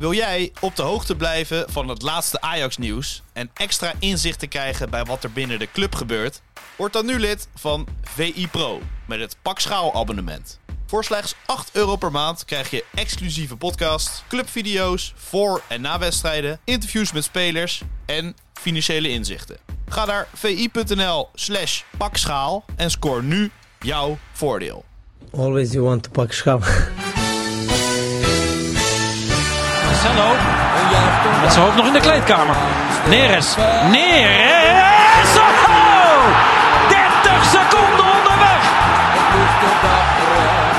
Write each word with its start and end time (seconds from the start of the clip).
Wil 0.00 0.12
jij 0.12 0.52
op 0.60 0.76
de 0.76 0.82
hoogte 0.82 1.16
blijven 1.16 1.70
van 1.70 1.88
het 1.88 2.02
laatste 2.02 2.40
Ajax-nieuws 2.40 3.22
en 3.32 3.50
extra 3.54 3.92
inzicht 3.98 4.38
te 4.38 4.46
krijgen 4.46 4.90
bij 4.90 5.04
wat 5.04 5.24
er 5.24 5.32
binnen 5.32 5.58
de 5.58 5.68
club 5.72 5.94
gebeurt? 5.94 6.42
Word 6.76 6.92
dan 6.92 7.06
nu 7.06 7.18
lid 7.18 7.48
van 7.54 7.86
VI 8.02 8.48
Pro 8.48 8.80
met 9.06 9.20
het 9.20 9.36
Pak 9.42 9.58
Schaal 9.58 9.94
abonnement. 9.94 10.58
Voor 10.86 11.04
slechts 11.04 11.34
8 11.46 11.70
euro 11.72 11.96
per 11.96 12.10
maand 12.10 12.44
krijg 12.44 12.70
je 12.70 12.84
exclusieve 12.94 13.56
podcasts, 13.56 14.22
clubvideo's 14.28 15.12
voor 15.16 15.62
en 15.68 15.80
na 15.80 15.98
wedstrijden, 15.98 16.60
interviews 16.64 17.12
met 17.12 17.24
spelers 17.24 17.82
en 18.06 18.36
financiële 18.52 19.08
inzichten. 19.08 19.56
Ga 19.88 20.04
naar 20.04 20.28
vi.nl 20.34 21.28
slash 21.34 21.82
pakschaal 21.96 22.64
en 22.76 22.90
scoor 22.90 23.22
nu 23.22 23.50
jouw 23.80 24.18
voordeel. 24.32 24.84
Always 25.32 25.72
you 25.72 25.84
want 25.84 26.02
to 26.02 26.10
pak 26.10 26.32
schaal. 26.32 26.60
Marcelo. 30.02 30.34
Met 31.42 31.52
zijn 31.52 31.64
hoofd 31.64 31.76
nog 31.76 31.86
in 31.86 31.92
de 31.92 32.00
kleedkamer. 32.00 32.56
Neres. 33.08 33.54
Neres. 33.90 35.36
Oh! 35.36 36.24
30 36.88 37.44
seconden 37.44 38.04
onderweg. 38.16 38.62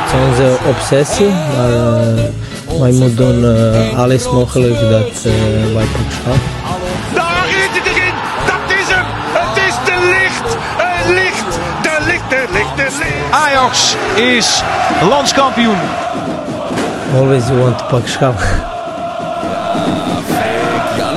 Het 0.02 0.14
is 0.14 0.28
onze 0.28 0.58
obsessie, 0.66 1.30
maar 1.30 1.72
eh, 1.72 2.80
wij 2.80 2.92
moeten 2.92 3.16
doen 3.16 3.56
eh, 3.56 4.00
alles 4.00 4.30
mogelijk 4.30 4.80
dat 4.80 5.26
eh, 5.26 5.74
wij 5.74 5.86
pak 5.86 6.12
schaal. 6.12 6.36
Daar 7.14 7.48
is 7.48 7.80
het 7.80 7.86
erin. 7.86 8.14
Dat 8.46 8.78
is 8.78 8.94
hem. 8.94 9.06
Het 9.34 9.58
is 9.68 9.76
de 9.86 10.18
licht. 10.20 10.58
Het 10.78 11.08
licht. 11.08 11.60
De 11.82 12.06
licht, 12.06 12.30
de 12.30 12.48
licht, 12.52 12.76
de 12.76 12.98
licht. 13.00 13.32
Ajax 13.32 13.96
is 14.16 14.64
landskampioen. 15.10 15.80
Always 17.16 17.48
you 17.48 17.60
want 17.60 17.78
to 17.78 17.86
pak 17.86 18.08
schaal. 18.08 18.34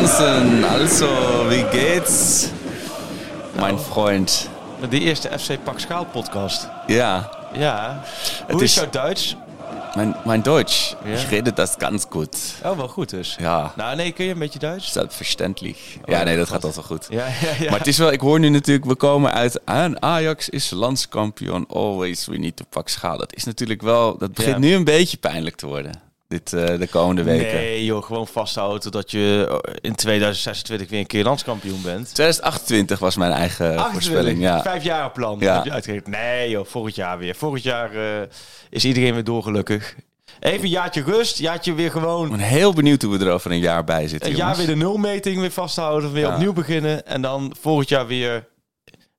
Jansen, 0.05 0.65
also, 0.65 1.07
wie 1.49 1.65
geht's? 1.73 2.51
Mein 3.59 3.79
Freund. 3.79 4.51
De 4.91 5.01
eerste 5.01 5.31
FC 5.39 5.65
Pak 5.65 5.81
Schaal 5.81 6.05
podcast. 6.05 6.69
Ja, 6.87 7.31
Ja. 7.55 8.05
Hoe 8.51 8.63
is 8.63 8.75
jouw 8.75 8.91
Duits? 8.91 9.37
mein, 9.95 10.15
mein 10.25 10.43
Deutsch. 10.43 10.95
Ja. 11.05 11.15
Ich 11.15 11.31
rede 11.31 11.53
das 11.53 11.79
ganz 11.79 12.07
gut. 12.11 12.37
Oh, 12.65 12.77
wel 12.77 12.89
goed 12.89 13.11
dus. 13.11 13.37
Ja, 13.41 13.73
Nou, 13.77 13.97
nee, 13.97 14.13
kun 14.13 14.25
je 14.25 14.33
een 14.33 14.39
beetje 14.39 14.59
Duits? 14.59 14.93
selbstverständlich. 14.93 15.79
Ja, 16.05 16.23
nee, 16.23 16.37
dat 16.37 16.49
gaat 16.49 16.65
altijd 16.65 16.87
goed. 16.87 17.07
Ja, 17.11 17.27
ja, 17.27 17.51
ja. 17.59 17.71
Maar 17.71 17.79
het 17.79 17.89
is 17.89 17.99
wel, 17.99 18.13
ik 18.13 18.21
hoor 18.21 18.39
nu 18.41 18.49
natuurlijk, 18.49 18.87
we 18.87 18.95
komen 18.95 19.33
uit 19.33 19.61
aan 19.65 20.03
Ajax 20.03 20.49
is 20.49 20.71
landskampioen. 20.71 21.67
Always 21.69 22.27
we 22.27 22.37
need 22.37 22.57
to 22.57 22.65
pak 22.69 22.89
schaal. 22.89 23.19
Dat 23.19 23.35
is 23.35 23.45
natuurlijk 23.45 23.83
wel, 23.83 24.19
dat 24.19 24.33
begint 24.33 24.59
nu 24.59 24.75
een 24.75 24.85
beetje 24.85 25.17
pijnlijk 25.17 25.57
te 25.57 25.67
worden. 25.67 26.01
Dit, 26.29 26.53
eh, 26.53 26.79
de 26.79 26.87
komende 26.87 27.23
weken. 27.23 27.55
Nee, 27.55 27.85
joh, 27.85 28.03
gewoon 28.05 28.27
vasthouden 28.27 28.81
totdat 28.81 29.11
je 29.11 29.61
in 29.81 29.95
2026 29.95 30.89
weer 30.89 30.99
een 31.01 31.07
keer 31.07 31.25
landskampioen 31.25 31.83
bent. 31.83 32.15
2028 32.15 32.99
was 32.99 33.17
mijn 33.17 33.33
eigen 33.33 33.81
voorspelling. 33.81 34.41
Ja. 34.41 34.63
Vijfjarenplan 34.63 35.37
Ja. 35.41 35.55
heb 35.55 35.65
je 35.65 35.71
uitgegeven. 35.73 36.11
Nee 36.11 36.51
joh, 36.51 36.67
volgend 36.67 36.95
jaar 36.95 37.19
weer. 37.19 37.35
Volgend 37.35 37.63
jaar 37.63 37.95
eh, 37.95 38.29
is 38.71 38.85
iedereen 38.85 39.15
weer 39.15 39.25
doorgelukkig. 39.25 39.95
Even 40.41 40.63
een 40.65 40.69
jaartje 40.71 41.03
rust, 41.03 41.39
jaartje 41.39 41.75
weer 41.75 41.87
Ik 41.87 41.93
gewoon... 41.93 42.29
ben 42.31 42.39
heel 42.39 42.73
benieuwd 42.73 43.03
hoe 43.03 43.19
we 43.19 43.25
er 43.25 43.33
over 43.33 43.51
een 43.51 43.59
jaar 43.59 43.85
bij 43.85 44.09
zitten. 44.09 44.31
Een 44.31 44.37
jaar 44.37 44.57
weer 44.57 44.67
de 44.67 44.77
nulmeting 44.77 45.41
weer 45.41 45.51
vasthouden, 45.51 46.13
weer 46.13 46.27
Ja. 46.27 46.33
opnieuw 46.33 46.53
beginnen. 46.53 47.07
En 47.07 47.23
dan 47.23 47.55
volgend 47.61 47.89
jaar 47.89 48.07
weer 48.07 48.47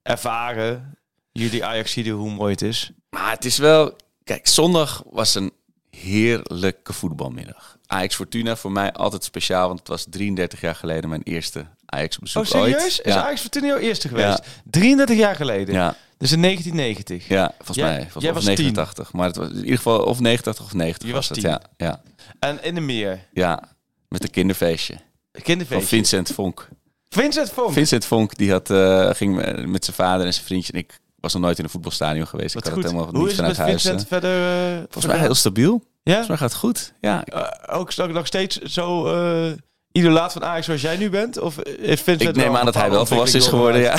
ervaren, 0.02 0.98
jullie 1.32 1.64
Ajax 1.64 1.94
hoe 1.94 2.30
mooi 2.30 2.52
het 2.52 2.62
is. 2.62 2.90
Maar 3.10 3.30
het 3.30 3.44
is 3.44 3.58
wel... 3.58 3.96
Kijk, 4.24 4.46
zondag 4.46 5.02
was 5.10 5.34
een 5.34 5.52
heerlijke 6.02 6.92
voetbalmiddag. 6.92 7.76
Ajax 7.86 8.14
Fortuna 8.14 8.56
voor 8.56 8.72
mij 8.72 8.92
altijd 8.92 9.24
speciaal, 9.24 9.66
want 9.66 9.78
het 9.78 9.88
was 9.88 10.06
33 10.10 10.60
jaar 10.60 10.74
geleden 10.74 11.08
mijn 11.10 11.22
eerste 11.22 11.66
Ajax 11.86 12.18
bezoek 12.18 12.42
Oh, 12.42 12.48
serieus? 12.48 12.74
ooit. 12.82 12.86
Is 12.86 13.00
ja. 13.04 13.22
Ajax 13.24 13.40
Fortuna 13.40 13.66
jouw 13.66 13.76
eerste 13.78 14.08
geweest? 14.08 14.40
33 14.64 15.16
jaar 15.16 15.36
geleden. 15.36 15.74
Ja, 15.74 15.96
Dus 16.18 16.32
in 16.32 16.42
1990. 16.42 17.28
ja, 17.28 17.52
volgens 17.56 17.76
Jij- 17.78 17.86
mij. 17.88 18.00
Volgens 18.02 18.24
jij 18.24 18.32
was 18.32 18.44
89. 18.44 19.12
Maar 19.12 19.26
het 19.26 19.36
was 19.36 19.48
in 19.48 19.56
ieder 19.56 19.76
geval 19.76 20.00
of 20.04 20.20
89 20.20 20.64
of 20.64 20.74
90 20.74 21.08
Je 21.08 21.14
was, 21.14 21.28
was 21.28 21.36
het. 21.38 21.46
Ja, 21.46 21.60
ja, 21.76 22.02
En 22.38 22.62
in 22.62 22.74
de 22.74 22.80
meer. 22.80 23.20
ja, 23.32 23.62
met 24.08 24.22
een 24.22 24.30
kinderfeestje 24.30 24.94
van 25.32 25.42
Kinderfeestje. 25.42 25.86
Vincent 25.86 26.30
Vonk. 26.30 26.68
Vincent 27.08 27.50
Vonk. 27.50 27.72
Vincent 27.72 28.04
Vonk 28.04 28.36
die 28.36 28.50
had, 28.50 28.70
eh, 28.70 29.10
ging 29.14 29.34
met 29.66 29.84
zijn 29.84 29.96
vader 29.96 30.26
en 30.26 30.32
zijn 30.32 30.46
vriendje. 30.46 30.72
En 30.72 30.78
ik 30.78 30.98
was 31.26 31.34
nog 31.34 31.42
nooit 31.42 31.58
in 31.58 31.64
een 31.64 31.70
voetbalstadion 31.70 32.26
geweest. 32.26 32.54
Wat 32.54 32.66
ik 32.66 32.72
had 32.72 32.78
goed. 32.78 32.82
het 32.82 32.92
helemaal 32.92 33.14
Hoe 33.14 33.22
niet 33.28 33.40
is 33.40 33.46
het 33.46 33.56
vanuit. 33.56 33.80
Vincent 33.82 34.06
verder? 34.08 34.70
eh, 34.72 34.76
Volgens 34.90 35.06
mij 35.06 35.18
heel 35.18 35.34
stabiel. 35.34 35.82
Ja? 36.02 36.12
Volgens 36.12 36.28
mij 36.28 36.36
gaat 36.36 36.50
het 36.50 36.58
goed. 36.58 36.92
Ja, 37.00 37.24
Eh, 37.24 37.76
ook 37.78 37.96
nog 37.96 38.08
nog 38.08 38.26
steeds 38.26 38.56
zo 38.58 39.06
eh 39.06 39.52
idolaat 39.92 40.32
van 40.32 40.44
Ajax 40.44 40.66
zoals 40.66 40.80
jij 40.80 40.96
nu 40.96 41.10
bent? 41.10 41.38
Of 41.38 41.54
Vincent 41.80 42.20
ik 42.22 42.36
neem 42.36 42.56
aan 42.56 42.64
dat 42.64 42.74
hij 42.74 42.90
wel 42.90 43.06
volwassen 43.06 43.38
is 43.40 43.46
geworden. 43.46 43.80
Ja. 43.80 43.94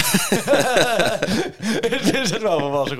is 2.21 2.29
het 2.29 2.41
wel 2.41 2.59
volwassen. 2.59 2.97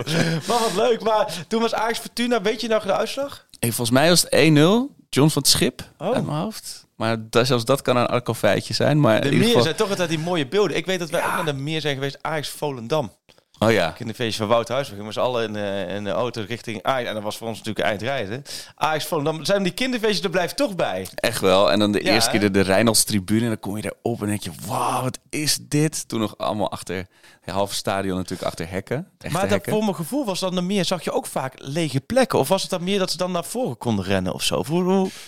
Maar 0.48 0.60
wat 0.60 0.74
leuk. 0.76 1.02
Maar 1.04 1.46
toen 1.48 1.62
was 1.62 1.74
Ajax 1.74 2.00
Fortuna. 2.00 2.42
Weet 2.42 2.62
je 2.62 2.68
nog 2.68 2.84
de 2.84 2.94
uitslag? 2.94 3.46
Hey, 3.60 3.72
volgens 3.72 3.98
mij 3.98 4.10
was 4.10 4.22
het 4.22 4.34
1-0. 4.34 4.96
John 5.10 5.30
van 5.30 5.42
het 5.42 5.52
Schip 5.52 5.82
Oh. 5.98 6.14
uit 6.14 6.26
mijn 6.26 6.38
hoofd. 6.38 6.86
Maar 6.96 7.18
dat, 7.30 7.48
zelfs 7.48 7.66
dat 7.66 7.82
kan 7.82 7.98
een 7.98 8.06
arco 8.08 8.34
feitje 8.34 8.74
zijn. 8.74 9.00
Maar 9.00 9.22
De 9.22 9.30
meer 9.32 9.44
geval... 9.44 9.62
zijn 9.62 9.76
toch 9.76 9.90
altijd 9.90 10.10
die 10.10 10.20
mooie 10.20 10.48
beelden. 10.48 10.78
Ik 10.78 10.86
weet 10.86 11.00
dat 11.00 11.10
wij 11.10 11.26
ook 11.26 11.34
naar 11.36 11.46
de 11.46 11.54
meer 11.54 11.82
zijn 11.82 11.94
geweest. 11.96 12.18
Ajax 12.22 12.50
Volendam. 12.50 13.12
Oh 13.59 13.72
ja. 13.72 13.95
In 13.97 14.07
de 14.07 14.13
feestje 14.13 14.38
van 14.38 14.47
Wout. 14.47 14.68
We 14.68 15.12
z'n 15.12 15.19
allen 15.19 15.44
in, 15.44 15.56
eh, 15.56 15.95
in 15.95 16.03
de 16.03 16.09
auto 16.09 16.44
richting 16.47 16.84
Ajax. 16.84 17.07
En 17.07 17.13
dat 17.13 17.23
was 17.23 17.38
voor 17.38 17.47
ons 17.47 17.57
natuurlijk 17.57 17.85
eindrijden. 17.85 18.44
Ajax 18.75 19.06
Volendam. 19.06 19.45
Zijn 19.45 19.63
die 19.63 19.72
kinderfeestjes 19.72 20.23
er 20.23 20.29
blijft 20.29 20.57
toch 20.57 20.75
bij? 20.75 21.07
Echt 21.16 21.41
wel. 21.41 21.72
En 21.72 21.79
dan 21.79 21.91
de 21.91 22.03
Ja, 22.03 22.13
eerste 22.13 22.29
keer 22.29 22.40
de, 22.40 22.51
de 22.51 22.62
Reynolds-tribune. 22.62 23.41
En 23.41 23.47
dan 23.47 23.59
kom 23.59 23.75
je 23.75 23.81
daarop 23.81 24.22
en 24.22 24.28
denk 24.28 24.44
je, 24.44 24.51
wauw, 24.66 25.01
wat 25.01 25.19
is 25.29 25.57
dit? 25.62 26.07
Toen 26.07 26.19
nog 26.19 26.38
allemaal 26.38 26.72
achter, 26.72 27.07
het 27.41 27.53
halve 27.53 27.75
stadion 27.75 28.16
natuurlijk 28.16 28.47
achter 28.47 28.69
hekken. 28.69 29.07
Maar 29.29 29.47
dat, 29.47 29.62
voor 29.63 29.84
mijn 29.84 29.95
gevoel 29.95 30.25
was 30.25 30.39
dan 30.39 30.66
meer, 30.66 30.85
zag 30.85 31.03
je 31.03 31.12
ook 31.12 31.25
vaak 31.25 31.53
lege 31.57 32.00
plekken. 32.00 32.39
Of 32.39 32.47
was 32.47 32.62
het 32.62 32.72
dan 32.72 32.84
meer 32.84 33.00
dat 33.00 33.12
ze 33.12 33.18
dan 33.18 33.31
naar 33.31 33.45
voren 33.45 33.78
konden 33.78 34.06
rennen 34.06 34.34
of 34.34 34.44
zo? 34.44 34.63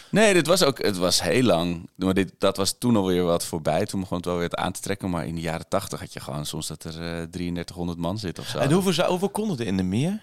Nee, 0.10 0.34
dit 0.34 0.48
was 0.48 0.64
ook, 0.64 0.84
het 0.84 0.98
was 0.98 1.22
heel 1.22 1.44
lang. 1.44 1.90
Maar 1.96 2.14
dit, 2.14 2.34
dat 2.38 2.58
was 2.58 2.76
toen 2.80 2.96
alweer 2.96 3.24
wat 3.24 3.46
voorbij. 3.46 3.86
Toen 3.86 4.00
begon 4.00 4.18
het 4.18 4.26
wel 4.26 4.38
weer 4.38 4.56
aan 4.56 4.72
te 4.72 4.82
trekken. 4.82 5.10
Maar 5.10 5.26
in 5.26 5.36
de 5.36 5.42
jaren 5.42 5.68
tachtig 5.68 6.00
had 6.00 6.14
je 6.14 6.20
gewoon 6.20 6.46
soms 6.46 6.68
dat 6.68 6.84
er 6.84 6.94
eh 6.94 7.24
3300 7.32 7.98
man 7.98 8.19
zit 8.20 8.40
of 8.40 8.48
zo. 8.48 8.58
En 8.58 8.72
hoeveel, 8.72 8.94
zou- 8.94 9.10
hoeveel 9.10 9.30
konden 9.30 9.58
er 9.60 9.66
in 9.66 9.78
de 9.78 9.84
meer? 9.84 10.22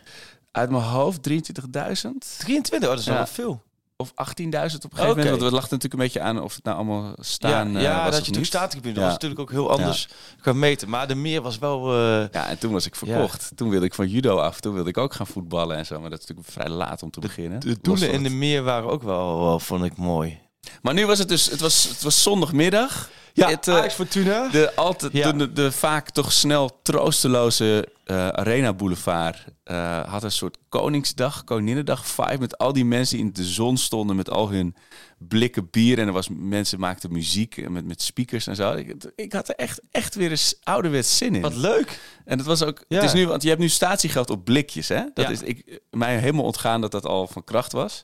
Uit 0.52 0.70
mijn 0.70 0.82
hoofd 0.82 1.22
23.000 1.22 2.38
23, 2.38 2.88
oh, 2.88 2.94
dat 2.94 2.98
is 2.98 3.04
Ja. 3.10 3.12
wel 3.14 3.26
veel. 3.26 3.64
of 3.98 4.12
18.000 4.14 4.84
op 4.84 4.90
een 4.92 4.98
gegeven 4.98 5.16
moment. 5.16 5.28
Want 5.28 5.40
het 5.42 5.52
lag 5.52 5.62
natuurlijk 5.62 5.92
een 5.92 5.98
beetje 5.98 6.20
aan 6.20 6.42
of 6.42 6.54
het 6.54 6.64
nou 6.64 6.76
allemaal 6.76 7.14
staan 7.20 7.70
ja, 7.72 7.76
eh, 7.76 7.82
ja 7.82 8.04
was 8.04 8.14
dat 8.24 8.34
je 8.36 8.44
statengebied. 8.44 8.94
Dat 8.94 9.02
Ja. 9.02 9.10
was 9.10 9.12
natuurlijk 9.12 9.40
ook 9.40 9.50
heel 9.50 9.70
anders 9.70 10.08
gemeten. 10.40 10.88
Maar 10.88 11.08
de 11.08 11.14
meer 11.14 11.42
was 11.42 11.58
wel... 11.58 11.92
eh, 11.92 12.24
Ja, 12.32 12.48
en 12.48 12.58
toen 12.58 12.72
was 12.72 12.86
ik 12.86 12.94
verkocht. 12.96 13.50
Toen 13.54 13.68
wilde 13.68 13.86
ik 13.86 13.94
van 13.94 14.08
judo 14.08 14.36
af. 14.38 14.60
Toen 14.60 14.74
wilde 14.74 14.88
ik 14.88 14.98
ook 14.98 15.14
gaan 15.14 15.26
voetballen 15.26 15.76
en 15.76 15.86
zo. 15.86 16.00
Maar 16.00 16.10
dat 16.10 16.18
is 16.20 16.26
natuurlijk 16.26 16.54
vrij 16.54 16.68
laat 16.68 17.02
om 17.02 17.10
te 17.10 17.20
beginnen. 17.20 17.60
de 17.60 17.78
doelen 17.82 18.12
in 18.12 18.22
de 18.22 18.28
meer 18.30 18.62
waren 18.62 18.88
ook 18.90 19.02
wel, 19.02 19.40
wel, 19.40 19.60
vond 19.60 19.84
ik 19.84 19.96
mooi. 19.96 20.38
Maar 20.82 20.94
nu 20.94 21.06
was 21.06 21.18
het 21.18 21.28
dus, 21.28 21.50
het 21.50 21.60
was, 21.60 21.84
het 21.88 22.02
was 22.02 22.22
zondagmiddag. 22.22 23.10
Ja, 23.36 23.48
het, 23.48 23.69
eh, 23.69 23.74
Ajax 23.74 23.94
Fortuna. 23.94 24.48
De, 24.48 24.74
altijd, 24.74 25.12
Ja. 25.12 25.32
de, 25.32 25.52
de, 25.52 25.72
vaak 25.72 26.10
toch 26.10 26.32
snel 26.32 26.80
troosteloze 26.82 27.88
eh, 28.04 28.28
Arena 28.28 28.72
Boulevard 28.72 29.44
eh, 29.64 30.08
had 30.08 30.22
een 30.22 30.30
soort 30.30 30.56
Koningsdag, 30.69 31.44
Koninginnedag 31.44 32.06
vibe 32.06 32.38
met 32.38 32.58
al 32.58 32.72
die 32.72 32.84
mensen 32.84 33.16
die 33.16 33.26
in 33.26 33.32
de 33.32 33.44
zon 33.44 33.76
stonden 33.76 34.16
met 34.16 34.30
al 34.30 34.50
hun 34.50 34.76
blikken 35.19 35.69
bier 35.70 35.98
en 35.98 36.06
er 36.06 36.12
was 36.12 36.28
mensen 36.30 36.80
maakten 36.80 37.12
muziek 37.12 37.69
met, 37.69 37.84
met 37.86 38.02
speakers 38.02 38.47
en 38.47 38.56
zo. 38.56 38.72
Ik, 38.72 38.94
ik 39.16 39.32
had 39.32 39.48
er 39.48 39.54
echt, 39.54 39.80
echt 39.91 40.14
weer 40.14 40.30
eens 40.30 40.56
ouderwets 40.62 41.16
zin 41.16 41.34
in. 41.34 41.42
Wat 41.42 41.54
leuk. 41.54 41.98
En 42.24 42.38
het 42.38 42.47
was 42.47 42.62
ook, 42.62 42.84
Ja. 42.88 42.97
het 42.97 43.04
is 43.04 43.12
nu, 43.12 43.26
want 43.26 43.42
je 43.42 43.48
hebt 43.48 43.60
nu 43.60 43.68
statiegeld 43.68 44.30
op 44.30 44.44
blikjes, 44.44 44.88
hè? 44.88 45.03
Dat 45.14 45.24
Ja. 45.24 45.30
is 45.30 45.42
ik, 45.42 45.80
mij 45.91 46.18
helemaal 46.18 46.44
ontgaan 46.44 46.80
dat 46.80 46.91
dat 46.91 47.06
al 47.06 47.26
van 47.26 47.44
kracht 47.44 47.72
was. 47.72 48.03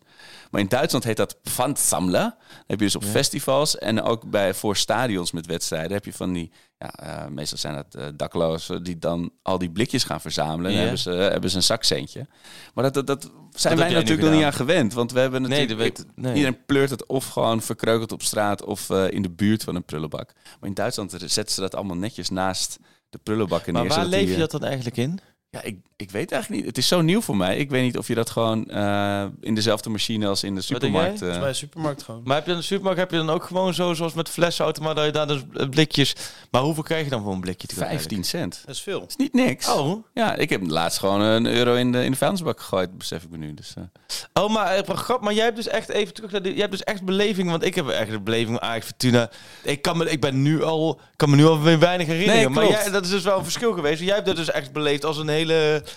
Maar 0.50 0.60
in 0.60 0.68
Duitsland 0.68 1.04
heet 1.04 1.16
dat 1.16 1.36
Pfandsammler. 1.42 2.34
Heb 2.66 2.78
je 2.78 2.84
dus 2.84 2.96
op 2.96 3.04
festivals 3.04 3.78
en 3.78 4.02
ook 4.02 4.30
bij 4.30 4.54
voor 4.54 4.76
stadions 4.76 5.21
met 5.30 5.46
wedstrijden 5.46 5.92
heb 5.92 6.04
je 6.04 6.12
van 6.12 6.32
die, 6.32 6.50
ja, 6.78 6.90
eh, 6.94 7.26
meestal 7.28 7.58
zijn 7.58 7.74
dat 7.74 7.94
eh, 7.94 8.06
daklozen 8.14 8.82
die 8.82 8.98
dan 8.98 9.30
al 9.42 9.58
die 9.58 9.70
blikjes 9.70 10.04
gaan 10.04 10.20
verzamelen. 10.20 10.64
En 10.66 10.70
Ja. 10.70 10.76
dan 10.76 10.86
hebben 10.86 10.98
ze, 10.98 11.10
hebben 11.10 11.50
ze 11.50 11.56
een 11.56 11.62
zakcentje. 11.62 12.26
Maar 12.74 12.84
dat, 12.84 12.94
dat, 12.94 13.06
dat 13.06 13.22
zijn 13.50 13.76
Dat 13.76 13.84
wij 13.86 13.94
natuurlijk 13.94 14.28
nog 14.28 14.36
niet 14.36 14.44
aan 14.44 14.52
gewend, 14.52 14.92
want 14.92 15.12
we 15.12 15.20
hebben 15.20 15.42
Nee, 15.42 15.50
natuurlijk 15.66 15.96
dat 15.96 16.06
weet- 16.06 16.16
nee. 16.24 16.34
iedereen 16.34 16.64
pleurt 16.66 16.90
het 16.90 17.06
of 17.06 17.28
gewoon 17.28 17.62
verkreukeld 17.62 18.12
op 18.12 18.22
straat 18.22 18.64
of 18.64 18.90
eh, 18.90 19.10
in 19.10 19.22
de 19.22 19.30
buurt 19.30 19.64
van 19.64 19.74
een 19.74 19.84
prullenbak. 19.84 20.32
Maar 20.60 20.68
in 20.68 20.74
Duitsland 20.74 21.10
zetten 21.26 21.54
ze 21.54 21.60
dat 21.60 21.74
allemaal 21.74 21.96
netjes 21.96 22.28
naast 22.30 22.78
de 23.10 23.18
prullenbakken 23.22 23.72
Maar 23.72 23.82
neer. 23.82 23.90
waar 23.90 24.04
zodat 24.04 24.18
leef 24.18 24.28
je 24.28 24.34
eh, 24.34 24.40
dat 24.40 24.50
dan 24.50 24.64
eigenlijk 24.64 24.96
in? 24.96 25.18
Ja, 25.52 25.62
ik, 25.62 25.76
ik 25.96 26.10
weet 26.10 26.32
eigenlijk 26.32 26.62
niet. 26.62 26.70
Het 26.70 26.78
is 26.78 26.88
zo 26.88 27.00
nieuw 27.00 27.20
voor 27.20 27.36
mij. 27.36 27.56
Ik 27.56 27.70
weet 27.70 27.82
niet 27.82 27.98
of 27.98 28.08
je 28.08 28.14
dat 28.14 28.30
gewoon 28.30 28.70
eh, 28.70 29.24
in 29.40 29.54
dezelfde 29.54 29.90
machine 29.90 30.26
als 30.26 30.44
in 30.44 30.54
de 30.54 30.60
supermarkt... 30.60 31.18
jij? 31.18 31.28
eh, 31.30 31.38
Bij 31.38 31.48
de 31.48 31.54
supermarkt 31.54 32.02
gewoon. 32.02 32.20
Maar 32.24 32.36
heb 32.36 32.44
je 32.46 32.50
in 32.52 32.56
de 32.58 32.62
supermarkt 32.64 33.00
heb 33.00 33.10
je 33.10 33.16
dan 33.16 33.30
ook 33.30 33.44
gewoon 33.44 33.74
zo, 33.74 33.94
zoals 33.94 34.12
met 34.14 34.28
flessenautomaat, 34.28 34.96
dat 34.96 35.04
je 35.04 35.10
daar 35.10 35.26
dus 35.26 35.40
eh, 35.54 35.68
blikjes... 35.68 36.14
Maar 36.50 36.62
hoeveel 36.62 36.82
krijg 36.82 37.04
je 37.04 37.10
dan 37.10 37.22
voor 37.22 37.32
een 37.32 37.40
blikje? 37.40 37.68
te 37.68 37.74
15 37.74 38.24
cent. 38.24 38.62
Dat 38.66 38.74
is 38.74 38.80
veel. 38.82 39.00
Dat 39.00 39.08
is 39.08 39.16
niet 39.16 39.32
niks. 39.32 39.68
Oh, 39.68 40.04
Ja, 40.14 40.34
ik 40.34 40.50
heb 40.50 40.60
laatst 40.66 40.98
gewoon 40.98 41.20
een 41.20 41.46
euro 41.46 41.74
in 41.74 41.92
de, 41.92 42.04
in 42.04 42.10
de 42.10 42.16
vuilnisbak 42.16 42.60
gegooid, 42.60 42.98
besef 42.98 43.22
ik 43.22 43.30
me 43.30 43.36
nu. 43.36 43.54
Dus, 43.54 43.74
eh. 43.76 44.42
oh 44.44 44.52
maar, 44.52 44.66
eh, 44.74 44.94
grap, 44.96 45.20
maar 45.20 45.34
jij 45.34 45.44
hebt 45.44 45.56
dus 45.56 45.68
echt 45.68 45.88
even 45.88 46.14
terug 46.14 46.30
naar 46.30 46.42
jij 46.42 46.54
hebt 46.54 46.70
dus 46.70 46.82
echt 46.82 47.02
beleving, 47.02 47.50
want 47.50 47.64
ik 47.64 47.74
heb 47.74 47.88
echt 47.88 48.10
de 48.10 48.20
beleving 48.20 48.58
van 48.58 48.68
Ajax 48.68 48.86
Fortuna. 48.86 49.30
Ik 49.62 49.82
kan 49.82 49.96
me, 49.96 50.10
ik 50.10 50.20
ben 50.20 50.42
nu 50.42 50.62
al, 50.62 51.00
kan 51.16 51.30
me 51.30 51.36
nu 51.36 51.44
al 51.46 51.60
weer 51.62 51.78
weinig 51.78 52.06
herinneren. 52.06 52.40
Nee, 52.40 52.48
maar 52.48 52.68
jij, 52.68 52.90
dat 52.90 53.04
is 53.04 53.10
dus 53.10 53.22
wel 53.22 53.36
een 53.38 53.44
verschil 53.44 53.72
geweest. 53.72 54.02
Jij 54.02 54.14
hebt 54.14 54.26
dat 54.26 54.36
dus 54.36 54.50
echt 54.50 54.72
beleefd 54.72 55.04
als 55.04 55.18
een 55.18 55.28
hele 55.28 55.40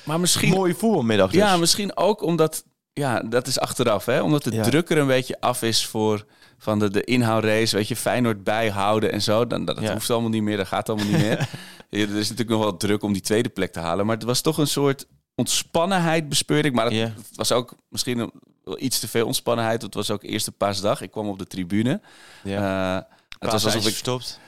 Maar 0.03 0.19
misschien, 0.19 0.49
mooie 0.49 0.75
voetbalmiddag. 0.75 1.31
Dus. 1.31 1.39
ja, 1.41 1.57
misschien 1.57 1.97
ook 1.97 2.21
omdat, 2.21 2.63
ja, 2.93 3.19
dat 3.19 3.47
is 3.47 3.59
achteraf, 3.59 4.05
hè? 4.05 4.21
Omdat 4.21 4.43
de 4.43 4.51
Ja. 4.51 4.63
druk 4.63 4.89
er 4.89 4.97
een 4.97 5.07
beetje 5.07 5.41
af 5.41 5.61
is 5.61 5.85
voor 5.85 6.25
van 6.57 6.79
de, 6.79 6.89
de 6.89 7.03
inhoudrace, 7.03 7.75
weet 7.75 7.87
je, 7.87 7.95
Feyenoord 7.95 8.43
bijhouden 8.43 9.11
en 9.11 9.21
zo. 9.21 9.47
Dan, 9.47 9.65
dat 9.65 9.79
Ja. 9.79 9.91
hoeft 9.93 10.09
allemaal 10.09 10.29
niet 10.29 10.41
meer, 10.43 10.57
dat 10.57 10.67
gaat 10.67 10.89
allemaal 10.89 11.07
niet 11.07 11.17
meer. 11.21 11.47
Ja, 11.89 12.01
er 12.01 12.07
is 12.09 12.29
natuurlijk 12.29 12.49
nog 12.49 12.61
wel 12.61 12.77
druk 12.77 13.03
om 13.03 13.13
die 13.13 13.21
tweede 13.21 13.49
plek 13.49 13.71
te 13.71 13.79
halen, 13.79 14.05
maar 14.05 14.15
het 14.15 14.23
was 14.25 14.41
toch 14.41 14.57
een 14.57 14.67
soort 14.67 15.05
ontspannenheid 15.35 16.29
bespeurde 16.29 16.67
ik. 16.67 16.73
Maar 16.73 16.91
het, 16.91 17.11
was 17.35 17.51
ook 17.51 17.75
misschien 17.89 18.31
iets 18.77 18.99
te 18.99 19.07
veel 19.07 19.25
ontspannenheid. 19.25 19.81
Het 19.81 19.93
was 19.93 20.11
ook 20.11 20.23
eerste 20.23 20.51
paasdag. 20.51 21.01
Ik 21.01 21.11
kwam 21.11 21.27
op 21.27 21.39
de 21.39 21.45
tribune. 21.47 22.01
Ja. 22.43 22.95
Eh, 22.97 23.03
het 23.39 23.51
was 23.51 23.65
alsof 23.65 23.87
ik 23.87 23.95
stopt. 23.95 24.39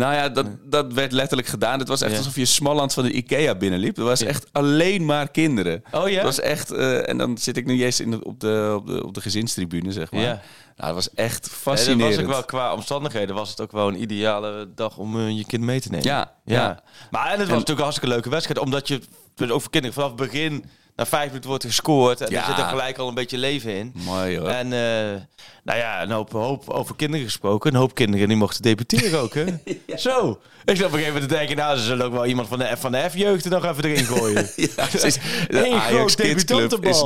Nou 0.00 0.14
ja, 0.14 0.28
dat, 0.28 0.46
dat 0.64 0.92
werd 0.92 1.12
letterlijk 1.12 1.48
gedaan. 1.48 1.78
Het 1.78 1.88
was 1.88 2.00
echt 2.00 2.12
Ja. 2.12 2.18
alsof 2.18 2.36
je 2.36 2.44
Smalland 2.44 2.92
van 2.94 3.04
de 3.04 3.12
Ikea 3.12 3.54
binnenliep. 3.54 3.96
Er 3.98 4.04
was 4.04 4.22
echt 4.22 4.46
alleen 4.52 5.04
maar 5.04 5.30
kinderen. 5.30 5.82
Oh 5.92 6.08
ja? 6.08 6.14
Het 6.14 6.24
was 6.24 6.40
echt... 6.40 6.70
eh, 6.70 7.08
en 7.08 7.18
dan 7.18 7.38
zit 7.38 7.56
ik 7.56 7.66
nu 7.66 7.84
eens 7.84 8.00
in 8.00 8.10
de, 8.10 8.24
op, 8.24 8.40
de, 8.40 8.72
op, 8.76 8.86
de, 8.86 9.04
op 9.06 9.14
de 9.14 9.20
gezinstribune, 9.20 9.92
zeg 9.92 10.10
maar. 10.12 10.20
Ja. 10.20 10.40
Nou, 10.76 10.94
dat 10.94 10.94
was 10.94 11.14
echt 11.14 11.40
Nee, 11.42 11.50
dat 11.50 11.60
fascinerend. 11.60 12.14
was 12.16 12.24
ook 12.24 12.30
wel 12.30 12.44
qua 12.44 12.74
omstandigheden 12.74 13.34
was 13.34 13.50
het 13.50 13.60
ook 13.60 13.72
wel 13.72 13.88
een 13.88 14.02
ideale 14.02 14.68
dag 14.74 14.96
om 14.96 15.18
eh, 15.20 15.36
je 15.36 15.44
kind 15.46 15.62
mee 15.62 15.80
te 15.80 15.90
nemen. 15.90 16.06
Ja, 16.06 16.32
ja. 16.44 16.54
ja. 16.54 16.82
Maar 17.10 17.24
en 17.24 17.30
het 17.30 17.38
was 17.38 17.48
natuurlijk 17.48 17.68
een 17.78 17.82
hartstikke 17.82 18.14
leuke 18.14 18.30
wedstrijd, 18.30 18.58
omdat 18.58 18.88
je 18.88 19.00
dus 19.34 19.50
ook 19.50 19.60
voor 19.60 19.70
kinderen 19.70 19.94
vanaf 19.96 20.08
het 20.10 20.30
begin 20.30 20.64
na 21.00 21.06
vijf 21.06 21.26
minuten 21.26 21.48
wordt 21.48 21.64
gescoord 21.64 22.20
en 22.20 22.30
Ja. 22.30 22.40
er 22.40 22.44
zit 22.46 22.58
er 22.64 22.68
gelijk 22.70 22.98
al 22.98 23.08
een 23.08 23.14
beetje 23.14 23.38
leven 23.38 23.74
in. 23.76 23.92
Mooi 24.04 24.38
hoor. 24.38 24.48
En 24.48 24.72
eh, 24.72 25.20
nou 25.64 25.78
ja, 25.78 26.02
een 26.02 26.10
hoop, 26.10 26.32
hoop 26.32 26.68
over 26.70 26.96
kinderen 26.96 27.26
gesproken. 27.26 27.72
Een 27.74 27.80
hoop 27.80 27.94
kinderen 27.94 28.28
die 28.28 28.36
mochten 28.36 28.62
debuteren 28.62 29.20
ook, 29.20 29.34
hè? 29.34 29.44
Zo. 29.96 30.40
Ik 30.64 30.76
zat 30.76 30.86
op 30.86 30.92
een 30.92 30.98
gegeven 30.98 31.12
moment 31.20 31.30
te 31.32 31.36
denken, 31.38 31.56
nou, 31.56 31.76
ze 31.78 31.84
zullen 31.84 32.06
ook 32.06 32.12
wel 32.12 32.26
iemand 32.26 32.48
van 32.48 32.58
de, 32.58 32.64
F- 32.64 32.80
van 32.80 32.92
de 32.92 33.06
F-jeugd 33.10 33.44
er 33.44 33.50
nog 33.50 33.64
even 33.64 33.84
erin 33.84 34.04
gooien. 34.04 34.50
ja, 34.76 34.86
precies. 34.86 35.14
De 35.48 35.66
Eén 35.66 35.72
Ajax 35.74 36.14
is 36.16 36.34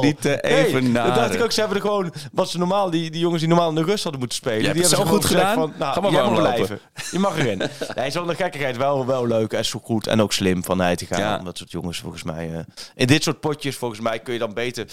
niet 0.00 0.20
te 0.20 0.38
Nee, 0.42 0.64
even 0.66 0.92
Dat 0.92 1.14
dacht 1.14 1.34
ik 1.34 1.42
ook. 1.42 1.52
Ze 1.52 1.58
hebben 1.60 1.76
er 1.78 1.84
gewoon, 1.84 2.12
wat 2.32 2.50
ze 2.50 2.58
normaal, 2.58 2.90
die, 2.90 3.10
die 3.10 3.20
jongens 3.20 3.40
die 3.40 3.48
normaal 3.48 3.68
in 3.68 3.74
de 3.74 3.82
rust 3.82 4.02
hadden 4.02 4.20
moeten 4.20 4.38
spelen. 4.38 4.58
Die 4.58 4.66
hebben 4.68 4.88
zo 4.88 4.96
ze 4.96 5.06
goed 5.06 5.24
gedaan. 5.24 5.54
Van, 5.54 5.72
nou, 5.78 5.92
Ga 5.94 6.00
maar 6.00 6.12
warm 6.12 6.34
blijven. 6.34 6.78
Je 7.10 7.18
mag 7.18 7.38
erin. 7.38 7.62
nee, 7.94 8.10
zonder 8.10 8.36
gekkigheid 8.36 8.76
wel, 8.76 9.06
wel 9.06 9.26
leuk 9.26 9.52
en 9.52 9.64
zo 9.64 9.80
goed 9.82 10.06
en 10.06 10.20
ook 10.20 10.32
slim 10.32 10.64
van 10.64 10.80
hij 10.80 10.96
te 10.96 11.06
gaan. 11.06 11.44
Dat 11.44 11.58
soort 11.58 11.70
jongens 11.70 11.98
volgens 11.98 12.22
mij. 12.22 12.50
eh, 12.54 12.58
in 12.94 13.06
dit 13.06 13.22
soort 13.22 13.40
potjes 13.40 13.76
volgens 13.84 14.08
mij 14.08 14.18
kun 14.18 14.32
je 14.32 14.38
dan 14.38 14.54
beter 14.54 14.86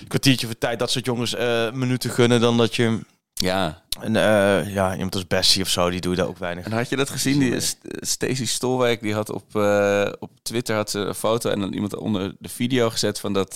een 0.00 0.08
kwartiertje 0.08 0.46
voor 0.46 0.58
tijd 0.58 0.78
dat 0.78 0.90
soort 0.90 1.04
jongens 1.04 1.34
eh, 1.34 1.72
minuten 1.72 2.10
gunnen 2.10 2.40
dan 2.40 2.56
dat 2.56 2.76
je 2.76 2.98
Ja. 3.34 3.82
Een, 4.00 4.16
eh, 4.16 4.74
ja, 4.74 4.94
iemand 4.94 5.14
als 5.14 5.26
Bessie 5.26 5.62
of 5.62 5.68
zo, 5.68 5.90
die 5.90 6.00
doe 6.00 6.10
je 6.10 6.16
daar 6.18 6.26
ook 6.28 6.38
weinig. 6.38 6.64
En 6.64 6.72
had 6.72 6.88
je 6.88 6.96
dat 6.96 7.10
gezien? 7.10 7.38
Die 7.38 7.60
St- 7.60 7.78
Stacey 7.84 8.46
Stolwijk 8.46 9.00
die 9.00 9.14
had 9.14 9.30
op, 9.30 9.56
eh, 9.56 10.06
op 10.18 10.30
Twitter 10.42 10.76
had 10.76 10.90
ze 10.90 10.98
een 10.98 11.14
foto 11.14 11.50
en 11.50 11.60
dan 11.60 11.72
iemand 11.72 11.96
onder 11.96 12.34
de 12.38 12.48
video 12.48 12.90
gezet 12.90 13.20
van 13.20 13.32
dat 13.32 13.54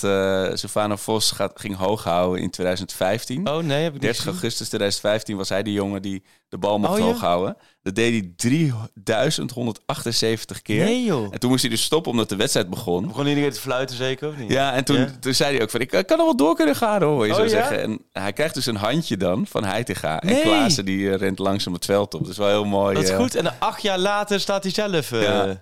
Sylvana 0.58 0.96
Vos 0.96 1.30
gaat, 1.30 1.60
ging 1.60 1.76
hoog 1.76 2.04
houden 2.04 2.42
in 2.42 2.50
2015. 2.50 3.48
Oh 3.48 3.56
nee, 3.62 3.76
heb 3.82 3.86
ik 3.86 3.92
niet 3.92 4.00
30 4.02 4.16
gezien. 4.18 4.32
augustus 4.32 4.66
2015 4.68 5.36
was 5.36 5.48
hij 5.48 5.62
de 5.62 5.72
jongen 5.72 6.02
die 6.02 6.22
de 6.48 6.58
bal 6.58 6.78
mocht 6.78 6.92
Oh, 6.92 6.98
ja? 6.98 7.04
hoog 7.04 7.20
houden. 7.20 7.56
Dat 7.82 7.94
deed 7.94 8.12
hij 8.12 8.32
3178 8.36 10.62
keer. 10.62 10.84
Nee 10.84 11.04
joh. 11.04 11.28
En 11.30 11.38
toen 11.40 11.50
moest 11.50 11.62
hij 11.62 11.70
dus 11.70 11.82
stoppen 11.82 12.10
omdat 12.10 12.28
de 12.28 12.36
wedstrijd 12.36 12.70
begon. 12.70 13.06
Begon 13.06 13.26
iedereen 13.26 13.50
te 13.52 13.60
fluiten 13.60 13.96
zeker 13.96 14.28
of 14.28 14.36
niet? 14.36 14.50
Ja, 14.50 14.72
en 14.72 14.84
toen, 14.84 14.96
Ja? 14.96 15.10
toen 15.20 15.34
zei 15.34 15.54
hij 15.54 15.62
ook 15.62 15.70
van, 15.70 15.80
ik 15.80 15.88
kan 15.88 16.04
nog 16.16 16.26
wel 16.26 16.36
door 16.36 16.54
kunnen 16.56 16.76
gaan 16.76 17.02
hoor, 17.02 17.24
je 17.26 17.30
Oh, 17.30 17.36
zou 17.36 17.48
ja? 17.48 17.54
zeggen. 17.54 17.82
En 17.82 18.00
hij 18.12 18.32
krijgt 18.32 18.54
dus 18.54 18.66
een 18.66 18.76
handje 18.76 19.16
dan 19.16 19.46
van 19.46 19.64
Heitinga. 19.64 20.21
En 20.22 20.28
Nee. 20.28 20.42
Klaassen 20.42 20.84
die 20.84 21.10
eh, 21.10 21.16
rent 21.16 21.38
langzaam 21.38 21.72
het 21.72 21.84
veld 21.84 22.14
op. 22.14 22.20
Dat 22.20 22.30
is 22.30 22.36
wel 22.36 22.48
heel 22.48 22.64
mooi. 22.64 22.94
Dat 22.94 23.02
is 23.02 23.10
eh, 23.10 23.16
goed. 23.16 23.34
En 23.34 23.58
acht 23.60 23.82
jaar 23.82 23.98
later 23.98 24.40
staat 24.40 24.62
hij 24.62 24.72
zelf. 24.72 25.12
eh, 25.12 25.22
Ja. 25.22 25.46
Dat 25.46 25.56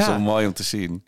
is 0.00 0.06
wel 0.06 0.18
mooi 0.18 0.46
om 0.46 0.52
te 0.52 0.62
zien. 0.62 1.04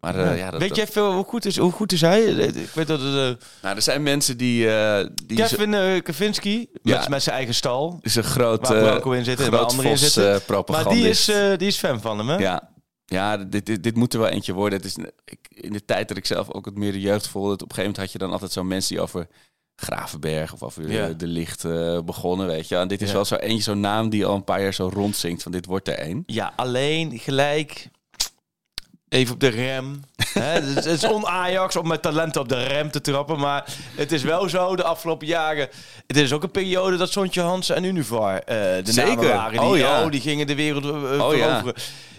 Maar 0.00 0.36
ja, 0.36 0.50
dat, 0.50 0.60
weet 0.60 0.76
jij 0.76 0.86
veel 0.86 1.12
hoe 1.12 1.24
goed 1.24 1.44
is, 1.44 1.56
hoe 1.56 1.72
goed 1.72 1.92
is 1.92 2.00
hij? 2.00 2.22
Ik 2.24 2.70
weet 2.74 2.86
dat 2.86 3.00
nou, 3.00 3.36
er 3.76 3.82
zijn 3.82 4.02
mensen 4.02 4.36
die... 4.36 4.70
eh 4.70 5.06
die 5.24 5.36
Kevin 5.36 5.72
uh, 5.72 6.00
Kavinski 6.02 6.68
Ja. 6.82 6.98
met, 6.98 7.08
met 7.08 7.22
zijn 7.22 7.36
eigen 7.36 7.54
stal. 7.54 7.98
is 8.00 8.14
een 8.14 8.24
groot, 8.24 8.68
Waar 8.68 9.16
in 9.16 9.24
zit 9.24 9.40
en 9.40 9.50
waar 9.50 9.58
groot 9.58 9.70
anderen 9.70 9.90
in 9.90 9.98
zitten. 9.98 10.40
Maar 10.66 10.88
die 10.88 11.08
is, 11.08 11.24
die 11.56 11.66
is 11.68 11.76
fan 11.78 12.00
van 12.00 12.18
hem, 12.18 12.28
hè? 12.28 12.36
Ja, 12.36 12.70
ja 13.06 13.36
dit, 13.36 13.66
dit, 13.66 13.82
dit 13.82 13.96
moet 13.96 14.12
er 14.14 14.20
wel 14.20 14.28
eentje 14.28 14.52
worden. 14.52 14.78
Het 14.78 14.86
is, 14.86 14.96
ik, 15.24 15.38
in 15.48 15.72
de 15.72 15.84
tijd 15.84 16.08
dat 16.08 16.16
ik 16.16 16.26
zelf 16.26 16.50
ook 16.52 16.64
het 16.64 16.76
meer 16.76 16.92
de 16.92 17.00
jeugd 17.00 17.26
volgde... 17.28 17.52
Op 17.52 17.60
een 17.60 17.66
gegeven 17.68 17.82
moment 17.82 18.02
had 18.02 18.12
je 18.12 18.18
dan 18.18 18.32
altijd 18.32 18.52
zo'n 18.52 18.66
mensen 18.66 18.94
die 18.94 19.02
over 19.02 19.26
Gravenberg... 19.76 20.52
of 20.52 20.62
over 20.62 20.90
Ja. 20.90 21.06
eh, 21.08 21.14
de 21.16 21.26
licht 21.26 21.64
eh, 21.64 21.98
begonnen, 22.04 22.46
weet 22.46 22.68
je. 22.68 22.76
En 22.76 22.88
dit 22.88 23.02
is 23.02 23.08
Ja. 23.08 23.14
wel 23.14 23.24
zo 23.24 23.34
eentje, 23.34 23.62
zo'n 23.62 23.80
naam 23.80 24.08
die 24.08 24.26
al 24.26 24.34
een 24.34 24.44
paar 24.44 24.62
jaar 24.62 24.74
zo 24.74 24.90
rondzingt... 24.94 25.42
van 25.42 25.52
dit 25.52 25.66
wordt 25.66 25.88
er 25.88 25.94
één. 25.98 26.22
Ja, 26.26 26.52
alleen 26.56 27.18
gelijk 27.18 27.88
even 29.08 29.34
op 29.34 29.40
de 29.40 29.48
rem. 29.48 30.02
Hè, 30.32 30.42
het 30.74 30.84
is- 30.84 31.04
on-Ajax 31.04 31.76
om 31.76 31.86
met 31.88 32.02
talenten 32.02 32.40
op 32.40 32.48
de 32.48 32.62
rem 32.62 32.90
te 32.90 33.00
trappen. 33.00 33.38
Maar 33.38 33.64
het 33.96 34.12
is 34.12 34.22
wel 34.22 34.48
zo 34.48 34.76
de 34.76 34.82
afgelopen 34.84 35.26
jaren. 35.26 35.68
Het 36.06 36.16
is 36.16 36.32
ook 36.32 36.42
een 36.42 36.50
periode 36.50 36.96
dat 36.96 37.10
Sontje 37.12 37.40
Hansen 37.40 37.76
en 37.76 37.84
Univar 37.84 38.38
eh 38.38 38.56
de 38.84 38.92
Zeker. 38.92 39.14
namen 39.14 39.28
waren. 39.28 39.60
Die, 39.60 39.68
Oh, 39.68 39.76
ja. 39.78 40.06
die 40.08 40.20
gingen 40.20 40.46
de 40.46 40.54
wereld 40.54 40.84
eh, 40.84 41.26
Oh, 41.26 41.36
ja. 41.36 41.62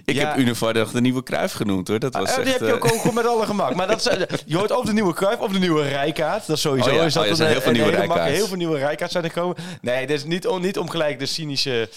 Ik 0.05 0.15
Ja. 0.15 0.27
heb 0.27 0.37
Univar 0.37 0.73
de 0.73 1.01
nieuwe 1.01 1.23
Kruif 1.23 1.53
genoemd, 1.53 1.87
hoor. 1.87 1.99
Dat 1.99 2.13
was 2.13 2.29
Eh, 2.29 2.35
echt... 2.35 2.43
die 2.43 2.51
heb 2.51 2.61
je 2.61 2.67
eh, 2.67 2.93
ook 2.93 3.01
gewoon 3.01 3.13
met 3.15 3.25
alle 3.25 3.45
gemak. 3.45 3.75
Maar 3.75 3.87
dat 3.87 3.97
is, 4.05 4.43
je 4.45 4.57
hoort 4.57 4.71
of 4.71 4.85
de 4.85 4.93
nieuwe 4.93 5.13
Cruijff 5.13 5.41
of 5.41 5.51
de 5.51 5.59
nieuwe 5.59 5.87
Rijkaard. 5.87 6.47
Dat 6.47 6.55
is 6.55 6.61
sowieso. 6.61 6.89
Oh 6.89 6.95
ja, 6.95 7.03
is 7.03 7.13
dat 7.13 7.21
oh 7.21 7.25
ja, 7.25 7.31
een, 7.31 7.37
zijn 7.37 7.49
heel 7.51 7.59
veel 7.61 7.67
een 7.71 7.77
nieuwe 7.77 7.91
hele 7.91 8.05
Rijkaards. 8.05 8.35
Heel 8.37 8.47
veel 8.47 8.57
nieuwe 8.57 8.77
Rijkaards 8.77 9.13
zijn 9.13 9.23
er 9.25 9.31
gekomen. 9.31 9.55
Nee, 9.81 10.07
dit 10.07 10.17
is 10.17 10.25
niet 10.25 10.47
om, 10.47 10.61
niet 10.61 10.77
om 10.77 10.89
gelijk 10.89 11.19
de 11.19 11.25
cynische 11.25 11.89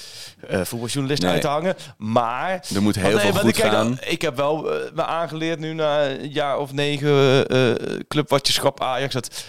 eh 0.48 0.60
voetbaljournalist 0.64 1.22
Nee. 1.22 1.30
uit 1.32 1.40
te 1.40 1.48
hangen. 1.48 1.74
Maar... 1.98 2.64
Er 2.74 2.82
moet 2.82 2.94
heel 2.94 3.18
veel 3.18 3.30
eh, 3.30 3.36
goed 3.36 3.48
ik, 3.58 3.64
gaan. 3.64 3.98
Ik 4.00 4.22
heb 4.22 4.36
wel 4.36 4.72
eh, 4.74 4.92
me 4.94 5.04
aangeleerd 5.04 5.58
nu 5.58 5.72
na 5.74 6.04
een 6.06 6.30
jaar 6.32 6.58
of 6.58 6.72
negen 6.72 7.46
eh 7.48 7.70
clubwatcherschap 8.08 8.80
Ajax. 8.82 9.14
Dat 9.14 9.44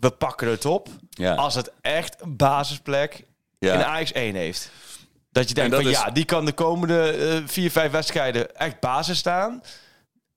we 0.00 0.10
pakken 0.10 0.48
het 0.48 0.64
op 0.64 0.88
als 1.36 1.54
het 1.54 1.72
echt 1.80 2.16
een 2.20 2.36
basisplek 2.36 3.24
in 3.58 3.70
Ajax 3.84 4.12
1 4.12 4.34
heeft. 4.34 4.70
Dat 5.30 5.48
je 5.48 5.54
denkt 5.54 5.70
dat 5.70 5.80
van 5.82 5.90
is- 5.90 5.96
ja, 5.98 6.10
die 6.10 6.24
kan 6.24 6.44
de 6.44 6.52
komende 6.52 7.10
eh, 7.10 7.42
vier, 7.46 7.70
vijf 7.70 7.90
wedstrijden 7.92 8.56
echt 8.56 8.80
basis 8.80 9.18
staan. 9.18 9.62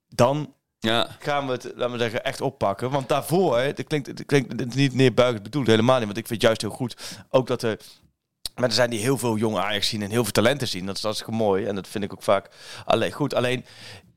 Dan 0.08 0.54
Ja, 0.80 1.08
gaan 1.20 1.46
we 1.46 1.52
het, 1.52 1.64
laten 1.76 1.92
we 1.92 1.98
zeggen, 1.98 2.24
echt 2.24 2.42
oppakken. 2.42 2.90
Want 2.90 3.10
daarvoor, 3.10 3.62
dat 3.76 3.84
klinkt, 3.88 4.18
dat 4.18 4.26
klinkt 4.26 4.52
het 4.60 4.70
is 4.70 4.76
niet 4.76 4.94
neerbuigend 4.94 5.44
bedoeld, 5.44 5.68
helemaal 5.68 5.96
niet. 5.98 6.06
Want 6.06 6.18
ik 6.18 6.28
vind 6.28 6.42
het 6.42 6.48
juist 6.48 6.62
heel 6.62 6.70
goed 6.88 6.96
ook 7.30 7.48
dat 7.48 7.62
er... 7.64 7.80
Maar 8.56 8.70
er 8.70 8.76
zijn 8.76 8.90
die 8.90 9.00
heel 9.00 9.18
veel 9.18 9.38
jonge 9.38 9.60
Ajax 9.62 9.88
zien 9.88 10.02
en 10.02 10.10
heel 10.10 10.24
veel 10.24 10.32
talenten 10.32 10.68
zien. 10.68 10.86
Dat 10.86 10.96
is 10.96 11.04
hartstikke 11.04 11.32
mooi. 11.34 11.66
En 11.66 11.76
dat 11.76 11.88
vind 11.88 12.04
ik 12.04 12.14
ook 12.14 12.24
vaak 12.24 12.50
alleen 12.86 13.12
goed. 13.12 13.34
Alleen, 13.34 13.66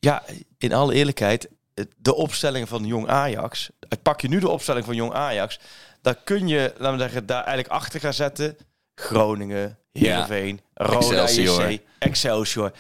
ja, 0.01 0.23
in 0.59 0.73
alle 0.73 0.95
eerlijkheid, 0.95 1.49
de 1.97 2.15
opstelling 2.15 2.69
van 2.69 2.85
jong 2.87 3.09
Ajax. 3.09 3.71
Pak 4.03 4.21
je 4.21 4.29
nu 4.29 4.39
de 4.41 4.49
opstelling 4.49 4.85
van 4.85 4.95
jong 4.95 5.13
Ajax. 5.13 5.61
Dan 6.03 6.17
kun 6.25 6.49
je, 6.49 6.73
laten 6.79 6.97
we 6.97 7.03
zeggen, 7.03 7.27
daar 7.27 7.45
eigenlijk 7.45 7.69
achter 7.69 8.01
gaan 8.01 8.15
zetten. 8.15 8.57
Groningen, 8.95 9.79
Heerenveen, 9.99 10.61
Roda 10.75 10.97
Excelsior. 10.97 11.71
JC, 11.71 11.81
Excelsior. 11.99 12.73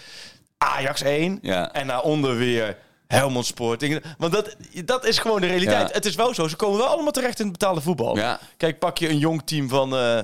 Ajax 0.58 1.02
1. 1.02 1.38
ja. 1.42 1.72
En 1.72 1.86
daaronder 1.86 2.36
weer 2.36 2.76
Helmond 3.06 3.46
Sporting. 3.46 4.02
Want 4.18 4.32
dat, 4.32 4.56
dat 4.84 5.04
is 5.06 5.18
gewoon 5.18 5.40
de 5.40 5.46
realiteit. 5.46 5.88
Ja. 5.88 5.94
Het 5.94 6.04
is 6.04 6.14
wel 6.14 6.34
zo. 6.34 6.48
Ze 6.48 6.56
komen 6.56 6.78
wel 6.78 6.86
allemaal 6.86 7.12
terecht 7.12 7.38
in 7.38 7.44
het 7.48 7.58
betaalde 7.58 7.80
voetbal. 7.80 8.16
Ja. 8.16 8.38
Kijk, 8.56 8.78
pak 8.78 8.98
je 8.98 9.08
een 9.08 9.18
jong 9.18 9.42
team 9.44 9.68
van... 9.68 9.96
eh, 9.96 10.18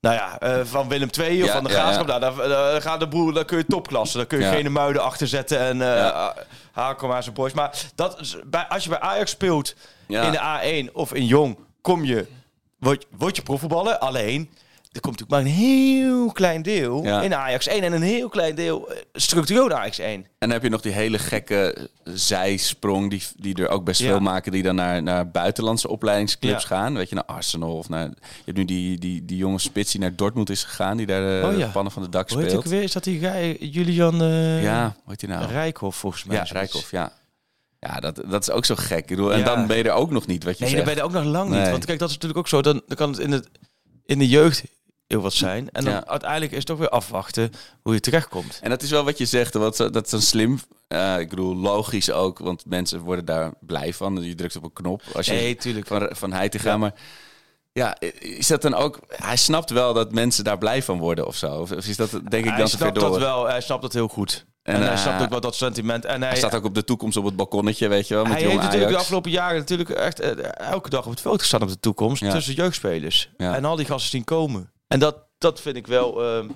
nou 0.00 0.14
ja, 0.14 0.38
eh, 0.38 0.60
van 0.64 0.88
Willem 0.88 1.08
II 1.18 1.40
of 1.42 1.46
Ja, 1.46 1.54
van 1.54 1.64
de 1.64 1.70
ja, 1.70 1.76
Graafschap. 1.76 2.08
ja. 2.08 2.18
Nou, 2.18 2.36
daar, 2.36 2.48
daar 2.48 2.82
gaat 2.82 3.00
de 3.00 3.08
boel, 3.08 3.32
daar 3.32 3.44
kun 3.44 3.58
je 3.58 3.66
topklasse. 3.66 4.16
Daar 4.16 4.26
kun 4.26 4.38
je 4.38 4.44
Ja. 4.44 4.50
geen 4.52 4.72
muiden 4.72 5.02
achter 5.02 5.26
zetten 5.26 5.58
en 5.58 5.82
eh 5.82 5.88
Ja. 5.96 6.34
Hakom 6.72 7.22
zijn 7.22 7.34
boys. 7.34 7.52
Maar 7.52 7.78
dat, 7.94 8.36
bij, 8.46 8.66
als 8.68 8.82
je 8.84 8.88
bij 8.90 9.00
Ajax 9.00 9.30
speelt 9.30 9.74
Ja. 10.08 10.22
in 10.22 10.32
de 10.32 10.88
A1 10.88 10.92
of 10.92 11.14
in 11.14 11.26
Jong, 11.26 11.58
kom 11.80 12.04
je, 12.04 12.26
word, 12.78 13.06
word 13.16 13.36
je 13.36 13.42
profvoetballer. 13.42 13.98
Alleen, 13.98 14.50
er 14.90 15.00
komt 15.00 15.18
natuurlijk 15.20 15.30
maar 15.30 15.40
een 15.52 15.58
heel 15.58 16.32
klein 16.32 16.62
deel 16.62 17.02
Ja. 17.04 17.22
in 17.22 17.34
Ajax 17.34 17.66
1 17.66 17.82
en 17.82 17.92
een 17.92 18.02
heel 18.02 18.28
klein 18.28 18.54
deel 18.54 18.90
eh, 18.92 18.96
structureel 19.12 19.66
in 19.66 19.74
Ajax 19.74 19.98
1. 19.98 20.12
En 20.14 20.26
dan 20.38 20.50
heb 20.50 20.62
je 20.62 20.68
nog 20.68 20.80
die 20.80 20.92
hele 20.92 21.18
gekke 21.18 21.88
zijsprong 22.04 23.10
die, 23.10 23.22
die 23.36 23.54
er 23.54 23.68
ook 23.68 23.84
best 23.84 24.00
Ja. 24.00 24.06
veel 24.06 24.20
maken, 24.20 24.52
die 24.52 24.62
dan 24.62 24.74
naar, 24.74 25.02
naar 25.02 25.30
buitenlandse 25.30 25.88
opleidingsclubs 25.88 26.62
Ja. 26.62 26.68
gaan. 26.68 26.94
Weet 26.94 27.08
je, 27.08 27.14
naar 27.14 27.24
Arsenal 27.24 27.76
of 27.76 27.88
naar. 27.88 28.04
Je 28.06 28.14
hebt 28.44 28.56
nu 28.56 28.64
die, 28.64 28.98
die, 28.98 29.24
die 29.24 29.36
jonge 29.36 29.58
spits 29.58 29.92
die 29.92 30.00
naar 30.00 30.16
Dortmund 30.16 30.50
is 30.50 30.64
gegaan, 30.64 30.96
die 30.96 31.06
daar 31.06 31.20
de 31.42 31.48
Oh 31.52 31.58
ja. 31.58 31.66
pannen 31.68 31.92
van 31.92 32.02
de 32.02 32.08
dak 32.08 32.30
Hoe 32.30 32.38
heet 32.38 32.48
speelt. 32.50 32.64
ook 32.64 32.70
weer? 32.70 32.82
Is 32.82 32.92
dat 32.92 33.04
die 33.04 33.18
guy, 33.20 33.56
Julian 33.60 34.22
eh 34.22 34.62
Ja, 34.62 34.82
hoe 34.82 35.10
heet 35.10 35.20
die 35.20 35.28
nou? 35.28 35.46
Rijkhoff 35.46 35.98
volgens 35.98 36.24
mij? 36.24 36.36
ja, 36.36 36.66
ja. 36.90 37.12
Ja, 37.80 38.00
dat, 38.00 38.22
dat 38.28 38.42
is 38.42 38.50
ook 38.50 38.64
zo 38.64 38.74
gek. 38.78 38.98
Ik 38.98 39.06
bedoel, 39.06 39.32
en 39.32 39.44
dan 39.44 39.66
ben 39.66 39.76
je 39.76 39.82
er 39.84 39.92
ook 39.92 40.10
nog 40.10 40.26
niet, 40.26 40.44
wat 40.44 40.58
je 40.58 40.64
Nee, 40.64 40.72
zegt. 40.72 40.84
dan 40.84 40.94
ben 40.94 41.02
je 41.04 41.08
ook 41.08 41.24
nog 41.24 41.32
lang 41.32 41.50
niet. 41.50 41.70
Want 41.70 41.84
kijk, 41.84 41.98
dat 41.98 42.08
is 42.08 42.14
natuurlijk 42.14 42.40
ook 42.40 42.48
zo. 42.48 42.62
Dan, 42.62 42.82
dan 42.86 42.96
kan 42.96 43.10
het 43.10 43.18
in, 43.18 43.32
het 43.32 43.48
in 44.06 44.18
de 44.18 44.28
jeugd 44.28 44.62
heel 45.10 45.20
wat 45.20 45.32
zijn. 45.32 45.68
En 45.70 45.84
dan 45.84 45.92
Ja. 45.92 46.06
uiteindelijk 46.06 46.50
is 46.52 46.58
het 46.58 46.66
toch 46.66 46.78
weer 46.78 46.88
afwachten 46.88 47.50
hoe 47.82 47.94
je 47.94 48.00
terechtkomt. 48.00 48.58
En 48.62 48.70
dat 48.70 48.82
is 48.82 48.90
wel 48.90 49.04
wat 49.04 49.18
je 49.18 49.24
zegt, 49.26 49.54
wat, 49.54 49.76
dat 49.76 50.04
is 50.04 50.10
dan 50.10 50.20
slim. 50.20 50.58
Eh, 50.88 51.18
ik 51.18 51.28
bedoel, 51.28 51.56
logisch 51.56 52.10
ook, 52.10 52.38
want 52.38 52.64
mensen 52.66 53.00
worden 53.00 53.24
daar 53.24 53.52
blij 53.60 53.94
van. 53.94 54.22
Je 54.22 54.34
drukt 54.34 54.56
op 54.56 54.62
een 54.64 54.72
knop 54.72 55.02
als 55.14 55.26
je 55.26 55.32
Nee, 55.32 55.56
tuurlijk. 55.56 55.86
van, 55.86 56.08
van 56.12 56.32
hij 56.32 56.48
te 56.48 56.58
gaan. 56.58 56.80
Maar 56.80 56.94
ja, 57.72 57.96
is 58.18 58.46
dat 58.46 58.62
dan 58.62 58.74
ook... 58.74 58.98
Hij 59.08 59.36
snapt 59.36 59.70
wel 59.70 59.94
dat 59.94 60.12
mensen 60.12 60.44
daar 60.44 60.58
blij 60.58 60.82
van 60.82 60.98
worden 60.98 61.26
of 61.26 61.36
zo. 61.36 61.46
Of, 61.60 61.70
is 61.72 61.96
dat 61.96 62.10
denk 62.10 62.44
ik 62.44 62.44
hij 62.44 62.56
dan 62.58 62.66
te 62.68 62.76
snapt 62.76 63.00
dat 63.00 63.18
wel. 63.18 63.46
Hij 63.48 63.60
snapt 63.60 63.82
dat 63.82 63.92
heel 63.92 64.08
goed. 64.08 64.46
En, 64.62 64.74
En, 64.74 64.80
hij 64.82 64.90
eh, 64.92 64.98
snapt 64.98 65.22
ook 65.22 65.30
wel 65.30 65.40
dat 65.40 65.54
sentiment. 65.54 66.04
En 66.04 66.20
hij, 66.20 66.28
Hij 66.28 66.38
staat 66.38 66.54
ook 66.54 66.64
op 66.64 66.74
de 66.74 66.84
toekomst 66.84 67.16
op 67.16 67.24
het 67.24 67.36
balkonnetje, 67.36 67.88
weet 67.88 68.08
je 68.08 68.14
wel, 68.14 68.24
met 68.24 68.32
hij 68.32 68.42
heeft 68.42 68.62
natuurlijk 68.62 68.90
de 68.92 68.98
afgelopen 68.98 69.30
jaren 69.30 69.58
natuurlijk 69.58 69.90
echt 69.90 70.20
eh, 70.20 70.30
elke 70.70 70.90
dag 70.90 71.04
op 71.04 71.10
het 71.10 71.20
veld 71.20 71.40
gestaan 71.40 71.62
op 71.62 71.68
de 71.68 71.80
toekomst 71.80 72.22
Ja. 72.22 72.32
tussen 72.32 72.54
jeugdspelers. 72.54 73.30
Ja. 73.36 73.54
En 73.54 73.64
al 73.64 73.76
die 73.76 73.86
gasten 73.86 74.10
zien 74.10 74.24
komen. 74.24 74.70
En 74.90 74.98
dat, 74.98 75.16
dat 75.38 75.60
vind 75.60 75.76
ik 75.76 75.86
wel, 75.86 76.22
ehm, 76.24 76.48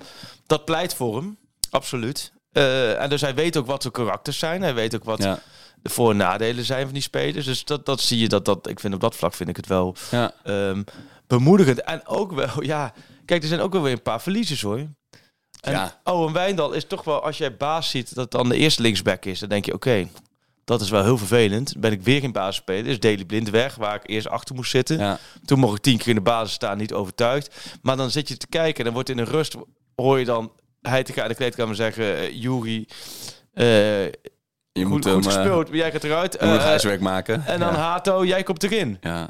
dat 0.45 0.65
pleit 0.65 0.93
voor 0.93 1.15
hem, 1.15 1.37
absoluut. 1.69 2.33
Eh, 2.51 3.01
en 3.01 3.09
dus 3.09 3.21
hij 3.21 3.35
weet 3.35 3.57
ook 3.57 3.65
wat 3.65 3.81
de 3.81 3.91
karakters 3.91 4.39
zijn. 4.39 4.61
Hij 4.61 4.73
weet 4.73 4.95
ook 4.95 5.03
wat 5.03 5.23
Ja, 5.23 5.39
de 5.81 5.89
voor- 5.89 6.09
en 6.11 6.17
nadelen 6.17 6.63
zijn 6.65 6.83
van 6.85 6.93
die 6.93 7.01
spelers. 7.01 7.45
Dus 7.45 7.65
dat, 7.65 7.85
dat 7.85 8.01
zie 8.01 8.19
je, 8.19 8.27
dat, 8.29 8.45
dat, 8.45 8.67
ik 8.69 8.79
vind 8.79 8.93
op 8.93 8.99
dat 8.99 9.15
vlak 9.15 9.33
vind 9.33 9.49
ik 9.49 9.55
het 9.55 9.67
wel 9.67 9.95
ja. 10.11 10.33
ehm, 10.43 10.83
bemoedigend. 11.27 11.81
En 11.81 12.07
ook 12.07 12.31
wel, 12.31 12.63
ja, 12.63 12.93
kijk, 13.25 13.41
er 13.41 13.47
zijn 13.47 13.59
ook 13.61 13.73
wel 13.73 13.81
weer 13.81 13.91
een 13.91 14.01
paar 14.01 14.21
verliezers 14.21 14.61
hoor. 14.61 14.77
En 15.61 15.71
Ja. 15.71 15.99
Owen 16.03 16.33
Wijndal 16.33 16.71
is 16.71 16.85
toch 16.85 17.03
wel, 17.03 17.21
als 17.23 17.37
jij 17.37 17.55
baas 17.57 17.89
ziet 17.89 18.15
dat 18.15 18.31
dan 18.31 18.49
de 18.49 18.57
eerste 18.57 18.81
linksback 18.81 19.25
is, 19.25 19.39
dan 19.39 19.49
denk 19.49 19.65
je, 19.65 19.73
oké, 19.73 20.07
dat 20.65 20.81
is 20.81 20.89
wel 20.89 21.03
heel 21.03 21.17
vervelend. 21.17 21.73
Ben 21.77 21.91
ik 21.91 22.01
weer 22.01 22.19
geen 22.19 22.31
basisspeler. 22.31 22.85
Is 22.85 22.99
Daley 22.99 23.25
Blind 23.25 23.49
weg, 23.49 23.75
waar 23.75 23.95
ik 23.95 24.01
eerst 24.09 24.27
achter 24.27 24.55
moest 24.55 24.71
zitten. 24.71 24.97
ja. 24.97 25.17
Toen 25.45 25.59
mocht 25.59 25.77
ik 25.77 25.83
tien 25.83 25.97
keer 25.97 26.07
in 26.07 26.15
de 26.15 26.21
basis 26.21 26.53
staan, 26.53 26.77
niet 26.77 26.93
overtuigd. 26.93 27.55
Maar 27.81 27.97
dan 27.97 28.11
zit 28.11 28.27
je 28.27 28.37
te 28.37 28.47
kijken 28.47 28.77
en 28.77 28.83
dan 28.83 28.93
wordt 28.93 29.09
in 29.09 29.17
een 29.17 29.25
rust, 29.25 29.55
hoor 29.95 30.19
je 30.19 30.25
dan 30.25 30.51
hij 30.81 31.03
te 31.03 31.13
gaan 31.13 31.23
in 31.23 31.29
de 31.29 31.35
kleedkamer 31.35 31.75
zeggen, 31.75 32.05
uh, 32.05 32.41
Juri, 32.41 32.85
eh, 33.53 34.03
Je 34.05 34.11
goed, 34.73 34.83
moet 34.83 34.91
goed 34.91 35.03
hem, 35.03 35.19
eh, 35.19 35.23
gespeeld, 35.25 35.67
maar 35.67 35.77
jij 35.77 35.91
gaat 35.91 36.03
eruit. 36.03 36.37
je 36.39 36.45
moet 36.45 36.57
Eh, 36.57 36.63
huiswerk 36.63 37.01
maken. 37.01 37.45
en 37.45 37.59
dan 37.59 37.73
ja. 37.73 37.79
Hato, 37.79 38.25
jij 38.25 38.43
komt 38.43 38.63
erin. 38.63 38.97
ja. 39.01 39.29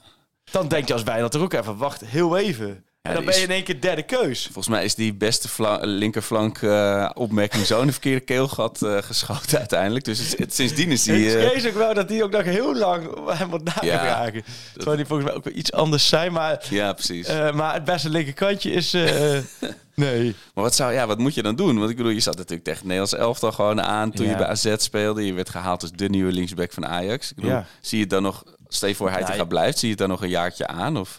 Dan 0.51 0.67
denk 0.67 0.87
je 0.87 0.93
als 0.93 1.03
Wijnald 1.03 1.33
er 1.33 1.41
ook 1.41 1.53
even, 1.53 1.77
wacht 1.77 2.05
heel 2.05 2.37
even. 2.37 2.84
En 3.05 3.13
dan 3.13 3.25
ben 3.25 3.35
je 3.35 3.41
in 3.41 3.49
één 3.51 3.63
keer 3.63 3.81
derde 3.81 4.03
keus. 4.03 4.43
Volgens 4.43 4.67
mij 4.67 4.83
is 4.83 4.95
die 4.95 5.13
beste 5.13 5.47
fla- 5.49 5.79
linkerflank 5.81 6.61
eh, 6.61 7.09
opmerking 7.13 7.65
zo 7.65 7.81
in 7.81 7.85
een 7.87 7.91
verkeerde 7.91 8.19
keelgat 8.25 8.81
eh, 8.81 8.97
geschoten 9.01 9.57
uiteindelijk. 9.59 10.05
Dus 10.05 10.19
het, 10.19 10.37
het- 10.37 10.53
sindsdien 10.55 10.91
is 10.91 11.03
die... 11.03 11.25
ik 11.29 11.41
eh, 11.41 11.47
vrees 11.49 11.67
ook 11.67 11.73
wel 11.73 11.93
dat 11.93 12.07
die 12.07 12.23
ook 12.23 12.31
nog 12.31 12.43
heel 12.43 12.75
lang 12.75 13.09
hem 13.37 13.49
wordt 13.49 13.65
nagevragen. 13.65 14.43
Terwijl 14.73 14.97
die 14.97 15.05
volgens 15.05 15.27
mij 15.27 15.37
ook 15.37 15.43
weer 15.43 15.53
iets 15.53 15.71
anders 15.71 16.07
zijn. 16.07 16.31
Maar, 16.33 16.65
ja, 16.69 16.93
precies. 16.93 17.27
maar 17.53 17.73
het 17.73 17.83
beste 17.83 18.09
linkerkantje 18.09 18.71
is... 18.71 18.91
nee. 19.95 20.35
Maar 20.53 20.63
wat, 20.63 20.75
zou, 20.75 20.93
ja, 20.93 21.07
wat 21.07 21.17
moet 21.17 21.33
je 21.33 21.41
dan 21.43 21.55
doen? 21.55 21.77
Want 21.77 21.89
ik 21.89 21.95
bedoel, 21.97 22.11
je 22.11 22.19
zat 22.19 22.35
natuurlijk 22.37 22.63
tegen 22.63 22.79
het 22.79 22.87
Nederlands 22.89 23.15
elftal 23.25 23.51
gewoon 23.51 23.81
aan 23.81 24.11
toen 24.11 24.25
je 24.25 24.31
Ja. 24.31 24.37
bij 24.37 24.47
AZ 24.47 24.73
speelde. 24.77 25.25
Je 25.25 25.33
werd 25.33 25.49
gehaald 25.49 25.81
als 25.81 25.91
de 25.91 26.09
nieuwe 26.09 26.31
linksback 26.31 26.71
van 26.73 26.85
Ajax. 26.85 27.29
Ik 27.29 27.35
bedoel, 27.35 27.51
Ja. 27.51 27.65
Zie 27.81 27.99
je 27.99 28.07
dan 28.07 28.21
nog, 28.23 28.43
stel 28.67 28.89
je 28.89 28.95
voor 28.95 29.09
hij 29.09 29.19
Ja, 29.19 29.25
te 29.25 29.31
je- 29.31 29.37
gaan 29.37 29.47
blijft, 29.47 29.77
zie 29.77 29.87
je 29.87 29.93
het 29.93 29.99
dan 30.03 30.09
nog 30.09 30.21
een 30.23 30.29
jaartje 30.29 30.67
aan? 30.67 30.97
Of 30.97 31.17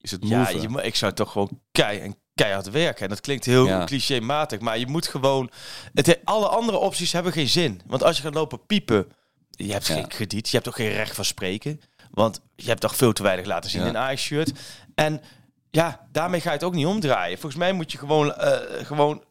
is 0.00 0.10
het 0.10 0.28
Ja, 0.28 0.48
je, 0.48 0.68
ik 0.82 0.94
zou 0.94 1.12
toch 1.12 1.32
gewoon 1.32 1.60
kei 1.72 1.98
en 1.98 2.16
keihard 2.34 2.70
werken. 2.70 3.02
En 3.02 3.08
dat 3.08 3.20
klinkt 3.20 3.44
heel 3.44 3.66
Ja. 3.66 3.84
clichématig. 3.84 4.60
Maar 4.60 4.78
je 4.78 4.86
moet 4.86 5.06
gewoon... 5.06 5.50
Het, 5.94 6.18
alle 6.24 6.48
andere 6.48 6.78
opties 6.78 7.12
hebben 7.12 7.32
geen 7.32 7.48
zin. 7.48 7.80
Want 7.86 8.02
als 8.02 8.16
je 8.16 8.22
gaat 8.22 8.34
lopen 8.34 8.66
piepen... 8.66 9.12
Je 9.50 9.72
hebt 9.72 9.86
Ja. 9.86 9.94
geen 9.94 10.06
krediet. 10.08 10.48
Je 10.48 10.56
hebt 10.56 10.68
ook 10.68 10.74
geen 10.74 10.92
recht 10.92 11.14
van 11.14 11.24
spreken. 11.24 11.80
Want 12.10 12.40
je 12.56 12.68
hebt 12.68 12.80
toch 12.80 12.96
veel 12.96 13.12
te 13.12 13.22
weinig 13.22 13.46
laten 13.46 13.70
zien 13.70 13.80
in 13.80 13.86
een 13.86 13.96
Ajax-shirt. 13.96 14.52
En 14.94 15.20
ja, 15.70 16.06
daarmee 16.12 16.40
ga 16.40 16.48
je 16.48 16.54
het 16.56 16.64
ook 16.64 16.74
niet 16.74 16.86
omdraaien. 16.86 17.38
Volgens 17.38 17.60
mij 17.62 17.72
moet 17.72 17.92
je 17.92 17.98
gewoon, 17.98 18.34
eh, 18.34 18.84
gewoon, 18.86 19.22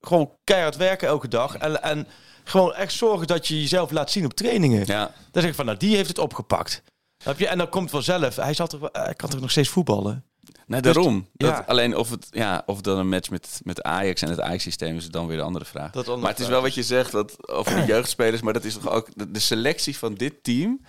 gewoon 0.00 0.32
keihard 0.44 0.76
werken 0.76 1.08
elke 1.08 1.28
dag. 1.28 1.56
En, 1.56 1.82
en 1.82 2.08
gewoon 2.44 2.74
echt 2.74 2.92
zorgen 2.92 3.26
dat 3.26 3.48
je 3.48 3.60
jezelf 3.60 3.90
laat 3.90 4.10
zien 4.10 4.24
op 4.24 4.34
trainingen. 4.34 4.86
ja, 4.86 5.10
Dan 5.30 5.42
zeg 5.42 5.50
ik 5.50 5.56
van, 5.56 5.64
nou, 5.66 5.78
die 5.78 5.96
heeft 5.96 6.08
het 6.08 6.18
opgepakt. 6.18 6.82
Snap 7.22 7.38
je? 7.38 7.46
En 7.48 7.58
dan 7.58 7.68
komt 7.68 7.90
vanzelf. 7.90 8.36
Hij, 8.36 8.54
zal 8.54 8.66
toch, 8.66 8.80
wel- 8.80 8.90
hij 8.92 9.14
kan 9.14 9.28
toch 9.30 9.40
nog 9.40 9.50
steeds 9.50 9.68
voetballen? 9.68 10.24
nee, 10.66 10.80
Dus- 10.80 10.94
daarom. 10.94 11.26
Dat, 11.32 11.48
ja. 11.50 11.64
Alleen 11.66 11.96
of 11.96 12.10
het, 12.10 12.26
ja, 12.30 12.62
of 12.66 12.80
dan 12.80 12.98
een 12.98 13.08
match 13.08 13.30
met, 13.30 13.60
met 13.62 13.82
Ajax 13.82 14.22
en 14.22 14.28
het 14.28 14.40
Ajax-systeem 14.40 14.96
is 14.96 15.08
dan 15.08 15.26
weer 15.26 15.36
de 15.36 15.42
andere 15.42 15.64
vraag. 15.64 15.90
Dat 15.90 16.02
andere 16.04 16.20
maar 16.20 16.30
het 16.30 16.40
is 16.40 16.48
wel 16.48 16.62
wat 16.62 16.74
je 16.74 16.82
zegt 16.82 17.12
dat, 17.12 17.48
over 17.48 17.74
de 17.74 17.84
jeugdspelers, 17.92 18.42
maar 18.42 18.52
dat 18.52 18.64
is 18.64 18.74
toch 18.74 18.88
ook 18.90 19.08
de, 19.14 19.30
de 19.30 19.38
selectie 19.40 19.98
van 19.98 20.14
dit 20.14 20.34
team. 20.42 20.80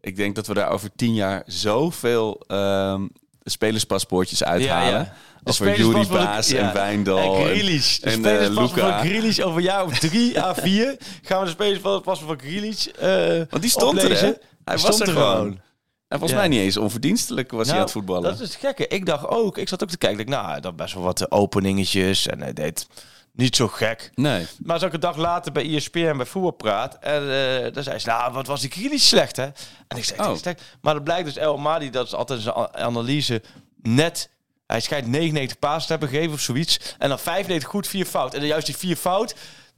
Ik 0.00 0.16
denk 0.16 0.34
dat 0.34 0.46
we 0.46 0.54
daar 0.54 0.70
over 0.70 0.90
tien 0.96 1.14
jaar 1.14 1.42
zoveel 1.46 2.42
ehm 2.46 3.06
spelerspaspoortjes 3.42 4.44
uithalen. 4.44 4.90
Ja, 4.92 4.98
ja. 4.98 5.14
De 5.42 5.50
Over 5.50 5.76
Juri 5.78 6.06
Baas 6.06 6.48
ja. 6.48 6.58
en 6.68 6.72
Wijndal. 6.74 7.18
En 7.18 7.24
en- 7.40 7.44
Grealish. 7.44 7.98
De 7.98 8.10
en, 8.10 8.24
eh, 8.40 8.48
Luca. 8.48 8.66
van 9.00 9.08
Grealish 9.08 9.38
over 9.40 9.60
jaar 9.60 9.84
of 9.84 9.98
drie 9.98 10.40
à 10.42 10.54
vier 10.54 10.96
gaan 11.22 11.38
we 11.38 11.44
de 11.44 11.50
spelerspaspoort 11.50 12.18
van 12.18 12.38
Grealish 12.40 12.86
eh 12.86 13.42
Want 13.50 13.60
die 13.62 13.70
stond 13.70 14.02
er, 14.02 14.10
hè? 14.20 14.32
Hij 14.64 14.78
was 14.78 14.80
stond 14.80 15.00
er 15.00 15.08
gewoon. 15.08 15.60
En 16.08 16.18
volgens 16.18 16.30
Ja. 16.30 16.36
mij 16.38 16.48
niet 16.48 16.60
eens 16.60 16.76
onverdienstelijk 16.76 17.50
was 17.50 17.58
hij 17.60 17.66
Nou, 17.66 17.78
aan 17.78 17.82
het 17.84 17.92
voetballen. 17.92 18.22
Dat 18.22 18.40
is 18.40 18.48
het 18.48 18.56
gekke. 18.56 18.86
Ik 18.88 19.06
dacht 19.06 19.26
ook, 19.26 19.58
ik 19.58 19.68
zat 19.68 19.82
ook 19.82 19.88
te 19.88 19.98
kijken, 19.98 20.20
ik 20.20 20.30
dacht, 20.30 20.46
nou, 20.46 20.60
dat 20.60 20.76
best 20.76 20.94
wel 20.94 21.02
wat 21.02 21.20
eh, 21.20 21.26
openingetjes 21.28 22.26
en 22.26 22.40
hij 22.40 22.52
deed 22.52 22.86
niet 23.32 23.56
zo 23.56 23.68
gek. 23.68 24.10
Nee. 24.14 24.46
Maar 24.62 24.82
ik 24.82 24.92
een 24.92 25.00
dag 25.00 25.16
later 25.16 25.52
bij 25.52 25.74
ESPN 25.74 26.16
bij 26.16 26.26
Voetbalpraat 26.26 26.94
en 27.00 27.30
eh 27.30 27.72
dan 27.72 27.82
zei 27.82 27.98
ze, 27.98 28.08
nou, 28.08 28.32
wat 28.32 28.46
was 28.46 28.60
die 28.60 28.70
Grealish 28.70 29.04
slecht, 29.04 29.36
hè? 29.36 29.44
En 29.88 29.96
ik 29.96 30.04
zei, 30.04 30.20
Oh. 30.28 30.36
slecht. 30.36 30.62
Maar 30.80 30.94
dat 30.94 31.04
blijkt 31.04 31.24
dus 31.24 31.36
El 31.36 31.56
Madi, 31.56 31.90
dat 31.90 32.06
is 32.06 32.14
altijd 32.14 32.40
zijn 32.40 32.54
analyse, 32.74 33.42
net... 33.82 34.32
Hij 34.66 34.80
schijnt 34.80 35.06
99 35.06 35.58
paas 35.58 35.82
te 35.86 35.90
hebben 35.90 36.08
gegeven 36.08 36.32
of 36.32 36.40
zoiets. 36.40 36.94
En 36.98 37.08
dan 37.08 37.18
95 37.18 37.68
goed, 37.68 37.86
4 37.88 38.04
fout. 38.06 38.34
En 38.34 38.38
dan 38.40 38.48
juist 38.48 38.66
die 38.66 38.76
4 38.76 38.96
fout, 38.96 39.34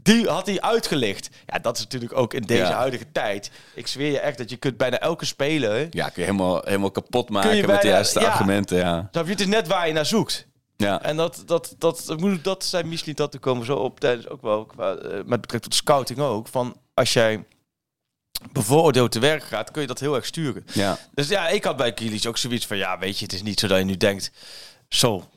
die 0.07 0.29
had 0.29 0.47
hij 0.47 0.61
uitgelicht. 0.61 1.29
Ja, 1.47 1.59
dat 1.59 1.77
is 1.77 1.83
natuurlijk 1.83 2.17
ook 2.19 2.35
in 2.35 2.43
deze 2.43 2.63
Ja. 2.63 2.73
huidige 2.77 3.13
tijd. 3.13 3.51
Ik 3.75 3.87
zweer 3.87 4.11
je 4.11 4.21
echt 4.21 4.39
dat 4.39 4.51
je 4.51 4.57
kunt 4.57 4.77
bijna 4.77 4.99
elke 4.99 5.25
speler... 5.25 5.87
Ja, 5.91 6.09
kun 6.09 6.23
je 6.23 6.31
helemaal, 6.31 6.61
helemaal 6.65 6.91
kapot 6.91 7.31
maken 7.31 7.57
je 7.57 7.67
met 7.67 7.83
de 7.83 7.89
juiste 7.89 8.21
ja. 8.21 8.27
argumenten. 8.27 8.77
Ja. 8.77 9.09
Je? 9.13 9.19
Het 9.19 9.41
is 9.41 9.47
net 9.47 9.67
waar 9.67 9.87
je 9.87 9.93
naar 9.93 10.07
zoekt. 10.07 10.47
Ja. 10.77 11.03
En 11.03 11.17
dat, 11.17 11.43
dat, 11.47 11.75
dat, 11.79 12.03
dat, 12.07 12.21
moet, 12.21 12.45
dat 12.45 12.65
zijn 12.65 12.89
misschien 12.89 13.15
dat 13.15 13.35
er 13.35 13.41
komen 13.41 13.67
zo 13.67 13.77
op 13.77 14.01
tijdens 14.01 14.29
ook 14.29 14.43
wel 14.43 14.65
qua, 14.65 14.95
eh, 14.95 15.11
met 15.11 15.41
betrekking 15.41 15.63
tot 15.63 15.75
scouting 15.75 16.19
ook. 16.19 16.49
Van 16.49 16.77
als 16.95 17.13
jij 17.13 17.45
bevooroordeeld 18.53 19.13
te 19.13 19.19
werk 19.19 19.43
gaat, 19.43 19.71
kun 19.71 19.81
je 19.81 19.89
dat 19.89 20.01
heel 20.01 20.15
erg 20.15 20.27
sturen. 20.27 20.65
ja. 20.73 20.99
Dus 21.15 21.29
ja, 21.29 21.49
ik 21.49 21.65
had 21.65 21.77
bij 21.77 21.93
Kielis 21.93 22.27
ook 22.27 22.39
zoiets 22.39 22.67
van 22.67 22.77
ja, 22.77 22.99
weet 22.99 23.19
je, 23.19 23.25
het 23.25 23.35
is 23.35 23.43
niet 23.43 23.61
zo 23.61 23.67
dat 23.67 23.79
je 23.79 23.85
nu 23.85 23.97
denkt, 23.97 24.31
zo, 24.89 25.29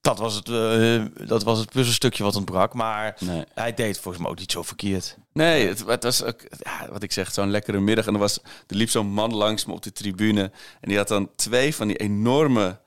dat 0.00 0.18
was 0.18 0.34
het, 0.34 0.48
eh, 0.48 1.04
dat 1.26 1.42
was 1.42 1.58
het 1.58 1.70
puzzelstukje 1.70 2.22
wat 2.22 2.36
ontbrak. 2.36 2.74
Maar 2.74 3.16
Nee. 3.20 3.44
hij 3.54 3.74
deed 3.74 3.98
volgens 3.98 4.22
mij 4.22 4.32
ook 4.32 4.38
niet 4.38 4.52
zo 4.52 4.62
verkeerd. 4.62 5.16
Nee, 5.32 5.68
het, 5.68 5.86
het 5.86 6.02
was 6.02 6.22
ook, 6.24 6.40
ja, 6.58 6.88
wat 6.92 7.02
ik 7.02 7.12
zeg, 7.12 7.32
zo'n 7.32 7.50
lekkere 7.50 7.80
middag. 7.80 8.06
En 8.06 8.12
er, 8.14 8.18
was, 8.20 8.38
er 8.66 8.76
liep 8.76 8.90
zo'n 8.90 9.06
man 9.12 9.34
langs 9.34 9.64
me 9.64 9.72
op 9.72 9.82
de 9.82 9.92
tribune. 9.92 10.42
En 10.80 10.88
die 10.88 10.96
had 10.96 11.08
dan 11.08 11.30
twee 11.36 11.74
van 11.74 11.86
die 11.88 11.96
enorme 11.96 12.78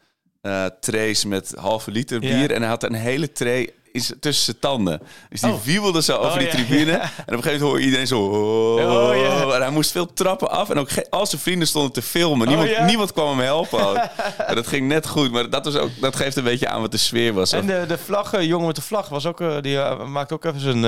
eh 0.41 0.65
trays 0.79 1.25
met 1.25 1.53
halve 1.57 1.91
liter 1.91 2.23
Ja. 2.23 2.35
bier. 2.37 2.51
En 2.51 2.61
hij 2.61 2.69
had 2.69 2.83
een 2.83 2.93
hele 2.93 3.31
tray 3.31 3.69
z'n- 4.01 4.17
tussen 4.19 4.43
zijn 4.45 4.59
tanden. 4.59 5.01
Dus 5.29 5.41
die 5.41 5.51
Oh. 5.51 5.61
wiebelde 5.63 6.01
zo 6.01 6.15
over 6.17 6.31
Oh, 6.31 6.37
die 6.37 6.45
ja. 6.47 6.51
tribune. 6.53 6.91
En 6.91 6.99
op 6.99 7.09
een 7.27 7.43
gegeven 7.43 7.43
moment 7.43 7.61
hoor 7.61 7.79
je 7.79 7.85
iedereen 7.85 8.07
zo... 8.07 8.19
Oh, 8.21 9.09
Oh, 9.09 9.15
ja. 9.15 9.53
En 9.55 9.61
hij 9.61 9.69
moest 9.69 9.91
veel 9.91 10.13
trappen 10.13 10.49
af. 10.49 10.69
En 10.69 10.79
ook 10.79 10.89
al 11.09 11.25
zijn 11.25 11.41
vrienden 11.41 11.67
stonden 11.67 11.91
te 11.91 12.01
filmen. 12.01 12.47
Niemand, 12.47 12.69
ja. 12.69 12.85
niemand 12.85 13.13
kwam 13.13 13.27
hem 13.29 13.39
helpen. 13.39 13.87
ook. 13.87 13.97
en 14.47 14.55
dat 14.55 14.67
ging 14.67 14.87
net 14.87 15.07
goed. 15.07 15.31
Maar 15.31 15.49
dat, 15.49 15.65
was 15.65 15.75
ook, 15.75 15.89
dat 15.99 16.15
geeft 16.15 16.35
een 16.35 16.43
beetje 16.43 16.67
aan 16.67 16.81
wat 16.81 16.91
de 16.91 16.97
sfeer 16.97 17.33
was. 17.33 17.51
En 17.51 17.65
de, 17.65 17.83
de 17.87 17.97
vlag, 17.97 18.33
eh, 18.33 18.43
jongen 18.43 18.67
met 18.67 18.75
de 18.75 18.81
vlag, 18.81 19.09
was 19.09 19.25
ook, 19.25 19.41
eh, 19.41 19.55
die 19.61 19.77
eh, 19.79 20.05
maakte 20.05 20.33
ook 20.33 20.45
even 20.45 20.59
zijn... 20.59 20.81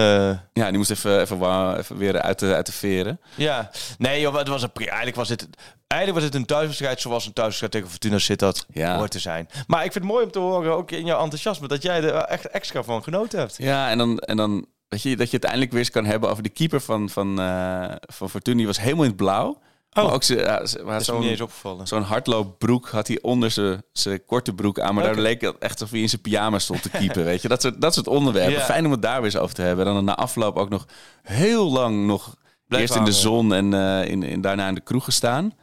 Ja, 0.53 0.67
die 0.69 0.77
moest 0.77 0.91
even, 0.91 1.21
even, 1.21 1.77
even 1.77 1.97
weer 1.97 2.21
uit 2.21 2.39
de, 2.39 2.53
uit 2.55 2.65
de 2.65 2.71
veren. 2.71 3.19
Ja, 3.35 3.69
nee 3.97 4.21
joh, 4.21 4.37
het 4.37 4.47
was 4.47 4.61
een, 4.61 4.69
eigenlijk 4.75 5.15
was 5.15 5.27
dit, 5.27 5.47
eigenlijk 5.87 6.21
was 6.21 6.29
het 6.31 6.39
een 6.41 6.45
thuiswedstrijd 6.47 7.01
zoals 7.01 7.25
een 7.25 7.33
thuiswedstrijd 7.33 7.71
tegen 7.73 7.89
Fortuna 7.89 8.17
Sittard 8.17 8.65
Ja. 8.73 8.97
hoort 8.97 9.11
te 9.11 9.19
zijn. 9.19 9.49
Maar 9.67 9.85
ik 9.85 9.91
vind 9.91 10.03
het 10.03 10.13
mooi 10.13 10.25
om 10.25 10.31
te 10.31 10.39
horen, 10.39 10.73
ook 10.73 10.91
in 10.91 11.05
jouw 11.05 11.21
enthousiasme, 11.21 11.67
dat 11.67 11.81
jij 11.81 12.03
er 12.03 12.15
echt 12.15 12.45
extra 12.47 12.83
van 12.83 13.03
genoten 13.03 13.39
hebt. 13.39 13.55
Ja, 13.57 13.89
en 13.89 13.97
dan, 13.97 14.19
en 14.19 14.37
dan 14.37 14.65
weet 14.87 15.01
je, 15.01 15.15
dat 15.15 15.29
je 15.29 15.35
het 15.35 15.43
eindelijk 15.45 15.71
weer 15.71 15.81
eens 15.81 15.91
kan 15.91 16.05
hebben 16.05 16.29
over 16.29 16.43
de 16.43 16.49
keeper 16.49 16.81
van, 16.81 17.09
van, 17.09 17.39
eh 17.39 17.91
van 18.01 18.29
Fortuna. 18.29 18.57
Die 18.57 18.65
was 18.65 18.79
helemaal 18.79 19.03
in 19.03 19.09
het 19.09 19.17
blauw. 19.19 19.59
Maar 19.93 20.11
ook 20.13 20.23
ze, 20.23 20.35
ja, 20.35 20.57
Dat 20.59 20.75
niet 20.85 21.03
eens 21.03 21.37
zo'n 21.37 21.41
opgevallen. 21.47 21.87
zo'n 21.87 22.01
hardloopbroek 22.01 22.89
had 22.89 23.07
hij 23.07 23.21
onder 23.21 23.51
zijn- 23.51 23.83
zijn 23.91 24.25
korte 24.25 24.53
broek 24.53 24.79
aan. 24.79 24.95
Maar 24.95 25.03
daar 25.03 25.15
leek 25.17 25.41
het 25.41 25.57
echt 25.59 25.71
alsof 25.71 25.89
hij 25.91 25.99
in 25.99 26.09
zijn 26.09 26.21
pyjama 26.21 26.59
stond 26.59 26.81
te 26.81 26.89
keeper. 26.89 27.23
weet 27.23 27.41
je, 27.41 27.47
dat 27.47 27.61
soort, 27.61 27.81
dat 27.81 27.93
soort 27.93 28.07
onderwerpen. 28.07 28.53
Ja. 28.53 28.59
Fijn 28.65 28.85
om 28.85 28.91
het 28.91 29.01
daar 29.01 29.15
weer 29.15 29.25
eens 29.25 29.37
over 29.37 29.55
te 29.55 29.61
hebben. 29.61 29.87
En 29.87 29.93
dan 29.93 30.05
na 30.05 30.15
afloop 30.15 30.57
ook 30.57 30.69
nog 30.69 30.85
heel 31.21 31.71
lang 31.71 32.05
nog 32.05 32.35
Blijf 32.67 32.81
eerst 32.81 32.95
in 32.95 33.03
de 33.05 33.11
zon 33.11 33.53
en 33.53 33.73
eh, 33.73 34.11
in, 34.11 34.23
in, 34.23 34.41
daarna 34.41 34.67
in 34.67 34.75
de 34.75 34.81
kroeg 34.81 35.03
gestaan. 35.03 35.53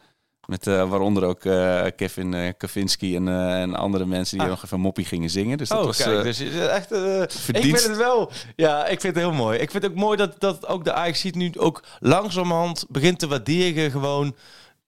Met 0.45 0.67
uh, 0.67 0.89
waaronder 0.89 1.23
ook 1.23 1.43
uh, 1.43 1.85
Kevin 1.95 2.33
uh, 2.33 2.49
Kavinski 2.57 3.15
en, 3.15 3.27
en 3.27 3.75
andere 3.75 4.05
mensen 4.05 4.37
die 4.37 4.47
ah. 4.47 4.53
nog 4.53 4.63
even 4.63 4.79
moppie 4.79 5.05
gingen 5.05 5.29
zingen. 5.29 5.57
Dus 5.57 5.69
dat 5.69 5.79
oh, 5.79 5.85
was 5.85 5.97
kijk, 5.97 6.23
dus 6.23 6.39
echt. 6.67 6.91
ik 7.47 7.61
vind 7.61 7.83
het 7.83 7.97
wel. 7.97 8.31
Ja, 8.55 8.87
ik 8.87 9.01
vind 9.01 9.15
het 9.15 9.23
heel 9.23 9.33
mooi. 9.33 9.59
Ik 9.59 9.71
vind 9.71 9.83
het 9.83 9.91
ook 9.91 9.97
mooi 9.97 10.17
dat, 10.17 10.39
dat 10.39 10.67
ook 10.67 10.83
de 10.83 10.93
Ajax 10.93 11.19
ziet 11.19 11.35
nu 11.35 11.51
ook 11.57 11.83
langzamerhand 11.99 12.85
begint 12.89 13.19
te 13.19 13.27
waarderen 13.27 13.91
gewoon 13.91 14.35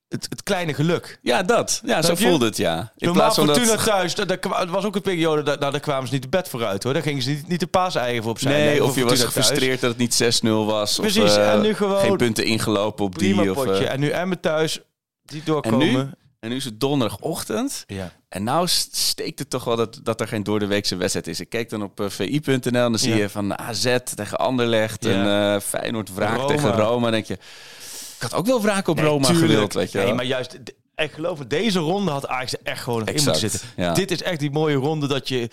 het, 0.10 0.26
het, 0.30 0.44
kleine 0.44 0.74
geluk. 0.74 1.20
Ja, 1.22 1.44
dat. 1.44 1.82
Ja, 1.86 2.02
zo 2.02 2.16
voelde 2.16 2.46
het, 2.46 2.58
ja. 2.58 2.92
In 2.98 3.12
plaats 3.12 3.36
van 3.36 3.48
dat... 3.48 3.84
thuis, 3.84 4.16
dat, 4.16 4.48
was 4.70 4.86
ook 4.86 4.96
een 4.96 5.02
periode, 5.02 5.44
dat, 5.44 5.60
nou, 5.60 5.72
daar 5.72 5.82
kwamen 5.82 6.08
ze 6.08 6.14
niet 6.14 6.22
de 6.22 6.30
bed 6.30 6.50
vooruit, 6.50 6.84
hoor. 6.84 6.94
Daar 6.94 7.02
gingen 7.02 7.22
ze 7.22 7.30
niet, 7.30 7.48
niet 7.48 7.60
de 7.60 7.68
paas 7.68 7.96
eigen 7.96 8.22
voor 8.22 8.32
op 8.32 8.40
zijn. 8.40 8.54
Nee, 8.54 8.84
of 8.84 8.96
je 8.96 9.04
was 9.04 9.24
gefrustreerd 9.24 9.82
dat 9.82 9.90
het 9.90 10.00
niet 10.00 10.42
6-0 10.44 10.48
was. 10.50 11.00
Precies, 11.00 11.24
of, 11.24 11.38
uh, 11.38 11.54
en 11.54 11.62
nu 11.62 11.74
gewoon... 11.74 12.00
Geen 12.00 12.18
punten 12.18 12.46
ingelopen 12.46 13.06
op 13.06 13.20
die. 13.20 13.56
Of. 13.56 13.66
Uh... 13.66 13.92
En 13.92 14.00
nu 14.00 14.10
Emmen 14.10 14.40
thuis, 14.40 14.82
die 15.26 15.42
doorkomen. 15.44 15.88
En 15.88 15.94
nu, 15.94 16.10
en 16.40 16.50
nu 16.50 16.56
is 16.56 16.66
het 16.66 16.80
donderdagochtend. 16.80 17.84
Ja. 17.88 18.12
En 18.30 18.44
nou 18.44 18.68
steekt 18.68 19.40
het 19.40 19.50
toch 19.50 19.64
wel 19.64 19.76
dat, 19.76 20.00
dat 20.04 20.22
er 20.22 20.28
geen 20.28 20.44
doordeweekse 20.44 20.96
wedstrijd 20.96 21.28
is. 21.28 21.40
Ik 21.40 21.50
keek 21.50 21.70
dan 21.70 21.84
op 21.84 22.00
uh, 22.00 22.10
vi.nl 22.10 22.58
en 22.64 22.72
dan 22.72 23.00
zie 23.00 23.16
je 23.16 23.30
van 23.30 23.60
AZ 23.60 23.98
tegen 24.16 24.38
Anderlecht 24.38 25.04
ja. 25.04 25.12
en 25.12 25.54
uh, 25.56 25.62
Feyenoord 25.62 26.14
wraak 26.14 26.48
tegen 26.48 26.72
Roma. 26.72 27.10
denk 27.10 27.26
je, 27.26 27.34
ik 27.34 28.22
had 28.22 28.34
ook 28.34 28.46
wel 28.46 28.62
wraak 28.62 28.88
op 28.88 28.96
nee, 28.96 29.06
Roma 29.06 29.28
tuurlijk. 29.28 29.52
gewild, 29.52 29.74
weet 29.74 29.92
je 29.92 29.98
Nee, 29.98 30.14
maar 30.14 30.26
juist... 30.26 30.60
Ik 30.96 31.12
geloof 31.12 31.38
dat 31.38 31.50
deze 31.50 31.80
ronde 31.80 32.12
had 32.12 32.28
Ajax 32.28 32.54
er 32.54 32.60
echt 32.64 32.84
gewoon 32.84 33.00
nog 33.00 33.08
in 33.08 33.16
moeten 33.16 33.36
zitten. 33.36 33.60
Ja. 33.76 33.94
Dit 33.94 34.12
is 34.12 34.22
echt 34.22 34.40
die 34.40 34.52
mooie 34.52 34.76
ronde 34.76 35.08
dat 35.08 35.28
je 35.28 35.50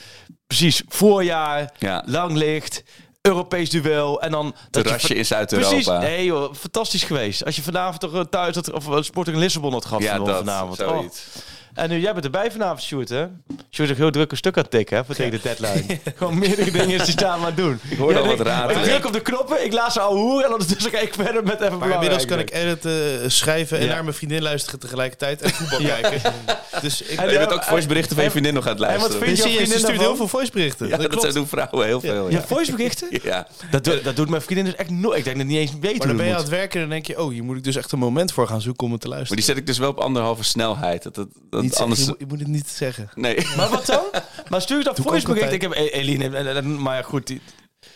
precies 0.47 0.83
voorjaar 0.88 1.73
ja. 1.79 2.02
lang 2.07 2.37
ligt. 2.37 2.83
Europees 3.23 3.71
duel. 3.71 4.21
En 4.21 4.31
dan... 4.31 4.55
Terrasje 4.71 5.09
je, 5.09 5.14
in 5.14 5.26
Zuid-Europa. 5.26 5.71
Precies. 5.71 5.88
Nee 5.88 6.25
joh, 6.25 6.55
fantastisch 6.55 7.02
geweest. 7.02 7.45
Als 7.45 7.57
je 7.57 7.62
vanavond 7.62 8.00
toch 8.00 8.26
thuis 8.31 8.55
had, 8.55 8.73
of 8.73 9.05
Sporting 9.05 9.37
Lissabon 9.37 9.73
had 9.73 9.85
gehad 9.85 10.02
ja, 10.02 10.19
dat, 10.19 10.37
vanavond. 10.37 10.76
Zoiets. 10.76 11.26
Oh. 11.37 11.43
En 11.75 11.88
nu, 11.88 11.99
jij 12.00 12.12
bent 12.12 12.25
erbij 12.25 12.50
vanavond, 12.50 12.83
Sjoerd, 12.83 13.09
hè? 13.09 13.26
Sjoerd 13.71 13.91
is 13.91 13.97
heel 13.97 14.11
druk 14.11 14.31
een 14.31 14.37
stuk 14.37 14.57
aan 14.57 14.62
het 14.62 14.71
tikken, 14.71 14.97
hè? 14.97 15.05
Voor 15.05 15.14
tegen 15.14 15.31
de 15.31 15.41
deadline. 15.43 15.99
Gewoon 16.17 16.38
meerdere 16.38 16.71
dingen 16.71 16.88
is 16.88 17.05
die 17.05 17.12
staan 17.12 17.41
maar 17.41 17.55
doen. 17.55 17.81
Ik 17.88 17.99
hoor 17.99 18.19
al 18.19 18.26
wat 18.26 18.41
raar. 18.41 18.71
Ik 18.71 18.83
druk 18.83 19.07
op 19.07 19.12
de 19.12 19.21
knoppen, 19.21 19.64
ik 19.64 19.73
laat 19.73 19.93
ze 19.93 20.00
al 20.00 20.17
hoer 20.17 20.45
en 20.45 20.52
ondertussen 20.52 20.91
ga 20.91 20.99
ik 20.99 21.14
verder 21.14 21.45
met 21.45 21.61
even 21.61 21.79
Maar 21.79 21.91
inmiddels 21.91 22.25
kan 22.25 22.38
ik 22.38 22.52
editen, 22.52 23.31
schrijven 23.31 23.79
en 23.79 23.87
naar 23.87 24.02
mijn 24.02 24.17
vriendin 24.17 24.43
luisteren 24.43 24.81
tegelijkertijd 24.81 25.43
en 25.43 25.50
voetbal 25.50 25.79
kijken. 25.79 26.21
Dus 26.81 27.02
ik, 27.02 27.19
en 27.19 27.31
je 27.31 27.38
bent 27.38 27.52
ook 27.52 27.62
voiceberichten 27.62 28.14
van 28.14 28.25
je 28.25 28.31
vriendin 28.31 28.55
nog 28.55 28.64
aan 28.64 28.71
het 28.71 28.79
luisteren. 28.79 29.14
En 29.14 29.19
wat 29.19 29.29
vind 29.29 29.52
je, 29.52 29.61
je 29.61 29.79
stuurt 29.79 30.00
heel 30.00 30.17
veel 30.17 30.29
voiceberichten. 30.29 30.88
Ja, 30.88 30.97
dat, 30.97 31.12
dat 31.12 31.33
doen 31.33 31.47
vrouwen 31.47 31.87
heel 31.87 32.00
veel. 32.00 32.31
Ja, 32.31 32.43
voiceberichten? 32.43 33.09
Ja. 33.23 33.47
Dat, 33.71 33.85
doet, 33.85 34.05
dat 34.05 34.17
doet 34.17 34.29
mijn 34.29 34.43
vriendin 34.43 34.64
dus 34.64 34.75
echt 34.75 34.91
nooit. 34.91 35.19
Ik 35.19 35.25
denk 35.25 35.37
dat 35.37 35.47
niet 35.47 35.59
eens 35.59 35.73
weten 35.81 35.99
Maar 35.99 36.07
dan 36.07 36.17
ben 36.17 36.26
je 36.26 36.33
aan 36.33 36.41
het 36.41 36.49
werken 36.49 36.75
en 36.75 36.81
dan 36.81 36.91
denk 36.91 37.07
je, 37.07 37.23
oh, 37.23 37.31
hier 37.31 37.45
moet 37.45 37.57
ik 37.57 37.64
dus 37.64 37.76
echt 37.76 37.93
een 37.93 37.99
moment 37.99 38.33
voor 38.33 38.47
gaan 38.47 38.61
zoeken 38.61 38.87
om 38.87 38.93
het 38.93 39.00
te 39.00 39.09
luisteren. 39.09 39.37
Maar 39.37 39.47
die 39.47 39.55
zet 39.55 39.62
ik 39.62 39.67
dus 39.67 39.79
wel 39.79 39.88
op 39.88 39.99
anderhalve 39.99 40.45
snelheid. 40.45 41.02
Dat, 41.02 41.26
anders... 41.75 42.04
je 42.04 42.25
moet 42.28 42.38
het 42.38 42.49
niet 42.49 42.69
zeggen. 42.69 43.11
Nee. 43.14 43.37
Maar 43.57 43.69
wat 43.71 43.87
dan? 43.87 44.04
Maar 44.49 44.61
stuur 44.62 44.78
je 44.78 44.85
dat 44.85 45.00
voicebericht? 45.00 45.52
Ik 45.52 45.61
heb 45.61 45.73
Eline, 45.75 46.62
maar 46.62 47.04
goed. 47.04 47.26
Die, 47.26 47.40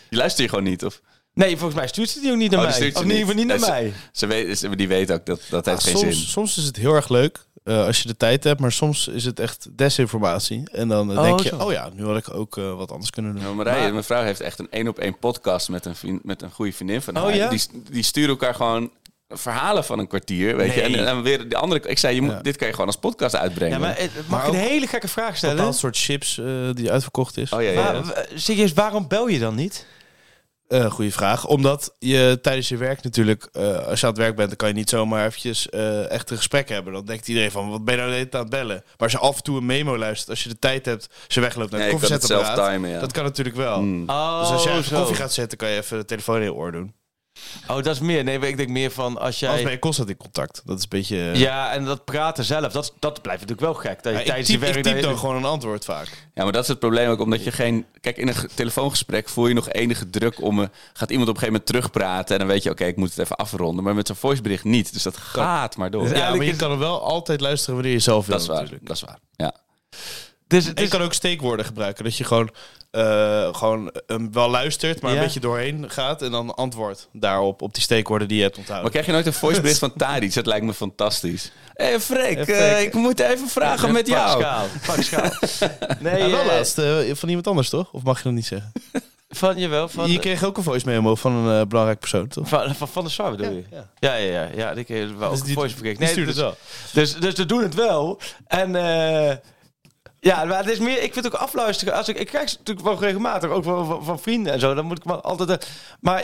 Die 0.09 0.17
luister 0.19 0.43
je 0.43 0.49
gewoon 0.49 0.63
niet, 0.63 0.85
of? 0.85 1.01
Nee, 1.33 1.57
volgens 1.57 1.75
mij 1.79 1.87
stuurt 1.87 2.09
ze 2.09 2.19
die 2.19 2.31
ook 2.31 2.37
niet 2.37 2.51
naar 2.51 2.59
Oh, 2.59 2.65
mij. 2.65 2.75
stuurt 2.75 2.91
ze 2.93 2.97
Of 2.97 3.03
in 3.03 3.09
ieder 3.11 3.25
geval 3.27 3.43
niet 3.43 3.47
naar 3.47 3.59
Nee, 3.59 3.83
mij. 3.91 3.93
Ze 4.11 4.27
weet, 4.27 4.57
ze, 4.59 4.75
die 4.75 4.87
weet 4.87 5.11
ook 5.11 5.25
dat 5.25 5.41
dat 5.49 5.65
heeft 5.65 5.83
geen 5.83 5.97
soms, 5.97 6.15
zin. 6.17 6.27
soms 6.27 6.57
is 6.57 6.63
het 6.63 6.75
heel 6.75 6.93
erg 6.93 7.09
leuk 7.09 7.45
eh, 7.63 7.85
als 7.85 8.01
je 8.01 8.07
de 8.07 8.17
tijd 8.17 8.43
hebt, 8.43 8.59
maar 8.59 8.71
soms 8.71 9.07
is 9.07 9.25
het 9.25 9.39
echt 9.39 9.67
desinformatie. 9.71 10.63
En 10.71 10.87
dan 10.87 11.11
eh, 11.11 11.17
Oh, 11.17 11.23
denk 11.23 11.39
je, 11.39 11.47
zo. 11.49 11.55
oh 11.57 11.71
ja, 11.71 11.89
nu 11.93 12.03
had 12.05 12.17
ik 12.17 12.33
ook 12.33 12.57
eh, 12.57 12.75
wat 12.75 12.91
anders 12.91 13.09
kunnen 13.09 13.33
doen. 13.33 13.43
Nou, 13.43 13.55
Marije, 13.55 13.79
Maar- 13.81 13.91
mijn 13.91 14.03
vrouw 14.03 14.23
heeft 14.23 14.39
echt 14.41 14.59
een 14.59 14.67
één 14.71 14.87
op 14.87 14.99
één 14.99 15.17
podcast 15.19 15.69
met 15.69 15.85
een, 15.85 15.95
vriend, 15.95 16.23
met 16.23 16.41
een 16.41 16.51
goede 16.51 16.73
vriendin 16.73 17.01
van 17.01 17.17
Oh, 17.17 17.23
haar. 17.23 17.35
ja? 17.35 17.49
Die, 17.49 17.61
die 17.91 18.03
sturen 18.03 18.29
elkaar 18.29 18.55
gewoon 18.55 18.91
verhalen 19.29 19.83
van 19.83 19.99
een 19.99 20.07
kwartier, 20.07 20.55
weet 20.57 20.73
je. 20.73 20.81
En, 20.81 20.91
Nee. 20.91 21.01
en 21.05 21.21
weer 21.23 21.49
de 21.49 21.57
andere. 21.57 21.89
Ik 21.89 21.97
zei, 21.97 22.15
je 22.15 22.21
moet, 22.21 22.31
Ja. 22.31 22.41
dit 22.41 22.55
kan 22.55 22.67
je 22.67 22.73
gewoon 22.73 22.87
als 22.87 22.97
podcast 22.97 23.35
uitbrengen. 23.35 23.79
Ja, 23.79 23.85
maar 23.85 23.97
eh, 23.97 24.07
mag 24.27 24.39
Maar 24.39 24.47
ik 24.47 24.53
een 24.53 24.69
hele 24.69 24.87
gekke 24.87 25.07
vraag 25.07 25.29
Een 25.29 25.35
stellen? 25.37 25.55
bepaald 25.55 25.75
soort 25.75 25.97
chips 25.97 26.37
eh, 26.37 26.45
die 26.73 26.91
uitverkocht 26.91 27.37
is. 27.37 27.51
oh 27.51 27.61
ja, 27.61 27.69
ja. 27.69 27.91
Maar, 27.91 28.25
serieus, 28.35 28.73
waarom 28.73 29.07
bel 29.07 29.27
je 29.27 29.39
dan 29.39 29.55
niet? 29.55 29.85
Eh 30.67 30.85
goeie 30.91 31.13
vraag. 31.13 31.45
Omdat 31.45 31.93
je 31.99 32.39
tijdens 32.41 32.69
je 32.69 32.77
werk 32.77 33.03
natuurlijk, 33.03 33.49
eh, 33.51 33.87
als 33.87 33.99
je 33.99 34.05
aan 34.05 34.11
het 34.11 34.21
werk 34.21 34.35
bent, 34.35 34.47
dan 34.47 34.57
kan 34.57 34.67
je 34.67 34.73
niet 34.73 34.89
zomaar 34.89 35.25
eventjes 35.25 35.69
eh, 35.69 36.11
echt 36.11 36.29
een 36.29 36.37
gesprek 36.37 36.69
hebben. 36.69 36.93
Dan 36.93 37.05
denkt 37.05 37.27
iedereen 37.27 37.51
van, 37.51 37.69
wat 37.69 37.85
ben 37.85 37.93
je 37.95 37.99
nou 37.99 38.11
de 38.11 38.17
hele 38.17 38.29
tijd 38.29 38.43
aan 38.43 38.49
het 38.49 38.59
bellen? 38.59 38.83
Maar 38.85 38.95
als 38.97 39.11
je 39.11 39.17
af 39.17 39.35
en 39.37 39.43
toe 39.43 39.57
een 39.57 39.65
memo 39.65 39.97
luistert, 39.97 40.29
als 40.29 40.43
je 40.43 40.49
de 40.49 40.59
tijd 40.59 40.85
hebt, 40.85 41.09
je 41.27 41.41
wegloopt 41.41 41.71
naar 41.71 41.79
Nee, 41.79 41.89
het 41.89 41.99
zelf 41.99 42.11
koffiezetapparaat, 42.19 42.89
ja. 42.89 42.99
dat 42.99 43.11
kan 43.11 43.23
natuurlijk 43.23 43.55
wel. 43.55 43.77
Oh, 44.07 44.39
Dus 44.39 44.49
als 44.49 44.65
even 44.65 44.83
zo. 44.83 44.97
koffie 44.97 45.15
gaat 45.15 45.33
zetten, 45.33 45.57
kan 45.57 45.69
je 45.69 45.77
even 45.77 45.97
de 45.97 46.05
telefoon 46.05 46.35
in 46.37 46.43
je 46.43 46.53
oor 46.53 46.71
doen. 46.71 46.93
Oh, 47.67 47.75
dat 47.75 47.85
is 47.87 47.99
meer. 47.99 48.23
Nee, 48.23 48.39
ik 48.39 48.57
denk 48.57 48.69
meer 48.69 48.91
van 48.91 49.17
als 49.19 49.39
jij... 49.39 49.47
Anders 49.47 49.65
ben 49.65 49.73
je 49.75 49.79
constant 49.81 50.09
in 50.09 50.17
contact. 50.17 50.61
Dat 50.65 50.77
is 50.77 50.83
een 50.83 50.89
beetje... 50.89 51.31
eh, 51.31 51.35
Ja, 51.35 51.71
en 51.71 51.85
dat 51.85 52.05
praten 52.05 52.43
zelf, 52.43 52.71
dat, 52.71 52.93
dat 52.99 53.21
blijft 53.21 53.41
natuurlijk 53.41 53.73
wel 53.73 53.81
gek. 53.83 54.03
Dat 54.03 54.13
je 54.13 54.19
Ja, 54.19 54.25
tijdens 54.25 54.47
typ, 54.47 54.59
je 54.59 54.65
werk... 54.65 54.77
ik 54.77 54.83
typ 54.83 55.01
dat 55.01 55.11
je- 55.11 55.17
gewoon 55.17 55.35
een 55.35 55.45
antwoord 55.45 55.85
vaak. 55.85 56.27
Ja, 56.33 56.43
maar 56.43 56.51
dat 56.51 56.61
is 56.61 56.67
het 56.67 56.79
probleem 56.79 57.09
ook, 57.09 57.19
omdat 57.19 57.43
je 57.43 57.51
geen... 57.51 57.85
Kijk, 58.01 58.17
in 58.17 58.27
een 58.27 58.35
ge- 58.35 58.49
telefoongesprek 58.53 59.29
voel 59.29 59.47
je 59.47 59.53
nog 59.53 59.69
enige 59.69 60.09
druk 60.09 60.41
om... 60.41 60.61
eh, 60.61 60.67
gaat 60.93 61.09
iemand 61.11 61.29
op 61.29 61.35
een 61.35 61.41
gegeven 61.41 61.45
moment 61.47 61.65
terugpraten 61.65 62.33
en 62.33 62.39
dan 62.39 62.47
weet 62.47 62.63
je... 62.63 62.69
Oké, 62.69 62.85
ik 62.85 62.95
moet 62.97 63.09
het 63.09 63.17
even 63.19 63.35
afronden. 63.35 63.83
Maar 63.83 63.95
met 63.95 64.07
zo'n 64.07 64.15
voicebericht 64.15 64.63
niet. 64.63 64.93
Dus 64.93 65.03
dat 65.03 65.17
gaat 65.17 65.77
maar 65.77 65.91
door. 65.91 66.03
Dus 66.07 66.17
Ja, 66.17 66.29
maar 66.35 66.45
je 66.45 66.51
is- 66.51 66.57
kan 66.57 66.71
er 66.71 66.79
wel 66.79 67.01
altijd 67.01 67.41
luisteren 67.41 67.75
wanneer 67.75 67.93
je 67.93 67.99
zelf 67.99 68.25
wil 68.25 68.33
dat 68.35 68.41
is 68.43 68.47
waar, 68.49 68.57
natuurlijk. 68.57 68.87
dat 68.87 68.95
is 68.95 69.01
waar. 69.03 69.19
Ja. 69.35 69.53
Dus 70.47 70.65
het 70.65 70.75
En 70.75 70.81
je 70.83 70.89
is... 70.89 70.95
kan 70.95 71.05
ook 71.05 71.13
steekwoorden 71.13 71.65
gebruiken. 71.65 72.03
Dat 72.03 72.17
je 72.17 72.23
gewoon, 72.23 72.49
eh, 72.91 73.53
gewoon 73.55 73.91
eh, 74.07 74.17
wel 74.31 74.49
luistert, 74.49 75.01
maar 75.01 75.11
Ja. 75.11 75.17
een 75.17 75.23
beetje 75.23 75.39
doorheen 75.39 75.89
gaat. 75.89 76.21
En 76.21 76.31
dan 76.31 76.55
antwoord 76.55 77.07
daarop, 77.13 77.61
op 77.61 77.73
die 77.73 77.83
steekwoorden 77.83 78.27
die 78.27 78.37
je 78.37 78.43
hebt 78.43 78.53
Maar 78.55 78.61
onthouden. 78.65 78.91
krijg 78.91 79.05
je 79.05 79.11
nooit 79.11 79.25
een 79.25 79.33
voicebericht 79.33 79.79
van 79.79 79.93
Tadic? 79.93 80.33
Dat 80.33 80.45
lijkt 80.45 80.65
me 80.65 80.73
fantastisch. 80.73 81.51
Hé, 81.73 81.85
hey, 81.85 81.99
Freek, 81.99 82.45
Hey, 82.47 82.75
eh, 82.77 82.81
ik 82.81 82.93
moet 82.93 83.19
even 83.19 83.47
vragen 83.47 83.91
met 83.91 84.07
jou. 84.07 84.43
pak 84.85 85.01
schaal. 85.01 85.31
Nee, 85.99 86.29
wel 86.31 86.39
eh, 86.39 86.45
laatst 86.45 86.77
eh, 86.77 86.95
van 87.13 87.27
iemand 87.29 87.47
anders, 87.47 87.69
toch? 87.69 87.91
Of 87.91 88.03
mag 88.03 88.17
je 88.17 88.23
dat 88.23 88.33
niet 88.33 88.45
zeggen? 88.45 88.71
Van 89.29 89.57
je 89.57 89.67
wel, 89.67 89.89
van... 89.89 90.11
je 90.11 90.19
kreeg 90.19 90.43
ook 90.43 90.57
een 90.57 90.63
voice 90.63 90.85
memo 90.85 91.15
van 91.15 91.31
een 91.31 91.61
eh, 91.61 91.67
belangrijk 91.67 91.99
persoon, 91.99 92.27
toch? 92.27 92.47
Van, 92.47 92.75
van, 92.75 92.87
van 92.87 93.03
de 93.03 93.09
Sar 93.09 93.31
bedoel 93.35 93.51
je? 93.51 93.63
ja. 93.71 93.89
Ja, 93.99 94.15
ja, 94.15 94.31
ja. 94.41 94.47
ja 94.55 94.71
ik 94.71 94.87
heb 94.87 95.17
wel 95.17 95.29
Dus 95.29 95.39
ook 95.39 95.45
die- 95.45 95.55
een 95.55 95.59
voice. 95.69 95.81
Die 95.81 95.97
Nee, 95.99 96.07
stuurde 96.09 96.33
dus, 96.33 96.41
het 96.41 96.45
wel. 96.45 96.55
dus, 96.93 97.15
dus 97.15 97.35
ze 97.35 97.45
doen 97.45 97.63
het 97.63 97.73
wel. 97.75 98.19
En 98.47 98.75
eh, 98.75 99.35
ja, 100.27 100.43
maar 100.45 100.57
het 100.57 100.69
is 100.69 100.79
meer... 100.79 101.03
Ik 101.03 101.13
vind 101.13 101.25
het 101.25 101.33
ook 101.33 101.39
afluisteren. 101.41 101.93
Als 101.93 102.07
ik, 102.09 102.17
ik 102.19 102.27
krijg 102.27 102.49
ze 102.49 102.55
natuurlijk 102.57 102.87
wel 102.87 102.99
regelmatig, 102.99 103.49
ook 103.49 103.63
van, 103.63 103.85
van, 103.85 104.03
van 104.03 104.19
vrienden 104.19 104.53
en 104.53 104.59
zo. 104.59 104.73
Dan 104.73 104.85
moet 104.85 104.97
ik 104.97 105.03
maar 105.05 105.21
altijd... 105.21 105.49
eh, 105.49 105.67
maar 105.99 106.19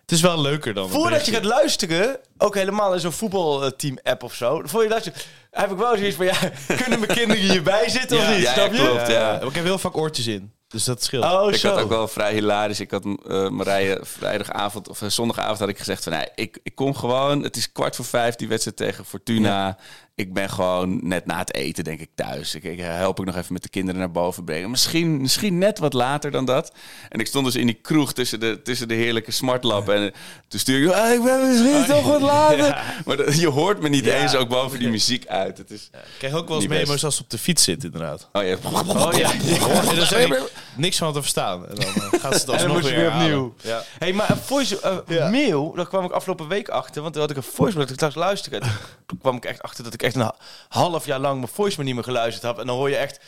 Het 0.00 0.12
is 0.12 0.20
wel 0.20 0.40
leuker 0.40 0.74
dan. 0.74 0.88
voordat 0.88 1.26
je 1.26 1.32
gaat 1.32 1.44
luisteren, 1.44 2.18
ook 2.38 2.54
helemaal 2.54 2.94
in 2.94 3.00
zo'n 3.00 3.12
voetbalteam-app 3.12 4.22
of 4.22 4.34
zo. 4.34 4.60
Voor 4.64 4.82
je 4.82 4.88
luistert, 4.88 5.26
heb 5.50 5.70
ik 5.70 5.76
wel 5.78 5.96
zoiets 5.96 6.16
van... 6.16 6.26
Ja, 6.26 6.36
kunnen 6.82 7.00
mijn 7.00 7.12
kinderen 7.18 7.42
hierbij 7.42 7.88
zitten 7.88 8.16
of 8.18 8.22
Ja, 8.24 8.30
niet? 8.30 8.42
ja, 8.42 8.52
snap 8.52 8.72
je? 8.72 8.78
klopt. 8.78 9.08
ja. 9.08 9.40
Ik 9.40 9.54
heb 9.54 9.64
heel 9.64 9.78
vaak 9.78 9.96
oortjes 9.96 10.26
in. 10.26 10.52
Dus 10.68 10.84
dat 10.84 11.02
scheelt. 11.04 11.24
Oh, 11.24 11.50
Ik 11.52 11.56
zo. 11.56 11.68
had 11.68 11.80
ook 11.80 11.88
wel 11.88 12.08
vrij 12.08 12.32
hilarisch. 12.32 12.80
Ik 12.80 12.90
had 12.90 13.04
eh 13.28 13.48
Marije 13.48 13.98
vrijdagavond 14.02 14.88
of 14.88 15.02
eh, 15.02 15.08
zondagavond 15.08 15.58
had 15.58 15.68
ik 15.68 15.78
gezegd 15.78 16.02
van 16.02 16.12
nee, 16.12 16.26
ik, 16.34 16.58
ik 16.62 16.74
kom 16.74 16.94
gewoon. 16.94 17.42
Het 17.42 17.56
is 17.56 17.72
kwart 17.72 17.96
voor 17.96 18.04
vijf 18.04 18.34
die 18.34 18.48
wedstrijd 18.48 18.76
tegen 18.76 19.04
Fortuna. 19.04 19.76
Ik 20.16 20.32
ben 20.32 20.50
gewoon 20.50 21.00
net 21.02 21.26
na 21.26 21.38
het 21.38 21.54
eten 21.54 21.84
denk 21.84 22.00
ik 22.00 22.08
thuis. 22.14 22.54
Ik, 22.54 22.64
ik 22.64 22.78
help 22.80 23.18
ik 23.18 23.24
nog 23.24 23.36
even 23.36 23.52
met 23.52 23.62
de 23.62 23.68
kinderen 23.68 24.00
naar 24.00 24.10
boven 24.10 24.44
brengen. 24.44 24.70
Misschien, 24.70 25.20
misschien 25.20 25.58
net 25.58 25.78
wat 25.78 25.92
later 25.92 26.30
dan 26.30 26.44
dat. 26.44 26.72
En 27.08 27.20
ik 27.20 27.26
stond 27.26 27.44
dus 27.44 27.54
in 27.56 27.66
die 27.66 27.78
kroeg 27.82 28.12
tussen 28.12 28.40
de, 28.40 28.62
tussen 28.62 28.88
de 28.88 28.94
heerlijke 28.94 29.30
smartlap. 29.30 29.88
En 29.88 30.12
toen 30.48 30.60
stuurde 30.60 30.86
ik, 30.86 30.92
ah, 30.94 31.12
ik 31.12 31.22
ben 31.22 31.48
misschien 31.48 31.84
toch 31.96 32.06
wat 32.06 32.20
later. 32.20 32.82
Maar 33.04 33.16
dat- 33.16 33.38
je 33.40 33.48
hoort 33.48 33.80
me 33.82 33.88
niet 33.88 34.04
Ja. 34.04 34.22
eens 34.22 34.34
ook 34.34 34.48
boven 34.48 34.78
die 34.78 34.88
muziek 34.88 35.26
uit. 35.26 35.58
Het 35.58 35.70
is, 35.70 35.90
Ik 35.92 36.00
krijg 36.18 36.34
ook 36.34 36.48
wel 36.48 36.56
eens 36.56 36.66
memo's 36.66 37.04
als 37.04 37.16
ze 37.16 37.22
op 37.22 37.30
de 37.30 37.38
fiets 37.38 37.64
zit, 37.64 37.84
inderdaad. 37.84 38.28
oh 38.32 38.42
ja. 38.44 38.56
Oh 38.86 39.12
ja. 39.12 39.30
niks 40.76 40.96
van 40.98 41.12
te 41.12 41.20
verstaan. 41.20 41.68
En 41.68 41.74
dan 41.74 41.84
eh, 41.84 42.20
gaat 42.20 42.40
ze 42.40 42.66
moet 42.68 42.84
je 42.86 42.94
weer 42.94 42.94
weer 42.98 43.08
opnieuw. 43.08 43.54
Ja. 43.62 43.82
Hey, 43.98 44.12
maar 44.12 44.30
een 44.30 44.36
voice 44.36 45.02
Ja. 45.06 45.28
mail, 45.28 45.72
daar 45.74 45.88
kwam 45.88 46.04
ik 46.04 46.10
afgelopen 46.10 46.48
week 46.48 46.68
achter. 46.68 47.02
Want 47.02 47.12
toen 47.12 47.22
had 47.22 47.30
ik 47.30 47.36
een 47.36 47.42
voice 47.42 47.74
mail 47.74 47.84
dat 47.86 47.90
ik 47.94 47.96
thuis 48.00 48.14
luisterde. 48.14 48.66
Toen 49.06 49.18
kwam 49.18 49.36
ik 49.36 49.44
echt 49.44 49.62
achter 49.62 49.84
dat 49.84 49.94
ik 49.94 50.02
echt 50.02 50.14
een 50.14 50.20
ha- 50.20 50.34
half 50.68 51.06
jaar 51.06 51.18
lang 51.20 51.36
mijn 51.38 51.52
voice 51.54 51.74
mail 51.76 51.86
niet 51.86 51.94
meer 51.94 52.04
geluisterd 52.04 52.42
heb. 52.46 52.58
En 52.58 52.66
dan 52.66 52.76
hoor 52.76 52.88
je 52.90 52.96
echt 52.96 53.20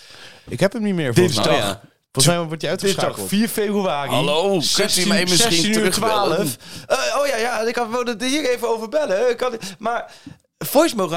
Ik 0.48 0.60
heb 0.60 0.72
hem 0.72 0.82
niet 0.82 0.94
meer 0.94 1.14
volgens 1.14 1.34
Dinsdag. 1.34 1.56
mij. 1.58 1.66
Ja. 1.66 1.80
Volgens 2.12 2.36
mij 2.36 2.46
wordt 2.46 2.62
hij 2.62 2.70
dinsdag 2.76 2.90
uitgeschakeld. 3.04 3.28
4 3.28 3.48
februari. 3.48 4.10
Hallo, 4.10 4.50
kunt 4.50 4.62
u 4.62 4.66
16 4.66 5.08
mij 5.08 5.22
misschien 5.22 5.38
16 5.52 5.68
uur 5.68 5.74
terugbellen? 5.74 6.34
12. 6.36 6.56
Eh, 6.86 7.20
oh 7.20 7.26
ja, 7.26 7.36
ja, 7.36 7.60
ik 7.60 7.76
had 7.76 7.88
wilde 7.90 8.16
hier 8.26 8.50
even 8.50 8.68
over 8.68 8.88
bellen. 8.88 9.30
Ik 9.30 9.40
had, 9.40 9.56
maar 9.78 10.12
voicemail, 10.58 11.08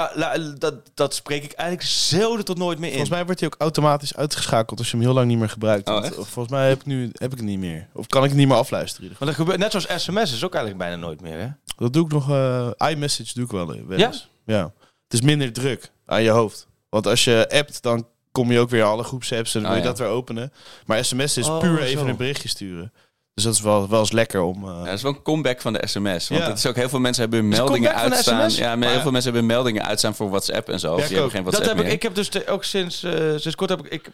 dat, 0.57 0.75
dat 0.93 1.13
spreek 1.15 1.43
ik 1.43 1.51
eigenlijk 1.51 1.89
zelden 1.89 2.45
tot 2.45 2.57
nooit 2.57 2.77
meer 2.79 2.87
in. 2.89 2.95
Volgens 2.95 3.15
mij 3.15 3.25
wordt 3.25 3.39
hij 3.39 3.49
ook 3.49 3.61
automatisch 3.61 4.15
uitgeschakeld 4.15 4.79
als 4.79 4.91
je 4.91 4.95
hem 4.97 5.05
heel 5.05 5.13
lang 5.13 5.27
niet 5.27 5.37
meer 5.37 5.49
gebruikt. 5.49 5.89
Oh, 5.89 6.05
eh, 6.05 6.11
volgens 6.11 6.49
mij 6.49 6.67
heb 6.69 6.79
ik, 6.79 6.85
nu, 6.85 7.03
heb 7.13 7.31
ik 7.31 7.37
het 7.37 7.47
niet 7.47 7.59
meer. 7.59 7.87
Of 7.93 8.07
kan 8.07 8.23
ik 8.23 8.29
het 8.29 8.37
niet 8.37 8.47
meer 8.47 8.57
afluisteren. 8.57 9.03
in 9.05 9.11
ieder 9.11 9.25
Want 9.25 9.37
dat 9.37 9.47
gebeurt 9.47 9.71
net 9.73 9.83
zoals 9.83 10.03
sms 10.03 10.33
is 10.33 10.43
ook 10.43 10.53
eigenlijk 10.53 10.83
bijna 10.83 10.95
nooit 11.05 11.21
meer, 11.21 11.39
hè? 11.39 11.47
Dat 11.77 11.93
doe 11.93 12.05
ik 12.05 12.11
nog. 12.11 12.29
eh 12.29 12.69
iMessage 12.89 13.33
doe 13.33 13.43
ik 13.45 13.51
wel, 13.51 13.73
eh, 13.73 13.81
wel 13.87 13.97
Ja? 13.97 14.07
eens. 14.07 14.29
Ja. 14.45 14.63
Het 15.03 15.13
is 15.13 15.21
minder 15.21 15.53
druk 15.53 15.91
aan 16.05 16.23
je 16.23 16.29
hoofd. 16.29 16.67
Want 16.89 17.07
als 17.07 17.23
je 17.23 17.47
appt, 17.51 17.81
dan 17.81 18.07
kom 18.31 18.51
je 18.51 18.59
ook 18.59 18.69
weer 18.69 18.83
alle 18.83 19.03
groepsapps 19.03 19.55
en 19.55 19.61
dan 19.61 19.69
Oh, 19.71 19.75
wil 19.75 19.85
je 19.85 19.89
ja. 19.91 19.95
dat 19.97 20.07
weer 20.07 20.15
openen. 20.17 20.53
Maar 20.85 21.05
sms 21.05 21.37
is 21.37 21.47
Oh, 21.47 21.59
puur 21.59 21.77
zo. 21.77 21.83
even 21.83 22.07
een 22.07 22.15
berichtje 22.17 22.49
sturen. 22.49 22.93
Dus 23.39 23.47
dat 23.47 23.57
is 23.57 23.61
wel, 23.61 23.89
wel 23.89 23.99
eens 23.99 24.11
lekker 24.11 24.41
om... 24.41 24.63
eh, 24.63 24.69
Ja, 24.77 24.83
dat 24.85 24.93
is 24.93 25.01
wel 25.01 25.11
een 25.11 25.21
comeback 25.21 25.61
van 25.61 25.73
de 25.73 25.81
sms. 25.87 26.27
Want 26.27 26.41
Ja. 26.41 26.47
het 26.47 26.57
is 26.57 26.65
ook 26.65 26.75
heel 26.75 26.89
veel 26.89 26.99
mensen 26.99 27.21
hebben 27.21 27.39
hun 27.39 27.49
meldingen 27.49 27.73
comeback 27.91 27.99
van 27.99 28.09
de 28.09 28.15
uitstaan. 28.15 28.49
SMS? 28.49 28.59
Ja, 28.59 28.75
maar 28.75 28.89
heel 28.89 29.01
veel 29.01 29.11
mensen 29.11 29.31
hebben 29.31 29.49
meldingen 29.49 29.85
uitstaan 29.85 30.15
voor 30.15 30.29
WhatsApp 30.29 30.69
en 30.69 30.79
zo. 30.79 30.95
Die 30.95 31.03
hebben 31.05 31.23
ook. 31.23 31.31
geen 31.31 31.43
Dat 31.43 31.65
heb 31.65 31.77
ik, 31.77 31.83
meer. 31.83 31.91
ik 31.91 32.01
heb 32.01 32.15
dus 32.15 32.29
de- 32.29 32.47
ook 32.47 32.63
sinds, 32.63 33.03
eh, 33.03 33.11
sinds 33.35 33.55
kort 33.55 33.69
heb 33.69 33.85
ik, 33.85 33.91
ik 33.91 34.09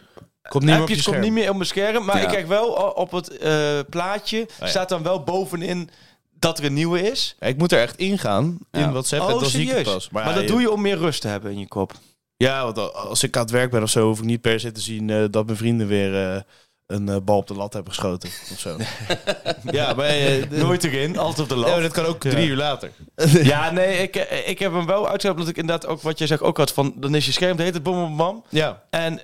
komt 0.48 0.64
niet 0.64 0.72
appjes 0.74 0.88
komt 1.02 1.02
scherm. 1.16 1.20
niet 1.20 1.32
meer 1.32 1.48
op 1.48 1.54
mijn 1.54 1.66
scherm, 1.68 2.04
maar 2.04 2.16
Ja. 2.16 2.22
ik 2.22 2.28
kijk 2.28 2.46
wel 2.48 2.66
op 2.94 3.10
het 3.10 3.38
eh, 3.38 3.78
plaatje 3.90 4.48
ja. 4.60 4.66
staat 4.66 4.88
dan 4.88 5.02
wel 5.02 5.22
bovenin 5.22 5.90
dat 6.38 6.58
er 6.58 6.64
een 6.64 6.74
nieuwe 6.74 7.10
is. 7.10 7.36
Ja, 7.40 7.46
ik 7.46 7.58
moet 7.58 7.72
er 7.72 7.80
echt 7.80 7.96
ingaan 7.96 8.58
in 8.72 8.80
Ja. 8.80 8.90
WhatsApp 8.92 9.28
en 9.28 9.38
dan 9.38 9.46
zie 9.46 9.68
ik 9.70 9.74
het 9.76 9.82
pas. 9.82 10.10
Maar, 10.10 10.26
ja, 10.28 10.32
dat 10.32 10.42
je- 10.42 10.48
doe 10.48 10.60
je 10.60 10.70
om 10.70 10.80
meer 10.80 10.98
rust 10.98 11.20
te 11.20 11.28
hebben 11.28 11.50
in 11.52 11.58
je 11.58 11.68
kop. 11.68 11.92
Ja, 12.36 12.64
want 12.64 12.78
al- 12.78 12.92
als 12.94 13.22
ik 13.22 13.36
aan 13.36 13.42
het 13.42 13.50
werk 13.50 13.70
ben 13.70 13.82
of 13.82 13.90
zo, 13.90 14.06
hoef 14.06 14.18
ik 14.18 14.24
niet 14.24 14.40
per 14.40 14.60
se 14.60 14.72
te 14.72 14.80
zien 14.80 15.10
eh, 15.10 15.24
dat 15.30 15.44
mijn 15.46 15.58
vrienden 15.58 15.86
weer 15.86 16.32
eh, 16.34 16.40
een 16.86 17.08
eh, 17.08 17.16
bal 17.24 17.36
op 17.36 17.46
de 17.46 17.54
lat 17.54 17.72
hebben 17.72 17.92
geschoten. 17.92 18.28
Of 18.52 18.58
zo. 18.58 18.76
ja, 19.78 19.94
maar 19.94 20.06
eh, 20.06 20.42
de- 20.50 20.56
Nooit 20.56 20.84
erin, 20.84 21.18
altijd 21.18 21.40
op 21.40 21.48
de 21.48 21.54
Ja, 21.54 21.60
lat. 21.60 21.70
maar 21.70 21.80
dat 21.82 21.92
kan 21.92 22.04
ook 22.04 22.20
drie 22.20 22.48
uur 22.48 22.56
later. 22.56 22.90
Ja, 23.42 23.70
nee, 23.70 23.96
ik, 24.02 24.16
eh, 24.16 24.48
ik 24.48 24.58
heb 24.58 24.72
hem 24.72 24.86
wel 24.86 25.04
uitgezet 25.08 25.30
omdat 25.30 25.48
ik 25.48 25.56
inderdaad 25.56 25.90
ook 25.90 26.00
wat 26.02 26.18
jij 26.18 26.26
zegt 26.26 26.42
ook 26.42 26.56
had 26.56 26.72
van 26.72 26.94
dan 26.96 27.14
is 27.14 27.26
je 27.26 27.32
scherm 27.32 27.56
de 27.56 27.62
hele 27.62 27.72
tijd 27.80 27.84
bam 27.84 27.94
bam 28.00 28.16
bam. 28.16 28.44
Ja. 28.48 28.82
En 28.90 29.20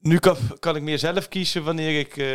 nu 0.00 0.18
kan, 0.18 0.36
kan 0.58 0.76
ik 0.76 0.82
meer 0.82 0.98
zelf 0.98 1.28
kiezen 1.28 1.64
wanneer 1.64 1.98
ik 1.98 2.16
eh 2.16 2.26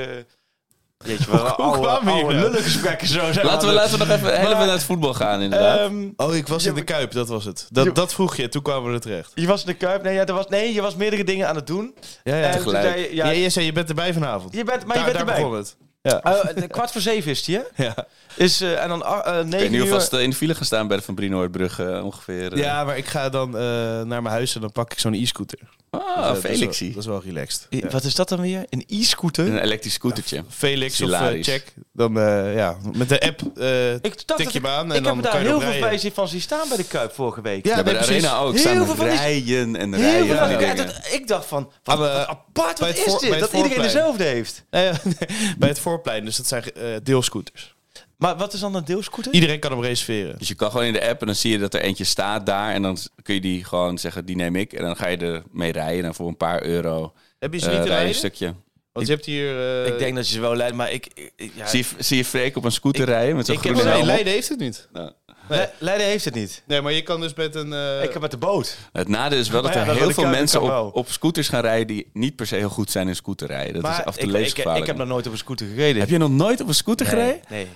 Jeetje, 1.06 1.32
wel 1.32 1.40
Hoe 1.40 1.88
oude, 1.88 2.10
oude 2.12 2.34
lullengesprekken 2.34 3.08
zo 3.08 3.32
zijn. 3.32 3.46
Laten 3.46 3.68
we, 3.68 3.74
laten 3.74 4.00
we 4.00 4.06
nog 4.06 4.16
even 4.18 4.40
helemaal 4.40 4.66
naar 4.66 4.74
het 4.74 4.84
voetbal 4.84 5.14
gaan, 5.14 5.42
inderdaad. 5.42 5.80
Ehm, 5.80 6.08
Oh, 6.16 6.36
ik 6.36 6.48
was 6.48 6.66
in 6.66 6.74
de 6.74 6.84
Kuip, 6.84 7.12
dat 7.12 7.28
was 7.28 7.46
het. 7.46 7.68
Dat, 7.70 7.96
dat 7.96 8.14
vroeg 8.14 8.36
je, 8.36 8.50
toen 8.50 8.62
kwamen 8.62 8.90
we 8.90 8.94
er 8.96 9.02
terecht. 9.02 9.32
je 9.36 9.48
was 9.48 9.62
in 9.62 9.68
de 9.68 9.74
Kuip. 9.74 10.04
Nee, 10.04 10.14
ja, 10.14 10.26
er 10.26 10.34
was, 10.34 10.48
nee, 10.48 10.74
je 10.74 10.82
was 10.82 10.96
meerdere 10.96 11.24
dingen 11.24 11.48
aan 11.48 11.56
het 11.56 11.68
doen. 11.68 11.94
Ja, 12.24 12.36
ja. 12.36 12.46
en 12.46 12.52
tegelijk. 12.52 12.84
zei 12.84 13.02
je, 13.02 13.16
ja, 13.16 13.26
Ja, 13.26 13.32
je 13.32 13.50
zei, 13.50 13.66
je 13.66 13.72
bent 13.72 13.90
erbij 13.90 14.14
vanavond. 14.14 14.54
je 14.56 14.64
bent, 14.64 14.86
maar 14.86 14.98
je 14.98 15.04
daar, 15.04 15.14
bent 15.14 15.28
daar 15.28 15.38
erbij. 15.46 15.64
Ja. 16.02 16.22
Oh, 16.24 16.56
de 16.56 16.68
kwart 16.68 16.92
voor 16.92 17.02
zeven 17.02 17.32
is 17.32 17.44
die, 17.44 17.56
hè? 17.74 17.84
Ja. 17.84 18.08
Is, 18.36 18.62
eh, 18.62 18.84
en 18.84 18.90
dan 18.90 19.04
uh, 19.28 19.40
Ik 19.40 19.46
negen 19.46 19.74
uur... 19.74 19.84
of 19.84 19.90
vast 19.90 20.14
in 20.14 20.30
de 20.30 20.36
file 20.36 20.56
gaan 20.56 20.66
staan 20.66 20.88
bij 20.88 20.98
de 20.98 21.04
Van 21.04 21.16
Brienoordbrug 21.16 21.80
eh, 21.80 22.06
ongeveer. 22.06 22.54
eh. 22.54 22.60
ja, 22.60 22.84
maar 22.84 22.98
ik 22.98 23.06
ga 23.06 23.30
dan 23.30 23.48
eh, 23.58 23.62
naar 23.62 24.06
mijn 24.22 24.26
huis 24.26 24.56
en 24.56 24.62
dan 24.62 24.72
pak 24.72 24.92
ik 24.92 25.00
zo'n 25.00 25.14
e-scooter. 25.14 25.60
Ah, 25.92 26.02
Dus, 26.02 26.14
eh, 26.16 26.16
dat 26.24 26.36
is 26.36 26.42
wel- 26.42 26.52
Felixie. 26.54 26.90
Dat 26.94 26.98
is 27.02 27.06
wel 27.06 27.22
relaxed. 27.26 27.68
I- 27.74 27.78
Ja. 27.78 27.88
Wat 27.90 28.04
is 28.04 28.16
dat 28.16 28.30
dan 28.30 28.42
weer? 28.42 28.66
Een 28.70 28.84
e-scooter? 28.88 29.46
Een 29.48 29.58
elektrisch 29.60 29.94
scootertje. 29.94 30.44
Felix 30.50 31.02
of 31.02 31.12
eh, 31.12 31.28
check. 31.44 31.74
Dan 31.94 32.20
eh, 32.20 32.56
ja, 32.56 32.78
met 32.96 33.10
de 33.10 33.20
app 33.22 33.42
eh, 33.58 33.94
ik 33.94 34.02
dacht 34.02 34.28
tik 34.28 34.38
je 34.38 34.58
ik, 34.58 34.66
hem 34.66 34.68
aan 34.68 34.92
en 34.92 34.98
ik 34.98 35.04
dan 35.04 35.16
heb 35.16 35.26
er 35.26 35.32
kan 35.32 35.40
daar 35.40 35.42
je 35.42 35.48
heel 35.48 35.60
veel 35.60 35.80
rijden. 35.80 36.00
bij 36.02 36.12
van 36.12 36.28
zien 36.28 36.42
staan 36.42 36.68
bij 36.68 36.78
de 36.78 36.84
Kuip 36.88 37.14
vorige 37.14 37.42
week. 37.42 37.66
Ja, 37.66 37.76
Ja, 37.78 37.84
bij 37.84 37.94
de 37.94 38.00
precies. 38.00 38.24
arena 38.26 38.38
ook. 38.40 38.52
Heel 38.52 38.60
staan 38.62 38.86
veel 38.86 38.96
van 38.96 39.06
rijen 39.06 39.76
en 39.76 39.94
Heel 39.94 40.28
rijen 40.28 40.94
Ik 41.12 41.28
dacht 41.28 41.46
van, 41.46 41.72
wat, 41.84 41.98
wat 41.98 42.28
apart, 42.28 42.80
wat 42.80 42.88
het 42.88 42.98
is 43.06 43.18
dit? 43.20 43.40
Dat 43.40 43.54
iedereen 43.54 43.82
dezelfde 43.82 44.24
heeft. 44.24 44.64
Eh, 44.70 44.82
bij 45.60 45.70
het 45.70 45.80
voorplein, 45.90 46.26
dus 46.26 46.38
dat 46.38 46.48
zijn 46.48 46.64
eh, 46.74 46.84
deelscooters. 47.04 47.76
Maar 48.18 48.38
wat 48.38 48.54
is 48.54 48.60
dan 48.60 48.76
een 48.76 48.86
deelscooter? 48.86 49.34
Iedereen 49.34 49.60
kan 49.60 49.72
hem 49.72 49.82
reserveren. 49.82 50.38
Dus 50.38 50.48
je 50.48 50.56
kan 50.56 50.72
gewoon 50.72 50.86
in 50.86 50.94
de 50.94 51.08
app 51.08 51.20
en 51.22 51.26
dan 51.28 51.36
zie 51.36 51.52
je 51.52 51.58
dat 51.58 51.74
er 51.74 51.82
eentje 51.82 52.04
staat 52.04 52.46
daar. 52.46 52.74
En 52.74 52.82
dan 52.82 52.98
kun 53.24 53.34
je 53.34 53.42
die 53.42 53.64
gewoon 53.64 53.98
zeggen, 53.98 54.26
die 54.26 54.36
neem 54.36 54.56
ik. 54.56 54.74
En 54.74 54.84
dan 54.84 54.96
ga 54.96 55.08
je 55.08 55.18
er 55.18 55.44
mee 55.52 55.72
rijden. 55.72 56.06
En 56.06 56.14
voor 56.16 56.28
een 56.28 56.38
paar 56.38 56.64
euro 56.64 57.14
Heb 57.40 57.54
je 57.54 57.60
ze 57.60 57.66
niet 57.66 57.76
je 57.76 57.82
een 57.82 57.88
rijden? 57.88 58.16
stukje. 58.16 58.54
Want 58.92 59.08
je 59.08 59.14
hebt 59.14 59.26
hier... 59.26 59.60
eh, 59.84 59.88
ik 59.94 60.00
denk 60.00 60.16
dat 60.16 60.28
je 60.28 60.34
ze 60.34 60.40
wel 60.40 60.56
leidt, 60.56 60.76
maar 60.76 60.92
ik... 60.92 61.08
ik- 61.14 61.32
ik- 61.36 61.52
ja, 61.56 61.68
Zie, 61.68 61.86
je, 61.98 62.04
zie 62.04 62.18
je 62.18 62.26
Freek 62.26 62.58
op 62.58 62.64
een 62.64 62.72
scooter 62.72 63.02
Ik- 63.02 63.08
rijden 63.08 63.36
met 63.36 63.46
zo'n 63.46 63.56
ik 63.56 63.64
heb- 63.64 63.72
groene 63.74 63.90
Nee, 63.90 63.98
helm? 64.00 64.12
Leiden 64.14 64.34
heeft 64.34 64.50
het 64.50 64.60
niet. 64.60 64.88
Nou, 64.94 65.12
Le- 65.50 65.70
Leiden 65.78 66.08
heeft 66.08 66.26
het 66.26 66.34
niet. 66.34 66.62
Nee, 66.66 66.82
maar 66.82 66.92
je 66.94 67.02
kan 67.02 67.22
dus 67.22 67.34
met 67.34 67.56
een... 67.56 67.74
eh, 67.74 68.04
ik 68.04 68.14
heb 68.14 68.22
met 68.22 68.32
de 68.32 68.38
boot. 68.38 68.78
Het 68.92 69.08
nadeel 69.08 69.40
is 69.40 69.50
wel 69.50 69.62
dat 69.62 69.74
ja, 69.74 69.80
er 69.80 69.86
dat 69.86 69.98
heel 69.98 70.12
veel 70.12 70.28
mensen 70.28 70.62
op, 70.62 70.96
op 70.96 71.10
scooters 71.10 71.50
gaan 71.50 71.62
rijden 71.62 71.88
die 71.88 72.10
niet 72.14 72.36
per 72.36 72.48
se 72.48 72.56
heel 72.56 72.70
goed 72.70 72.92
zijn 72.92 73.08
in 73.08 73.16
scooterrijden. 73.16 73.74
Dat 73.74 73.84
is 73.92 73.98
maar 73.98 74.06
af 74.06 74.18
en 74.18 74.30
toe 74.30 74.40
ik, 74.40 74.58
ik, 74.58 74.66
ik, 74.76 74.86
heb 74.86 74.98
nog 74.98 75.08
nooit 75.08 75.26
op 75.26 75.32
een 75.32 75.38
scooter 75.38 75.68
gereden. 75.68 76.00
Heb 76.02 76.10
je 76.10 76.18
nog 76.18 76.30
nooit 76.32 76.62
op 76.62 76.68
een 76.68 76.74
scooter 76.74 77.06
gereden? 77.06 77.40
Nee. 77.50 77.68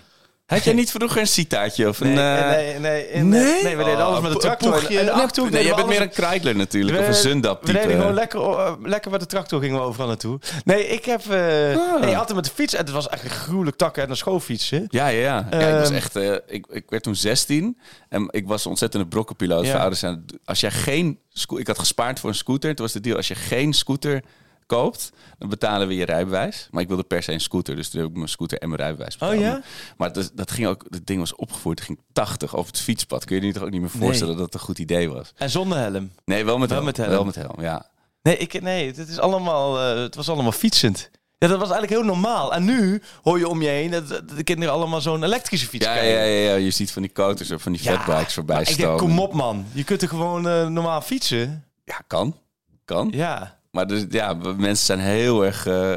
Had 0.45 0.63
jij 0.63 0.73
niet 0.73 0.91
vroeger 0.91 1.21
een 1.21 1.27
citaatje 1.27 1.87
of 1.87 1.99
een... 1.99 2.13
Nee, 2.13 2.35
eh, 2.37 2.49
nee, 2.55 2.79
nee, 2.79 3.07
in- 3.11 3.29
Nee? 3.29 3.63
nee, 3.63 3.77
we 3.77 3.83
deden 3.83 4.03
alles 4.05 4.19
met 4.21 4.29
de 4.29 4.35
een 4.35 4.41
tractor. 4.41 4.71
poegje. 4.71 4.99
En 4.99 5.05
de 5.05 5.11
Nee, 5.41 5.49
Nee, 5.51 5.63
je 5.63 5.69
we 5.69 5.75
bent 5.75 5.87
meer 5.87 6.01
een 6.01 6.09
Kreidler 6.09 6.55
natuurlijk, 6.55 6.97
of 6.97 7.03
We- 7.03 7.09
een 7.09 7.17
Zundap 7.17 7.59
We 7.59 7.65
type. 7.65 7.79
deden 7.79 7.97
gewoon 7.97 8.13
lekker, 8.13 8.77
lekker 8.89 9.11
met 9.11 9.19
de 9.19 9.25
tractor 9.25 9.59
gingen 9.61 9.77
we 9.79 9.83
overal 9.85 10.07
naartoe. 10.07 10.39
Nee, 10.65 10.87
ik 10.87 11.05
heb 11.05 11.21
eh 11.29 11.75
Ah. 11.77 12.01
nee, 12.01 12.17
altijd 12.17 12.35
met 12.35 12.45
de 12.45 12.51
fiets. 12.53 12.73
En 12.73 12.79
het 12.79 12.89
was 12.93 13.09
echt 13.09 13.23
een 13.23 13.29
gruwelijk 13.29 13.77
takken 13.77 14.03
en 14.03 14.09
een 14.09 14.17
schoolfietsen. 14.17 14.85
Ja, 14.89 15.07
ja, 15.07 15.19
ja. 15.19 15.47
ja 15.59 15.67
ik 15.67 15.73
was 15.79 15.87
Ehm. 15.87 15.95
echt... 15.95 16.15
eh, 16.15 16.31
ik, 16.47 16.65
ik 16.69 16.83
werd 16.89 17.03
toen 17.03 17.15
16 17.15 17.77
en 18.09 18.27
ik 18.31 18.47
was 18.47 18.63
een 18.63 18.69
ontzettende 18.69 19.07
brokkenpiloot. 19.07 19.65
Ja. 19.65 19.77
Ouders 19.77 19.99
zijn, 19.99 20.25
als 20.45 20.59
jij 20.59 20.71
geen... 20.71 21.19
Ik 21.57 21.67
had 21.67 21.79
gespaard 21.79 22.19
voor 22.19 22.29
een 22.29 22.35
scooter. 22.35 22.75
Toen 22.75 22.85
was 22.85 22.93
de 22.93 22.99
deal, 23.01 23.17
als 23.17 23.27
je 23.27 23.35
geen 23.35 23.73
scooter 23.73 24.23
koopt, 24.65 25.11
dan 25.37 25.49
betalen 25.49 25.87
we 25.87 25.95
je 25.95 26.05
rijbewijs. 26.05 26.67
Maar 26.71 26.81
ik 26.81 26.87
wilde 26.87 27.03
per 27.03 27.23
se 27.23 27.31
een 27.31 27.41
scooter, 27.41 27.75
dus 27.75 27.89
toen 27.89 28.01
heb 28.01 28.09
ik 28.09 28.15
mijn 28.15 28.29
scooter 28.29 28.57
en 28.57 28.69
mijn 28.69 28.81
rijbewijs 28.81 29.17
betaald. 29.17 29.33
Oh 29.33 29.39
ja? 29.41 29.61
Maar 29.97 30.13
dat, 30.13 30.31
dat 30.33 30.51
ging 30.51 30.67
ook... 30.67 30.85
Het 30.89 31.07
ding 31.07 31.19
was 31.19 31.35
opgevoerd, 31.35 31.77
het 31.79 31.87
ging 31.87 31.99
80 32.13 32.55
over 32.55 32.71
het 32.71 32.81
fietspad. 32.81 33.25
Kun 33.25 33.35
je 33.39 33.45
je 33.45 33.53
toch 33.53 33.63
ook 33.63 33.69
niet 33.71 33.81
meer 33.81 33.89
voorstellen 33.89 34.35
dat 34.35 34.45
het 34.45 34.53
een 34.53 34.59
goed 34.59 34.79
idee 34.79 35.09
was? 35.09 35.33
En 35.37 35.49
zonder 35.49 35.77
helm. 35.77 36.11
Nee, 36.25 36.45
wel 36.45 36.57
met 36.57 36.69
Wel 36.69 36.77
helm. 36.77 36.85
met 36.85 36.97
helm. 36.97 37.09
Wel 37.09 37.25
met 37.25 37.35
helm, 37.35 37.61
ja. 37.61 37.85
Nee, 38.21 38.37
ik, 38.37 38.61
nee 38.61 38.87
het, 38.93 39.07
is 39.09 39.19
allemaal, 39.19 39.79
eh, 39.79 40.01
het 40.01 40.15
was 40.15 40.29
allemaal 40.29 40.51
fietsend. 40.51 41.09
Ja, 41.37 41.49
dat 41.49 41.59
was 41.59 41.69
eigenlijk 41.71 42.01
heel 42.01 42.11
normaal. 42.13 42.53
En 42.53 42.63
nu 42.63 43.01
hoor 43.23 43.37
je 43.39 43.47
om 43.47 43.61
je 43.61 43.67
heen 43.67 43.91
dat, 43.91 44.07
dat 44.07 44.29
de 44.29 44.43
kinderen 44.43 44.73
allemaal 44.73 45.01
zo'n 45.01 45.23
elektrische 45.23 45.67
fiets 45.67 45.85
Ja, 45.85 45.91
krijgen. 45.91 46.13
ja, 46.19 46.23
ja, 46.23 46.49
ja, 46.49 46.55
je 46.55 46.71
ziet 46.71 46.91
van 46.91 47.01
die 47.01 47.11
coaters 47.11 47.51
of 47.51 47.61
van 47.61 47.71
die 47.71 47.83
Ja, 47.83 47.91
fatbikes 48.01 48.33
voorbij 48.33 48.55
maar 48.55 48.69
ik 48.69 48.77
denk, 48.77 48.89
stomen. 48.89 49.05
kom 49.05 49.19
op 49.19 49.33
man. 49.33 49.65
Je 49.73 49.83
kunt 49.83 50.01
er 50.01 50.07
gewoon 50.07 50.47
eh, 50.47 50.67
normaal 50.67 51.01
fietsen. 51.01 51.65
Ja, 51.85 52.01
kan. 52.07 52.37
Kan. 52.85 53.09
Ja. 53.15 53.59
Maar 53.73 53.87
dus, 53.87 54.05
ja, 54.09 54.33
mensen 54.57 54.85
zijn 54.85 54.99
heel 54.99 55.45
erg 55.45 55.65
eh, 55.65 55.91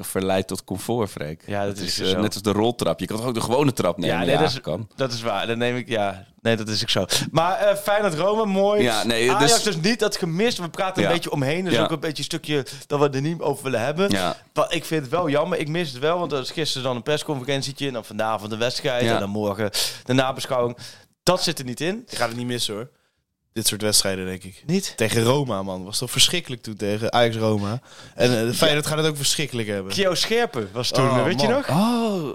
verleid 0.00 0.46
tot 0.46 0.64
comfort, 0.64 1.10
Freek. 1.10 1.42
Ja, 1.46 1.66
dat 1.66 1.78
is 1.78 1.98
eh, 2.00 2.20
net 2.20 2.32
als 2.34 2.42
de 2.42 2.52
roltrap. 2.52 3.00
Je 3.00 3.06
kan 3.06 3.16
toch 3.16 3.26
ook 3.26 3.34
de 3.34 3.40
gewone 3.40 3.72
trap 3.72 3.98
nemen? 3.98 4.16
Ja, 4.16 4.24
nee, 4.24 4.36
dat 4.38 4.48
is, 4.50 4.60
kan. 4.60 4.88
dat 4.96 5.12
is 5.12 5.22
waar. 5.22 5.46
Dat 5.46 5.56
neem 5.56 5.76
ik, 5.76 5.88
ja. 5.88 6.26
Nee, 6.40 6.56
dat 6.56 6.68
is 6.68 6.82
ook 6.82 6.90
zo. 6.90 7.04
Maar 7.30 7.58
eh 7.58 7.76
Feyenoord 7.76 8.14
Rome, 8.14 8.46
mooi. 8.46 8.82
Ja, 8.82 9.04
nee, 9.04 9.32
Ajax 9.32 9.52
dus- 9.54 9.62
dus 9.62 9.90
niet, 9.90 9.98
dat 9.98 10.16
gemist. 10.16 10.58
We 10.58 10.68
praten 10.70 11.02
Ja. 11.02 11.08
een 11.08 11.14
beetje 11.14 11.30
omheen. 11.30 11.64
Dus 11.64 11.74
Ja. 11.74 11.82
ook 11.82 11.90
een 11.90 12.00
beetje 12.00 12.18
een 12.18 12.24
stukje 12.24 12.66
dat 12.86 13.00
we 13.00 13.08
er 13.10 13.20
niet 13.20 13.40
over 13.40 13.64
willen 13.64 13.80
hebben. 13.80 14.10
Ja. 14.10 14.36
Maar 14.54 14.72
ik 14.74 14.84
vind 14.84 15.02
het 15.02 15.10
wel 15.10 15.28
jammer. 15.28 15.58
Ik 15.58 15.68
mis 15.68 15.90
het 15.92 15.98
wel, 16.00 16.18
want 16.18 16.32
er 16.32 16.40
is 16.40 16.50
gisteren 16.50 16.86
dan 16.86 16.96
een 16.96 17.02
persconferentietje. 17.02 17.86
En 17.86 17.92
dan 17.92 18.04
vanavond 18.04 18.50
de 18.50 18.56
wedstrijd. 18.56 19.04
Ja. 19.04 19.14
En 19.14 19.20
dan 19.20 19.30
morgen 19.30 19.70
de 20.04 20.12
nabeschouwing. 20.12 20.76
Dat 21.22 21.42
zit 21.42 21.58
er 21.58 21.64
niet 21.64 21.80
in. 21.80 22.04
Je 22.08 22.16
gaat 22.16 22.28
het 22.28 22.36
niet 22.36 22.46
missen 22.46 22.74
hoor. 22.74 22.88
Dit 23.52 23.66
soort 23.66 23.82
wedstrijden, 23.82 24.26
denk 24.26 24.42
ik. 24.44 24.62
Niet? 24.66 24.92
Tegen 24.96 25.22
Roma, 25.22 25.62
man. 25.62 25.84
Was 25.84 25.98
toch 25.98 26.10
verschrikkelijk 26.10 26.62
toen 26.62 26.76
tegen 26.76 27.12
Ajax-Roma. 27.12 27.80
En 28.14 28.38
eh, 28.38 28.46
de 28.46 28.54
Feyenoord 28.54 28.86
gaat 28.86 28.98
het 28.98 29.06
ook 29.06 29.16
verschrikkelijk 29.16 29.68
hebben. 29.68 29.92
Kio 29.92 30.14
Scherpen 30.14 30.68
was 30.72 30.88
toen, 30.90 31.08
Oh, 31.08 31.24
weet 31.24 31.40
je 31.40 31.48
nog? 31.48 31.68
Oh, 31.68 32.30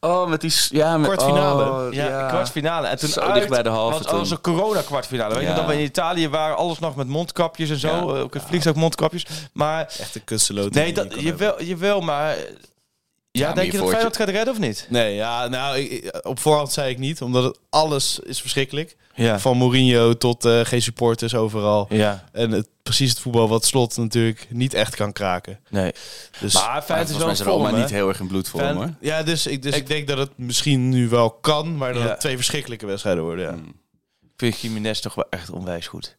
oh, 0.00 0.28
met 0.28 0.40
die... 0.40 0.52
Ja, 0.68 0.96
met, 0.98 1.10
Kwartfinale. 1.10 1.86
oh, 1.86 1.92
Ja, 1.92 2.28
kwartfinale. 2.28 2.86
En 2.86 2.98
toen 2.98 3.08
Zo 3.08 3.20
uit, 3.20 3.34
dicht 3.34 3.48
bij 3.48 3.62
de 3.62 3.68
halve 3.68 4.02
was, 4.02 4.12
was 4.12 4.30
een 4.30 4.40
corona-kwartfinale. 4.40 5.34
Weet 5.34 5.48
je, 5.48 5.54
dat 5.54 5.66
we 5.66 5.72
in 5.74 5.84
Italië 5.84 6.28
waren, 6.28 6.56
alles 6.56 6.78
nog 6.78 6.96
met 6.96 7.06
mondkapjes 7.06 7.70
en 7.70 7.78
zo. 7.78 7.88
Ja. 7.88 8.00
eh, 8.14 8.20
Ook 8.22 8.34
het 8.34 8.42
vliegtuigmondkapjes. 8.46 9.26
Maar 9.52 9.80
Echt 9.98 10.14
een 10.14 10.24
kunsteloot. 10.24 10.72
nee, 10.72 10.92
dat, 10.92 11.20
je, 11.20 11.34
wel, 11.34 11.62
je 11.62 11.76
wil, 11.76 12.00
maar... 12.00 12.36
Ja, 13.38 13.52
denk 13.52 13.72
je 13.72 13.78
dat 13.78 13.88
Feyenoord 13.90 14.16
gaat 14.16 14.28
redden 14.28 14.54
of 14.54 14.58
niet? 14.60 14.86
Nee, 14.90 15.14
ja, 15.14 15.48
nou, 15.48 15.78
ik- 15.78 16.18
op 16.26 16.38
voorhand 16.38 16.72
zei 16.72 16.90
ik 16.90 16.98
niet. 16.98 17.22
Omdat 17.22 17.44
het, 17.44 17.58
alles 17.70 18.18
is 18.18 18.40
verschrikkelijk. 18.40 18.96
Ja. 19.14 19.38
Van 19.38 19.56
Mourinho 19.56 20.12
tot 20.16 20.44
eh, 20.44 20.60
geen 20.64 20.82
supporters 20.82 21.34
overal. 21.34 21.86
Ja, 21.90 22.24
En 22.32 22.50
het, 22.50 22.68
precies 22.82 23.10
het 23.10 23.18
voetbal 23.18 23.48
wat 23.48 23.64
Slot 23.64 23.96
natuurlijk 23.96 24.46
niet 24.50 24.74
echt 24.74 24.94
kan 24.96 25.12
kraken. 25.12 25.60
nee. 25.70 25.92
Dus, 26.40 26.54
Maar 26.54 26.82
Feyenoord 26.82 27.08
is 27.10 27.16
wel 27.16 27.54
Roma 27.54 27.68
vorm, 27.68 27.80
niet 27.80 27.90
heel 27.90 28.08
erg 28.08 28.20
in 28.20 28.26
bloedvorm, 28.26 28.64
Fan- 28.64 28.76
hoor. 28.76 28.90
ja, 29.00 29.22
dus, 29.22 29.46
ik, 29.46 29.62
dus 29.62 29.74
Ik- 29.74 29.80
ik, 29.80 29.86
denk 29.86 30.08
dat 30.08 30.18
het 30.18 30.30
misschien 30.38 30.88
nu 30.88 31.08
wel 31.08 31.30
kan. 31.30 31.76
Maar 31.76 31.92
dat 31.92 32.02
Ja. 32.02 32.08
het 32.08 32.20
twee 32.20 32.36
verschrikkelijke 32.36 32.86
wedstrijden 32.86 33.22
worden. 33.22 33.44
Ja. 33.44 33.50
Mm. 33.52 33.74
Ik 34.22 34.32
vind 34.36 34.60
Jiménez 34.60 35.00
toch 35.00 35.14
wel 35.14 35.26
echt 35.30 35.50
onwijs 35.50 35.86
goed. 35.86 36.16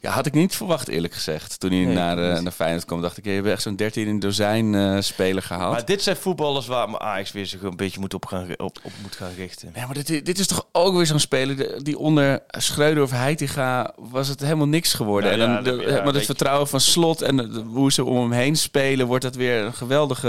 Ja, 0.00 0.10
had 0.10 0.26
ik 0.26 0.32
niet 0.32 0.54
verwacht, 0.56 0.88
eerlijk 0.88 1.14
gezegd. 1.14 1.60
Toen 1.60 1.70
hij 1.70 1.84
Nee, 1.84 1.94
naar, 1.94 2.32
niet. 2.34 2.42
naar 2.42 2.52
Feyenoord 2.52 2.84
kwam, 2.84 3.00
dacht 3.00 3.16
ik, 3.16 3.24
je 3.24 3.30
hebt 3.30 3.46
echt 3.46 3.62
zo'n 3.62 3.76
13 3.76 4.06
in 4.06 4.18
dozijn 4.20 4.74
eh 4.74 4.96
speler 5.00 5.42
gehaald. 5.42 5.72
Maar 5.72 5.84
dit 5.84 6.02
zijn 6.02 6.16
voetballers 6.16 6.66
waar 6.66 6.98
Ajax 6.98 7.32
weer 7.32 7.46
zich 7.46 7.62
een 7.62 7.76
beetje 7.76 8.00
moet 8.00 8.14
op, 8.14 8.26
gaan, 8.26 8.46
op, 8.56 8.78
op 8.82 8.92
moet 9.02 9.16
gaan 9.16 9.30
richten. 9.36 9.72
Ja, 9.74 9.84
maar 9.86 9.94
dit, 9.94 10.24
dit 10.24 10.38
is 10.38 10.46
toch 10.46 10.66
ook 10.72 10.94
weer 10.96 11.06
zo'n 11.06 11.18
speler 11.18 11.84
die 11.84 11.98
onder 11.98 12.40
Schreuder 12.48 13.02
of 13.02 13.10
Heitinga 13.10 13.92
was 13.96 14.28
het 14.28 14.40
helemaal 14.40 14.68
niks 14.68 14.94
geworden. 14.94 15.36
Ja, 15.38 15.46
en 15.46 15.64
dan 15.64 15.74
ja, 15.74 15.82
de- 15.84 15.90
ja, 15.92 16.04
maar 16.04 16.14
het 16.14 16.24
vertrouwen 16.24 16.68
van 16.68 16.80
Slot 16.80 17.22
en 17.22 17.36
de- 17.36 17.64
hoe 17.66 17.92
ze 17.92 18.04
om 18.04 18.20
hem 18.20 18.32
heen 18.32 18.56
spelen, 18.56 19.06
wordt 19.06 19.24
dat 19.24 19.34
weer 19.34 19.62
een 19.64 19.74
geweldige 19.74 20.28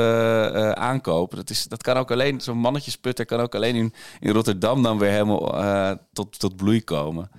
eh, 0.53 0.71
aankoop. 0.71 1.35
Dat, 1.35 1.49
is, 1.49 1.63
dat 1.63 1.83
kan 1.83 1.97
ook 1.97 2.11
alleen, 2.11 2.41
zo'n 2.41 2.57
mannetjesputter 2.57 3.25
kan 3.25 3.39
ook 3.39 3.55
alleen 3.55 3.75
in, 3.75 3.93
in 4.19 4.31
Rotterdam 4.31 4.83
dan 4.83 4.97
weer 4.97 5.09
helemaal 5.11 5.97
tot, 6.13 6.39
tot 6.39 6.55
bloei 6.55 6.83
komen. 6.83 7.29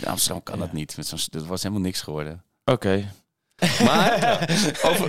In 0.00 0.06
Amsterdam 0.08 0.42
kan 0.42 0.58
dat 0.58 0.72
niet. 0.72 0.96
Met 0.96 1.06
zo'n, 1.06 1.18
dat 1.30 1.46
was 1.46 1.62
helemaal 1.62 1.84
niks 1.84 2.00
geworden. 2.00 2.42
Oké. 2.64 3.12
Maar 3.84 4.40
over, 4.84 5.08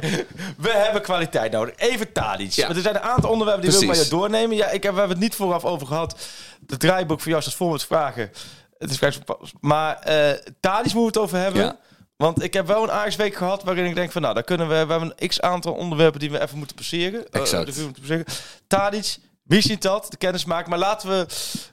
We 0.58 0.70
hebben 0.72 1.02
kwaliteit 1.02 1.52
nodig. 1.52 1.74
Even 1.78 2.12
Tadic. 2.12 2.52
Ja. 2.52 2.64
Want 2.64 2.76
er 2.76 2.82
zijn 2.84 2.96
een 2.96 3.02
aantal 3.02 3.30
onderwerpen 3.30 3.64
die 3.64 3.72
wil 3.72 3.82
ik 3.82 3.88
Precies. 3.88 4.10
je 4.10 4.16
doornemen. 4.16 4.56
Ja, 4.56 4.70
ik 4.70 4.84
heb, 4.84 4.94
we 4.94 5.00
hebben 5.00 5.18
het 5.18 5.26
niet 5.26 5.36
vooraf 5.36 5.66
over 5.66 5.88
gehad. 5.88 6.28
Het 6.68 6.80
draaiboek 6.80 7.20
voor 7.20 7.30
jou 7.30 7.42
staat 7.42 7.54
vol 7.54 7.72
met 7.72 7.84
vragen. 7.86 8.32
Het 8.78 8.90
is 9.02 9.20
Maar 9.60 10.00
eh 10.00 10.38
Tadic 10.60 10.94
moeten 10.94 11.02
we 11.02 11.06
het 11.06 11.18
over 11.18 11.38
hebben. 11.38 11.62
Ja. 11.64 11.78
Want 12.16 12.44
ik 12.44 12.54
heb 12.54 12.68
wel 12.68 12.84
een 12.84 12.92
Ajax-week 12.92 13.36
gehad 13.36 13.64
waarin 13.64 13.86
ik 13.86 13.96
denk 13.96 14.12
van... 14.12 14.22
Nou, 14.22 14.34
daar 14.34 14.44
kunnen 14.44 14.68
we... 14.68 14.86
We 14.86 14.92
hebben 14.92 15.14
een 15.18 15.28
x-aantal 15.28 15.74
onderwerpen 15.74 16.20
die 16.20 16.32
we 16.32 16.42
even 16.42 16.58
moeten 16.58 16.76
passeren. 16.76 17.32
Eh, 17.32 17.42
Exact. 17.42 17.66
moeten 17.66 17.92
passeren. 18.00 18.26
Tadic, 18.68 19.18
Wie 19.44 19.62
ziet 19.62 19.82
dat? 19.82 20.06
De 20.10 20.18
kennis 20.18 20.46
maken. 20.46 20.70
Maar 20.70 20.80
laten 20.80 21.10
we... 21.10 21.26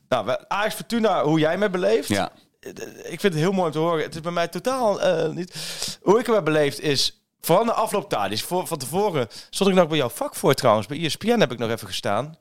Nou, 0.09 0.27
we- 0.27 0.49
Ajax 0.49 0.75
Fortuna, 0.75 1.23
hoe 1.25 1.39
jij 1.39 1.59
me 1.59 1.71
beleeft. 1.71 2.09
Ja. 2.09 2.31
Ik 3.03 3.21
vind 3.21 3.23
het 3.23 3.43
heel 3.43 3.53
mooi 3.53 3.67
om 3.67 3.73
te 3.73 3.79
horen. 3.79 4.03
Het 4.03 4.15
is 4.15 4.21
bij 4.21 4.33
mij 4.33 4.49
totaal 4.49 5.01
eh, 5.01 5.31
niet... 5.31 5.55
Hoe 6.03 6.19
ik 6.19 6.27
hem 6.27 6.35
heb 6.35 6.45
beleefd 6.45 6.81
is... 6.81 7.21
Vooral 7.41 7.65
de 7.65 7.73
afloop 7.73 8.11
daar. 8.11 8.29
Dus 8.29 8.43
voor, 8.43 8.67
van 8.67 8.79
tevoren 8.79 9.29
stond 9.51 9.71
ik 9.71 9.77
nog 9.77 9.89
bij 9.89 9.97
jouw 9.97 10.09
vak 10.09 10.35
voor 10.35 10.55
trouwens. 10.55 10.87
Bij 10.87 11.05
ESPN 11.05 11.41
heb 11.41 11.53
ik 11.53 11.59
nog 11.59 11.71
even 11.71 11.87
gestaan. 11.87 12.37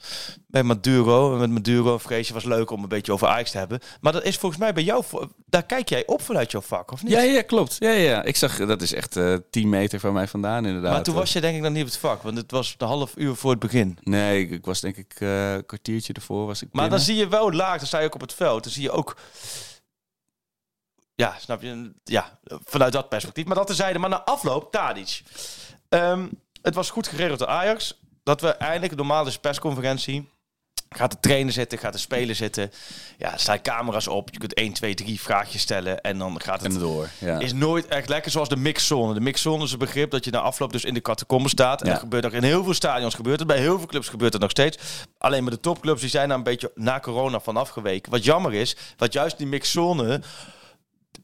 Bij 0.48 0.64
Maduro. 0.64 1.34
En 1.34 1.40
met 1.40 1.50
Maduro, 1.50 1.98
vreesje 1.98 2.34
was 2.34 2.44
leuk 2.44 2.70
om 2.70 2.84
een 2.84 2.90
beetje 2.90 3.12
over 3.12 3.28
Ajax 3.28 3.52
te 3.52 3.58
hebben. 3.58 3.80
Maar 4.02 4.14
dat 4.14 4.24
is 4.24 4.38
volgens 4.38 4.62
mij 4.62 4.74
bij 4.74 4.84
jou... 4.84 5.04
Daar 5.46 5.66
kijk 5.66 5.90
jij 5.90 6.06
op 6.06 6.22
vanuit 6.22 6.52
jouw 6.52 6.62
vak, 6.62 6.92
of 6.92 7.04
niet? 7.04 7.12
Ja, 7.12 7.22
ja, 7.22 7.42
klopt. 7.42 7.76
Ja, 7.80 7.92
ja. 7.92 8.24
Ik 8.24 8.36
zag, 8.36 8.58
dat 8.58 8.82
is 8.82 8.94
echt 8.94 9.18
eh 9.18 9.36
10 9.50 9.70
meter 9.70 10.00
van 10.00 10.14
mij 10.14 10.28
vandaan 10.28 10.66
inderdaad. 10.66 10.92
maar 10.92 11.04
toen 11.04 11.16
was 11.16 11.34
je 11.34 11.42
denk 11.42 11.56
ik 11.56 11.62
nog 11.62 11.72
niet 11.72 11.82
op 11.82 11.88
het 11.88 11.98
vak. 11.98 12.22
Want 12.22 12.38
het 12.38 12.52
was 12.52 12.76
de 12.78 12.86
half 12.86 13.14
uur 13.16 13.36
voor 13.36 13.52
het 13.52 13.60
begin. 13.60 13.98
Nee, 14.02 14.42
ik, 14.42 14.52
ik 14.52 14.66
was 14.66 14.82
denk 14.82 14.98
ik 14.98 15.16
eh, 15.18 15.54
een 15.54 15.66
kwartiertje 15.66 16.14
ervoor 16.14 16.46
was 16.46 16.62
ik 16.62 16.68
Maar 16.72 16.90
dan 16.90 17.00
zie 17.00 17.16
je 17.16 17.28
wel 17.28 17.52
laag, 17.52 17.78
dan 17.78 17.88
sta 17.88 18.00
je 18.00 18.06
ook 18.06 18.16
op 18.16 18.22
het 18.22 18.34
veld. 18.34 18.64
Dan 18.64 18.72
zie 18.72 18.84
je 18.84 18.92
ook. 18.92 19.16
Ja, 21.16 21.36
snap 21.40 21.62
je? 21.62 21.92
Ja, 22.04 22.40
vanuit 22.66 22.94
dat 22.94 23.10
perspectief. 23.10 23.46
Maar 23.46 23.56
dat 23.56 23.68
terzijde. 23.68 24.00
Maar 24.00 24.10
na 24.10 24.24
afloop, 24.24 24.72
Tadic. 24.72 25.22
Ehm, 25.90 26.28
het 26.62 26.76
was 26.76 26.90
goed 26.90 27.08
geregeld 27.08 27.40
door 27.40 27.48
Ajax. 27.48 28.00
Dat 28.24 28.42
we 28.42 28.50
eindelijk, 28.50 28.96
normaal 28.96 29.28
is 29.28 29.38
persconferentie. 29.38 30.34
Gaat 30.90 31.12
de 31.12 31.20
trainer 31.20 31.54
zitten, 31.54 31.78
gaat 31.78 31.94
de 31.94 32.00
speler 32.00 32.36
zitten. 32.36 32.72
Ja, 33.18 33.34
er 33.34 33.40
staan 33.40 33.62
camera's 33.62 34.08
op. 34.08 34.30
Je 34.32 34.40
kunt 34.40 34.54
1, 34.54 34.74
2, 34.74 34.94
3 34.94 35.22
vraagjes 35.22 35.62
stellen. 35.62 36.02
En 36.02 36.18
dan 36.18 36.42
gaat 36.42 36.62
het 36.62 36.74
En 36.74 36.80
door. 36.80 37.10
Ja. 37.20 37.40
is 37.40 37.54
nooit 37.54 37.88
echt 37.88 38.10
lekker 38.10 38.32
zoals 38.32 38.50
de 38.50 38.56
mixzone. 38.56 39.14
De 39.14 39.20
mixzone 39.20 39.64
is 39.64 39.72
een 39.72 39.78
begrip 39.80 40.12
dat 40.12 40.26
je 40.26 40.32
na 40.32 40.40
afloop 40.40 40.72
dus 40.72 40.84
in 40.84 40.94
de 40.94 41.02
catacombe 41.02 41.50
staat. 41.50 41.82
En 41.82 41.88
Ja. 41.88 41.92
dat 41.94 42.02
gebeurt 42.02 42.24
nog 42.24 42.32
in 42.34 42.44
heel 42.44 42.64
veel 42.64 42.74
stadions 42.74 43.14
gebeurt 43.14 43.40
het. 43.40 43.48
Bij 43.48 43.58
heel 43.58 43.78
veel 43.78 43.88
clubs 43.88 44.08
gebeurt 44.08 44.34
het 44.34 44.42
nog 44.42 44.52
steeds. 44.52 44.78
Alleen 45.18 45.44
met 45.44 45.54
de 45.54 45.60
topclubs 45.60 46.02
die 46.02 46.10
zijn 46.10 46.28
daar 46.28 46.38
een 46.38 46.44
beetje 46.44 46.72
na 46.76 47.00
corona 47.00 47.40
van 47.40 47.58
afgeweken. 47.58 48.12
Wat 48.12 48.24
jammer 48.24 48.54
is, 48.54 48.76
wat 48.98 49.14
juist 49.14 49.38
die 49.38 49.48
mixzone... 49.48 50.22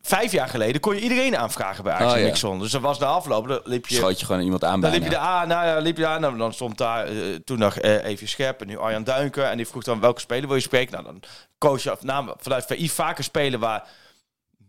Vijf 0.01 0.31
jaar 0.31 0.47
geleden 0.49 0.81
kon 0.81 0.95
je 0.95 1.01
iedereen 1.01 1.37
aanvragen 1.37 1.83
bij 1.83 1.93
Ajax 1.93 2.43
Oh, 2.43 2.53
ja. 2.53 2.59
Dus 2.59 2.73
er 2.73 2.79
was 2.79 2.99
na 2.99 3.05
afloop, 3.05 3.47
dan 3.47 3.61
liep 3.63 3.87
je... 3.87 3.95
Schoot 3.95 4.19
je 4.19 4.25
gewoon 4.25 4.41
iemand 4.41 4.63
aan 4.63 4.81
Dan 4.81 4.89
bijna. 4.89 4.97
liep 4.97 5.11
je 5.13 5.17
aan, 5.17 5.47
nou 5.47 5.65
ja, 5.65 5.77
liep 5.77 5.97
je 5.97 6.03
daar, 6.03 6.19
nou, 6.19 6.37
dan 6.37 6.53
stond 6.53 6.77
daar 6.77 7.05
eh, 7.07 7.35
toen 7.45 7.59
nog 7.59 7.77
eh 7.77 8.05
Evie 8.05 8.27
Scherp 8.27 8.61
en 8.61 8.67
nu 8.67 8.77
Arjan 8.77 9.03
Duinker. 9.03 9.43
En 9.43 9.57
die 9.57 9.67
vroeg 9.67 9.83
dan 9.83 9.99
welke 9.99 10.19
speler 10.19 10.47
wil 10.47 10.55
je 10.55 10.61
spreken? 10.61 10.91
Nou, 10.91 11.03
dan 11.05 11.19
koos 11.57 11.83
je 11.83 11.91
af, 11.91 12.03
namen 12.03 12.33
vanuit 12.39 12.65
VI 12.65 12.89
vaker 12.89 13.23
spelen 13.23 13.59
waar 13.59 13.87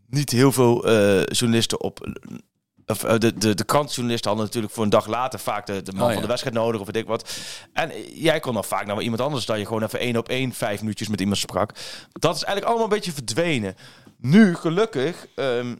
niet 0.08 0.30
heel 0.30 0.52
veel 0.52 0.84
eh, 0.84 1.22
journalisten 1.24 1.80
op. 1.80 2.08
Of, 2.92 3.04
eh, 3.04 3.18
de, 3.18 3.34
de, 3.34 3.54
de 3.54 3.64
krantjournalisten 3.64 4.28
hadden 4.28 4.46
natuurlijk 4.46 4.74
voor 4.74 4.84
een 4.84 4.90
dag 4.90 5.06
later 5.06 5.38
vaak 5.38 5.66
de, 5.66 5.82
de 5.82 5.92
man 5.92 6.06
Oh, 6.06 6.12
van 6.12 6.22
de 6.22 6.28
wedstrijd 6.28 6.56
nodig 6.56 6.80
of 6.80 6.86
weet 6.86 6.96
ik 6.96 7.06
wat. 7.06 7.30
En 7.72 7.90
eh, 7.90 8.22
jij 8.22 8.40
kon 8.40 8.54
dan 8.54 8.64
vaak 8.64 8.86
naar 8.86 9.02
iemand 9.02 9.20
anders 9.20 9.46
dat 9.46 9.58
je 9.58 9.66
gewoon 9.66 9.82
even 9.82 9.98
één 9.98 10.16
op 10.16 10.28
één 10.28 10.52
vijf 10.52 10.80
minuutjes 10.80 11.08
met 11.08 11.20
iemand 11.20 11.38
sprak. 11.38 11.70
Dat 12.12 12.36
is 12.36 12.42
eigenlijk 12.42 12.66
allemaal 12.66 12.84
een 12.84 12.94
beetje 12.94 13.12
verdwenen. 13.12 13.74
Nu, 14.18 14.54
gelukkig, 14.54 15.26
ehm, 15.34 15.74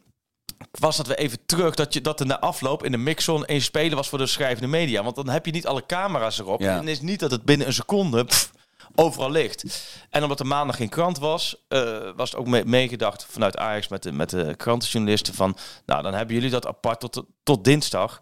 was 0.70 0.96
dat 0.96 1.06
we 1.06 1.14
even 1.14 1.38
terug 1.46 1.74
dat, 1.74 1.94
je, 1.94 2.00
dat 2.00 2.20
er 2.20 2.26
na 2.26 2.40
afloop 2.40 2.84
in 2.84 2.92
de 2.92 2.98
mixzone 2.98 3.46
één 3.46 3.62
speler 3.62 3.96
was 3.96 4.08
voor 4.08 4.18
de 4.18 4.26
schrijvende 4.26 4.68
media. 4.68 5.02
Want 5.02 5.16
dan 5.16 5.28
heb 5.28 5.46
je 5.46 5.52
niet 5.52 5.66
alle 5.66 5.86
camera's 5.86 6.38
erop. 6.38 6.60
Ja. 6.60 6.76
En 6.76 6.88
is 6.88 7.00
niet 7.00 7.20
dat 7.20 7.30
het 7.30 7.44
binnen 7.44 7.66
een 7.66 7.72
seconde 7.72 8.24
pff, 8.24 8.50
overal 8.94 9.30
ligt. 9.30 9.64
En 10.10 10.22
omdat 10.22 10.40
er 10.40 10.46
maandag 10.46 10.76
geen 10.76 10.88
krant 10.88 11.18
was, 11.18 11.56
eh, 11.68 11.98
was 12.16 12.30
het 12.30 12.40
ook 12.40 12.46
mee- 12.46 12.64
meegedacht 12.64 13.26
vanuit 13.30 13.56
Ajax 13.56 13.88
met 13.88 14.02
de, 14.02 14.12
met 14.12 14.30
de 14.30 14.54
krantenjournalisten 14.56 15.34
van, 15.34 15.56
nou 15.86 16.02
dan 16.02 16.14
hebben 16.14 16.34
jullie 16.34 16.50
dat 16.50 16.66
apart 16.66 17.00
tot, 17.00 17.22
tot 17.42 17.64
dinsdag. 17.64 18.20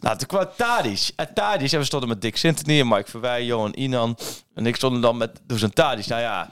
Nou, 0.00 0.16
toen 0.18 0.26
kwam 0.26 0.46
Tadic. 0.56 1.10
En 1.16 1.34
Tadic, 1.34 1.72
en 1.72 1.78
we 1.78 1.84
stonden 1.84 2.08
met 2.08 2.20
Dick 2.20 2.36
Sintony 2.36 2.80
en 2.80 2.88
Mike 2.88 3.10
Verwij, 3.10 3.44
Johan 3.44 3.74
Inan. 3.74 4.18
En 4.54 4.66
ik 4.66 4.76
stond 4.76 5.02
dan 5.02 5.16
met 5.16 5.40
dus 5.42 5.62
een 5.62 5.72
Tadic. 5.72 6.06
Nou 6.06 6.20
ja, 6.20 6.50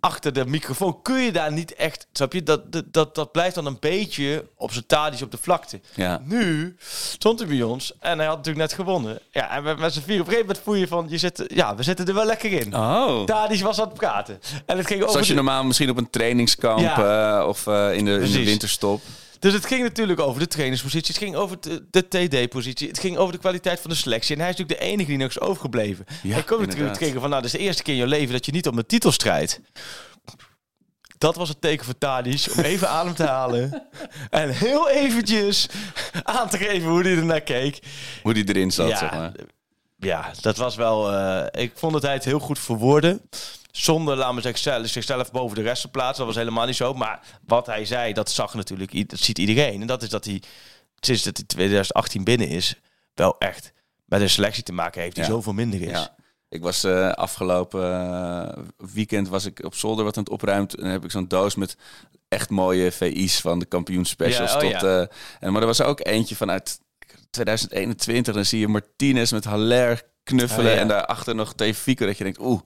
achter 0.00 0.32
de 0.32 0.46
microfoon 0.46 1.02
kun 1.02 1.20
je 1.20 1.32
daar 1.32 1.52
niet 1.52 1.74
echt, 1.74 2.06
snap 2.12 2.32
je? 2.32 2.42
Dat, 2.42 2.60
dat, 2.86 3.14
dat, 3.14 3.32
blijft 3.32 3.54
dan 3.54 3.66
een 3.66 3.76
beetje 3.80 4.46
op 4.56 4.72
zijn 4.72 4.86
Tadic 4.86 5.20
op 5.20 5.30
de 5.30 5.38
vlakte. 5.40 5.80
Ja. 5.94 6.20
Nu 6.24 6.76
stond 7.12 7.38
hij 7.38 7.48
bij 7.48 7.62
ons 7.62 7.92
en 8.00 8.18
hij 8.18 8.26
had 8.26 8.36
natuurlijk 8.36 8.66
net 8.68 8.72
gewonnen. 8.78 9.18
Ja, 9.30 9.50
en 9.50 9.62
met, 9.62 9.78
met 9.78 9.92
z'n 9.92 10.00
vier 10.00 10.20
op 10.20 10.26
een 10.26 10.32
gegeven 10.32 10.46
moment 10.46 10.64
voel 10.64 10.74
je 10.74 10.88
van, 10.88 11.06
je 11.08 11.18
zit, 11.18 11.44
ja, 11.46 11.74
we 11.74 11.82
zitten 11.82 12.06
er 12.06 12.14
wel 12.14 12.24
lekker 12.24 12.52
in. 12.52 12.76
Oh. 12.76 13.24
Tadic 13.24 13.60
was 13.62 13.80
aan 13.80 13.88
het 13.88 13.96
praten. 13.96 14.40
En 14.66 14.76
het 14.76 14.86
ging 14.86 15.00
over 15.00 15.12
Zoals 15.12 15.28
je 15.28 15.34
normaal 15.34 15.64
misschien 15.64 15.90
op 15.90 15.96
een 15.96 16.10
trainingskamp 16.10 16.80
Ja. 16.80 17.38
eh, 17.40 17.46
of 17.48 17.66
eh, 17.66 17.74
in, 17.74 18.04
de, 18.04 18.10
in 18.10 18.18
de 18.20 18.26
Precies. 18.26 18.44
winterstop. 18.44 19.00
Dus 19.40 19.52
het 19.52 19.66
ging 19.66 19.82
natuurlijk 19.82 20.20
over 20.20 20.40
de 20.40 20.46
trainerspositie. 20.46 21.14
Het 21.14 21.22
ging 21.22 21.36
over 21.36 21.60
de, 21.60 21.86
de 21.90 22.08
TD-positie. 22.08 22.88
Het 22.88 22.98
ging 22.98 23.16
over 23.16 23.32
de 23.32 23.38
kwaliteit 23.38 23.80
van 23.80 23.90
de 23.90 23.96
selectie. 23.96 24.34
En 24.34 24.40
hij 24.40 24.50
is 24.50 24.56
natuurlijk 24.56 24.80
de 24.80 24.92
enige 24.92 25.08
die 25.08 25.18
nog 25.18 25.28
is 25.28 25.40
overgebleven. 25.40 26.04
Ja, 26.22 26.36
ik 26.36 26.46
kom 26.46 26.60
natuurlijk 26.60 26.96
tegen 26.96 27.20
van, 27.20 27.30
nou, 27.30 27.42
dat 27.42 27.52
is 27.52 27.58
de 27.58 27.64
eerste 27.64 27.82
keer 27.82 27.94
in 27.94 28.00
je 28.00 28.06
leven 28.06 28.32
dat 28.32 28.46
je 28.46 28.52
niet 28.52 28.68
om 28.68 28.76
de 28.76 28.86
titel 28.86 29.12
strijdt. 29.12 29.60
Dat 31.18 31.36
was 31.36 31.48
het 31.48 31.60
teken 31.60 31.84
voor 31.84 31.98
Tadic 31.98 32.46
om 32.56 32.64
even 32.64 32.88
adem 32.98 33.14
te 33.14 33.24
halen. 33.24 33.88
En 34.30 34.50
heel 34.50 34.88
eventjes 34.88 35.66
aan 36.22 36.48
te 36.48 36.58
geven 36.58 36.88
hoe 36.88 37.02
hij 37.02 37.16
ernaar 37.16 37.40
keek. 37.40 37.78
Hoe 38.22 38.34
die 38.34 38.48
erin 38.48 38.70
zat, 38.70 38.88
ja, 38.88 38.96
zeg 38.96 39.10
maar. 39.10 39.32
Ja, 40.00 40.30
dat 40.40 40.56
was 40.56 40.76
wel... 40.76 41.12
eh, 41.12 41.62
ik 41.62 41.72
vond 41.74 41.92
dat 41.92 42.02
hij 42.02 42.12
het 42.12 42.24
heel 42.24 42.38
goed 42.38 42.58
verwoordde. 42.58 43.20
Zonder, 43.70 44.16
laat 44.16 44.34
me 44.34 44.40
zeggen, 44.40 44.60
zelf- 44.62 44.86
zichzelf 44.86 45.30
boven 45.30 45.56
de 45.56 45.62
rest 45.62 45.82
te 45.82 45.88
plaatsen. 45.88 46.16
Dat 46.16 46.26
was 46.34 46.42
helemaal 46.42 46.66
niet 46.66 46.76
zo. 46.76 46.94
Maar 46.94 47.20
wat 47.46 47.66
hij 47.66 47.84
zei, 47.84 48.12
dat 48.12 48.30
zag 48.30 48.54
natuurlijk... 48.54 49.10
Dat 49.10 49.18
ziet 49.18 49.38
iedereen. 49.38 49.80
En 49.80 49.86
dat 49.86 50.02
is 50.02 50.08
dat 50.08 50.24
hij, 50.24 50.42
sinds 51.00 51.22
dat 51.22 51.36
hij 51.36 51.46
2018 51.46 52.24
binnen 52.24 52.48
is... 52.48 52.74
wel 53.14 53.38
echt 53.38 53.72
met 54.04 54.20
een 54.20 54.30
selectie 54.30 54.62
te 54.62 54.72
maken 54.72 55.00
heeft 55.02 55.14
die 55.14 55.24
Ja. 55.24 55.30
zoveel 55.30 55.52
minder 55.52 55.82
is. 55.82 55.90
Ja. 55.90 56.14
Ik 56.48 56.62
was 56.62 56.84
eh, 56.84 57.10
afgelopen 57.10 57.92
eh, 57.92 58.62
weekend 58.92 59.28
was 59.28 59.44
ik 59.44 59.64
op 59.64 59.74
zolder 59.74 60.04
wat 60.04 60.16
aan 60.16 60.22
het 60.22 60.32
opruimen. 60.32 60.68
En 60.68 60.84
heb 60.90 61.04
ik 61.04 61.10
zo'n 61.10 61.28
doos 61.28 61.54
met 61.54 61.76
echt 62.28 62.50
mooie 62.50 62.92
VI's 62.92 63.40
van 63.40 63.58
de 63.58 63.64
kampioenspecials. 63.66 64.50
Ja, 64.52 64.56
oh 64.56 64.62
tot, 64.62 64.80
ja. 64.80 65.08
en, 65.40 65.52
maar 65.52 65.60
er 65.60 65.66
was 65.66 65.82
ook 65.82 66.06
eentje 66.06 66.36
vanuit 66.36 66.80
2021. 67.30 68.34
Dan 68.34 68.44
zie 68.44 68.60
je 68.60 68.68
Martinez 68.68 69.32
met 69.32 69.44
Haller 69.44 70.02
knuffelen. 70.24 70.66
Oh 70.66 70.74
ja. 70.74 70.80
En 70.80 70.88
daarachter 70.88 71.34
nog 71.34 71.54
Theo 71.54 71.72
Fico. 71.72 72.06
Dat 72.06 72.18
je 72.18 72.24
denkt, 72.24 72.40
oeh, 72.40 72.60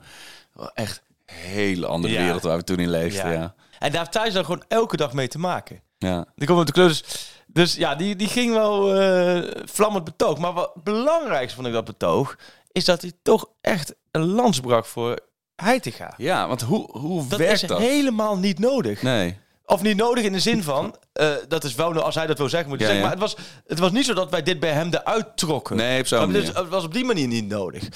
echt 0.75 1.03
een 1.27 1.35
hele 1.35 1.87
andere 1.87 2.13
Ja. 2.15 2.23
wereld 2.23 2.43
waar 2.43 2.57
we 2.57 2.65
toen 2.65 2.79
in 2.79 2.91
leefden. 2.91 3.27
Ja. 3.33 3.33
Ja. 3.41 3.55
En 3.79 3.93
daar 3.93 4.11
Thijs 4.11 4.33
dan 4.35 4.45
gewoon 4.45 4.65
elke 4.69 4.97
dag 4.97 5.13
mee 5.13 5.29
te 5.29 5.39
maken. 5.39 5.81
Ja. 5.99 6.27
Die 6.37 6.47
komt 6.47 6.61
op 6.61 6.67
de 6.67 6.73
klus. 6.73 7.05
Dus 7.47 7.75
ja, 7.75 7.95
die, 7.95 8.17
die 8.17 8.29
ging 8.29 8.53
wel 8.53 8.95
eh, 9.01 9.51
vlammend 9.65 10.05
betoog. 10.05 10.39
Maar 10.39 10.53
wat 10.53 10.75
belangrijkste 10.85 11.55
vond 11.55 11.67
ik 11.67 11.73
dat 11.73 11.85
betoog... 11.85 12.37
is 12.73 12.85
dat 12.85 13.01
hij 13.03 13.13
toch 13.23 13.47
echt 13.61 13.95
een 14.11 14.25
lans 14.25 14.61
brak 14.61 14.85
voor 14.87 15.19
Heitinga. 15.57 16.15
ja, 16.17 16.49
want 16.49 16.63
hoe, 16.63 16.99
hoe 16.99 17.27
Dat 17.29 17.39
werkt 17.39 17.69
dat? 17.69 17.79
helemaal 17.79 18.39
niet 18.39 18.59
nodig. 18.59 19.03
Nee. 19.03 19.39
Of 19.67 19.83
niet 19.83 19.97
nodig 19.97 20.25
in 20.25 20.33
de 20.33 20.41
zin 20.41 20.63
van, 20.63 20.97
eh, 21.13 21.29
dat 21.49 21.65
is 21.65 21.75
wel, 21.75 22.01
als 22.01 22.15
hij 22.15 22.27
dat 22.27 22.39
wil 22.39 22.49
zeggen, 22.49 22.69
moet 22.69 22.79
je 22.79 22.85
Ja, 22.85 22.91
zeggen. 22.91 23.09
Maar 23.09 23.19
het 23.21 23.35
was, 23.35 23.45
het 23.67 23.79
was 23.79 23.91
niet 23.91 24.05
zo 24.05 24.15
dat 24.15 24.31
wij 24.31 24.43
dit 24.43 24.61
bij 24.61 24.71
hem 24.71 24.89
eruit 24.91 25.27
trokken. 25.37 25.77
Nee, 25.77 26.01
op 26.01 26.07
zo'n 26.07 26.19
Maar 26.19 26.27
manier. 26.27 26.43
dus, 26.47 26.55
het 26.55 26.69
was 26.69 26.85
op 26.85 26.93
die 26.93 27.05
manier 27.05 27.27
niet 27.27 27.49
nodig. 27.49 27.89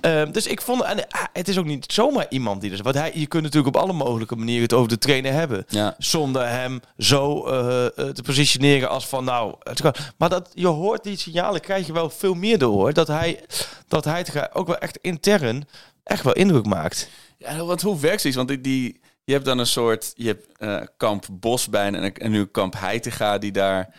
Ehm, 0.00 0.32
dus 0.32 0.46
ik 0.46 0.60
vond, 0.60 0.82
en 0.82 1.08
ah, 1.08 1.24
het 1.32 1.48
is 1.48 1.58
ook 1.58 1.64
niet 1.64 1.92
zomaar 1.92 2.26
iemand 2.28 2.60
die 2.60 2.70
dus, 2.70 2.80
want 2.80 2.94
hij, 2.94 3.10
je 3.14 3.26
kunt 3.26 3.42
natuurlijk 3.42 3.76
op 3.76 3.82
alle 3.82 3.92
mogelijke 3.92 4.36
manieren 4.36 4.62
het 4.62 4.72
over 4.72 4.88
de 4.88 4.98
trainer 4.98 5.32
hebben. 5.32 5.64
Ja. 5.68 5.94
Zonder 5.98 6.48
hem 6.48 6.80
zo 6.98 7.46
eh, 7.46 7.86
eh, 7.86 7.90
te 7.92 8.22
positioneren 8.22 8.88
als 8.88 9.06
van 9.06 9.24
nou, 9.24 9.54
het 9.62 9.80
kan. 9.80 9.94
Maar 10.16 10.28
dat, 10.28 10.50
je 10.54 10.66
hoort 10.66 11.04
die 11.04 11.18
signalen, 11.18 11.60
krijg 11.60 11.86
je 11.86 11.92
wel 11.92 12.10
veel 12.10 12.34
meer 12.34 12.58
door 12.58 12.72
hoor. 12.72 12.92
Dat 12.92 13.08
hij, 13.08 13.40
dat 13.88 14.04
hij 14.04 14.18
het 14.18 14.54
ook 14.54 14.66
wel 14.66 14.78
echt 14.78 14.98
intern 15.00 15.68
echt 16.04 16.24
wel 16.24 16.32
indruk 16.32 16.66
maakt. 16.66 17.08
Ja, 17.38 17.64
want 17.64 17.82
hoe 17.82 18.00
werkt 18.00 18.20
zoiets? 18.20 18.38
Want 18.38 18.48
die, 18.48 18.60
die, 18.60 19.00
je 19.30 19.36
hebt 19.36 19.48
dan 19.48 19.58
een 19.58 19.66
soort, 19.66 20.12
je 20.16 20.26
hebt 20.26 20.46
eh, 20.58 20.80
kamp 20.96 21.26
Bosbijn 21.32 21.94
en, 21.94 22.14
en 22.14 22.30
nu 22.30 22.44
kamp 22.44 22.74
Heitinga 22.78 23.38
die 23.38 23.52
daar 23.52 23.94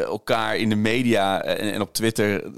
elkaar 0.00 0.56
in 0.56 0.68
de 0.68 0.74
media 0.74 1.42
en, 1.42 1.72
en 1.72 1.80
op 1.80 1.92
Twitter 1.94 2.44
eh, 2.44 2.50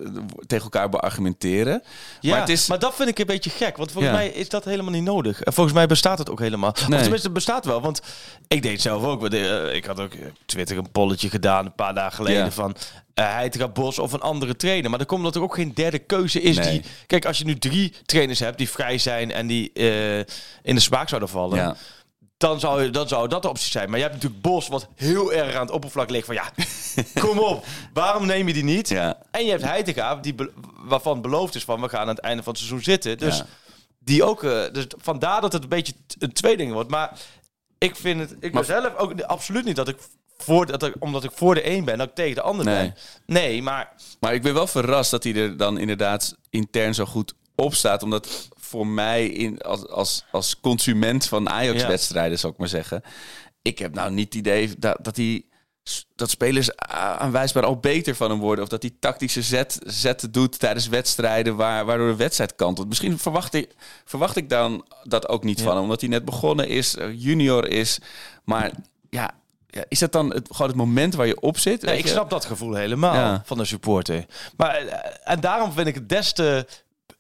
tegen 0.47 0.65
elkaar 0.65 0.89
beargumenteren. 0.89 1.83
Ja, 2.21 2.31
maar 2.31 2.41
het 2.41 2.49
is, 2.49 2.67
maar 2.67 2.79
dat 2.79 2.95
vind 2.95 3.09
ik 3.09 3.19
een 3.19 3.27
beetje 3.27 3.51
gek. 3.51 3.77
Want 3.77 3.93
volgens 3.93 4.13
Ja. 4.13 4.19
mij 4.19 4.29
is 4.29 4.49
dat 4.49 4.65
helemaal 4.65 4.93
niet 4.93 5.03
nodig. 5.03 5.43
En 5.43 5.53
volgens 5.53 5.75
mij 5.77 5.87
bestaat 5.87 6.19
het 6.19 6.31
ook 6.31 6.39
helemaal. 6.41 6.71
Of 6.71 6.89
Nee. 6.89 6.99
tenminste, 7.01 7.27
het 7.27 7.33
bestaat 7.37 7.65
wel. 7.65 7.81
Want 7.81 8.03
ik 8.49 8.63
deed 8.63 8.73
het 8.73 8.81
zelf 8.81 9.03
ook. 9.05 9.29
eh, 9.29 9.75
Ik 9.75 9.85
had 9.85 10.01
ook 10.01 10.13
op 10.15 10.33
Twitter 10.47 10.77
een 10.79 10.91
polletje 10.91 11.29
gedaan 11.31 11.65
een 11.65 11.75
paar 11.75 11.95
dagen 11.95 12.13
geleden 12.17 12.45
Ja. 12.45 12.51
van 12.51 12.77
uh, 13.21 13.25
Heitinga 13.33 13.69
Bos 13.69 13.99
of 13.99 14.13
een 14.13 14.21
andere 14.21 14.57
trainer. 14.57 14.89
Maar 14.91 14.99
dan 14.99 15.09
komt 15.09 15.23
dat 15.25 15.35
er 15.35 15.43
ook 15.43 15.55
geen 15.55 15.75
derde 15.75 15.99
keuze 15.99 16.41
is. 16.41 16.57
Nee. 16.57 16.71
Die, 16.71 16.83
kijk, 17.07 17.25
als 17.25 17.39
je 17.39 17.45
nu 17.45 17.59
drie 17.59 17.93
trainers 18.07 18.39
hebt 18.39 18.59
die 18.59 18.69
vrij 18.71 18.99
zijn 18.99 19.33
en 19.33 19.47
die 19.47 19.73
eh, 19.73 20.19
in 20.63 20.75
de 20.75 20.81
smaak 20.81 21.09
zouden 21.09 21.29
vallen. 21.29 21.59
ja. 21.59 21.77
Dan 22.37 22.61
zou, 22.61 22.83
je- 22.83 22.91
dan 22.91 23.09
zou 23.09 23.29
dat 23.29 23.43
de 23.43 23.49
optie 23.49 23.71
zijn. 23.71 23.89
Maar 23.89 23.99
je 23.99 24.05
hebt 24.05 24.15
natuurlijk 24.17 24.43
Bos 24.43 24.69
wat 24.69 24.89
heel 24.95 25.33
erg 25.33 25.55
aan 25.55 25.61
het 25.67 25.71
oppervlak 25.71 26.11
ligt. 26.11 26.27
Van 26.27 26.35
ja, 26.35 26.51
kom 27.21 27.39
op. 27.39 27.65
Waarom 27.93 28.27
neem 28.27 28.47
je 28.49 28.55
die 28.55 28.65
niet? 28.65 28.89
Ja. 28.89 29.19
En 29.31 29.45
je 29.45 29.51
hebt 29.51 29.63
Heitinga, 29.63 30.17
die 30.17 30.35
waarvan 30.77 31.21
beloofd 31.21 31.55
is 31.55 31.65
van 31.65 31.81
we 31.81 31.89
gaan 31.89 32.01
aan 32.01 32.09
het 32.09 32.19
einde 32.19 32.43
van 32.43 32.53
het 32.53 32.63
seizoen 32.63 32.83
zitten. 32.85 33.19
Dus 33.19 33.37
Ja. 33.37 33.47
die 33.99 34.25
ook. 34.25 34.43
eh, 34.45 34.63
dus 34.73 34.85
vandaar 34.97 35.41
dat 35.41 35.53
het 35.53 35.63
een 35.63 35.69
beetje 35.69 35.93
een 36.19 36.33
tweeling 36.33 36.73
wordt. 36.73 36.91
Maar 36.91 37.19
ik 37.79 37.97
vind 37.97 38.21
het. 38.21 38.37
Ik 38.41 38.53
ben 38.53 38.65
zelf 38.65 38.97
ook 38.97 39.21
absoluut 39.21 39.65
niet 39.65 39.77
dat 39.77 39.89
ik 39.89 39.97
voor 40.39 40.67
dat 40.67 40.83
ik, 40.83 40.95
omdat 40.99 41.25
ik 41.25 41.31
voor 41.35 41.55
de 41.55 41.69
een 41.71 41.85
ben, 41.85 41.99
dat 41.99 42.09
ik 42.09 42.15
tegen 42.15 42.35
de 42.35 42.41
ander 42.43 42.65
Nee. 42.65 42.75
ben. 42.83 42.95
Nee, 43.27 43.63
maar 43.63 43.93
Maar 44.21 44.35
ik 44.35 44.43
ben 44.43 44.55
wel 44.55 44.67
verrast 44.67 45.11
dat 45.11 45.25
hij 45.25 45.35
er 45.35 45.57
dan 45.57 45.79
inderdaad 45.79 46.37
intern 46.51 46.95
zo 46.95 47.05
goed 47.05 47.35
op 47.55 47.75
staat. 47.75 48.03
Omdat 48.03 48.49
voor 48.65 48.87
mij 48.87 49.27
in, 49.27 49.59
als, 49.61 49.89
als, 49.89 50.25
als 50.31 50.61
consument 50.61 51.27
van 51.27 51.49
Ajax-wedstrijden, 51.49 52.39
zou 52.39 52.53
ik 52.53 52.59
maar 52.59 52.69
zeggen. 52.69 53.03
Ik 53.63 53.79
heb 53.79 53.95
nou 53.95 54.11
niet 54.13 54.25
het 54.25 54.35
idee 54.35 54.75
dat, 54.79 54.99
dat 55.03 55.17
hij 55.17 55.45
dat 56.15 56.31
spelers 56.31 56.77
aanwijsbaar 56.77 57.65
al 57.65 57.79
beter 57.79 58.15
van 58.15 58.31
hem 58.31 58.39
worden. 58.41 58.65
Of 58.65 58.71
dat 58.71 58.83
hij 58.83 58.97
tactische 59.01 59.43
zet, 59.43 59.79
zetten 59.87 60.33
doet 60.33 60.59
tijdens 60.59 60.89
wedstrijden 60.89 61.57
waar, 61.57 61.85
waardoor 61.85 62.09
de 62.09 62.17
wedstrijd 62.17 62.55
kantelt. 62.55 62.89
Misschien 62.89 63.19
verwacht 63.19 63.55
ik, 63.55 63.75
verwacht 64.05 64.37
ik 64.37 64.49
dan 64.49 64.87
dat 65.03 65.29
ook 65.29 65.45
niet 65.45 65.63
van 65.63 65.73
hem. 65.75 65.83
Omdat 65.83 66.01
hij 66.01 66.11
net 66.11 66.25
begonnen 66.25 66.69
is, 66.69 66.97
eh, 66.97 67.23
junior 67.23 67.69
is. 67.69 67.99
Maar 68.45 68.71
ja, 69.11 69.31
ja, 69.67 69.85
is 69.89 69.99
dat 69.99 70.13
dan 70.13 70.35
het, 70.35 70.49
gewoon 70.51 70.69
het 70.69 70.77
moment 70.77 71.15
waar 71.15 71.27
je 71.27 71.41
op 71.41 71.59
zit? 71.59 71.87
Ik 71.87 72.07
snap 72.07 72.31
dat 72.31 72.45
gevoel 72.45 72.75
helemaal 72.75 73.15
Ja. 73.15 73.43
van 73.45 73.59
de 73.59 73.65
supporter. 73.65 74.27
Maar, 74.57 74.75
eh, 74.77 75.33
en 75.33 75.41
daarom 75.41 75.73
vind 75.73 75.87
ik 75.87 75.95
het 75.95 76.09
des 76.09 76.33
te 76.33 76.67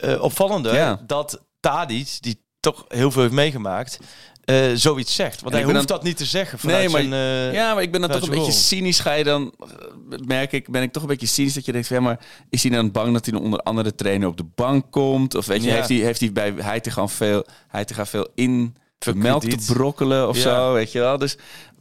eh, 0.04 0.22
opvallender 0.22 0.74
Ja. 0.74 1.00
dat 1.06 1.42
Tadic, 1.60 2.16
die 2.20 2.42
toch 2.60 2.84
heel 2.88 3.10
veel 3.10 3.22
heeft 3.22 3.34
meegemaakt, 3.34 3.98
eh, 4.44 4.56
zoiets 4.74 5.14
zegt. 5.14 5.40
Want 5.40 5.54
En 5.54 5.60
hij 5.62 5.72
hoeft 5.72 5.88
dan- 5.88 5.96
dat 5.96 6.04
niet 6.06 6.16
te 6.16 6.24
zeggen 6.24 6.58
vanuit 6.58 6.78
Nee, 6.78 6.88
maar, 6.88 7.00
zijn... 7.18 7.48
eh, 7.48 7.54
ja, 7.54 7.74
maar 7.74 7.82
ik 7.82 7.92
ben 7.92 8.00
dan 8.00 8.10
toch 8.10 8.22
een 8.22 8.30
beetje 8.34 8.52
cynisch. 8.52 9.00
Ga 9.00 9.12
je 9.12 9.24
dan, 9.24 9.54
merk 10.26 10.52
ik, 10.52 10.70
ben 10.70 10.82
ik 10.82 10.92
toch 10.92 11.02
een 11.02 11.08
beetje 11.08 11.26
cynisch 11.26 11.54
dat 11.54 11.64
je 11.64 11.72
denkt, 11.72 11.86
van, 11.86 11.96
ja, 11.96 12.02
maar 12.02 12.18
is 12.50 12.62
hij 12.62 12.72
dan 12.72 12.90
bang 12.90 13.12
dat 13.12 13.26
hij 13.26 13.38
onder 13.38 13.58
andere 13.60 13.94
trainer 13.94 14.28
op 14.28 14.36
de 14.36 14.46
bank 14.54 14.84
komt? 14.90 15.34
Of 15.34 15.46
weet 15.46 15.62
je, 15.62 15.68
Ja. 15.68 15.74
heeft, 15.74 15.88
hij, 15.88 15.96
heeft 15.98 16.20
hij 16.20 16.32
bij 16.32 16.54
Heitinga 16.56 17.08
veel, 17.08 17.46
Heitinga 17.68 18.06
veel 18.06 18.28
in 18.34 18.76
Veel 18.98 19.14
melk 19.14 19.42
te 19.44 19.72
brokkelen 19.72 20.28
of 20.28 20.36
Ja. 20.36 20.42
zo, 20.42 20.72
weet 20.72 20.92
je 20.92 20.98
wel? 20.98 21.18
Dus 21.18 21.36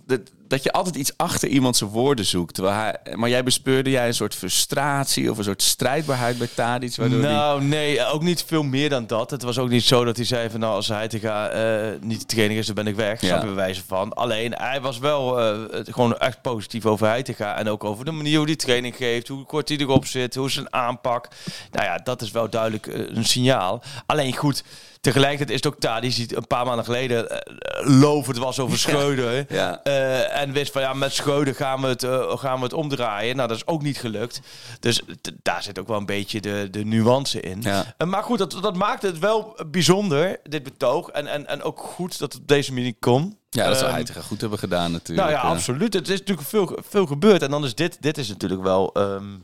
dat, 0.06 0.20
dat 0.54 0.64
je 0.64 0.72
altijd 0.72 0.96
iets 0.96 1.18
achter 1.18 1.50
iemand 1.50 1.78
zijn 1.78 1.90
woorden 1.90 2.26
zoekt. 2.26 2.58
Hij, 2.58 2.96
maar 3.14 3.30
jij 3.30 3.44
bespeurde 3.44 3.90
jij 3.90 4.08
een 4.08 4.14
soort 4.14 4.36
frustratie 4.36 5.32
of 5.32 5.38
een 5.38 5.44
soort 5.44 5.62
strijdbaarheid 5.62 6.38
bij 6.38 6.48
Tadic, 6.56 6.96
die- 6.96 7.08
Nou, 7.08 7.64
nee, 7.64 8.06
ook 8.06 8.24
niet 8.24 8.44
veel 8.48 8.64
meer 8.64 8.90
dan 8.90 9.08
dat. 9.08 9.32
Het 9.32 9.44
was 9.44 9.58
ook 9.58 9.70
niet 9.70 9.84
zo 9.84 10.04
dat 10.04 10.16
hij 10.16 10.26
zei 10.26 10.50
van 10.50 10.60
nou, 10.60 10.74
als 10.76 10.88
hij 10.88 11.08
te 11.08 11.20
gaan 11.20 11.98
niet 12.02 12.30
degene 12.30 12.54
is, 12.56 12.66
dan 12.66 12.76
ben 12.76 12.88
ik 12.88 12.96
weg. 12.96 13.22
Ja. 13.22 13.28
Snap 13.28 13.40
je 13.40 13.46
bij 13.46 13.56
wijze 13.56 13.82
van. 13.88 14.14
Alleen, 14.14 14.54
hij 14.54 14.82
was 14.82 14.98
wel 15.00 15.40
eh, 15.40 15.58
het- 15.72 15.90
gewoon 15.94 16.18
echt 16.18 16.42
positief 16.42 16.86
over 16.86 17.08
hij 17.08 17.24
te 17.24 17.34
gaan. 17.34 17.56
En 17.56 17.70
ook 17.70 17.84
over 17.84 18.06
de 18.06 18.12
manier 18.12 18.38
hoe 18.38 18.46
die 18.46 18.56
training 18.56 18.96
geeft, 18.96 19.28
hoe 19.28 19.46
kort 19.46 19.70
hij 19.70 19.78
erop 19.78 20.06
zit, 20.06 20.36
hoe 20.36 20.52
zijn 20.52 20.74
aanpak. 20.74 21.28
Nou 21.72 21.86
ja, 21.86 21.98
dat 21.98 22.22
is 22.22 22.32
wel 22.32 22.50
duidelijk 22.50 22.88
eh, 22.88 23.16
een 23.16 23.26
signaal. 23.26 23.84
Alleen 24.06 24.36
goed, 24.36 24.64
tegelijkertijd 25.04 25.50
is 25.50 25.66
het 25.66 25.74
ook 25.74 26.02
die 26.02 26.38
een 26.38 26.48
paar 26.48 26.66
maanden 26.66 26.86
geleden 26.86 27.30
eh, 27.30 28.00
lovend 28.00 28.38
was 28.38 28.60
over 28.60 28.78
Schreuder. 28.78 29.46
Ja. 29.50 29.84
Eh, 29.84 30.42
en 30.42 30.52
wist 30.52 30.72
van 30.72 30.82
ja, 30.82 30.94
met 30.94 31.14
Schreuder 31.14 31.56
gaan 31.56 31.82
we, 31.82 31.88
het, 31.88 32.06
gaan 32.40 32.58
we 32.58 32.64
het 32.64 32.74
omdraaien. 32.74 33.36
Nou, 33.36 33.48
dat 33.48 33.58
is 33.58 33.68
ook 33.68 33.82
niet 33.82 33.98
gelukt. 33.98 34.42
Dus 34.80 35.02
daar 35.42 35.64
zit 35.64 35.80
ook 35.80 35.88
wel 35.88 35.98
een 35.98 36.06
beetje 36.06 36.42
de, 36.42 36.68
de 36.72 36.86
nuance 36.86 37.40
in. 37.40 37.62
Ja. 37.62 37.96
Maar 38.06 38.24
goed, 38.24 38.38
dat, 38.38 38.58
dat 38.62 38.76
maakt 38.76 39.02
het 39.02 39.20
wel 39.20 39.58
bijzonder, 39.72 40.40
dit 40.44 40.64
betoog. 40.64 41.10
En, 41.10 41.28
en, 41.28 41.48
en 41.48 41.64
ook 41.64 41.80
goed 41.80 42.20
dat 42.20 42.34
het 42.34 42.42
op 42.42 42.48
deze 42.48 42.74
manier 42.74 42.94
kon. 43.00 43.38
ja, 43.50 43.68
dat 43.68 43.74
zou 43.74 43.86
Ehm, 43.86 43.94
Heitinga 43.94 44.22
goed 44.22 44.42
hebben 44.42 44.60
gedaan 44.60 44.92
natuurlijk. 44.92 45.30
nou 45.30 45.42
ja, 45.42 45.50
absoluut. 45.50 45.94
Het 45.94 46.10
is 46.10 46.20
natuurlijk 46.20 46.48
veel, 46.48 46.78
veel 46.90 47.06
gebeurd. 47.06 47.42
En 47.42 47.50
dan 47.50 47.64
is 47.64 47.76
dit, 47.76 47.98
dit 48.02 48.18
is 48.18 48.28
natuurlijk 48.28 48.62
wel 48.62 48.94
ehm, 48.94 49.36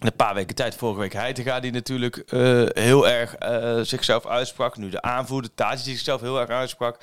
een 0.00 0.16
paar 0.16 0.34
weken 0.34 0.54
tijd. 0.54 0.74
Vorige 0.74 1.00
week 1.00 1.12
Heitinga 1.12 1.60
die 1.60 1.72
natuurlijk 1.72 2.16
eh, 2.16 2.64
heel 2.68 3.08
erg 3.08 3.34
eh, 3.34 3.80
zichzelf 3.80 4.26
uitsprak. 4.26 4.76
Nu 4.76 4.88
de 4.88 5.02
aanvoerder 5.02 5.54
Tadic 5.54 5.84
die 5.84 5.94
zichzelf 5.94 6.20
heel 6.20 6.40
erg 6.40 6.50
uitsprak. 6.50 7.00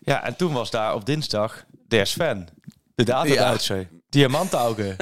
Ja, 0.00 0.24
en 0.24 0.36
toen 0.36 0.52
was 0.52 0.70
daar 0.70 0.94
op 0.94 1.06
dinsdag 1.06 1.64
der 1.88 2.06
Sven. 2.06 2.48
De 2.94 3.04
data-Duitser. 3.04 3.88
Diamantaugen. 4.08 4.96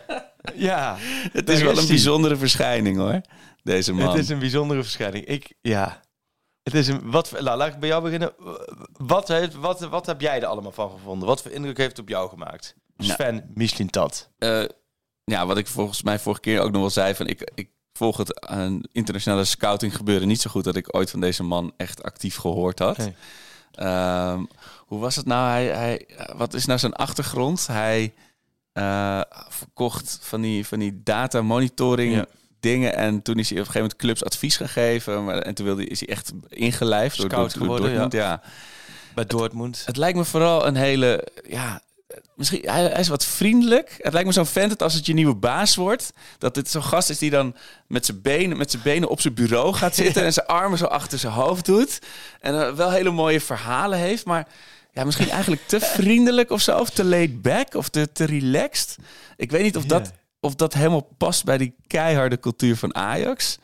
ja. 0.54 0.96
Het 1.32 1.48
is 1.48 1.62
wel 1.62 1.78
een 1.78 1.86
bijzondere 1.86 2.36
verschijning 2.36 2.96
hoor, 2.96 3.20
deze 3.62 3.92
man. 3.92 4.08
Het 4.08 4.18
is 4.18 4.28
een 4.28 4.38
bijzondere 4.38 4.82
verschijning. 4.82 5.24
Ik, 5.24 5.54
ja. 5.60 6.00
Het 6.62 6.74
is 6.74 6.88
een, 6.88 7.10
wat, 7.10 7.30
nou, 7.30 7.56
laat 7.56 7.72
ik 7.72 7.78
bij 7.78 7.88
jou 7.88 8.02
beginnen. 8.02 8.32
Wat, 8.92 9.28
heeft, 9.28 9.54
wat, 9.54 9.80
wat 9.80 10.06
heb 10.06 10.20
jij 10.20 10.40
er 10.40 10.46
allemaal 10.46 10.72
van 10.72 10.90
gevonden? 10.90 11.28
Wat 11.28 11.42
voor 11.42 11.50
indruk 11.50 11.76
heeft 11.76 11.90
het 11.90 11.98
op 11.98 12.08
jou 12.08 12.28
gemaakt? 12.28 12.76
Nou. 12.96 13.10
Sven 13.10 13.50
Mislintat. 13.54 14.30
Eh, 14.38 14.64
ja, 15.30 15.46
wat 15.46 15.58
ik 15.58 15.66
volgens 15.66 16.02
mij 16.02 16.18
vorige 16.18 16.40
keer 16.40 16.60
ook 16.60 16.70
nog 16.70 16.80
wel 16.80 16.90
zei, 16.90 17.14
van 17.14 17.26
ik, 17.26 17.50
ik 17.54 17.68
volg 17.92 18.16
het 18.16 18.46
aan 18.46 18.80
internationale 18.92 19.44
scouting 19.44 19.96
gebeuren 19.96 20.28
niet 20.28 20.40
zo 20.40 20.50
goed 20.50 20.64
dat 20.64 20.76
ik 20.76 20.96
ooit 20.96 21.10
van 21.10 21.20
deze 21.20 21.42
man 21.42 21.72
echt 21.76 22.02
actief 22.02 22.36
gehoord 22.36 22.78
had. 22.78 22.96
Nee. 22.98 23.14
Ehm, 23.72 24.44
hoe 24.86 24.98
was 25.00 25.16
het 25.16 25.26
nou? 25.26 25.48
Hij, 25.48 25.66
hij, 25.66 26.08
wat 26.36 26.54
is 26.54 26.66
nou 26.66 26.78
zijn 26.78 26.92
achtergrond? 26.92 27.66
Hij 27.66 28.14
eh, 28.72 29.20
verkocht 29.48 30.18
van 30.22 30.40
die, 30.40 30.66
van 30.66 30.78
die 30.78 31.00
data 31.02 31.42
monitoring 31.42 32.14
Ja. 32.14 32.26
dingen 32.60 32.94
en 32.96 33.22
toen 33.22 33.38
is 33.38 33.50
hij 33.50 33.58
op 33.60 33.66
een 33.66 33.72
gegeven 33.72 33.80
moment 33.80 33.96
clubs 33.96 34.24
advies 34.24 34.56
gegeven 34.56 35.24
maar, 35.24 35.38
en 35.38 35.54
toen 35.54 35.64
wilde, 35.66 35.80
hij- 35.82 35.90
is 35.90 36.00
hij 36.00 36.08
echt 36.08 36.32
ingelijfd 36.48 37.14
Scout 37.16 37.30
door, 37.30 37.40
door 37.40 37.50
geworden, 37.50 37.86
Dortmund. 37.88 38.12
ja. 38.12 38.42
Bij 39.14 39.24
Dortmund. 39.26 39.82
Het 39.86 39.96
lijkt 39.96 40.18
me 40.18 40.24
vooral 40.24 40.66
een 40.66 40.76
hele, 40.76 41.26
ja, 41.48 41.80
misschien 42.34 42.60
hij, 42.70 42.82
hij 42.82 43.00
is 43.00 43.08
wat 43.08 43.24
vriendelijk. 43.24 43.94
Het 43.98 44.12
lijkt 44.12 44.28
me 44.28 44.34
zo'n 44.34 44.46
vent 44.46 44.68
dat 44.68 44.82
als 44.82 44.94
het 44.94 45.06
je 45.06 45.14
nieuwe 45.14 45.34
baas 45.34 45.76
wordt, 45.76 46.12
dat 46.38 46.54
dit 46.54 46.70
zo'n 46.70 46.82
gast 46.82 47.10
is 47.10 47.18
die 47.18 47.30
dan 47.30 47.56
met 47.86 48.06
zijn 48.06 48.22
benen, 48.22 48.56
met 48.56 48.70
zijn 48.70 48.82
benen 48.82 49.08
op 49.08 49.20
zijn 49.20 49.34
bureau 49.34 49.74
gaat 49.74 49.94
zitten 50.04 50.24
en 50.24 50.32
zijn 50.32 50.46
armen 50.46 50.78
zo 50.78 50.84
achter 50.84 51.18
zijn 51.18 51.32
hoofd 51.32 51.64
doet 51.64 51.98
en 52.40 52.60
eh, 52.60 52.74
wel 52.74 52.90
hele 52.90 53.10
mooie 53.10 53.40
verhalen 53.40 53.98
heeft, 53.98 54.24
maar 54.24 54.48
ja, 54.92 55.04
misschien 55.04 55.30
eigenlijk 55.30 55.62
te 55.66 55.80
vriendelijk 56.00 56.50
of 56.50 56.60
zo, 56.60 56.78
of 56.78 56.90
te 56.90 57.04
laid 57.04 57.42
back 57.42 57.74
of 57.74 57.88
te, 57.88 58.12
te 58.12 58.24
relaxed. 58.24 58.96
Ik 59.36 59.50
weet 59.50 59.62
niet 59.62 59.76
of 59.76 59.84
dat, 59.84 60.12
of 60.40 60.54
dat 60.54 60.74
helemaal 60.74 61.08
past 61.16 61.44
bij 61.44 61.58
die 61.58 61.74
keiharde 61.86 62.40
cultuur 62.40 62.76
van 62.76 62.94
Ajax. 62.94 63.58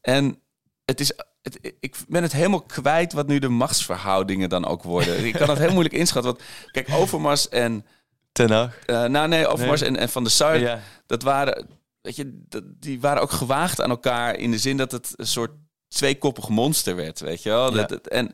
En 0.00 0.40
het 0.84 1.00
is, 1.00 1.12
het, 1.46 1.74
ik 1.80 1.96
ben 2.08 2.22
het 2.22 2.32
helemaal 2.32 2.62
kwijt 2.62 3.12
wat 3.12 3.26
nu 3.26 3.38
de 3.38 3.48
machtsverhoudingen 3.48 4.48
dan 4.48 4.64
ook 4.66 4.82
worden. 4.82 5.24
ik 5.26 5.32
kan 5.32 5.48
het 5.48 5.58
heel 5.58 5.70
moeilijk 5.72 5.94
inschatten. 6.02 6.32
Want 6.32 6.44
kijk, 6.70 6.88
Overmars 6.90 7.48
en... 7.48 7.86
Ten 8.32 8.50
Hag. 8.50 8.78
eh 8.86 9.04
nou 9.04 9.28
nee, 9.28 9.46
Overmars 9.46 9.80
Nee. 9.80 9.90
en, 9.90 9.96
en 9.96 10.08
Van 10.08 10.22
der 10.22 10.32
Sar, 10.32 10.58
Ja. 10.58 10.80
dat 11.06 11.22
waren... 11.22 11.66
Weet 12.00 12.16
je, 12.16 12.42
dat- 12.48 12.62
die 12.80 13.00
waren 13.00 13.22
ook 13.22 13.30
gewaagd 13.30 13.80
aan 13.80 13.90
elkaar 13.90 14.38
in 14.38 14.50
de 14.50 14.58
zin 14.58 14.76
dat 14.76 14.92
het 14.92 15.12
een 15.16 15.26
soort 15.26 15.50
tweekoppig 15.88 16.48
monster 16.48 16.96
werd, 16.96 17.20
weet 17.20 17.42
je 17.42 17.48
wel. 17.48 17.76
Ja. 17.76 17.84
Dat, 17.84 18.06
en 18.06 18.30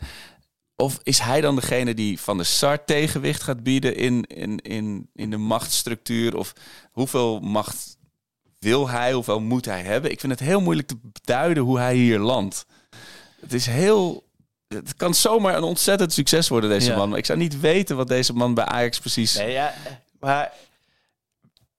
of 0.77 0.99
is 1.03 1.19
hij 1.19 1.41
dan 1.41 1.55
degene 1.55 1.95
die 1.95 2.21
van 2.21 2.39
de 2.39 2.45
Sar 2.45 2.85
tegenwicht 2.85 3.43
gaat 3.43 3.63
bieden 3.63 3.97
in, 3.97 4.25
in, 4.27 4.59
in, 4.59 5.09
in 5.15 5.31
de 5.31 5.37
machtsstructuur? 5.37 6.37
Of 6.37 6.53
hoeveel 6.93 7.41
macht 7.41 7.97
wil 8.59 8.89
hij, 8.89 9.13
hoeveel 9.13 9.41
moet 9.41 9.65
hij 9.65 9.83
hebben? 9.83 10.11
Ik 10.11 10.21
vind 10.21 10.33
het 10.33 10.41
heel 10.49 10.61
moeilijk 10.61 10.89
te 10.89 10.97
duiden 11.25 11.63
hoe 11.63 11.79
hij 11.79 11.95
hier 11.95 12.19
landt. 12.19 12.67
Het 13.43 13.53
is 13.53 13.67
heel... 13.67 14.31
Het 14.69 14.97
kan 14.97 15.15
zomaar 15.15 15.57
een 15.57 15.63
ontzettend 15.63 16.13
succes 16.13 16.49
worden, 16.49 16.71
deze 16.71 16.91
Ja. 16.91 16.97
man. 16.97 17.09
Maar 17.09 17.19
ik 17.19 17.27
zou 17.27 17.39
niet 17.39 17.61
weten 17.61 17.97
wat 17.97 18.09
deze 18.09 18.33
man 18.33 18.55
bij 18.55 18.65
Ajax 18.65 18.99
precies... 18.99 19.35
Nee, 19.37 19.53
ja, 19.53 19.75
maar... 20.21 20.53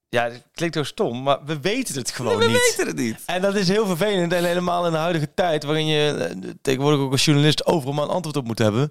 Ja, 0.09 0.23
het 0.23 0.43
klinkt 0.53 0.77
ook 0.77 0.85
stom, 0.85 1.23
maar 1.23 1.39
we 1.45 1.59
weten 1.59 1.95
het 1.95 2.11
gewoon 2.11 2.37
we 2.37 2.45
niet. 2.45 2.53
weten 2.75 2.87
het 2.87 2.95
niet. 2.95 3.17
En 3.25 3.41
dat 3.41 3.55
is 3.55 3.67
heel 3.67 3.85
vervelend. 3.85 4.33
En 4.33 4.43
helemaal 4.43 4.85
in 4.85 4.91
de 4.91 4.97
huidige 4.97 5.33
tijd, 5.33 5.63
waarin 5.63 5.85
je 5.87 6.11
eh, 6.13 6.49
tegenwoordig 6.61 6.99
ook 6.99 7.11
als 7.11 7.25
journalist 7.25 7.65
overal 7.65 7.93
maar 7.93 8.03
een 8.03 8.09
antwoord 8.09 8.35
op 8.37 8.45
moet 8.45 8.59
hebben. 8.59 8.89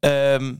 Ehm, 0.00 0.54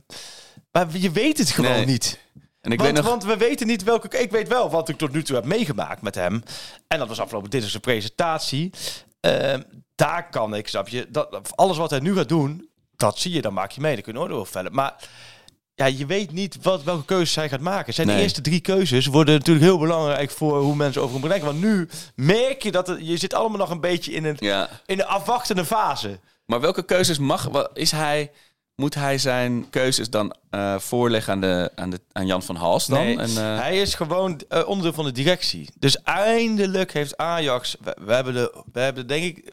maar 0.71 0.87
je 0.97 1.11
weet 1.11 1.37
het 1.37 1.49
gewoon 1.49 1.71
Nee. 1.71 1.85
niet. 1.85 2.19
En 2.61 2.71
ik 2.71 2.79
want, 2.79 2.93
nog... 2.93 3.05
want 3.05 3.23
we 3.23 3.37
weten 3.37 3.67
niet 3.67 3.83
welke... 3.83 4.17
Ik 4.19 4.31
weet 4.31 4.47
wel 4.47 4.69
wat 4.69 4.89
ik 4.89 4.97
tot 4.97 5.11
nu 5.11 5.23
toe 5.23 5.35
heb 5.35 5.45
meegemaakt 5.45 6.01
met 6.01 6.15
hem. 6.15 6.43
En 6.87 6.99
dat 6.99 7.07
was 7.07 7.19
afgelopen 7.19 7.49
dinsdag 7.49 7.71
zijn 7.71 7.83
presentatie. 7.83 8.69
Ehm, 9.19 9.61
daar 10.01 10.29
kan 10.29 10.55
ik, 10.55 10.67
snap 10.67 10.87
je, 10.87 11.07
dat, 11.09 11.55
alles 11.55 11.77
wat 11.77 11.89
hij 11.89 11.99
nu 11.99 12.15
gaat 12.15 12.29
doen, 12.29 12.69
dat 12.95 13.19
zie 13.19 13.31
je, 13.31 13.41
dan 13.41 13.53
maak 13.53 13.71
je 13.71 13.81
mee. 13.81 13.93
Dan 13.93 14.03
kun 14.03 14.13
je 14.13 14.19
oordeel 14.19 14.45
vellen. 14.45 14.73
Maar 14.73 14.95
ja, 15.75 15.85
je 15.85 16.05
weet 16.05 16.31
niet 16.31 16.57
wat, 16.61 16.83
welke 16.83 17.05
keuzes 17.05 17.35
hij 17.35 17.49
gaat 17.49 17.59
maken. 17.59 17.93
Zijn 17.93 18.07
Nee. 18.07 18.21
eerste 18.21 18.41
drie 18.41 18.59
keuzes 18.59 19.05
worden 19.05 19.33
natuurlijk 19.37 19.65
heel 19.65 19.77
belangrijk 19.79 20.31
voor 20.31 20.59
hoe 20.61 20.75
mensen 20.75 21.01
over 21.01 21.19
hem 21.19 21.29
denken. 21.29 21.47
Want 21.47 21.61
nu 21.61 21.89
merk 22.15 22.63
je 22.63 22.71
dat 22.71 22.87
het, 22.87 23.07
je 23.07 23.17
zit 23.17 23.33
allemaal 23.33 23.57
nog 23.57 23.69
een 23.69 23.79
beetje 23.79 24.11
in 24.11 24.25
een, 24.25 24.35
Ja. 24.39 24.69
in 24.85 24.97
de 24.97 25.05
afwachtende 25.05 25.65
fase. 25.65 26.19
Maar 26.45 26.61
welke 26.61 26.83
keuzes 26.85 27.17
mag... 27.17 27.49
Is 27.73 27.91
hij... 27.91 28.31
Moet 28.75 28.95
hij 28.95 29.17
zijn 29.17 29.69
keuzes 29.69 30.09
dan 30.09 30.35
eh, 30.49 30.79
voorleggen 30.79 31.33
aan, 31.33 31.41
de, 31.41 31.71
aan, 31.75 31.89
de, 31.89 31.99
aan 32.11 32.25
Jan 32.25 32.43
van 32.43 32.55
Hals 32.55 32.85
dan? 32.85 32.99
Nee, 32.99 33.17
En, 33.17 33.29
eh, 33.29 33.59
hij 33.59 33.77
is 33.81 33.93
gewoon 33.95 34.41
eh, 34.49 34.67
onderdeel 34.67 34.93
van 34.93 35.05
de 35.05 35.11
directie. 35.11 35.69
Dus 35.79 36.01
eindelijk 36.03 36.93
heeft 36.93 37.17
Ajax... 37.17 37.75
We, 37.83 37.97
we 38.05 38.13
hebben, 38.13 38.33
de, 38.33 38.63
we 38.73 38.79
hebben 38.79 39.07
denk 39.07 39.23
ik 39.23 39.51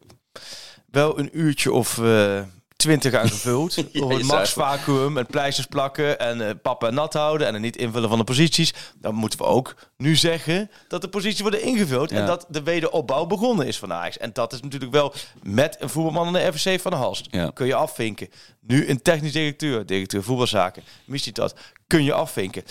wel 0.90 1.18
een 1.18 1.30
uurtje 1.32 1.72
of 1.72 1.98
eh, 1.98 2.42
twintig 2.76 3.14
aan 3.14 3.28
gevuld. 3.28 3.74
Ja, 3.76 3.82
Op 3.82 4.10
je 4.10 4.16
het 4.16 4.26
zei 4.26 4.38
max 4.38 4.52
vacuüm 4.52 5.18
en 5.18 5.26
pleisters 5.26 5.66
plakken 5.66 6.18
en 6.18 6.48
eh 6.48 6.54
pappen 6.62 6.88
en 6.88 6.94
nat 6.94 7.12
houden 7.12 7.46
en 7.46 7.52
het 7.52 7.62
niet 7.62 7.76
invullen 7.76 8.08
van 8.08 8.18
de 8.18 8.24
posities. 8.24 8.74
Dan 9.00 9.14
moeten 9.14 9.38
we 9.38 9.44
ook 9.44 9.74
nu 9.96 10.16
zeggen 10.16 10.70
dat 10.88 11.00
de 11.00 11.08
posities 11.08 11.40
worden 11.40 11.62
ingevuld 11.62 12.10
en 12.12 12.26
dat 12.26 12.46
de 12.48 12.62
wederopbouw 12.62 13.26
begonnen 13.26 13.66
is 13.66 13.78
van 13.78 13.92
Ajax. 13.92 14.18
En 14.18 14.30
dat 14.32 14.52
is 14.52 14.60
natuurlijk 14.60 14.92
wel 14.92 15.14
met 15.42 15.76
een 15.78 15.88
voetbalman 15.88 16.26
aan 16.26 16.32
de 16.32 16.52
FVC 16.52 16.80
van 16.80 16.90
de 16.90 16.96
Halst. 16.96 17.26
Ja. 17.30 17.50
Kun 17.54 17.66
je 17.66 17.74
afvinken. 17.74 18.28
Nu 18.60 18.88
een 18.88 19.02
technisch 19.02 19.32
directeur, 19.32 19.86
directeur 19.86 20.22
voetbalzaken, 20.22 20.82
missie 21.04 21.32
dat, 21.32 21.54
kun 21.86 22.04
je 22.04 22.12
afvinken 22.12 22.64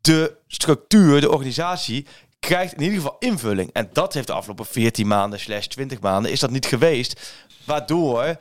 de 0.00 0.36
structuur, 0.46 1.20
de 1.20 1.30
organisatie 1.30 2.06
krijgt 2.40 2.72
in 2.72 2.82
ieder 2.82 2.96
geval 2.96 3.16
invulling. 3.18 3.70
En 3.72 3.90
dat 3.92 4.14
heeft 4.14 4.26
de 4.26 4.32
afgelopen 4.32 4.66
14 4.66 5.06
maanden 5.06 5.40
slash 5.40 5.66
20 5.66 6.00
maanden 6.00 6.30
is 6.30 6.40
dat 6.40 6.50
niet 6.50 6.66
geweest. 6.66 7.32
Waardoor 7.64 8.36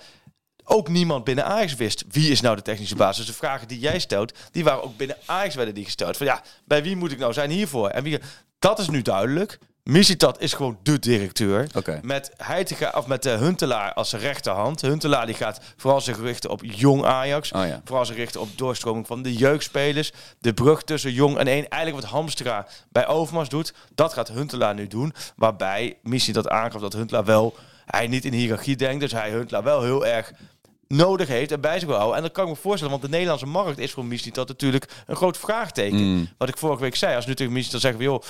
ook 0.63 0.89
niemand 0.89 1.23
binnen 1.23 1.45
Ajax 1.45 1.75
wist 1.75 2.03
wie 2.07 2.31
is 2.31 2.41
nou 2.41 2.55
de 2.55 2.61
technische 2.61 2.95
baas. 2.95 3.17
Dus 3.17 3.25
de 3.25 3.33
vragen 3.33 3.67
die 3.67 3.79
jij 3.79 3.99
stelt, 3.99 4.33
die 4.51 4.63
waren 4.63 4.83
ook 4.83 4.97
binnen 4.97 5.17
Ajax 5.25 5.55
werden 5.55 5.73
die 5.73 5.85
gesteld. 5.85 6.17
Van 6.17 6.25
ja, 6.25 6.41
bij 6.65 6.83
wie 6.83 6.95
moet 6.95 7.11
ik 7.11 7.19
nou 7.19 7.33
zijn 7.33 7.49
hiervoor? 7.49 7.89
En 7.89 8.03
wie, 8.03 8.19
dat 8.59 8.79
is 8.79 8.89
nu 8.89 9.01
duidelijk. 9.01 9.59
Misitat 9.89 10.41
is 10.41 10.53
gewoon 10.53 10.77
de 10.83 10.99
directeur. 10.99 11.67
Met 12.01 12.31
Heitinga 12.37 12.93
of 12.95 13.07
met 13.07 13.23
de 13.23 13.29
Huntelaar 13.29 13.93
als 13.93 14.09
zijn 14.09 14.21
rechterhand. 14.21 14.81
Huntelaar 14.81 15.25
die 15.25 15.35
gaat 15.35 15.59
vooral 15.77 16.01
zich 16.01 16.19
richten 16.19 16.49
op 16.49 16.61
jong 16.63 17.05
Ajax. 17.05 17.51
Oh 17.51 17.65
ja. 17.67 17.81
Vooral 17.85 18.05
zich 18.05 18.15
richten 18.15 18.41
op 18.41 18.49
doorstroming 18.55 19.07
van 19.07 19.21
de 19.21 19.33
jeugdspelers. 19.33 20.11
De 20.39 20.53
brug 20.53 20.83
tussen 20.83 21.13
jong 21.13 21.37
en 21.37 21.47
één. 21.47 21.69
Eigenlijk 21.69 22.03
wat 22.03 22.11
Hamstra 22.11 22.67
bij 22.91 23.07
Overmars 23.07 23.49
doet. 23.49 23.73
Dat 23.95 24.13
gaat 24.13 24.27
Huntelaar 24.27 24.73
nu 24.73 24.87
doen. 24.87 25.13
Waarbij 25.35 25.97
Missie 26.03 26.33
dat 26.33 26.49
aangaf 26.49 26.81
dat 26.81 26.93
Huntelaar 26.93 27.25
wel... 27.25 27.55
Hij 27.85 28.07
niet 28.07 28.25
in 28.25 28.33
hiërarchie 28.33 28.75
denkt. 28.75 28.99
Dus 28.99 29.11
hij 29.11 29.29
Huntelaar 29.29 29.63
wel 29.63 29.83
heel 29.83 30.05
erg 30.05 30.31
nodig 30.87 31.27
heeft 31.27 31.51
en 31.51 31.61
bij 31.61 31.79
zich 31.79 31.87
wil 31.87 31.97
houden. 31.97 32.17
En 32.17 32.23
dat 32.23 32.31
kan 32.31 32.43
ik 32.43 32.49
me 32.49 32.55
voorstellen, 32.55 32.91
want 32.91 33.03
de 33.03 33.09
Nederlandse 33.09 33.45
markt 33.45 33.79
is 33.79 33.91
voor 33.91 34.05
Missie 34.05 34.31
dat 34.31 34.47
natuurlijk 34.47 34.85
een 35.05 35.15
groot 35.15 35.37
vraagteken. 35.37 35.97
Mm. 35.97 36.29
Wat 36.37 36.49
ik 36.49 36.57
vorige 36.57 36.81
week 36.81 36.95
zei, 36.95 37.15
als 37.15 37.25
nu 37.25 37.35
tegen 37.35 37.53
Missie 37.53 37.71
dan 37.71 37.81
zeggen 37.81 37.99
we, 37.99 38.05
joh, 38.05 38.23
eh, 38.23 38.29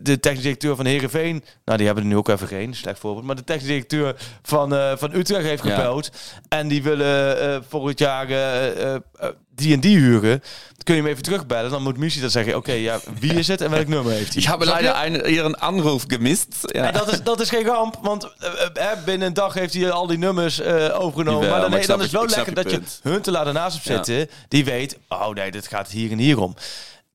de 0.00 0.20
technisch 0.20 0.42
directeur 0.42 0.76
van 0.76 0.86
Herenveen, 0.86 1.44
nou 1.64 1.76
die 1.78 1.86
hebben 1.86 2.04
er 2.04 2.10
nu 2.10 2.16
ook 2.16 2.28
even 2.28 2.48
geen, 2.48 2.74
slecht 2.74 2.98
voorbeeld, 2.98 3.24
maar 3.26 3.36
de 3.36 3.44
technisch 3.44 3.66
directeur 3.66 4.16
van, 4.42 4.74
eh, 4.74 4.92
van 4.96 5.14
Utrecht 5.14 5.44
heeft 5.44 5.64
Ja. 5.64 5.74
gebeld 5.74 6.10
en 6.48 6.68
die 6.68 6.82
willen 6.82 7.40
eh, 7.40 7.58
volgend 7.68 7.98
jaar 7.98 8.28
eh, 8.28 8.66
eh, 8.66 8.94
eh, 8.94 9.28
die 9.54 9.74
en 9.74 9.80
die 9.80 9.96
huren. 9.98 10.38
Dan 10.40 10.84
kun 10.84 10.94
je 10.94 11.00
hem 11.00 11.10
even 11.10 11.22
terugbellen, 11.22 11.70
dan 11.70 11.82
moet 11.82 11.96
Missie 11.98 12.20
dan 12.22 12.30
zeggen, 12.30 12.56
oké, 12.56 12.72
ja, 12.72 12.98
wie 13.20 13.34
is 13.34 13.48
het 13.48 13.60
en 13.60 13.70
welk 13.70 13.86
nummer 13.86 14.12
heeft 14.12 14.32
hij? 14.32 14.42
Snap 14.42 14.60
je? 14.60 14.66
leider 14.66 14.92
einen, 14.92 15.30
Ihren 15.30 15.58
Anruf 15.58 16.04
gemist. 16.06 16.56
Ja. 16.60 16.86
En 16.86 16.92
dat 16.92 17.12
is, 17.12 17.22
dat 17.22 17.40
is 17.40 17.48
geen 17.48 17.64
ramp, 17.64 17.98
want 18.02 18.24
eh, 18.38 18.90
eh, 18.90 19.04
binnen 19.04 19.28
een 19.28 19.34
dag 19.34 19.54
heeft 19.54 19.74
hij 19.74 19.90
al 19.90 20.06
die 20.06 20.18
nummers 20.18 20.60
eh, 20.60 21.00
overgenomen. 21.00 21.48
Maar 21.50 21.60
dan, 21.60 21.70
maar 21.70 21.80
ik 21.80 21.86
dan 21.86 21.96
snap 21.96 21.98
is 21.98 22.02
het- 22.04 22.12
wel 22.12 22.22
ik 22.22 22.30
lekker 22.30 22.48
je 22.56 22.62
dat 22.62 22.70
je 22.72 22.78
punt. 22.78 23.00
Huntelaar 23.02 23.46
ernaast 23.46 23.74
hebt 23.84 23.88
Ja. 23.88 23.94
zitten. 24.14 24.36
Die 24.48 24.64
weet, 24.64 24.98
oh 25.08 25.28
nee, 25.28 25.50
dit 25.50 25.66
gaat 25.68 25.88
hier 25.90 26.10
en 26.10 26.18
hier 26.18 26.38
om. 26.40 26.54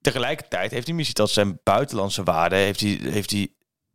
Tegelijkertijd 0.01 0.71
heeft 0.71 0.85
die 0.85 1.13
dat 1.13 1.29
zijn 1.29 1.59
buitenlandse 1.63 2.23
waarde, 2.23 2.55
heeft 2.55 2.79
hij, 2.79 2.99
heeft 3.01 3.31
hij, 3.31 3.47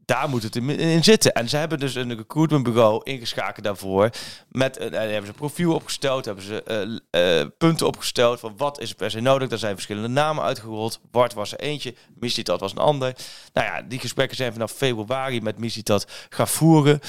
daar 0.05 0.28
moet 0.28 0.42
het 0.42 0.57
in, 0.57 1.05
zitten. 1.05 1.32
En 1.32 1.48
ze 1.48 1.57
hebben 1.57 1.78
dus 1.78 1.94
een 1.94 2.16
recruitmentbureau 2.16 3.00
ingeschakeld 3.05 3.64
daarvoor. 3.64 4.11
Met, 4.48 4.76
en 4.76 4.92
hebben 4.92 5.22
ze 5.22 5.28
een 5.28 5.34
profiel 5.34 5.74
opgesteld, 5.74 6.24
hebben 6.24 6.44
ze 6.44 6.62
eh, 7.11 7.40
eh, 7.40 7.48
punten 7.59 7.86
opgesteld 7.86 8.40
van 8.40 8.55
wat 8.57 8.80
is 8.80 8.90
er 8.90 8.96
per 8.96 9.11
se 9.11 9.20
nodig. 9.20 9.48
Daar 9.48 9.59
zijn 9.59 9.74
verschillende 9.74 10.09
namen 10.09 10.44
uitgerold. 10.44 11.00
Bart 11.11 11.34
was 11.34 11.53
er 11.53 11.61
eentje, 11.61 11.94
Missie 12.14 12.44
was 12.44 12.72
een 12.72 12.78
ander. 12.78 13.16
Nou 13.53 13.66
ja, 13.66 13.82
die 13.82 13.98
gesprekken 13.98 14.36
zijn 14.36 14.53
vanaf 14.53 14.72
februari 14.72 15.40
met 15.40 15.59
Missie 15.59 15.82
gaan 16.28 16.48
voeren. 16.48 17.00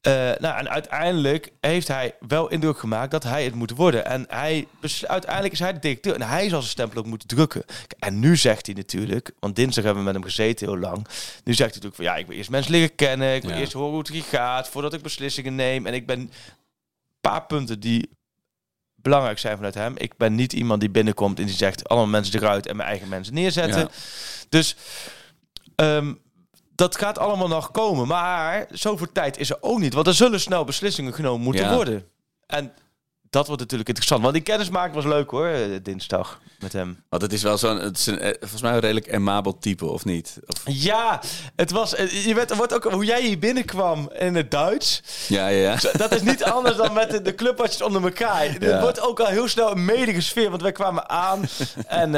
Eh, 0.00 0.12
nou, 0.38 0.58
en 0.58 0.68
uiteindelijk 0.68 1.52
heeft 1.60 1.88
hij 1.88 2.14
wel 2.28 2.48
indruk 2.48 2.78
gemaakt 2.78 3.10
dat 3.10 3.22
hij 3.22 3.44
het 3.44 3.54
moet 3.54 3.70
worden. 3.70 4.04
En 4.04 4.24
hij, 4.28 4.66
uiteindelijk 5.02 5.52
is 5.52 5.58
hij 5.58 5.72
de 5.72 5.78
directeur 5.78 6.14
en 6.14 6.22
hij 6.22 6.48
zal 6.48 6.58
zijn 6.60 6.70
stempel 6.72 6.98
ook 6.98 7.06
moeten 7.06 7.28
drukken. 7.28 7.64
En 7.98 8.20
nu 8.20 8.36
zegt 8.36 8.66
hij 8.66 8.74
natuurlijk, 8.74 9.32
want 9.38 9.56
dinsdag 9.56 9.84
hebben 9.84 10.02
we 10.02 10.10
met 10.10 10.18
hem 10.18 10.28
gezeten 10.30 10.66
heel 10.68 10.78
lang. 10.78 10.96
Nu 11.44 11.54
zegt 11.54 11.74
hij 11.74 11.82
natuurlijk 11.82 11.94
van 11.94 12.04
ja, 12.04 12.16
ik 12.16 12.26
wil 12.26 12.36
eerst 12.36 12.50
mensen 12.50 12.72
leren 12.72 12.94
kennen. 12.94 13.34
Ik 13.34 13.42
wil 13.42 13.50
Ja. 13.50 13.56
eerst 13.58 13.72
horen 13.72 13.90
hoe 13.90 13.98
het 13.98 14.08
hier 14.08 14.22
gaat 14.22 14.68
voordat 14.68 14.92
ik 14.94 15.02
beslissingen 15.02 15.54
neem. 15.54 15.86
En 15.86 15.94
ik 15.94 16.06
ben 16.06 16.18
een 16.20 16.30
paar 17.20 17.46
punten 17.46 17.80
die 17.80 18.10
belangrijk 18.94 19.38
zijn 19.38 19.56
vanuit 19.56 19.74
hem. 19.74 19.94
Ik 19.96 20.16
ben 20.16 20.34
niet 20.34 20.52
iemand 20.52 20.80
die 20.80 20.90
binnenkomt 20.90 21.38
en 21.38 21.46
die 21.46 21.54
zegt 21.54 21.88
allemaal 21.88 22.08
mensen 22.08 22.40
eruit 22.40 22.66
en 22.66 22.76
mijn 22.76 22.88
eigen 22.88 23.08
mensen 23.08 23.34
neerzetten. 23.34 23.80
Ja. 23.80 23.88
Dus 24.48 24.76
ehm, 25.76 26.14
dat 26.78 26.96
gaat 26.98 27.18
allemaal 27.18 27.48
nog 27.48 27.70
komen. 27.70 28.06
Maar 28.06 28.66
zoveel 28.70 29.12
tijd 29.12 29.38
is 29.38 29.50
er 29.50 29.56
ook 29.60 29.78
niet. 29.78 29.94
Want 29.94 30.06
er 30.06 30.14
zullen 30.14 30.40
snel 30.40 30.64
beslissingen 30.64 31.12
genomen 31.14 31.40
moeten 31.40 31.64
Ja. 31.64 31.74
worden. 31.74 32.08
En 32.46 32.72
dat 33.30 33.46
wordt 33.46 33.60
natuurlijk 33.62 33.88
interessant. 33.88 34.22
Want 34.22 34.34
die 34.34 34.42
kennismaking 34.42 34.94
was 34.94 35.04
leuk 35.04 35.30
hoor, 35.30 35.46
eh, 35.46 35.60
dinsdag 35.82 36.40
met 36.58 36.72
hem. 36.72 37.02
Want 37.08 37.22
het 37.22 37.32
is 37.32 37.42
wel 37.42 37.58
zo'n, 37.58 37.78
het 37.80 37.98
is 37.98 38.06
een, 38.06 38.18
eh, 38.18 38.32
volgens 38.40 38.62
mij 38.62 38.72
een 38.72 38.80
redelijk 38.80 39.12
amabel 39.14 39.58
type, 39.58 39.86
of 39.86 40.04
niet? 40.04 40.38
Of, 40.46 40.62
Ja, 40.64 41.20
het 41.56 41.70
was. 41.70 41.94
eh, 41.94 42.26
Je 42.26 42.34
er 42.50 42.56
wordt 42.56 42.74
ook 42.74 42.84
hoe 42.92 43.04
jij 43.04 43.22
hier 43.22 43.38
binnenkwam 43.38 44.10
in 44.18 44.34
het 44.34 44.50
Duits. 44.50 45.02
ja, 45.28 45.48
ja, 45.48 45.72
ja. 45.82 45.90
Dat 45.92 46.14
is 46.14 46.22
niet 46.22 46.44
anders 46.44 46.76
dan 46.76 46.92
met 46.92 47.10
de, 47.10 47.22
de 47.22 47.34
onder 47.84 48.02
elkaar. 48.02 48.64
Ja. 48.64 48.80
wordt 48.80 49.00
ook 49.00 49.20
al 49.20 49.26
heel 49.26 49.48
snel 49.48 49.70
een 49.70 49.84
medige 49.84 50.20
sfeer. 50.20 50.50
Want 50.50 50.62
wij 50.62 50.72
kwamen 50.72 51.08
aan 51.08 51.44
en 51.86 52.10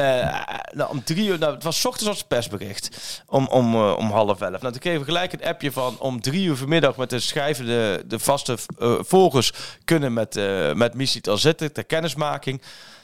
nou, 0.73 0.91
om 0.91 1.05
drie 1.05 1.29
uur, 1.29 1.39
nou, 1.39 1.55
het 1.55 1.63
was 1.63 1.85
ochtends 1.85 2.09
als 2.09 2.19
het 2.19 2.29
persbericht. 2.29 2.89
Om, 3.27 3.47
om, 3.47 3.77
om 3.77 4.11
half 4.11 4.41
elf. 4.41 4.61
Nou, 4.61 4.73
toen 4.73 4.79
kregen 4.81 4.99
we 5.01 5.05
gelijk 5.07 5.33
een 5.33 5.45
appje 5.45 5.73
van 5.73 5.99
om 5.99 6.21
drie 6.21 6.45
uur 6.47 6.57
vanmiddag 6.57 6.97
met 6.97 7.11
de 7.11 7.21
schrijvende, 7.21 8.03
de 8.07 8.19
vaste 8.19 8.57
volgers 9.01 9.53
kunnen 9.85 10.13
met, 10.13 10.35
met 10.75 10.95
Missie 11.01 11.31
al 11.31 11.39
zitten 11.39 11.73
ter 11.73 11.85
kennismaking. 11.85 12.63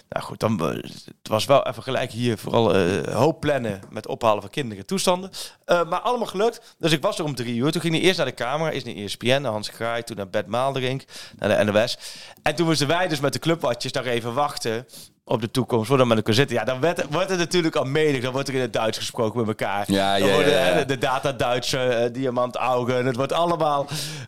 Nou 0.09 0.25
goed, 0.25 0.41
dan 0.41 0.61
eh, 0.61 0.83
het 1.05 1.29
was 1.29 1.45
wel 1.45 1.67
even 1.67 1.83
gelijk 1.83 2.11
hier 2.11 2.39
vooral 2.39 2.75
eh 2.75 3.15
hoop 3.15 3.41
plannen 3.41 3.81
met 3.91 4.07
ophalen 4.07 4.41
van 4.41 4.51
kinderen 4.51 4.87
toestanden. 4.87 5.31
Eh, 5.65 5.89
maar 5.89 6.01
allemaal 6.01 6.27
gelukt. 6.27 6.75
Dus 6.79 6.93
ik 6.93 7.03
was 7.03 7.19
er 7.19 7.25
om 7.25 7.35
drie 7.35 7.57
uur. 7.57 7.73
Toen 7.73 7.81
ging 7.81 7.95
hij 7.95 8.03
eerst 8.03 8.17
naar 8.17 8.27
de 8.27 8.35
camera, 8.35 8.71
eerst 8.71 8.87
naar 8.87 8.95
ESPN, 8.95 9.41
naar 9.41 9.53
Hans 9.53 9.69
Graai, 9.69 10.03
toen 10.03 10.17
naar 10.17 10.29
Bert 10.29 10.47
Maalderink, 10.47 11.05
naar 11.39 11.65
de 11.65 11.73
NOS. 11.73 11.99
En 12.43 12.55
toen 12.55 12.67
moesten 12.67 12.87
wij 12.87 13.09
dus 13.09 13.21
met 13.21 13.33
de 13.33 13.39
clubwatjes 13.39 13.93
daar 13.93 14.05
even 14.05 14.35
wachten 14.35 14.87
op 15.29 15.41
de 15.41 15.51
toekomst 15.51 15.87
voordat 15.87 16.07
we 16.07 16.15
met 16.15 16.23
elkaar 16.23 16.35
zitten. 16.35 16.57
Ja, 16.57 16.65
dan 16.65 16.81
werd, 16.81 17.05
wordt 17.11 17.29
het 17.29 17.39
natuurlijk 17.39 17.77
al 17.77 17.85
medig. 17.85 18.23
Dan 18.23 18.33
wordt 18.33 18.49
er 18.49 18.55
in 18.55 18.61
het 18.61 18.73
Duits 18.73 18.99
gesproken 18.99 19.39
met 19.39 19.49
elkaar. 19.49 19.85
Ja, 19.93 20.19
dan 20.19 20.29
ja, 20.29 20.35
worden, 20.35 20.53
ja, 20.53 20.59
ja. 20.59 20.73
hè, 20.73 20.79
De, 20.79 20.87
de 20.87 20.99
data 20.99 21.33
Duitse, 21.33 21.79
eh, 21.79 22.13
diamant 22.13 22.57
augen. 22.57 23.07
Het 23.07 23.17
wordt 23.17 23.33
allemaal 23.33 23.87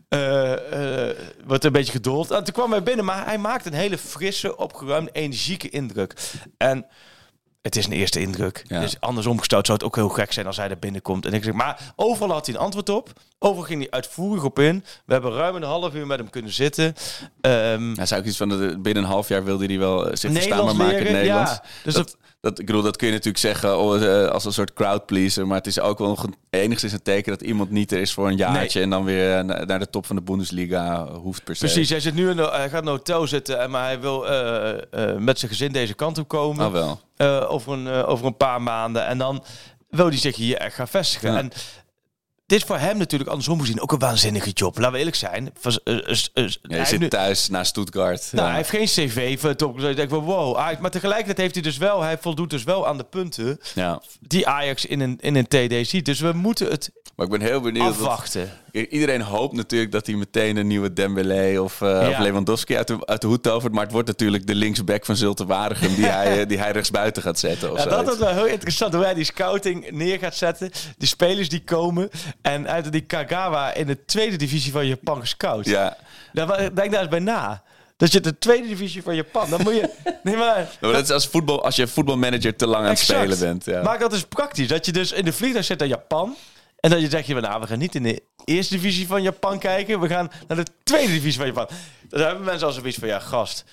eh, 0.08 1.08
eh, 1.08 1.16
wordt 1.46 1.64
een 1.64 1.72
beetje 1.72 1.92
gedold. 1.92 2.30
En 2.30 2.44
toen 2.44 2.54
kwam 2.54 2.70
hij 2.70 2.82
binnen, 2.82 3.04
maar 3.04 3.24
hij 3.24 3.38
maakte 3.38 3.68
een 3.68 3.74
hele 3.74 3.98
frisse, 3.98 4.56
opgeruimde, 4.56 5.10
energieke 5.12 5.68
indruk. 5.68 6.14
En 6.56 6.86
het 7.62 7.76
is 7.76 7.86
een 7.86 7.92
eerste 7.92 8.20
indruk. 8.20 8.64
Ja. 8.66 8.80
Dus 8.80 9.00
andersom 9.00 9.38
gesteld 9.38 9.66
zou 9.66 9.78
het 9.78 9.86
ook 9.86 9.96
heel 9.96 10.08
gek 10.08 10.32
zijn 10.32 10.46
als 10.46 10.56
hij 10.56 10.68
er 10.70 10.78
binnenkomt. 10.78 11.26
En 11.26 11.32
ik 11.32 11.44
zeg, 11.44 11.52
maar 11.52 11.92
overal 11.96 12.30
had 12.30 12.46
hij 12.46 12.54
een 12.54 12.60
antwoord 12.60 12.88
op. 12.88 13.12
Overal 13.38 13.64
ging 13.64 13.80
hij 13.80 13.90
uitvoerig 13.90 14.44
op 14.44 14.58
in. 14.58 14.84
We 15.04 15.12
hebben 15.12 15.32
ruim 15.32 15.56
een 15.56 15.62
half 15.62 15.94
uur 15.94 16.06
met 16.06 16.18
hem 16.18 16.30
kunnen 16.30 16.52
zitten. 16.52 16.94
Ehm 17.40 17.94
Hij 17.94 18.06
zei 18.06 18.20
ook 18.20 18.26
iets 18.26 18.36
van, 18.36 18.48
binnen 18.82 19.02
een 19.02 19.10
half 19.10 19.28
jaar 19.28 19.44
wilde 19.44 19.66
hij 19.66 19.78
wel 19.78 20.06
eh, 20.10 20.16
zich 20.16 20.32
verstaanbaar 20.32 20.76
maken 20.76 21.06
in 21.06 21.12
Nederlands. 21.12 21.50
ja. 21.50 21.62
Dus 21.84 21.94
dat, 21.94 22.06
dat, 22.06 22.16
ik 22.54 22.66
bedoel, 22.66 22.82
dat 22.82 22.96
kun 22.96 23.06
je 23.06 23.12
natuurlijk 23.12 23.38
zeggen 23.38 23.78
oh, 23.78 24.02
eh, 24.22 24.28
als 24.30 24.44
een 24.44 24.52
soort 24.52 24.72
crowdpleaser, 24.72 25.46
maar 25.46 25.56
het 25.56 25.66
is 25.66 25.80
ook 25.80 25.98
wel 25.98 26.08
nog 26.08 26.22
een, 26.22 26.34
enigszins 26.50 26.92
een 26.92 27.02
teken 27.02 27.32
dat 27.32 27.42
iemand 27.42 27.70
niet 27.70 27.92
er 27.92 27.98
is 28.00 28.12
voor 28.12 28.28
een 28.28 28.36
jaartje 28.36 28.80
en 28.80 28.90
dan 28.90 29.04
weer 29.04 29.36
eh, 29.36 29.44
na- 29.44 29.64
naar 29.64 29.78
de 29.78 29.90
top 29.90 30.06
van 30.06 30.16
de 30.16 30.22
Bundesliga 30.22 31.06
hoeft 31.12 31.44
per 31.44 31.56
se. 31.56 31.64
Precies, 31.64 31.90
hij, 31.90 32.00
zit 32.00 32.14
nu 32.14 32.30
in 32.30 32.36
de, 32.36 32.48
hij 32.52 32.68
gaat 32.68 32.80
in 32.82 32.86
een 32.88 32.92
hotel 32.94 33.26
zitten, 33.26 33.60
en 33.60 33.70
maar 33.70 33.84
hij 33.84 34.00
wil 34.00 34.28
eh, 34.28 34.70
eh, 35.10 35.16
met 35.16 35.38
zijn 35.38 35.50
gezin 35.50 35.72
deze 35.72 35.94
kant 35.94 36.18
op 36.18 36.28
komen. 36.28 36.66
Oh 36.66 36.72
wel. 36.72 37.00
eh, 37.16 37.44
over, 37.48 37.72
een, 37.72 37.86
eh, 37.86 38.08
over 38.08 38.26
een 38.26 38.36
paar 38.36 38.62
maanden. 38.62 39.06
En 39.06 39.18
dan 39.18 39.44
wil 39.90 40.06
hij 40.08 40.16
zich 40.18 40.36
hier 40.36 40.56
echt 40.56 40.74
gaan 40.74 40.88
vestigen. 40.88 41.32
Ja. 41.32 41.38
En 41.38 41.50
dit 42.48 42.58
is 42.58 42.64
voor 42.64 42.78
hem 42.78 42.98
natuurlijk 42.98 43.30
andersom 43.30 43.60
gezien 43.60 43.80
ook 43.80 43.92
een 43.92 43.98
waanzinnige 43.98 44.50
job. 44.50 44.76
Laten 44.76 44.92
we 44.92 44.98
eerlijk 44.98 45.16
zijn. 45.16 45.52
Eh, 45.62 45.74
eh, 45.94 46.08
eh, 46.34 46.48
Ja, 46.62 46.76
hij 46.76 46.84
zit 46.84 47.00
nu- 47.00 47.08
thuis 47.08 47.48
naar 47.48 47.66
Stuttgart. 47.66 48.28
nou, 48.32 48.44
Ja. 48.44 48.48
hij 48.54 48.56
heeft 48.56 48.70
geen 48.94 49.08
cv 49.08 49.54
top. 49.54 49.78
Dus 49.80 49.90
ik 49.90 49.96
denk 49.96 50.10
van 50.10 50.18
wow. 50.24 50.56
Ajax- 50.56 50.80
Maar 50.80 50.90
tegelijkertijd 50.90 51.38
heeft 51.38 51.54
hij 51.54 51.62
dus 51.62 51.76
wel, 51.76 52.02
hij 52.02 52.18
voldoet 52.18 52.50
dus 52.50 52.64
wel 52.64 52.86
aan 52.86 52.96
de 52.96 53.04
punten 53.04 53.60
ja. 53.74 54.02
die 54.20 54.46
Ajax 54.48 54.84
in 54.86 55.00
een, 55.00 55.18
in 55.20 55.34
een 55.36 55.46
TD 55.48 55.88
ziet. 55.88 56.04
Dus 56.04 56.20
we 56.20 56.32
moeten 56.32 56.70
het 56.70 56.90
Maar 57.16 57.26
ik 57.26 57.32
ben 57.32 57.40
heel 57.40 57.60
benieuwd. 57.60 57.88
afwachten. 57.88 58.50
Iedereen 58.72 59.20
hoopt 59.20 59.54
natuurlijk 59.54 59.92
dat 59.92 60.06
hij 60.06 60.14
meteen 60.14 60.56
een 60.56 60.66
nieuwe 60.66 60.92
Dembélé 60.92 61.60
of, 61.60 61.80
Ja. 61.80 62.08
of 62.08 62.18
Lewandowski 62.18 62.76
uit 62.76 62.86
de, 62.86 63.06
uit 63.06 63.20
de 63.20 63.26
hoed 63.26 63.42
tovert. 63.42 63.72
Maar 63.72 63.82
het 63.82 63.92
wordt 63.92 64.08
natuurlijk 64.08 64.46
de 64.46 64.54
linksback 64.54 65.04
van 65.04 65.16
Zulte 65.16 65.46
Waregem 65.46 65.94
die 65.94 66.06
hij, 66.06 66.40
eh, 66.40 66.46
die 66.48 66.58
hij 66.58 66.70
rechtsbuiten 66.70 67.22
gaat 67.22 67.38
zetten. 67.38 67.72
Of 67.72 67.78
Ja, 67.84 67.88
dat 67.88 68.12
is 68.12 68.18
wel 68.18 68.34
heel 68.34 68.46
interessant 68.46 68.94
hoe 68.94 69.04
hij 69.04 69.14
die 69.14 69.24
scouting 69.24 69.90
neer 69.90 70.18
gaat 70.18 70.34
zetten. 70.34 70.70
De 70.98 71.06
spelers 71.06 71.48
die 71.48 71.64
komen. 71.64 72.10
En 72.42 72.68
uit 72.68 72.92
die 72.92 73.00
Kagawa 73.00 73.74
in 73.74 73.86
de 73.86 74.04
tweede 74.04 74.36
divisie 74.36 74.72
van 74.72 74.86
Japan 74.86 75.20
gescout. 75.20 75.66
Ja, 75.66 75.96
Daar, 76.32 76.74
denk 76.74 76.90
daar 76.92 77.00
eens 77.00 77.08
bij 77.10 77.18
na. 77.18 77.62
Dat 77.96 78.12
je 78.12 78.20
de 78.20 78.38
tweede 78.38 78.68
divisie 78.68 79.02
van 79.02 79.14
Japan. 79.14 79.50
Dan 79.50 79.60
moet 79.62 79.74
je. 79.74 79.90
Nee, 80.22 80.36
maar. 80.36 80.68
maar 80.80 80.92
dat 80.92 81.02
is 81.02 81.10
als, 81.10 81.26
voetbal, 81.26 81.64
als 81.64 81.76
je 81.76 81.86
voetbalmanager 81.86 82.56
te 82.56 82.66
lang 82.66 82.82
aan 82.84 82.90
het 82.90 82.98
spelen 82.98 83.38
bent. 83.38 83.64
Ja. 83.64 83.82
Maak 83.82 84.00
dat 84.00 84.12
eens 84.12 84.24
praktisch. 84.24 84.68
Dat 84.68 84.86
je 84.86 84.92
dus 84.92 85.12
in 85.12 85.24
de 85.24 85.32
vliegtuig 85.32 85.64
zit 85.64 85.78
naar 85.78 85.88
Japan. 85.88 86.36
En 86.80 86.90
dat 86.90 87.00
je 87.00 87.22
je, 87.26 87.34
nou, 87.34 87.60
we 87.60 87.66
gaan 87.66 87.78
niet 87.78 87.94
in 87.94 88.02
de 88.02 88.22
eerste 88.44 88.74
divisie 88.74 89.06
van 89.06 89.22
Japan 89.22 89.58
kijken. 89.58 90.00
We 90.00 90.08
gaan 90.08 90.30
naar 90.46 90.56
de 90.56 90.66
tweede 90.82 91.12
divisie 91.12 91.38
van 91.38 91.46
Japan. 91.46 91.68
Dan 92.08 92.20
hebben 92.20 92.44
mensen 92.44 92.66
al 92.66 92.72
zoiets 92.72 92.98
van, 92.98 93.08
ja, 93.08 93.18
gast. 93.18 93.64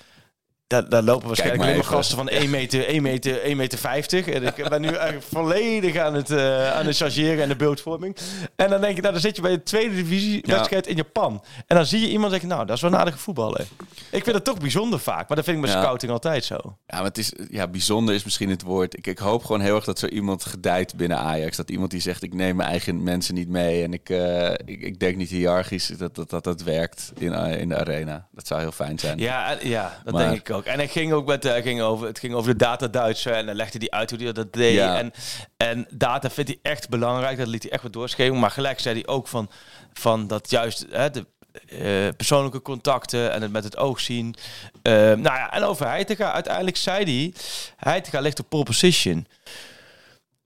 Daar, 0.66 0.88
daar 0.88 1.02
lopen 1.02 1.26
waarschijnlijk 1.26 1.62
alleen 1.62 1.74
maar 1.76 1.84
gasten 1.84 2.16
van 2.16 2.28
1 2.28 2.50
meter, 2.50 2.86
1 2.86 3.02
meter, 3.02 3.42
1 3.42 3.56
meter 3.56 3.78
50. 3.78 4.26
En 4.28 4.42
ik 4.42 4.68
ben 4.68 4.80
nu 4.80 4.88
eigenlijk 4.88 5.22
volledig 5.26 5.96
aan 5.96 6.14
het, 6.14 6.30
eh, 6.30 6.72
aan 6.72 6.86
het 6.86 6.96
chargeren 6.96 7.42
en 7.42 7.48
de 7.48 7.56
beeldvorming. 7.56 8.16
En 8.56 8.70
dan 8.70 8.80
denk 8.80 8.94
je, 8.96 9.00
nou, 9.00 9.12
dan 9.12 9.22
zit 9.22 9.36
je 9.36 9.42
bij 9.42 9.50
de 9.50 9.62
tweede 9.62 9.94
divisie 9.94 10.38
Ja. 10.46 10.54
wedstrijd 10.54 10.86
in 10.86 10.96
Japan. 10.96 11.44
En 11.66 11.76
dan 11.76 11.86
zie 11.86 12.00
je 12.00 12.08
iemand 12.08 12.30
zeggen, 12.30 12.48
nou, 12.48 12.66
dat 12.66 12.76
is 12.76 12.82
wel 12.82 12.92
een 12.92 12.98
aardige 12.98 13.18
voetballer. 13.18 13.66
Ik 14.10 14.22
vind 14.24 14.34
het 14.36 14.44
toch 14.44 14.58
bijzonder 14.58 14.98
vaak, 15.00 15.28
maar 15.28 15.36
dat 15.36 15.44
vind 15.44 15.56
ik 15.56 15.62
met 15.62 15.72
Ja. 15.72 15.80
scouting 15.80 16.12
altijd 16.12 16.44
zo. 16.44 16.54
Ja, 16.86 16.96
maar 16.96 17.04
het 17.04 17.18
is, 17.18 17.32
ja, 17.50 17.68
bijzonder 17.68 18.14
is 18.14 18.24
misschien 18.24 18.50
het 18.50 18.62
woord. 18.62 18.96
Ik, 18.98 19.06
ik 19.06 19.18
hoop 19.18 19.44
gewoon 19.44 19.60
heel 19.60 19.74
erg 19.76 19.84
dat 19.84 19.98
zo 19.98 20.06
iemand 20.06 20.44
gedijt 20.44 20.96
binnen 20.96 21.18
Ajax. 21.18 21.56
Dat 21.56 21.70
iemand 21.70 21.90
die 21.90 22.00
zegt, 22.00 22.22
ik 22.22 22.34
neem 22.34 22.56
mijn 22.56 22.68
eigen 22.68 23.02
mensen 23.02 23.34
niet 23.34 23.48
mee. 23.48 23.82
En 23.82 23.92
ik, 23.92 24.10
eh, 24.10 24.50
ik, 24.52 24.80
ik 24.82 24.98
denk 25.00 25.16
niet 25.16 25.30
hiërarchisch 25.30 25.86
dat 25.86 26.14
dat, 26.14 26.30
dat, 26.30 26.44
dat 26.44 26.62
werkt 26.62 27.12
in, 27.18 27.32
eh, 27.32 27.60
in 27.60 27.68
de 27.68 27.76
arena. 27.76 28.26
Dat 28.32 28.46
zou 28.46 28.60
heel 28.60 28.72
fijn 28.72 28.98
zijn. 28.98 29.18
Ja, 29.18 29.56
ja 29.62 30.00
dat 30.04 30.12
Maar- 30.14 30.22
denk 30.28 30.40
ik 30.40 30.50
ook. 30.50 30.55
En 30.64 30.80
het 30.80 30.90
ging 30.90 31.12
ook 31.12 31.26
met, 31.26 31.44
eh, 31.44 31.62
ging 31.62 31.80
over, 31.80 32.06
het 32.06 32.18
ging 32.18 32.34
over 32.34 32.50
de 32.50 32.64
data 32.64 32.86
Duitser 32.86 33.32
en 33.32 33.46
dan 33.46 33.54
legde 33.54 33.78
hij 33.78 33.90
uit 33.90 34.10
hoe 34.10 34.22
hij 34.22 34.32
dat 34.32 34.52
deed. 34.52 34.74
Ja. 34.74 34.98
En, 34.98 35.12
en 35.56 35.86
data 35.90 36.30
vindt 36.30 36.50
hij 36.50 36.72
echt 36.72 36.88
belangrijk, 36.88 37.38
dat 37.38 37.46
liet 37.46 37.62
hij 37.62 37.72
echt 37.72 37.82
wat 37.82 37.92
doorschemeren. 37.92 38.40
Maar 38.40 38.50
gelijk 38.50 38.80
zei 38.80 38.94
hij 38.94 39.06
ook 39.06 39.28
van, 39.28 39.50
van 39.92 40.26
dat 40.26 40.50
juist 40.50 40.86
hè, 40.90 41.10
de 41.10 41.26
eh, 41.68 42.16
persoonlijke 42.16 42.62
contacten 42.62 43.32
en 43.32 43.42
het 43.42 43.52
met 43.52 43.64
het 43.64 43.76
oog 43.76 44.00
zien. 44.00 44.34
Eh, 44.82 44.92
nou 44.92 45.22
ja, 45.22 45.52
en 45.52 45.62
over 45.62 45.86
Heitinga, 45.86 46.32
uiteindelijk 46.32 46.76
zei 46.76 47.04
hij, 47.04 47.34
Heitinga 47.76 48.20
ligt 48.20 48.40
op 48.40 48.48
pole 48.48 48.62
position. 48.62 49.26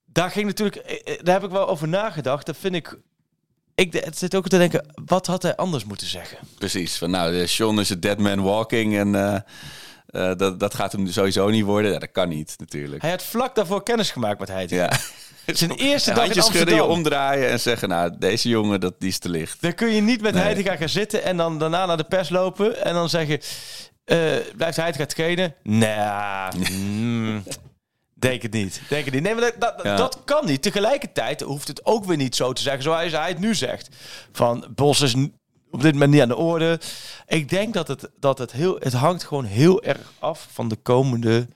Daar 0.05 0.31
ging 0.31 0.47
natuurlijk, 0.47 1.05
daar 1.23 1.35
heb 1.35 1.45
ik 1.45 1.51
wel 1.51 1.69
over 1.69 1.89
nagedacht. 1.89 2.47
Dat 2.47 2.57
vind 2.57 2.75
ik, 2.75 2.99
ik 3.75 3.93
het 3.93 4.19
zit 4.19 4.35
ook 4.35 4.49
te 4.49 4.59
denken, 4.59 4.87
wat 5.05 5.27
had 5.27 5.43
hij 5.43 5.57
anders 5.57 5.85
moeten 5.85 6.07
zeggen? 6.07 6.39
Precies. 6.59 6.99
Van, 6.99 7.11
nou, 7.11 7.33
de 7.33 7.47
Sean 7.47 7.81
is 7.81 7.91
een 7.91 8.01
dead 8.01 8.19
man 8.19 8.43
walking. 8.43 8.97
En 8.97 9.45
eh, 10.11 10.33
dat, 10.37 10.61
dat 10.61 10.75
gaat 10.75 10.93
hem 10.93 11.07
sowieso 11.07 11.49
niet 11.49 11.65
worden. 11.65 11.93
Ja, 11.93 11.99
dat 11.99 12.13
kan 12.13 12.29
niet, 12.29 12.55
natuurlijk. 12.57 13.03
Hij 13.03 13.11
had 13.11 13.23
vlak 13.23 13.55
daarvoor 13.55 13.83
kennis 13.83 14.11
gemaakt 14.11 14.39
met 14.39 14.49
Heitinga. 14.49 14.83
Ja. 14.83 14.99
Zijn 15.55 15.71
eerste 15.71 16.13
dag 16.13 16.35
in 16.35 16.43
schudden, 16.43 16.75
je 16.75 16.85
omdraaien 16.85 17.49
en 17.51 17.61
zeggen, 17.61 17.89
nou, 17.89 18.13
deze 18.19 18.49
jongen, 18.49 18.81
dat, 18.81 18.95
die 18.99 19.09
is 19.09 19.19
te 19.19 19.29
licht. 19.29 19.63
Dan 19.63 19.75
kun 19.75 19.89
je 19.95 20.01
niet 20.01 20.21
met 20.21 20.35
Nee. 20.35 20.43
Heitinga 20.43 20.77
gaan 20.77 20.89
zitten 20.89 21.23
en 21.23 21.37
dan 21.37 21.59
daarna 21.59 21.87
naar 21.87 21.97
de 21.97 22.05
pers 22.05 22.29
lopen 22.29 22.85
en 22.85 22.95
dan 22.95 23.09
zeggen... 23.09 23.41
eh 24.05 24.17
blijft 24.57 24.77
Heitinga 24.77 25.07
trainen? 25.07 25.55
Nee, 25.63 26.71
mm, 26.73 27.43
denk 28.15 28.43
het 28.43 28.53
niet. 28.53 28.81
Denk 28.89 29.05
het 29.05 29.15
niet. 29.15 29.23
Nee, 29.23 29.35
maar 29.35 29.43
dat, 29.43 29.55
dat, 29.59 29.81
Ja. 29.83 29.97
dat 29.97 30.19
kan 30.25 30.47
niet. 30.47 30.63
Tegelijkertijd 30.63 31.41
hoeft 31.41 31.69
het 31.69 31.85
ook 31.87 32.05
weer 32.05 32.17
niet 32.17 32.37
zo 32.37 32.53
te 32.53 32.63
zeggen 32.63 32.83
zoals 32.83 33.13
hij 33.13 33.29
het 33.29 33.39
nu 33.39 33.55
zegt. 33.55 33.89
Van, 34.33 34.67
Bos 34.75 35.01
is 35.01 35.15
op 35.71 35.83
dit 35.83 35.93
moment 35.93 36.12
niet 36.12 36.21
aan 36.21 36.29
de 36.29 36.37
orde. 36.37 36.81
Ik 37.27 37.49
denk 37.49 37.75
dat 37.75 37.89
het, 37.89 38.09
dat 38.18 38.39
het 38.39 38.53
heel... 38.53 38.77
Het 38.79 38.93
hangt 38.93 39.25
gewoon 39.25 39.45
heel 39.45 39.83
erg 39.83 40.12
af 40.18 40.49
van 40.51 40.68
de 40.68 40.77
komende 40.77 41.49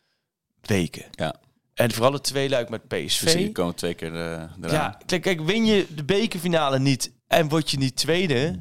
weken. 0.62 1.04
Ja. 1.10 1.34
En 1.74 1.92
vooral 1.92 2.12
het 2.12 2.22
tweeluik 2.22 2.68
met 2.68 2.88
PSV. 2.88 3.32
Dus 3.42 3.52
komen 3.52 3.74
twee 3.74 3.94
keer 3.94 4.14
eh, 4.14 4.20
eraan. 4.22 4.50
Ja, 4.70 4.98
kijk, 5.06 5.22
kijk, 5.22 5.40
win 5.40 5.64
je 5.64 5.86
de 5.94 6.04
bekerfinale 6.04 6.78
niet 6.78 7.12
en 7.26 7.48
word 7.48 7.70
je 7.70 7.76
niet 7.78 7.96
tweede, 7.96 8.60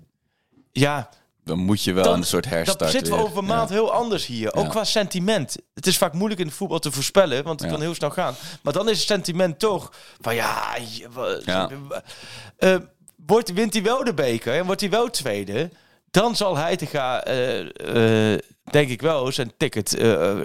ja, 0.71 1.09
Dan 1.45 1.57
moet 1.59 1.83
je 1.83 1.93
wel 1.93 2.03
Dan- 2.03 2.17
een 2.17 2.23
soort 2.25 2.45
herstart 2.45 2.79
dan 2.79 2.89
zitten 2.89 3.11
we 3.11 3.17
weer. 3.17 3.25
over 3.27 3.37
een 3.37 3.45
maand 3.45 3.69
Ja. 3.69 3.75
heel 3.75 3.91
anders 3.91 4.25
hier. 4.25 4.53
Ook 4.53 4.63
Ja. 4.63 4.69
qua 4.69 4.83
sentiment. 4.83 5.55
Het 5.73 5.87
is 5.87 5.97
vaak 5.97 6.13
moeilijk 6.13 6.39
in 6.41 6.47
het 6.47 6.55
voetbal 6.55 6.79
te 6.79 6.91
voorspellen, 6.91 7.43
want 7.43 7.59
het 7.59 7.69
Ja. 7.69 7.75
kan 7.75 7.85
heel 7.85 7.93
snel 7.95 8.09
gaan. 8.11 8.35
Maar 8.61 8.73
dan 8.73 8.89
is 8.89 8.97
het 8.97 9.07
sentiment 9.07 9.59
toch 9.59 9.93
van 10.21 10.35
ja, 10.35 10.75
je- 10.95 12.01
eh, 12.57 12.75
wordt, 13.25 13.53
wint 13.53 13.73
hij 13.73 13.83
wel 13.83 14.03
de 14.03 14.13
beker 14.13 14.53
en 14.53 14.65
wordt 14.65 14.81
hij 14.81 14.89
wel 14.89 15.09
tweede, 15.09 15.69
dan 16.11 16.35
zal 16.35 16.57
hij 16.57 16.75
te 16.75 16.85
gaan, 16.85 17.21
eh, 17.21 18.33
eh, 18.33 18.39
denk 18.71 18.89
ik 18.89 19.01
wel, 19.01 19.31
zijn 19.31 19.53
ticket 19.57 19.95
eh, 19.95 20.39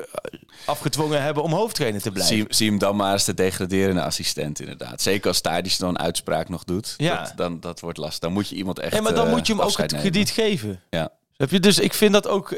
afgedwongen 0.64 1.22
hebben 1.22 1.42
om 1.42 1.52
hoofdtrainer 1.52 2.00
te 2.02 2.10
blijven. 2.10 2.36
Zie, 2.36 2.46
zie 2.48 2.68
hem 2.68 2.78
dan 2.78 2.96
maar 2.96 3.12
als 3.12 3.24
de 3.24 3.34
degraderende 3.34 4.02
assistent, 4.02 4.60
inderdaad. 4.60 5.02
Zeker 5.02 5.28
als 5.28 5.40
Tadic 5.40 5.78
dan 5.78 5.88
een 5.88 5.98
uitspraak 5.98 6.48
nog 6.48 6.64
doet. 6.64 6.94
Ja. 6.96 7.22
Dat, 7.22 7.32
dan, 7.36 7.60
dat 7.60 7.80
wordt 7.80 7.98
lastig. 7.98 8.18
Dan 8.18 8.32
moet 8.32 8.48
je 8.48 8.54
iemand 8.54 8.78
echt 8.78 8.94
Ja, 8.94 9.00
maar 9.00 9.14
dan 9.14 9.30
moet 9.30 9.46
je 9.46 9.52
hem 9.52 9.62
ook 9.62 9.76
het 9.76 9.90
nemen. 9.90 10.10
krediet 10.10 10.30
geven. 10.30 10.82
Ja. 10.90 11.08
Heb 11.36 11.50
je? 11.50 11.60
Dus 11.60 11.78
ik 11.78 11.94
vind 11.94 12.12
dat 12.12 12.26
ook, 12.26 12.56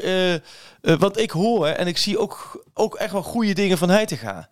wat 0.81 1.19
ik 1.19 1.31
hoor, 1.31 1.67
en 1.67 1.87
ik 1.87 1.97
zie 1.97 2.17
ook, 2.19 2.63
ook 2.73 2.95
echt 2.95 3.11
wel 3.11 3.23
goede 3.23 3.53
dingen 3.53 3.77
van 3.77 3.89
Heitinga. 3.89 4.49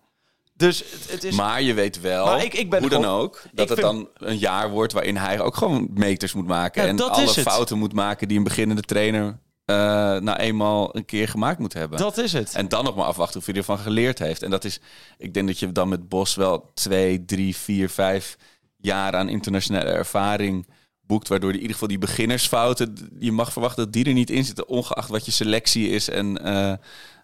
Dus 0.60 0.78
het, 0.90 1.10
het 1.10 1.24
is... 1.24 1.36
Maar 1.36 1.62
je 1.62 1.74
weet 1.74 2.00
wel, 2.00 2.24
Maar 2.26 2.44
ik- 2.44 2.54
ik 2.54 2.70
ben 2.70 2.80
hoe 2.80 2.88
dan 2.90 3.02
gewoon- 3.02 3.20
ook, 3.20 3.42
dat 3.52 3.68
het 3.68 3.78
vind- 3.80 3.92
dan 3.92 4.08
een 4.28 4.38
jaar 4.38 4.70
wordt 4.70 4.92
waarin 4.92 5.16
hij 5.16 5.40
ook 5.40 5.56
gewoon 5.56 5.88
meters 5.94 6.32
moet 6.32 6.46
maken. 6.46 6.82
Ja, 6.82 6.88
en 6.88 7.00
alle 7.10 7.28
fouten 7.28 7.78
moet 7.78 7.92
maken 7.92 8.28
die 8.28 8.36
een 8.38 8.44
beginnende 8.44 8.82
trainer 8.82 9.38
eh, 9.64 9.76
nou 10.16 10.32
eenmaal 10.38 10.96
een 10.96 11.04
keer 11.04 11.28
gemaakt 11.28 11.58
moet 11.58 11.72
hebben. 11.72 11.98
dat 11.98 12.18
is 12.18 12.32
het. 12.32 12.54
En 12.54 12.68
dan 12.68 12.84
nog 12.84 12.96
maar 12.96 13.04
afwachten 13.04 13.40
of 13.40 13.46
hij 13.46 13.54
ervan 13.54 13.78
geleerd 13.78 14.18
heeft. 14.18 14.42
En 14.42 14.50
dat 14.50 14.64
is, 14.64 14.80
ik 15.18 15.34
denk 15.34 15.46
dat 15.46 15.58
je 15.58 15.72
dan 15.72 15.88
met 15.88 16.08
Bos 16.08 16.34
wel 16.34 16.70
twee, 16.74 17.24
drie, 17.24 17.56
vier, 17.56 17.90
vijf 17.90 18.36
jaar 18.76 19.14
aan 19.16 19.28
internationale 19.28 19.90
ervaring 19.90 20.66
boekt. 21.00 21.28
Waardoor 21.28 21.50
in 21.50 21.56
ieder 21.56 21.72
geval 21.72 21.88
die 21.88 21.98
beginnersfouten, 21.98 23.10
je 23.18 23.32
mag 23.32 23.52
verwachten 23.52 23.84
dat 23.84 23.92
die 23.92 24.04
er 24.04 24.12
niet 24.12 24.30
in 24.30 24.44
zitten. 24.44 24.68
Ongeacht 24.68 25.08
wat 25.08 25.24
je 25.24 25.30
selectie 25.32 25.88
is 25.88 26.08
en 26.08 26.44
eh, 26.44 26.72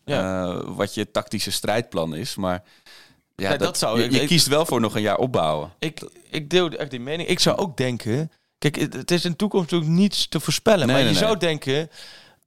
Ja. 0.04 0.44
eh, 0.44 0.60
wat 0.66 0.94
je 0.94 1.10
tactische 1.10 1.50
strijdplan 1.50 2.14
is. 2.14 2.34
Maar 2.36 2.62
ja, 3.36 3.50
dat, 3.50 3.58
dat 3.58 3.78
zou 3.78 3.98
je, 3.98 4.04
ik- 4.04 4.12
je 4.12 4.20
ik- 4.20 4.26
kiest 4.26 4.46
wel 4.46 4.66
voor 4.66 4.80
nog 4.80 4.94
een 4.94 5.02
jaar 5.02 5.16
opbouwen. 5.18 5.72
Ik, 5.78 6.08
ik 6.30 6.50
deel 6.50 6.70
echt 6.70 6.90
die 6.90 7.00
mening. 7.00 7.28
Ik 7.28 7.38
zou 7.40 7.56
ook 7.56 7.76
denken... 7.76 8.30
Kijk, 8.58 8.76
het, 8.76 9.10
is 9.10 9.24
in 9.24 9.30
de 9.30 9.36
toekomst 9.36 9.72
ook 9.72 9.84
niets 9.84 10.28
te 10.28 10.40
voorspellen. 10.40 10.86
Nee, 10.86 10.94
maar 10.96 11.04
nee, 11.04 11.12
je 11.14 11.18
nee. 11.18 11.28
zou 11.28 11.38
denken... 11.38 11.90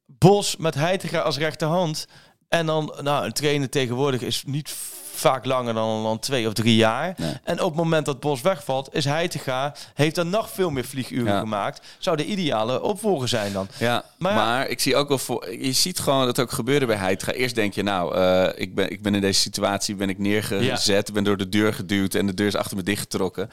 Bos 0.06 0.56
met 0.58 0.76
Heitinga 0.76 1.20
als 1.20 1.38
rechterhand. 1.38 2.08
En 2.48 2.66
dan... 2.66 2.98
Nou, 3.02 3.26
een 3.26 3.34
trainer 3.34 3.70
tegenwoordig 3.70 4.22
is 4.22 4.44
niet 4.46 4.76
vaak 5.20 5.46
langer 5.46 5.74
dan, 5.74 6.04
dan 6.04 6.20
twee 6.20 6.48
of 6.48 6.54
drie 6.54 6.76
jaar. 6.76 7.14
Nee. 7.18 7.34
En 7.44 7.60
op 7.62 7.68
het 7.70 7.76
moment 7.78 8.06
dat 8.06 8.20
Bos 8.20 8.42
wegvalt, 8.42 8.90
is 8.92 9.06
Heitinga... 9.06 9.76
Heeft 9.94 10.16
dan 10.16 10.30
nog 10.30 10.50
veel 10.50 10.70
meer 10.70 10.86
vlieguren 10.86 11.34
Ja. 11.34 11.40
gemaakt. 11.40 11.88
Zou 11.98 12.18
de 12.18 12.26
ideale 12.26 12.82
opvolger 12.82 13.28
zijn 13.28 13.54
dan. 13.54 13.68
Ja, 13.78 14.04
Maar 14.18 14.68
ik 14.68 14.80
zie 14.80 14.96
ook 14.96 15.08
wel 15.08 15.18
voor. 15.18 15.52
Je 15.52 15.72
ziet 15.72 16.00
gewoon 16.00 16.26
dat 16.26 16.40
ook 16.40 16.52
gebeuren 16.52 16.88
bij 16.88 16.98
Heitinga. 16.98 17.32
Eerst 17.32 17.56
denk 17.56 17.74
je, 17.74 17.84
nou, 17.84 18.16
eh, 18.16 18.62
ik, 18.62 18.76
ben, 18.76 18.92
ik 18.92 19.02
ben 19.02 19.16
in 19.16 19.22
deze 19.22 19.40
situatie, 19.40 19.96
ben 19.96 20.10
ik 20.10 20.18
neergezet, 20.18 21.14
ben 21.14 21.24
door 21.24 21.38
de 21.38 21.50
deur 21.50 21.74
geduwd 21.74 22.16
en 22.16 22.26
de 22.26 22.34
deur 22.34 22.48
is 22.48 22.56
achter 22.56 22.78
me 22.78 22.84
dichtgetrokken. 22.84 23.50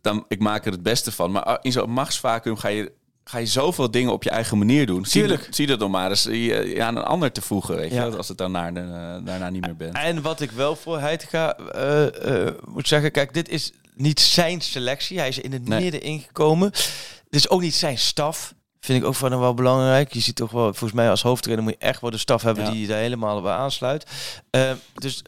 Dan 0.00 0.24
ik 0.28 0.40
maak 0.40 0.66
er 0.66 0.72
het 0.72 0.82
beste 0.82 1.12
van. 1.12 1.30
Maar 1.30 1.42
ah, 1.42 1.56
in 1.62 1.72
zo'n 1.72 1.90
machtsvacuum 1.90 2.56
ga 2.56 2.68
je, 2.68 2.92
ga 3.24 3.38
je 3.38 3.46
zoveel 3.46 3.90
dingen 3.90 4.12
op 4.12 4.22
je 4.22 4.30
eigen 4.30 4.58
manier 4.58 4.86
doen. 4.86 5.04
Zie, 5.04 5.20
Tuurlijk. 5.20 5.44
dat- 5.44 5.54
zie 5.54 5.66
dat 5.66 5.78
dan 5.78 5.90
maar 5.90 6.10
eens 6.10 6.22
je, 6.22 6.32
je 6.74 6.82
aan 6.82 6.96
een 6.96 7.02
ander 7.04 7.32
te 7.32 7.40
voegen, 7.42 7.76
weet 7.76 7.92
Ja. 7.92 8.04
je, 8.04 8.16
als 8.16 8.28
het 8.28 8.38
dan 8.38 8.50
naar 8.52 8.74
de, 8.74 8.80
daarna 9.24 9.50
niet 9.50 9.64
meer 9.66 9.76
bent. 9.76 9.96
En 9.96 10.22
wat 10.22 10.40
ik 10.40 10.50
wel 10.50 10.76
voor 10.76 10.98
Heitinga 10.98 11.56
eh, 11.56 12.46
eh, 12.46 12.54
moet 12.64 12.88
zeggen, 12.88 13.10
kijk, 13.10 13.34
dit 13.34 13.48
is 13.48 13.72
niet 13.94 14.20
zijn 14.20 14.60
selectie. 14.60 15.18
Hij 15.18 15.28
is 15.28 15.38
in 15.38 15.52
het 15.52 15.68
Nee. 15.68 15.80
midden 15.82 16.02
ingekomen. 16.02 16.70
Dit 16.70 17.40
is 17.40 17.48
ook 17.48 17.60
niet 17.60 17.74
zijn 17.74 17.98
staf. 17.98 18.54
Vind 18.80 19.02
ik 19.02 19.08
ook 19.08 19.14
van 19.14 19.30
hem 19.30 19.40
wel 19.40 19.54
belangrijk. 19.54 20.12
Je 20.12 20.20
ziet 20.20 20.36
toch 20.36 20.50
wel, 20.50 20.62
volgens 20.64 20.92
mij 20.92 21.10
als 21.10 21.22
hoofdtrainer 21.22 21.64
moet 21.64 21.74
je 21.78 21.86
echt 21.86 22.00
wel 22.00 22.10
de 22.10 22.18
staf 22.18 22.42
hebben 22.42 22.64
Ja. 22.64 22.70
die 22.70 22.80
je 22.80 22.86
daar 22.86 22.98
helemaal 22.98 23.42
bij 23.42 23.52
aansluit. 23.52 24.06
Eh, 24.50 24.70
dus 24.94 25.22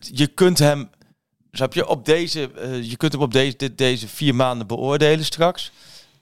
je 0.00 0.26
kunt 0.26 0.58
hem, 0.58 0.90
snap 1.52 1.74
je, 1.74 1.86
op 1.88 2.04
deze, 2.04 2.50
eh, 2.52 2.82
je 2.82 2.96
kunt 2.96 3.12
hem 3.12 3.20
op 3.22 3.32
deze, 3.32 3.56
dit, 3.56 3.78
deze 3.78 4.08
vier 4.08 4.34
maanden 4.34 4.66
beoordelen 4.66 5.24
straks. 5.24 5.72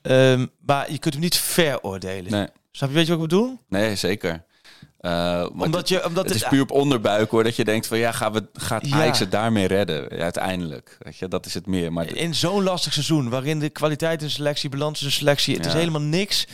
Ehm, 0.07 0.47
maar 0.67 0.93
je 0.93 0.99
kunt 0.99 1.15
hem 1.15 1.23
niet 1.23 1.37
veroordelen. 1.37 2.31
Nee, 2.33 2.47
Snap 2.71 2.89
je, 2.89 2.95
weet 2.95 3.07
je 3.07 3.13
wat 3.17 3.23
ik 3.23 3.29
bedoel? 3.29 3.59
nee 3.69 3.97
zeker. 3.97 4.45
Eh, 5.01 5.47
Omdat 5.59 5.89
je, 5.89 6.07
omdat 6.07 6.25
het 6.25 6.35
is 6.35 6.49
puur 6.49 6.63
op 6.63 6.71
onderbuik 6.71 7.31
hoor, 7.31 7.45
dat 7.45 7.57
je 7.57 7.65
denkt 7.65 7.87
van 7.87 7.99
ja, 7.99 8.13
gaan 8.13 8.33
we, 8.33 8.47
gaat 8.53 8.87
Ja. 8.87 8.97
Ajax 8.97 9.19
het 9.19 9.31
daarmee 9.31 9.67
redden? 9.67 10.17
Ja, 10.17 10.23
uiteindelijk, 10.23 10.97
weet 10.99 11.17
je, 11.17 11.29
dat 11.29 11.47
is 11.47 11.55
het 11.55 11.67
meer. 11.67 11.93
Maar 11.93 12.15
in 12.15 12.35
zo'n 12.35 12.63
lastig 12.63 12.93
seizoen, 12.93 13.29
waarin 13.29 13.59
de 13.59 13.69
kwaliteit 13.71 14.23
in 14.23 14.31
selectie, 14.31 14.69
balans 14.71 15.03
in 15.03 15.11
selectie, 15.11 15.57
het 15.57 15.67
is 15.67 15.73
helemaal 15.73 16.01
niks, 16.01 16.47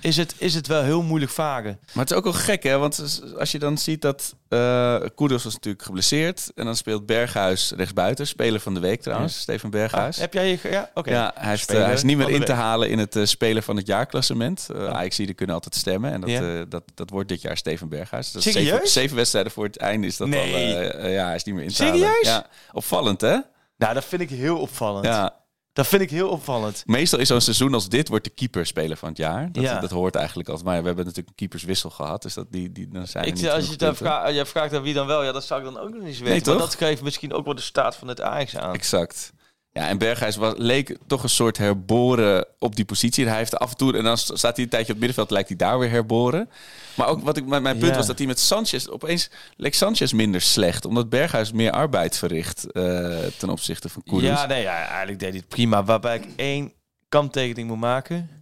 is 0.00 0.16
het, 0.16 0.34
is 0.38 0.54
het 0.54 0.66
wel 0.66 0.82
heel 0.82 1.02
moeilijk 1.02 1.32
varen. 1.32 1.78
Maar 1.92 2.02
het 2.04 2.10
is 2.10 2.16
ook 2.16 2.24
wel 2.24 2.32
gek, 2.32 2.62
hè? 2.62 2.78
Want 2.78 3.20
als 3.38 3.52
je 3.52 3.58
dan 3.58 3.78
ziet 3.78 4.02
dat 4.02 4.34
uh, 4.48 4.96
Koeders 5.14 5.44
was 5.44 5.52
natuurlijk 5.52 5.84
geblesseerd. 5.84 6.50
En 6.54 6.64
dan 6.64 6.76
speelt 6.76 7.06
Berghuis 7.06 7.72
rechtsbuiten. 7.76 8.26
Speler 8.26 8.60
van 8.60 8.74
de 8.74 8.80
week 8.80 9.02
trouwens, 9.02 9.40
Steven 9.40 9.70
Berghuis. 9.70 10.16
heb 10.16 10.32
jij 10.32 10.48
je... 10.50 10.58
Ja, 10.70 10.90
oké. 10.94 11.10
Ja, 11.10 11.32
hij, 11.34 11.50
heeft, 11.50 11.72
uh, 11.72 11.84
hij 11.84 11.92
is 11.92 12.02
niet 12.02 12.16
meer 12.16 12.30
in 12.30 12.44
te 12.44 12.52
halen 12.52 12.90
in 12.90 12.98
het 12.98 13.16
uh, 13.16 13.24
Speler 13.24 13.62
van 13.62 13.76
het 13.76 13.86
jaarklassement. 13.86 14.68
Uh, 14.72 14.86
Ajax-ieden 14.88 15.34
kunnen 15.34 15.54
altijd 15.54 15.74
stemmen. 15.74 16.12
En 16.12 16.20
dat, 16.20 16.30
Ja. 16.30 16.42
uh, 16.42 16.62
dat, 16.68 16.82
dat 16.94 17.10
wordt 17.10 17.28
dit 17.28 17.40
jaar 17.42 17.56
Steven 17.56 17.88
Berghuis. 17.88 18.32
Dat 18.32 18.42
Serieus? 18.42 18.68
zeven, 18.68 18.88
zeven 18.88 19.16
wedstrijden 19.16 19.52
voor 19.52 19.64
het 19.64 19.76
einde 19.76 20.06
is 20.06 20.16
dat 20.16 20.28
Nee. 20.28 20.74
al... 20.76 20.82
uh, 20.82 21.14
ja, 21.14 21.24
hij 21.26 21.34
is 21.34 21.44
niet 21.44 21.54
meer 21.54 21.64
in 21.64 21.70
te 21.70 21.82
halen. 21.84 21.98
Serieus? 21.98 22.26
Ja, 22.26 22.46
opvallend, 22.72 23.20
hè? 23.20 23.38
Nou, 23.76 23.94
dat 23.94 24.04
vind 24.04 24.22
ik 24.22 24.30
heel 24.30 24.58
opvallend. 24.58 25.04
Ja. 25.04 25.34
Dat 25.72 25.86
vind 25.86 26.02
ik 26.02 26.10
heel 26.10 26.28
opvallend. 26.28 26.82
Meestal 26.86 27.18
is 27.18 27.28
zo'n 27.28 27.40
seizoen 27.40 27.74
als 27.74 27.88
dit 27.88 28.08
wordt 28.08 28.24
de 28.24 28.30
keeper 28.30 28.66
speler 28.66 28.96
van 28.96 29.08
het 29.08 29.18
jaar. 29.18 29.52
Dat, 29.52 29.62
Ja. 29.62 29.80
dat 29.80 29.90
hoort 29.90 30.14
eigenlijk 30.14 30.48
altijd. 30.48 30.66
Maar 30.68 30.80
we 30.80 30.86
hebben 30.86 31.04
natuurlijk 31.04 31.28
een 31.28 31.34
keeperswissel 31.34 31.90
gehad. 31.90 32.22
Dus 32.22 32.34
dat 32.34 32.46
die, 32.52 32.72
die, 32.72 32.88
dan 32.88 33.06
zijn 33.06 33.24
Ik, 33.26 33.34
niet 33.34 33.48
als 33.50 33.68
je 33.68 33.76
dan 33.76 33.96
vraagt, 33.96 34.34
je 34.34 34.46
vraagt 34.46 34.74
aan 34.74 34.82
wie 34.82 34.94
dan 34.94 35.06
wel, 35.06 35.22
ja, 35.24 35.32
dat 35.32 35.44
zou 35.44 35.60
ik 35.60 35.72
dan 35.72 35.82
ook 35.82 35.90
nog 35.94 36.02
niet 36.02 36.18
weten. 36.18 36.46
Nee, 36.46 36.58
maar 36.58 36.66
dat 36.66 36.74
geeft 36.74 37.02
misschien 37.02 37.32
ook 37.32 37.44
wel 37.44 37.54
de 37.54 37.60
staat 37.60 37.96
van 37.96 38.08
het 38.08 38.20
Ajax 38.20 38.56
aan. 38.56 38.74
Exact. 38.74 39.32
Ja, 39.72 39.88
en 39.88 39.98
Berghuis 39.98 40.36
was, 40.36 40.54
leek 40.56 40.96
toch 41.06 41.22
een 41.22 41.28
soort 41.28 41.58
herboren 41.58 42.46
op 42.58 42.76
die 42.76 42.84
positie. 42.84 43.26
Hij 43.26 43.36
heeft 43.36 43.58
af 43.58 43.70
en 43.70 43.76
toe, 43.76 43.96
en 43.96 44.04
dan 44.04 44.18
staat 44.18 44.56
hij 44.56 44.64
een 44.64 44.70
tijdje 44.70 44.78
op 44.78 44.88
het 44.88 44.98
middenveld, 44.98 45.30
lijkt 45.30 45.48
hij 45.48 45.56
daar 45.56 45.78
weer 45.78 45.90
herboren. 45.90 46.50
Maar 46.96 47.06
ook 47.08 47.22
wat 47.22 47.36
ik, 47.36 47.46
mijn 47.46 47.62
mijn 47.62 47.78
punt 47.78 47.90
Ja. 47.90 47.96
was 47.96 48.06
dat 48.06 48.18
hij 48.18 48.26
met 48.26 48.40
Sanchez, 48.40 48.86
opeens 48.86 49.30
leek 49.56 49.74
Sanchez 49.74 50.12
minder 50.12 50.40
slecht. 50.40 50.84
Omdat 50.84 51.08
Berghuis 51.08 51.52
meer 51.52 51.70
arbeid 51.70 52.16
verricht 52.16 52.72
eh, 52.72 53.18
ten 53.38 53.48
opzichte 53.50 53.88
van 53.88 54.02
Koeders. 54.02 54.40
Ja, 54.40 54.46
nee, 54.46 54.62
ja, 54.62 54.86
eigenlijk 54.86 55.18
deed 55.18 55.28
hij 55.28 55.38
het 55.38 55.48
prima. 55.48 55.84
Waarbij 55.84 56.16
ik 56.16 56.26
één 56.36 56.72
kanttekening 57.08 57.68
moet 57.68 57.78
maken. 57.80 58.39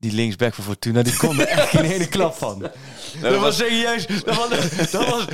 Die 0.00 0.12
linksback 0.12 0.54
van 0.54 0.64
Fortuna, 0.64 1.02
die 1.02 1.16
kon 1.16 1.40
er 1.40 1.46
echt 1.46 1.68
geen 1.68 1.84
ene 1.84 2.08
klap 2.16 2.34
van. 2.34 2.70
dat, 3.22 3.36
was 3.36 3.56
serieus. 3.56 4.06
Dat 4.06 4.34
was, 4.36 4.48
dat 4.90 5.08
was, 5.08 5.24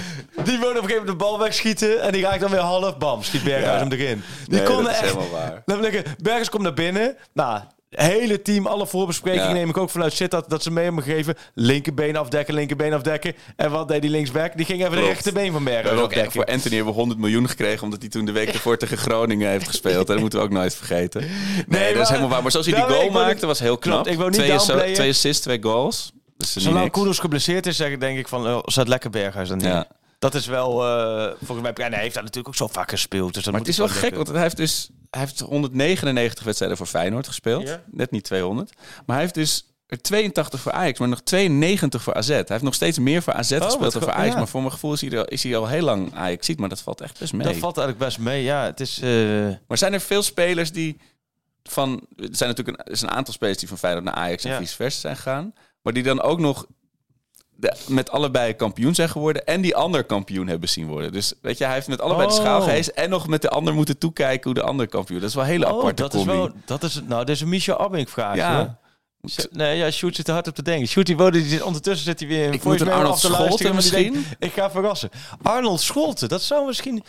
die 0.45 0.59
wilde 0.59 0.69
op 0.69 0.69
een 0.69 0.75
gegeven 0.75 0.89
moment 0.89 1.07
de 1.07 1.15
bal 1.17 1.39
wegschieten. 1.39 2.03
En 2.03 2.13
die 2.13 2.23
raakt 2.23 2.41
dan 2.41 2.51
weer 2.51 2.61
half. 2.61 2.99
Bam, 2.99 3.23
schiet 3.23 3.43
Berghuis 3.45 3.81
Ja. 3.81 3.89
hem 3.89 3.93
erin. 4.01 4.23
Die 4.47 4.59
Nee, 4.59 4.67
kon 4.67 4.77
dat 4.77 4.87
er 4.87 4.91
is 4.93 4.97
echt... 4.99 5.07
helemaal 5.07 5.31
waar. 5.31 5.63
Dan 5.65 5.85
ik- 5.85 6.05
Berghuis 6.19 6.49
komt 6.49 6.63
naar 6.63 6.75
binnen. 6.75 7.17
Nou, 7.33 7.61
hele 7.97 8.43
team, 8.43 8.67
alle 8.67 8.87
voorbesprekingen 8.87 9.49
Ja. 9.49 9.53
neem 9.55 9.69
ik 9.69 9.77
ook 9.77 9.91
vanuit 9.91 10.13
zit 10.13 10.31
dat, 10.31 10.51
dat 10.51 10.63
ze 10.63 10.71
mee 10.71 10.85
hebben 10.85 11.03
gegeven. 11.03 11.35
Linkerbeen 11.55 12.17
afdekken, 12.17 12.55
linkerbeen 12.55 12.93
afdekken. 12.93 13.35
En 13.57 13.71
wat 13.71 13.89
deed 13.89 14.01
die 14.03 14.11
linksback? 14.11 14.57
Die 14.57 14.67
ging 14.67 14.79
even 14.79 14.91
de 14.91 14.97
Klopt. 14.97 15.13
rechterbeen 15.13 15.53
van 15.53 15.59
We 15.59 15.71
Berghuis 15.71 15.87
hebben 15.87 16.05
ook 16.05 16.11
afdekken. 16.11 16.33
voor 16.33 16.45
Anthony 16.45 16.75
hebben 16.75 16.93
we 16.93 16.99
100 16.99 17.21
miljoen 17.21 17.49
gekregen, 17.49 17.83
omdat 17.83 18.01
hij 18.01 18.09
toen 18.09 18.25
de 18.25 18.33
week 18.33 18.49
ervoor 18.49 18.77
tegen 18.77 18.99
Groningen 18.99 19.49
heeft 19.49 19.69
gespeeld. 19.69 20.07
En 20.07 20.13
dat 20.13 20.21
moeten 20.21 20.39
we 20.39 20.45
ook 20.45 20.51
nooit 20.53 20.75
vergeten. 20.75 21.23
Nee, 21.67 21.93
dat 21.95 22.03
is 22.03 22.09
helemaal 22.09 22.29
waar. 22.31 22.43
Maar 22.43 22.51
zoals 22.51 22.67
hij 22.67 22.75
die 22.75 22.85
goal 22.95 23.11
maakte, 23.11 23.35
niet- 23.35 23.43
was 23.45 23.59
heel 23.59 23.79
knap. 23.79 23.93
Klopt, 23.95 24.11
ik 24.11 24.17
wil 24.19 24.29
niet 24.29 24.59
twee, 24.67 24.93
twee 24.93 25.11
assists, 25.11 25.43
twee 25.43 25.63
goals. 25.63 26.13
Dus 26.37 26.55
niet 26.55 26.65
Zolang. 26.65 26.91
Koeders 26.91 27.19
geblesseerd 27.19 27.67
is, 27.67 27.77
zeg 27.77 27.91
ik 27.91 28.01
denk 28.01 28.19
ik 28.19 28.29
van, 28.29 28.47
oh, 28.47 28.59
zat 28.65 28.89
lekker 28.89 29.11
Berghuis 29.11 29.49
dan 29.49 29.59
neer. 29.59 29.69
Ja. 29.69 29.87
Dat 30.25 30.35
is 30.35 30.47
wel, 30.47 30.85
eh, 30.85 31.33
volgens 31.43 31.61
mij, 31.75 31.87
en 31.87 31.93
hij 31.93 32.03
heeft 32.03 32.15
daar 32.15 32.23
natuurlijk 32.23 32.49
ook 32.49 32.69
zo 32.69 32.75
vaak 32.75 32.91
gespeeld. 32.91 33.35
Dus 33.35 33.43
dat 33.45 33.53
Maar 33.53 33.63
moet 33.63 33.77
het 33.77 33.79
is 33.81 33.93
wel 33.93 34.03
gek, 34.03 34.15
want 34.15 34.29
hij 34.29 34.41
heeft 34.43 34.57
dus 34.57 34.91
hij 35.11 35.21
heeft 35.21 35.41
199 35.41 36.45
wedstrijden 36.45 36.77
voor 36.79 36.87
Feyenoord 36.87 37.27
gespeeld. 37.27 37.69
Ja. 37.69 37.83
Net 37.91 38.11
niet 38.11 38.25
200. 38.25 38.73
Maar 39.07 39.17
hij 39.17 39.21
heeft 39.21 39.35
dus 39.35 39.67
er 39.87 40.01
82 40.03 40.61
voor 40.61 40.73
Ajax, 40.73 40.99
maar 40.99 41.09
nog 41.09 41.21
92 41.21 42.03
voor 42.03 42.15
AZ. 42.15 42.29
Hij 42.29 42.45
heeft 42.47 42.63
nog 42.63 42.75
steeds 42.75 42.99
meer 42.99 43.23
voor 43.23 43.33
AZ 43.33 43.49
gespeeld 43.51 43.73
Oh, 43.75 43.81
wat 43.81 43.93
dan 43.93 44.03
voor 44.03 44.13
Ajax. 44.13 44.33
ja. 44.33 44.39
Maar 44.39 44.49
voor 44.49 44.61
mijn 44.61 44.73
gevoel 44.73 44.93
is 44.93 45.01
hij, 45.01 45.19
al, 45.19 45.25
is 45.25 45.43
hij 45.43 45.57
al 45.57 45.69
heel 45.69 45.83
lang 45.85 46.15
Ajax 46.15 46.47
ziet, 46.47 46.59
maar 46.59 46.69
dat 46.69 46.81
valt 46.81 47.01
echt 47.01 47.19
best 47.19 47.33
mee. 47.33 47.47
Dat 47.47 47.57
valt 47.57 47.77
eigenlijk 47.79 48.07
best 48.09 48.19
mee, 48.19 48.43
ja. 48.43 48.65
Het 48.65 48.81
is, 48.81 49.01
eh, 49.01 49.11
Maar 49.69 49.79
zijn 49.79 49.93
er 49.93 50.01
veel 50.01 50.23
spelers 50.23 50.73
die 50.73 50.97
van... 51.63 52.07
Er 52.17 52.29
zijn 52.31 52.49
natuurlijk 52.51 52.79
een, 52.79 52.85
er 52.87 52.93
is 52.93 53.01
een 53.03 53.11
aantal 53.11 53.35
spelers 53.35 53.59
die 53.59 53.69
van 53.69 53.79
Feyenoord 53.79 54.05
naar 54.05 54.15
Ajax 54.15 54.45
en 54.45 54.51
Ja. 54.51 54.59
vice 54.59 54.75
versa 54.75 55.01
zijn 55.01 55.17
gegaan. 55.17 55.53
Maar 55.83 55.93
die 55.93 56.03
dan 56.03 56.23
ook 56.23 56.39
nog 56.39 56.67
de, 57.57 57.77
met 57.89 58.11
allebei 58.11 58.55
kampioen 58.57 58.95
zijn 58.95 59.09
geworden. 59.09 59.45
En 59.47 59.61
die 59.61 59.77
ander 59.77 60.05
kampioen 60.05 60.47
hebben 60.49 60.69
zien 60.69 60.87
worden. 60.87 61.13
Dus 61.13 61.33
weet 61.43 61.59
je, 61.59 61.65
hij 61.65 61.75
heeft 61.75 61.89
met 61.89 62.01
allebei 62.01 62.27
de 62.29 62.33
Oh. 62.35 62.41
schaal 62.41 62.61
gehezen. 62.63 62.95
En 62.97 63.11
nog 63.11 63.27
met 63.27 63.43
de 63.43 63.49
ander 63.51 63.75
moeten 63.75 63.99
toekijken 63.99 64.45
hoe 64.45 64.55
de 64.55 64.63
ander 64.63 64.89
kampioen. 64.89 65.21
Dat 65.21 65.29
is 65.29 65.35
wel 65.35 65.45
een 65.45 65.51
hele 65.51 65.73
oh, 65.73 65.79
aparte 65.79 66.03
dat 66.03 66.15
is 66.15 66.25
wel, 66.25 66.51
dat 66.65 66.83
is, 66.83 66.95
het- 66.95 67.09
nou, 67.09 67.25
dit 67.25 67.35
is 67.35 67.41
een 67.41 67.49
Michel 67.49 67.79
Abink 67.79 68.09
vraag. 68.09 68.37
Ja. 68.37 68.57
hoor. 68.57 68.83
Nee, 69.51 69.77
ja, 69.77 69.91
Sjoerd 69.91 70.17
zit 70.17 70.27
er 70.29 70.33
hard 70.35 70.49
op 70.49 70.55
te 70.55 70.63
denken. 70.63 70.89
Sjoerd, 70.89 71.07
die 71.07 71.17
woonde, 71.17 71.39
die 71.39 71.49
zit, 71.49 71.63
ondertussen 71.63 72.05
zit 72.05 72.19
hij 72.21 72.29
weer 72.29 72.47
een 72.47 72.53
Ik 72.53 72.65
moet 72.65 72.81
een 72.81 72.91
Arnold 72.93 73.19
Scholten 73.19 73.75
misschien? 73.75 74.13
denkt, 74.13 74.29
ik 74.39 74.53
ga 74.53 74.71
verrassen. 74.71 75.11
Arnold 75.43 75.81
Scholten, 75.81 76.29
dat 76.29 76.43
zou 76.43 76.67
misschien 76.67 77.03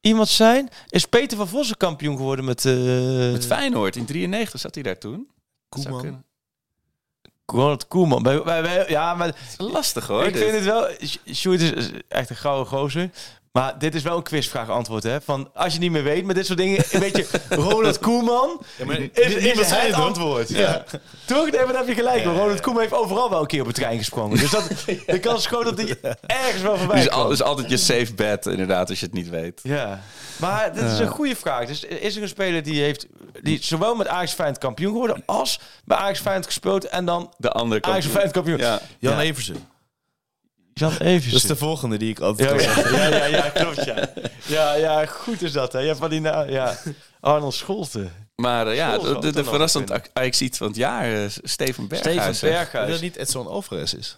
iemand 0.00 0.28
zijn. 0.28 0.68
Is 0.88 1.04
Peter 1.04 1.36
van 1.36 1.48
Vossen 1.48 1.76
kampioen 1.76 2.16
geworden 2.16 2.44
met... 2.44 2.64
eh 2.64 2.74
Met 3.32 3.46
Feyenoord, 3.46 3.96
in 3.96 4.04
93 4.04 4.60
zat 4.60 4.74
hij 4.74 4.82
daar 4.82 4.98
toen. 4.98 5.28
Dat 5.68 5.82
Koeman. 5.84 6.24
Ronald 7.52 7.88
Koeman. 7.88 8.22
Bij, 8.22 8.42
bij, 8.42 8.62
bij- 8.62 8.84
ja, 8.88 9.14
maar 9.14 9.34
lastig 9.56 10.06
hoor. 10.06 10.24
ik 10.24 10.32
dit. 10.32 10.42
vind 10.42 10.54
het 10.54 10.64
wel... 10.64 10.88
Sjoerd 11.34 11.60
is 11.60 11.70
is 11.70 11.90
echt 12.08 12.30
een 12.30 12.36
gouden 12.36 12.66
gozer. 12.66 13.10
Maar 13.52 13.78
dit 13.78 13.94
is 13.94 14.02
wel 14.02 14.16
een 14.16 14.22
quizvraag 14.22 14.68
antwoord, 14.68 15.02
hè? 15.02 15.20
Van 15.20 15.50
als 15.54 15.72
je 15.72 15.78
niet 15.78 15.90
meer 15.90 16.02
weet 16.02 16.24
met 16.24 16.36
dit 16.36 16.46
soort 16.46 16.58
dingen, 16.58 16.84
weet 16.90 17.16
je, 17.16 17.26
Ronald 17.48 17.98
Koeman 17.98 18.60
maar 18.86 18.98
is, 19.12 19.34
is 19.34 19.68
zei 19.68 19.80
het 19.80 19.86
het, 19.86 19.94
hoor. 19.94 20.04
antwoord. 20.04 20.48
Ja. 20.48 20.84
Toch? 21.24 21.50
Nee, 21.50 21.58
maar 21.58 21.66
dan 21.66 21.76
heb 21.76 21.88
je 21.88 21.94
gelijk. 21.94 22.24
Ronald 22.24 22.60
Koeman 22.60 22.80
heeft 22.80 22.92
overal 22.94 23.30
wel 23.30 23.40
een 23.40 23.46
keer 23.46 23.60
op 23.60 23.66
de 23.66 23.72
trein 23.72 23.98
gesprongen. 23.98 24.38
Dus 24.38 24.50
dat, 24.50 24.68
de 25.06 25.20
kans 25.20 25.38
is 25.38 25.46
groot 25.46 25.64
dat 25.64 25.78
hij 25.78 25.96
ergens 26.26 26.62
wel 26.62 26.76
voorbij 26.76 26.96
Dus 26.96 27.10
al, 27.10 27.30
is 27.30 27.42
altijd 27.42 27.70
je 27.70 27.76
safe 27.76 28.14
bet, 28.14 28.46
inderdaad, 28.46 28.88
als 28.88 29.00
je 29.00 29.04
het 29.06 29.14
niet 29.14 29.28
weet. 29.28 29.60
Ja, 29.62 30.00
maar 30.36 30.74
dat 30.74 30.90
is 30.90 30.98
een 30.98 31.08
goede 31.08 31.36
vraag. 31.36 31.66
Dus 31.66 31.84
is 31.84 32.16
er 32.16 32.22
een 32.22 32.28
speler 32.28 32.62
die 32.62 32.82
heeft 32.82 33.06
die 33.42 33.58
zowel 33.62 33.94
met 33.94 34.06
Ajax 34.06 34.32
Feyenoord 34.32 34.60
kampioen 34.60 34.92
geworden 34.92 35.22
als 35.26 35.60
bij 35.84 35.96
Ajax 35.96 36.20
Feyenoord 36.20 36.46
gespeeld 36.46 36.84
en 36.84 37.04
dan 37.04 37.32
De 37.36 37.50
andere 37.50 37.82
Ajax 37.82 38.06
kampioen. 38.06 38.12
Feyenoord 38.12 38.32
kampioen? 38.34 38.58
Ja. 38.58 38.80
Jan 38.98 39.12
Ja. 39.14 39.20
Eversen. 39.22 39.68
Jan 40.78 40.96
Evers. 40.98 41.32
Dat 41.32 41.42
is 41.42 41.48
de 41.48 41.56
volgende 41.56 41.96
die 41.96 42.10
ik 42.10 42.20
altijd 42.20 42.62
Ja, 42.62 42.80
ja, 42.90 42.98
ja, 43.08 43.16
ja, 43.16 43.24
ja, 43.26 43.48
klopt 43.50 43.84
ja. 43.84 44.08
Ja, 44.46 44.74
ja, 44.74 45.06
goed 45.06 45.42
is 45.42 45.52
dat 45.52 45.72
hè. 45.72 45.78
Ja, 45.78 45.96
van 45.96 46.10
die 46.10 46.20
na 46.20 46.42
ja. 46.42 46.78
Arnold 47.20 47.54
Scholten. 47.54 48.12
Maar 48.36 48.66
eh, 48.66 48.74
ja, 48.76 48.98
de, 48.98 49.02
de, 49.04 49.08
het 49.12 49.22
de 49.22 49.32
dan 49.32 49.44
verrassend 49.44 49.92
ziet 50.30 50.56
van 50.56 50.66
het 50.66 50.76
jaar, 50.76 51.12
eh, 51.12 51.28
Steven 51.42 51.88
Berghuis. 51.88 52.36
Steven. 52.36 52.54
Dat 52.54 52.70
Berghuis. 52.70 52.92
het 52.92 53.00
niet 53.00 53.16
Edson 53.16 53.46
Alvarez 53.46 53.92
is. 53.92 54.16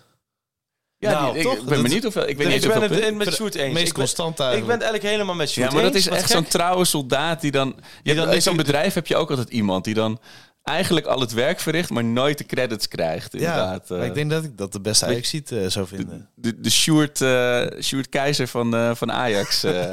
Ja, 0.96 1.10
Nou, 1.20 1.32
die- 1.34 1.42
toch? 1.42 1.52
ik 1.52 1.58
ben 1.64 1.68
Dat- 1.74 1.82
benieuwd 1.82 2.02
hoeveel. 2.02 2.28
Ik 2.28 2.36
weet 2.36 2.46
Ik 2.46 2.52
niet 2.52 2.60
ben 2.68 2.78
hoeveel 2.78 2.96
het 2.96 3.06
in 3.06 3.16
met 3.16 3.34
Sjoerd 3.34 3.54
eens. 3.54 3.72
meest 3.74 3.86
Ik 3.86 3.92
ben- 3.92 4.02
constant 4.02 4.30
Ik 4.30 4.36
ben 4.36 4.46
eigenlijk. 4.46 4.72
het 4.80 4.82
eigenlijk 4.82 5.12
helemaal 5.14 5.34
met 5.34 5.50
Sjoerd 5.50 5.68
Ja, 5.68 5.74
maar 5.74 5.82
dat 5.84 5.94
is 5.94 6.08
echt 6.08 6.30
zo'n 6.30 6.44
trouwe 6.46 6.84
soldaat 6.84 7.40
die 7.40 7.50
dan... 7.50 7.66
Je 7.68 7.82
hebt, 8.02 8.16
dan 8.16 8.28
in 8.28 8.34
niet- 8.34 8.42
zo'n 8.42 8.56
bedrijf 8.56 8.94
heb 8.94 9.06
je 9.06 9.16
ook 9.16 9.30
altijd 9.30 9.48
iemand 9.50 9.84
die 9.84 9.94
dan 9.94 10.20
eigenlijk 10.62 11.06
al 11.06 11.20
het 11.20 11.32
werk 11.32 11.60
verricht, 11.60 11.90
maar 11.90 12.04
nooit 12.04 12.38
de 12.38 12.46
credits 12.46 12.88
krijgt. 12.88 13.32
Ja, 13.32 13.38
Inderdaad. 13.38 13.90
eh. 13.90 14.04
ik 14.04 14.14
denk 14.14 14.30
dat 14.30 14.44
ik 14.44 14.58
dat 14.58 14.72
de 14.72 14.80
beste 14.80 15.06
ajax 15.06 15.28
ziet 15.28 15.52
eh, 15.52 15.66
zou 15.66 15.86
vinden. 15.86 16.28
de, 16.34 16.60
de 16.60 16.70
Sjoerd, 16.70 17.20
eh, 17.20 17.66
Sjoerd 17.82 18.08
Keizer 18.08 18.46
van, 18.48 18.74
eh, 18.74 18.90
van 18.94 19.12
Ajax. 19.12 19.64
eh. 19.64 19.92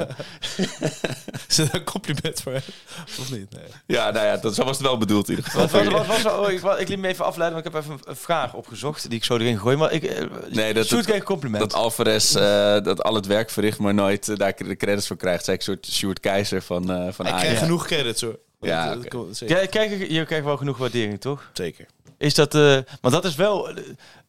Is 1.48 1.56
dat 1.56 1.74
een 1.74 1.84
compliment 1.84 2.40
voor 2.40 2.52
hem? 2.52 2.62
Of 3.18 3.30
niet? 3.30 3.52
Nee. 3.52 3.62
ja, 3.86 4.10
nou 4.10 4.26
ja, 4.26 4.36
dat, 4.36 4.54
zo 4.54 4.64
was 4.64 4.76
het 4.78 4.86
wel 4.86 4.98
bedoeld 4.98 5.28
in 5.28 5.36
ieder 5.36 5.50
geval. 5.50 5.68
Wat 5.68 5.92
was, 5.92 6.06
wat 6.06 6.22
was, 6.22 6.32
oh, 6.32 6.50
ik, 6.50 6.62
ik 6.80 6.88
liet 6.88 6.98
me 6.98 7.08
even 7.08 7.24
afleiden, 7.24 7.62
want 7.62 7.66
ik 7.66 7.72
heb 7.74 7.82
even 7.82 7.94
een, 8.04 8.10
een 8.10 8.16
vraag 8.16 8.54
opgezocht 8.54 9.08
die 9.10 9.18
ik 9.18 9.24
zo 9.24 9.34
erin 9.36 9.58
gooi. 9.58 9.76
Maar 9.76 9.92
ik, 9.92 10.02
eh, 10.04 10.24
Nee, 10.50 10.74
dat- 10.74 10.86
Sjoerd 10.86 11.00
dat- 11.00 11.04
kreeg 11.04 11.18
een 11.18 11.24
compliment. 11.24 11.62
Dat 11.62 11.74
Alvarez 11.74 12.34
eh, 12.34 12.42
dat 12.82 13.02
al 13.02 13.14
het 13.14 13.26
werk 13.26 13.50
verricht, 13.50 13.78
maar 13.78 13.94
nooit 13.94 14.28
eh, 14.28 14.36
daar 14.36 14.56
de 14.56 14.76
credits 14.76 15.06
voor 15.06 15.16
krijgt. 15.16 15.44
Zeg 15.44 15.54
ik 15.54 15.60
een 15.60 15.66
soort 15.66 15.86
Sjoerd 15.86 16.20
Keizer 16.20 16.62
van, 16.62 16.90
eh 16.90 16.96
van 17.12 17.26
Ik 17.26 17.32
Ajax. 17.32 17.42
krijg 17.42 17.58
genoeg 17.58 17.86
credits 17.86 18.20
hoor. 18.22 18.38
Ja, 18.60 18.94
Dat- 18.94 19.10
dat 19.48 19.68
kijk, 19.68 20.10
je 20.10 20.24
krijgt 20.24 20.44
wel 20.44 20.56
genoeg 20.56 20.76
waardering, 20.78 21.20
toch? 21.20 21.50
Zeker. 21.52 21.86
Is 22.18 22.34
dat, 22.34 22.54
eh 22.54 22.78
maar 23.00 23.10
dat 23.10 23.24
is 23.24 23.34
wel, 23.34 23.68
eh, 23.70 23.82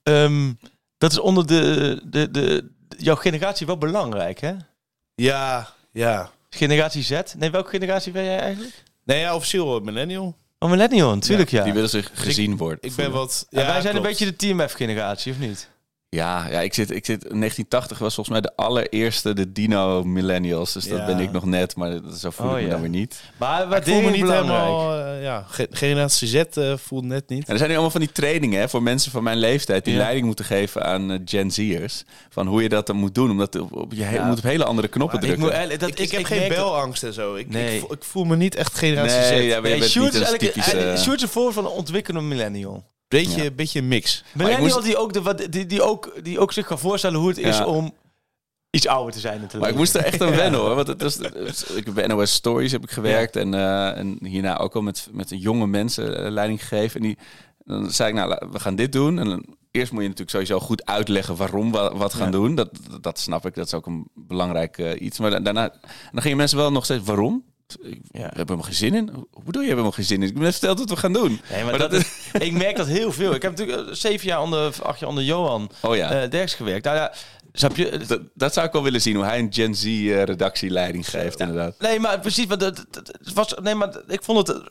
ehm, 0.03 0.53
dat 0.97 1.11
is 1.11 1.19
onder 1.19 1.47
de, 1.47 2.01
de, 2.03 2.32
de, 2.32 2.69
jouw 2.97 3.15
generatie 3.15 3.65
wel 3.65 3.77
belangrijk, 3.77 4.39
hè? 4.39 4.53
Ja, 5.15 5.73
ja. 5.91 6.30
Generatie 6.49 7.03
Z. 7.03 7.19
Nee, 7.38 7.49
welke 7.51 7.69
generatie 7.69 8.11
ben 8.11 8.23
jij 8.23 8.39
eigenlijk? 8.39 8.84
Nee, 9.03 9.19
ja, 9.19 9.36
officieel 9.36 9.80
millennial. 9.80 10.36
Oh, 10.59 10.69
millennial, 10.69 11.13
natuurlijk, 11.13 11.49
ja. 11.49 11.63
Die 11.63 11.73
willen 11.73 11.89
zich 11.89 12.11
gezien 12.13 12.57
worden. 12.57 12.77
Ik 12.82 12.95
ben 12.95 13.11
wat... 13.11 13.47
En 13.49 13.59
Ja, 13.61 13.65
wij 13.65 13.82
zijn 13.82 13.82
klopt. 13.84 13.95
een 13.97 14.01
beetje 14.11 14.25
de 14.25 14.36
Team 14.36 14.67
F-generatie, 14.67 15.32
of 15.32 15.39
niet? 15.39 15.69
Ja, 16.12 16.47
ja 16.49 16.60
ik, 16.60 16.74
zit, 16.74 16.89
ik 16.91 17.05
zit... 17.05 17.22
1980 17.22 17.99
was 17.99 18.14
volgens 18.16 18.39
mij 18.39 18.49
de 18.49 18.55
allereerste 18.55 19.34
de 19.34 19.51
Dino 19.51 20.03
Millennials. 20.03 20.74
Dus 20.74 20.88
dat 20.88 21.05
ben 21.05 21.20
ik 21.20 21.32
nog 21.32 21.45
net, 21.45 21.76
maar 21.76 21.91
dat, 22.01 22.18
zo 22.20 22.30
voel 22.30 22.45
Oh, 22.49 22.51
ik 22.51 22.57
me 22.60 22.66
ja. 22.66 22.70
dan 22.72 22.82
weer 22.82 22.89
niet. 22.89 23.22
Maar 23.38 23.78
Ik 23.78 23.84
voel 23.84 24.01
me 24.01 24.10
niet 24.12 24.22
belangrijk. 24.22 24.60
helemaal... 24.60 24.97
eh, 25.05 25.24
ja, 25.24 25.45
ge- 25.47 25.68
generatie 25.72 26.28
Z 26.28 26.34
eh, 26.36 26.74
voelt 26.78 27.03
net 27.03 27.30
niet. 27.30 27.45
En 27.45 27.51
er 27.51 27.57
zijn 27.57 27.68
nu 27.70 27.74
allemaal 27.76 27.91
van 27.91 28.01
die 28.01 28.12
trainingen 28.12 28.60
hè, 28.60 28.70
voor 28.70 28.84
mensen 28.84 29.12
van 29.12 29.24
mijn 29.24 29.38
leeftijd... 29.38 29.84
die 29.86 29.93
Ja. 29.93 29.99
leiding 29.99 30.26
moeten 30.26 30.45
geven 30.45 30.84
aan 30.86 31.12
eh, 31.12 31.20
Gen 31.26 31.51
Z'ers. 31.51 32.03
Van 32.30 32.47
hoe 32.47 32.62
je 32.64 32.70
dat 32.70 32.88
dan 32.88 32.95
moet 32.95 33.16
doen. 33.16 33.30
Omdat 33.32 33.60
op, 33.60 33.74
op- 33.76 33.93
je 33.93 34.03
he- 34.03 34.26
moet 34.26 34.38
op 34.38 34.43
hele 34.43 34.66
andere 34.66 34.88
knoppen 34.88 35.20
drukken. 35.20 35.39
moet, 35.41 35.49
eigenlijk- 35.51 35.80
dat 35.80 35.89
ik, 35.89 35.99
ik 35.99 36.12
heb 36.12 36.26
geen 36.26 36.49
belangst 36.49 37.03
en 37.03 37.14
zo. 37.14 37.36
Ik, 37.36 37.49
Nee. 37.49 37.74
ik, 37.76 37.80
voel, 37.80 37.93
ik 37.93 38.03
voel 38.03 38.24
me 38.24 38.36
niet 38.36 38.55
echt 38.55 38.78
generatie 38.78 39.24
Z. 39.24 39.30
ja, 39.30 39.36
maar 39.36 39.39
je 39.39 39.60
Nee, 39.62 39.80
bent 39.80 39.91
Sjoerd 39.91 40.14
niet 40.14 40.22
is 40.22 40.30
een 40.30 41.14
is 41.14 41.24
voorbeeld 41.28 41.53
van 41.53 41.66
een 41.66 41.72
ontwikkelende 41.72 42.28
millennial. 42.28 42.84
Beetje, 43.10 43.43
Ja. 43.43 43.51
beetje 43.51 43.80
een 43.80 43.88
mix. 43.88 44.24
Millennial 44.34 44.62
moest- 44.74 44.84
die, 44.84 44.97
ook 44.97 45.14
de, 45.14 45.22
wat- 45.22 45.47
die, 45.49 45.66
die, 45.66 45.82
ook, 45.82 46.14
die 46.24 46.39
ook 46.39 46.51
zich 46.53 46.66
kan 46.66 46.80
voorstellen 46.80 47.20
hoe 47.20 47.28
het 47.30 47.38
is 47.38 47.64
om 47.64 47.93
iets 48.70 48.88
ouder 48.88 49.14
te 49.14 49.20
zijn. 49.20 49.47
te 49.47 49.57
Maar 49.57 49.70
ik 49.70 49.76
moest 49.76 49.95
er 49.95 50.03
echt 50.03 50.22
aan 50.22 50.36
wennen 50.43 50.60
hoor. 50.60 50.76
Want 50.76 50.88
het 50.88 51.01
was, 51.01 51.18
ik 51.76 51.86
heb 51.86 51.93
bij 51.93 52.07
NOS 52.07 52.34
Stories 52.34 52.72
heb 52.72 52.84
ik 52.84 52.91
gewerkt. 52.91 53.36
En, 53.36 53.53
eh, 53.53 53.97
en 53.97 54.18
hierna 54.22 54.57
ook 54.57 54.76
al 54.76 54.82
met, 54.82 55.07
met 55.12 55.30
jonge 55.30 55.68
mensen 55.68 56.24
eh, 56.26 56.32
leiding 56.32 56.60
gegeven. 56.68 57.01
En 57.01 57.07
die, 57.07 57.18
dan 57.66 57.91
zei 57.91 58.10
ik, 58.10 58.16
nou, 58.16 58.47
we 58.51 58.60
gaan 58.60 58.76
dit 58.76 58.91
doen. 58.91 59.20
En 59.20 59.28
dan, 59.30 59.45
eerst 59.72 59.91
moet 59.91 60.01
je 60.01 60.07
natuurlijk 60.07 60.36
sowieso 60.38 60.60
goed 60.60 60.86
uitleggen 60.86 61.36
waarom 61.36 61.72
we 61.72 61.91
wat 61.95 62.14
gaan 62.14 62.26
Ja. 62.26 62.32
doen. 62.32 62.55
Dat, 62.55 62.70
dat 63.01 63.20
snap 63.20 63.45
ik. 63.45 63.55
Dat 63.55 63.66
is 63.66 63.74
ook 63.74 63.86
een 63.86 64.07
belangrijk 64.16 64.78
eh, 64.78 65.01
iets. 65.01 65.20
Maar 65.20 65.32
da- 65.32 65.39
daarna 65.39 65.74
dan 66.12 66.22
gingen 66.22 66.38
mensen 66.38 66.57
wel 66.57 66.72
nog 66.72 66.84
steeds, 66.84 67.03
waarom? 67.03 67.43
Ik, 67.82 67.99
We 68.11 68.20
hebben 68.20 68.38
helemaal 68.38 68.61
geen 68.65 68.74
zin 68.74 68.93
in. 68.93 69.09
Hoe 69.32 69.43
bedoel 69.43 69.43
je, 69.43 69.51
we 69.51 69.53
hebben 69.53 69.67
helemaal 69.67 69.91
geen 69.91 70.05
zin 70.05 70.22
in? 70.22 70.28
Ik 70.28 70.34
ben 70.34 70.43
net 70.43 70.51
verteld 70.51 70.80
wat 70.80 70.89
we 70.89 70.95
gaan 70.97 71.13
doen. 71.13 71.41
Nee, 71.51 71.63
maar 71.63 71.70
Maar 71.70 71.80
dat 71.80 71.91
dat 71.91 71.99
is, 72.01 72.41
ik 72.47 72.51
merk 72.53 72.76
dat 72.76 72.88
heel 72.88 73.11
veel. 73.11 73.34
Ik 73.34 73.41
heb 73.41 73.51
natuurlijk 73.57 73.88
eh, 73.88 73.93
zeven 73.93 74.28
jaar 74.28 74.41
onder, 74.41 74.74
acht 74.84 74.99
jaar 74.99 75.09
onder 75.09 75.24
Johan 75.24 75.70
Oh 75.82 75.95
ja, 75.95 76.11
eh 76.22 76.30
Derks 76.30 76.53
gewerkt. 76.53 76.86
Nou 76.86 76.97
ja, 76.97 77.13
snap 77.53 77.76
je? 77.76 77.97
dat, 78.07 78.22
dat 78.34 78.53
zou 78.53 78.67
ik 78.67 78.72
wel 78.74 78.84
willen 78.84 79.01
zien. 79.01 79.15
Hoe 79.15 79.24
hij 79.26 79.39
een 79.39 79.53
Gen 79.53 79.76
Z 79.76 79.86
eh, 79.86 80.24
redactieleiding 80.24 81.09
geeft 81.09 81.39
inderdaad. 81.39 81.76
Nee, 81.80 81.99
maar 81.99 82.20
precies. 82.20 82.45
Want 82.45 82.61
het 82.61 82.86
was, 83.34 83.53
nee, 83.61 83.76
maar 83.76 83.95
ik 84.07 84.24
vond 84.24 84.47
het. 84.47 84.61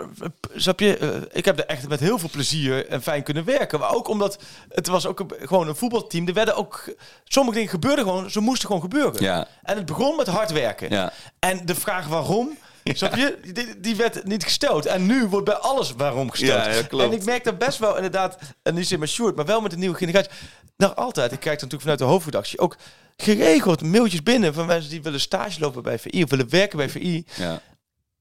Snap 0.54 0.80
je? 0.80 1.26
Ik 1.32 1.44
heb 1.44 1.58
er 1.58 1.66
echt 1.66 1.88
met 1.88 2.00
heel 2.00 2.18
veel 2.18 2.30
plezier 2.32 2.86
en 2.86 3.02
fijn 3.02 3.22
kunnen 3.22 3.44
werken. 3.44 3.78
Maar 3.80 3.94
ook 3.94 4.08
omdat 4.08 4.38
het 4.68 4.86
was 4.86 5.06
ook 5.06 5.20
een, 5.20 5.30
gewoon 5.38 5.68
een 5.68 5.76
voetbalteam. 5.76 6.26
Er 6.28 6.34
werden 6.34 6.56
ook. 6.56 6.94
Sommige 7.24 7.56
dingen 7.56 7.70
gebeurden 7.72 8.04
gewoon. 8.04 8.30
Ze 8.30 8.40
moesten 8.40 8.66
gewoon 8.66 8.82
gebeuren. 8.82 9.22
Ja, 9.22 9.46
En 9.62 9.76
het 9.76 9.86
begon 9.86 10.16
met 10.16 10.26
hard 10.26 10.52
werken. 10.52 10.90
ja. 10.90 11.12
En 11.38 11.66
de 11.66 11.74
vraag 11.74 12.06
waarom. 12.06 12.58
Snap 12.96 13.16
je? 13.16 13.38
Die, 13.52 13.80
die 13.80 13.96
werd 13.96 14.24
niet 14.24 14.44
gesteld. 14.44 14.86
En 14.86 15.06
nu 15.06 15.26
wordt 15.26 15.44
bij 15.44 15.54
alles 15.54 15.92
waarom 15.96 16.30
gesteld. 16.30 16.74
Ja, 16.74 16.82
klopt. 16.82 17.04
En 17.04 17.12
ik 17.12 17.24
merk 17.24 17.44
dat 17.44 17.58
best 17.58 17.78
wel 17.78 17.96
inderdaad, 17.96 18.38
en 18.62 18.74
niet 18.74 18.86
zit 18.86 18.98
met 18.98 19.08
Sjoerd, 19.08 19.36
maar 19.36 19.44
wel 19.44 19.60
met 19.60 19.70
de 19.70 19.76
nieuwe 19.76 19.96
generatie. 19.96 20.30
Nog 20.76 20.96
altijd, 20.96 21.32
ik 21.32 21.40
kijk 21.40 21.60
dan 21.60 21.68
natuurlijk 21.68 21.82
vanuit 21.82 21.98
de 21.98 22.04
hoofdredactie, 22.04 22.58
ook 22.58 22.76
geregeld 23.16 23.82
mailtjes 23.82 24.22
binnen 24.22 24.54
van 24.54 24.66
mensen 24.66 24.90
die 24.90 25.02
willen 25.02 25.20
stage 25.20 25.60
lopen 25.60 25.82
bij 25.82 25.98
VI 25.98 26.22
of 26.22 26.30
willen 26.30 26.50
werken 26.50 26.76
bij 26.78 26.88
VI. 26.88 27.24
Ja, 27.36 27.60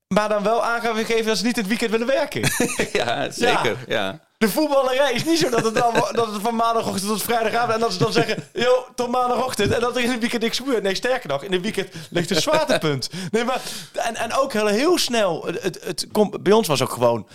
Maar 0.07 0.29
dan 0.29 0.43
wel 0.43 0.63
aan 0.63 0.81
gaan 0.81 1.05
geven 1.05 1.25
dat 1.25 1.37
ze 1.37 1.45
niet 1.45 1.55
het 1.55 1.67
weekend 1.67 1.91
willen 1.91 2.07
werken. 2.07 2.41
ja 2.99 3.31
zeker. 3.31 3.77
Ja. 3.87 4.19
De 4.37 4.49
voetballerij 4.49 5.13
is 5.13 5.25
niet 5.25 5.39
zo 5.39 5.49
dat 5.49 5.63
het, 5.65 5.75
dan, 5.75 5.93
dat 6.11 6.33
het 6.33 6.41
van 6.41 6.55
maandagochtend 6.55 7.11
tot 7.11 7.23
vrijdagavond... 7.23 7.73
en 7.73 7.79
dat 7.79 7.93
ze 7.93 7.97
dan 7.99 8.11
zeggen, 8.11 8.43
joh, 8.53 8.89
tot 8.95 9.11
maandagochtend... 9.11 9.71
en 9.71 9.79
dat 9.79 9.95
er 9.95 10.03
in 10.03 10.09
het 10.09 10.19
weekend 10.19 10.41
niks 10.41 10.57
gebeurt. 10.57 10.83
Nee, 10.83 10.95
sterker 10.95 11.29
nog, 11.29 11.43
in 11.43 11.51
het 11.51 11.61
weekend 11.61 11.89
ligt 12.09 12.29
een 12.29 12.41
zwaartepunt. 12.41 13.09
Nee, 13.31 13.43
maar, 13.43 13.61
en, 13.93 14.15
en 14.15 14.33
ook 14.33 14.53
heel, 14.53 14.65
heel 14.67 14.97
snel... 14.97 15.45
Het, 15.45 15.63
het, 15.63 15.79
het 15.83 16.07
komt, 16.11 16.43
bij 16.43 16.53
ons 16.53 16.67
was 16.67 16.81
ook 16.81 16.91
gewoon... 16.91 17.27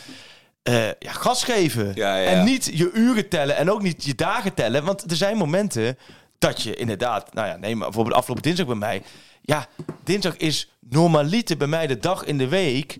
eh, 0.62 0.86
ja, 0.86 1.12
gas 1.12 1.44
geven. 1.44 1.92
Ja, 1.94 2.16
ja, 2.16 2.22
ja. 2.22 2.28
En 2.28 2.44
niet 2.44 2.70
je 2.72 2.90
uren 2.92 3.28
tellen 3.28 3.56
en 3.56 3.70
ook 3.70 3.82
niet 3.82 4.04
je 4.04 4.14
dagen 4.14 4.54
tellen. 4.54 4.84
Want 4.84 5.10
er 5.10 5.16
zijn 5.16 5.36
momenten 5.36 5.98
dat 6.38 6.62
je 6.62 6.74
inderdaad... 6.74 7.34
Nou 7.34 7.48
ja, 7.48 7.56
neem 7.56 7.76
maar 7.76 7.86
bijvoorbeeld 7.86 8.16
afgelopen 8.16 8.42
dinsdag 8.44 8.66
bij 8.66 8.76
mij. 8.76 9.02
Ja, 9.42 9.68
dinsdag 10.04 10.36
is 10.36 10.68
normaliter 10.80 11.56
bij 11.56 11.66
mij 11.66 11.86
de 11.86 11.98
dag 11.98 12.24
in 12.24 12.38
de 12.38 12.48
week... 12.48 12.98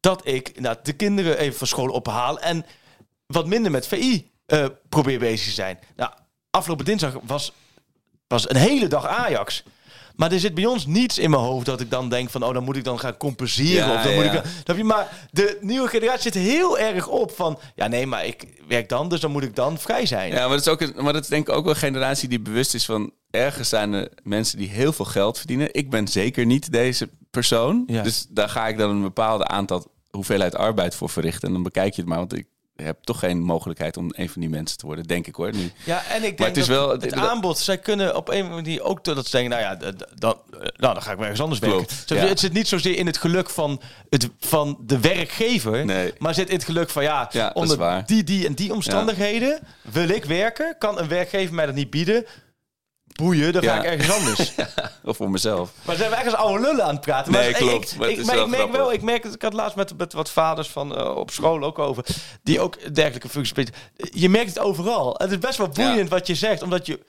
dat 0.00 0.26
ik 0.26 0.48
inderdaad 0.48 0.84
de 0.84 0.92
kinderen 0.92 1.38
even 1.38 1.58
van 1.58 1.66
school 1.66 1.88
ophaal... 1.90 2.38
en 2.40 2.66
wat 3.26 3.46
minder 3.46 3.70
met 3.70 3.86
VI 3.86 4.30
eh, 4.46 4.66
probeer 4.88 5.18
bezig 5.18 5.46
te 5.46 5.52
zijn. 5.52 5.78
Nou, 5.96 6.10
afgelopen 6.50 6.84
dinsdag 6.84 7.16
was, 7.22 7.52
was 8.26 8.50
een 8.50 8.56
hele 8.56 8.86
dag 8.86 9.06
Ajax. 9.06 9.62
Maar 10.16 10.32
er 10.32 10.40
zit 10.40 10.54
bij 10.54 10.66
ons 10.66 10.86
niets 10.86 11.18
in 11.18 11.30
mijn 11.30 11.42
hoofd 11.42 11.66
dat 11.66 11.80
ik 11.80 11.90
dan 11.90 12.08
denk 12.08 12.30
van... 12.30 12.42
oh, 12.42 12.52
dan 12.54 12.64
moet 12.64 12.76
ik 12.76 12.84
dan 12.84 12.98
gaan 12.98 13.16
compenseren. 13.16 13.88
Ja, 13.88 13.94
of 13.94 14.02
dan 14.02 14.14
moet 14.14 14.24
ik 14.24 14.42
dan, 14.64 14.76
je? 14.76 14.84
Maar 14.84 15.28
de 15.30 15.58
nieuwe 15.60 15.88
generatie 15.88 16.22
zit 16.32 16.34
heel 16.42 16.78
erg 16.78 17.06
op 17.06 17.30
van... 17.30 17.58
ja, 17.74 17.86
nee, 17.86 18.06
maar 18.06 18.26
ik 18.26 18.62
werk 18.68 18.88
dan, 18.88 19.08
dus 19.08 19.20
dan 19.20 19.30
moet 19.30 19.42
ik 19.42 19.54
dan 19.56 19.78
vrij 19.78 20.06
zijn. 20.06 20.32
Ja, 20.32 20.40
maar 20.40 20.56
dat 20.56 20.66
is 20.66 20.68
ook, 20.68 20.80
een- 20.80 20.94
maar 21.04 21.12
dat 21.12 21.22
is 21.22 21.28
denk 21.28 21.48
ik 21.48 21.54
ook 21.54 21.64
wel 21.64 21.72
een 21.74 21.78
generatie 21.80 22.28
die 22.28 22.40
bewust 22.40 22.74
is 22.74 22.84
van 22.84 23.12
ergens 23.30 23.68
zijn 23.68 23.92
er 23.92 24.08
mensen 24.22 24.58
die 24.58 24.68
heel 24.68 24.92
veel 24.92 25.04
geld 25.04 25.38
verdienen. 25.38 25.68
Ik 25.74 25.90
ben 25.90 26.08
zeker 26.08 26.46
niet 26.46 26.72
deze 26.72 27.08
persoon. 27.30 27.84
Ja. 27.86 28.02
Dus 28.02 28.26
daar 28.28 28.48
ga 28.48 28.68
ik 28.68 28.78
dan 28.78 28.90
een 28.90 29.02
bepaalde 29.02 29.46
aantal 29.46 29.84
hoeveelheid 30.10 30.54
arbeid 30.54 30.94
voor 30.94 31.08
verrichten. 31.08 31.48
En 31.48 31.54
dan 31.54 31.62
bekijk 31.62 31.94
je 31.94 32.00
het 32.00 32.10
maar, 32.10 32.18
want 32.18 32.32
ik 32.36 32.46
heb 32.76 33.02
toch 33.02 33.18
geen 33.18 33.40
mogelijkheid 33.42 33.96
om 33.96 34.12
een 34.16 34.28
van 34.28 34.40
die 34.40 34.50
mensen 34.50 34.78
te 34.78 34.86
worden, 34.86 35.04
denk 35.04 35.26
ik 35.26 35.34
hoor. 35.34 35.52
Nu. 35.52 35.70
Ja, 35.84 36.02
en 36.04 36.16
ik 36.16 36.22
denk 36.22 36.38
Maar 36.38 36.48
het 36.48 36.56
is 36.56 36.66
dat 36.66 36.76
wel- 36.76 36.90
het 36.90 37.12
aanbod, 37.12 37.58
zij 37.58 37.78
kunnen 37.78 38.16
op 38.16 38.28
een 38.28 38.48
manier 38.48 38.82
ook 38.82 39.04
dat 39.04 39.24
ze 39.26 39.30
denken, 39.30 39.50
nou 39.50 39.62
ja, 39.62 39.92
dan, 40.14 40.34
eh, 40.50 40.58
nou, 40.58 40.94
dan 40.94 41.02
ga 41.02 41.10
ik 41.10 41.16
maar 41.16 41.22
ergens 41.28 41.40
anders 41.40 41.60
Klopt, 41.60 41.90
werken. 42.08 42.16
Ja. 42.16 42.30
Het 42.32 42.40
zit 42.40 42.52
niet 42.52 42.68
zozeer 42.68 42.96
in 42.96 43.06
het 43.06 43.16
geluk 43.16 43.50
van, 43.50 43.80
het, 44.10 44.28
van 44.38 44.78
de 44.86 45.00
werkgever, 45.00 45.84
Nee. 45.84 46.12
maar 46.18 46.34
zit 46.34 46.48
in 46.48 46.54
het 46.54 46.64
geluk 46.64 46.90
van, 46.90 47.02
ja, 47.02 47.28
Ja, 47.32 47.50
onder 47.54 48.02
die, 48.06 48.24
die 48.24 48.46
en 48.46 48.54
die 48.54 48.72
omstandigheden 48.72 49.58
wil 49.92 50.08
ik 50.08 50.24
werken. 50.24 50.74
Kan 50.78 50.98
een 50.98 51.08
werkgever 51.08 51.54
mij 51.54 51.66
dat 51.66 51.74
niet 51.74 51.90
bieden? 51.90 52.24
Boeien, 53.18 53.52
dan 53.52 53.62
ga 53.62 53.74
Ja. 53.74 53.82
ik 53.82 53.84
ergens 53.84 54.10
anders. 54.18 54.52
Of 55.04 55.16
voor 55.16 55.30
mezelf. 55.30 55.70
Maar 55.84 55.96
zijn 55.96 56.10
we 56.10 56.24
als 56.24 56.34
oude 56.34 56.60
lullen 56.60 56.84
aan 56.84 56.92
het 56.94 57.00
praten? 57.00 57.32
Maar 57.32 57.40
Nee, 57.40 57.50
ik- 57.50 57.56
klopt, 57.56 57.92
Ik, 57.92 57.98
maar 57.98 58.08
ik, 58.08 58.16
is 58.18 58.24
maar 58.26 58.34
wel 58.34 58.44
ik 58.44 58.50
merk 58.50 58.62
grappig. 58.62 58.80
wel, 58.80 58.92
ik 58.92 59.02
merk, 59.02 59.24
ik 59.24 59.42
had 59.42 59.52
laatst 59.52 59.76
met, 59.76 59.96
met 59.98 60.12
wat 60.12 60.30
vaders 60.30 60.68
van 60.68 60.96
eh, 60.96 61.16
op 61.16 61.30
school 61.30 61.62
ook 61.62 61.78
over, 61.78 62.04
die 62.42 62.60
ook 62.60 62.94
dergelijke 62.94 63.28
functies 63.28 63.48
spelen. 63.48 63.72
Je 64.20 64.28
merkt 64.28 64.48
het 64.48 64.58
overal. 64.58 65.14
Het 65.18 65.30
is 65.30 65.38
best 65.38 65.58
wel 65.58 65.68
boeiend 65.68 66.08
wat 66.10 66.26
je 66.26 66.34
zegt, 66.34 66.62
omdat 66.62 66.86
je... 66.86 67.00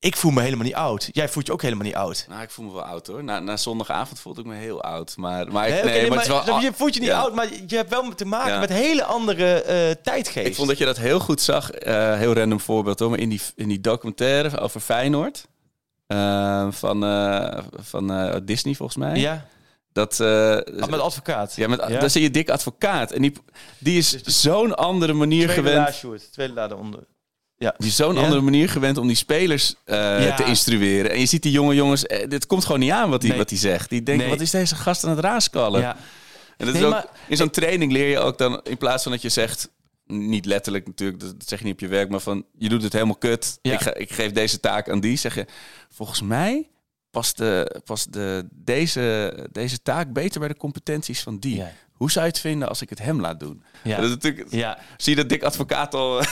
Ik 0.00 0.16
voel 0.16 0.30
me 0.30 0.40
helemaal 0.42 0.64
niet 0.64 0.74
oud. 0.74 1.08
Jij 1.12 1.28
voelt 1.28 1.46
je 1.46 1.52
ook 1.52 1.62
helemaal 1.62 1.84
niet 1.84 1.94
oud. 1.94 2.26
Nou, 2.28 2.42
ik 2.42 2.50
voel 2.50 2.64
me 2.66 2.72
wel 2.72 2.82
oud 2.82 3.06
hoor. 3.06 3.24
Na, 3.24 3.38
na 3.38 3.56
zondagavond 3.56 4.20
voelde 4.20 4.40
ik 4.40 4.46
me 4.46 4.54
heel 4.54 4.82
oud. 4.82 5.16
Maar, 5.16 5.52
maar, 5.52 5.68
ik, 5.68 5.84
Nee, 5.84 6.08
maar, 6.08 6.18
het 6.18 6.28
is 6.28 6.44
wel... 6.44 6.60
je, 6.60 6.72
voelt 6.74 6.94
je 6.94 7.00
niet 7.00 7.08
Ja. 7.08 7.20
oud, 7.20 7.34
maar 7.34 7.46
je 7.66 7.76
hebt 7.76 7.90
wel 7.90 8.14
te 8.14 8.24
maken 8.24 8.52
Ja. 8.52 8.58
met 8.58 8.68
hele 8.68 9.04
andere 9.04 9.62
eh 9.62 9.90
tijdgeest. 10.02 10.46
Ik 10.46 10.54
vond 10.54 10.68
dat 10.68 10.78
je 10.78 10.84
dat 10.84 10.96
heel 10.96 11.18
goed 11.20 11.40
zag. 11.40 11.70
Eh, 11.70 12.14
heel 12.16 12.32
random 12.34 12.60
voorbeeld 12.60 12.98
hoor. 12.98 13.10
Maar 13.10 13.18
in 13.18 13.28
die, 13.28 13.40
in 13.56 13.68
die 13.68 13.80
documentaire 13.80 14.58
over 14.58 14.80
Feyenoord. 14.80 15.46
eh, 16.06 16.66
van 16.70 17.00
van 17.72 18.40
Disney 18.44 18.74
volgens 18.74 18.98
mij. 18.98 19.16
Ja, 19.18 19.46
Dat, 19.92 20.20
Ah, 20.20 20.88
met 20.88 21.00
advocaat. 21.00 21.54
ja, 21.56 21.68
met, 21.68 21.84
Ja. 21.88 22.00
daar 22.00 22.10
zie 22.10 22.22
je 22.22 22.30
dik 22.30 22.50
advocaat. 22.50 23.10
En 23.12 23.22
die, 23.22 23.32
die 23.78 23.98
is 23.98 24.22
zo'n 24.22 24.74
andere 24.76 25.12
manier 25.12 25.48
Tweede 25.48 25.68
gewend. 25.68 26.32
Tweede 26.32 26.52
laag 26.54 26.72
onder. 27.58 27.74
Die 27.78 27.88
is 27.88 27.96
zo'n 27.96 28.14
Ja. 28.14 28.20
andere 28.22 28.40
manier 28.40 28.68
gewend 28.68 28.96
om 28.98 29.06
die 29.06 29.16
spelers 29.16 29.74
eh, 29.84 29.96
Ja. 30.26 30.34
te 30.36 30.44
instrueren. 30.44 31.10
En 31.10 31.20
je 31.20 31.26
ziet 31.26 31.42
die 31.42 31.52
jonge 31.52 31.74
jongens, 31.74 32.06
eh, 32.06 32.28
dit 32.28 32.46
komt 32.46 32.64
gewoon 32.64 32.80
niet 32.80 32.90
aan 32.90 33.10
wat 33.10 33.20
hij 33.22 33.30
Nee. 33.30 33.38
wat 33.38 33.50
zegt. 33.54 33.90
Die 33.90 34.02
denken, 34.02 34.24
Nee. 34.26 34.34
wat 34.34 34.42
is 34.44 34.50
deze 34.50 34.74
gast 34.74 35.04
aan 35.04 35.10
het 35.10 35.18
raaskallen? 35.18 35.80
Ja. 35.80 35.96
En 36.56 36.64
dat 36.66 36.74
Nee, 36.74 36.82
is 36.82 36.88
ook, 36.88 36.92
maar- 36.94 37.06
in 37.28 37.36
zo'n 37.36 37.50
training 37.50 37.92
leer 37.92 38.08
je 38.08 38.18
ook 38.18 38.38
dan, 38.38 38.60
in 38.64 38.76
plaats 38.78 39.02
van 39.02 39.12
dat 39.12 39.22
je 39.22 39.28
zegt, 39.28 39.68
niet 40.06 40.44
letterlijk 40.44 40.86
natuurlijk, 40.86 41.20
dat 41.20 41.34
zeg 41.46 41.58
je 41.58 41.64
niet 41.64 41.74
op 41.74 41.80
je 41.80 41.88
werk, 41.88 42.08
maar 42.10 42.20
van 42.20 42.44
je 42.58 42.68
doet 42.68 42.82
het 42.82 42.92
helemaal 42.92 43.16
kut. 43.16 43.58
Ja. 43.62 43.72
Ik, 43.72 43.80
ga, 43.80 43.94
ik 43.94 44.12
geef 44.12 44.32
deze 44.32 44.60
taak 44.60 44.90
aan 44.90 45.00
die. 45.00 45.16
Zeg 45.16 45.34
je, 45.34 45.46
volgens 45.90 46.22
mij 46.22 46.68
past, 47.10 47.36
de, 47.36 47.80
past 47.84 48.12
de, 48.12 48.46
deze, 48.52 49.34
deze 49.52 49.82
taak 49.82 50.12
beter 50.12 50.40
bij 50.40 50.48
de 50.48 50.56
competenties 50.56 51.20
van 51.22 51.38
die. 51.38 51.62
Hoe 51.98 52.10
zou 52.10 52.24
je 52.24 52.30
het 52.30 52.40
vinden 52.40 52.68
als 52.68 52.82
ik 52.82 52.90
het 52.90 52.98
hem 52.98 53.20
laat 53.20 53.40
doen? 53.40 53.62
Ja. 53.82 53.96
Dat 53.96 54.04
is 54.04 54.10
natuurlijk, 54.10 54.46
Ja. 54.50 54.78
Zie 54.96 55.14
je 55.14 55.20
dat 55.20 55.28
dik 55.28 55.42
advocaat 55.42 55.94
al... 55.94 56.22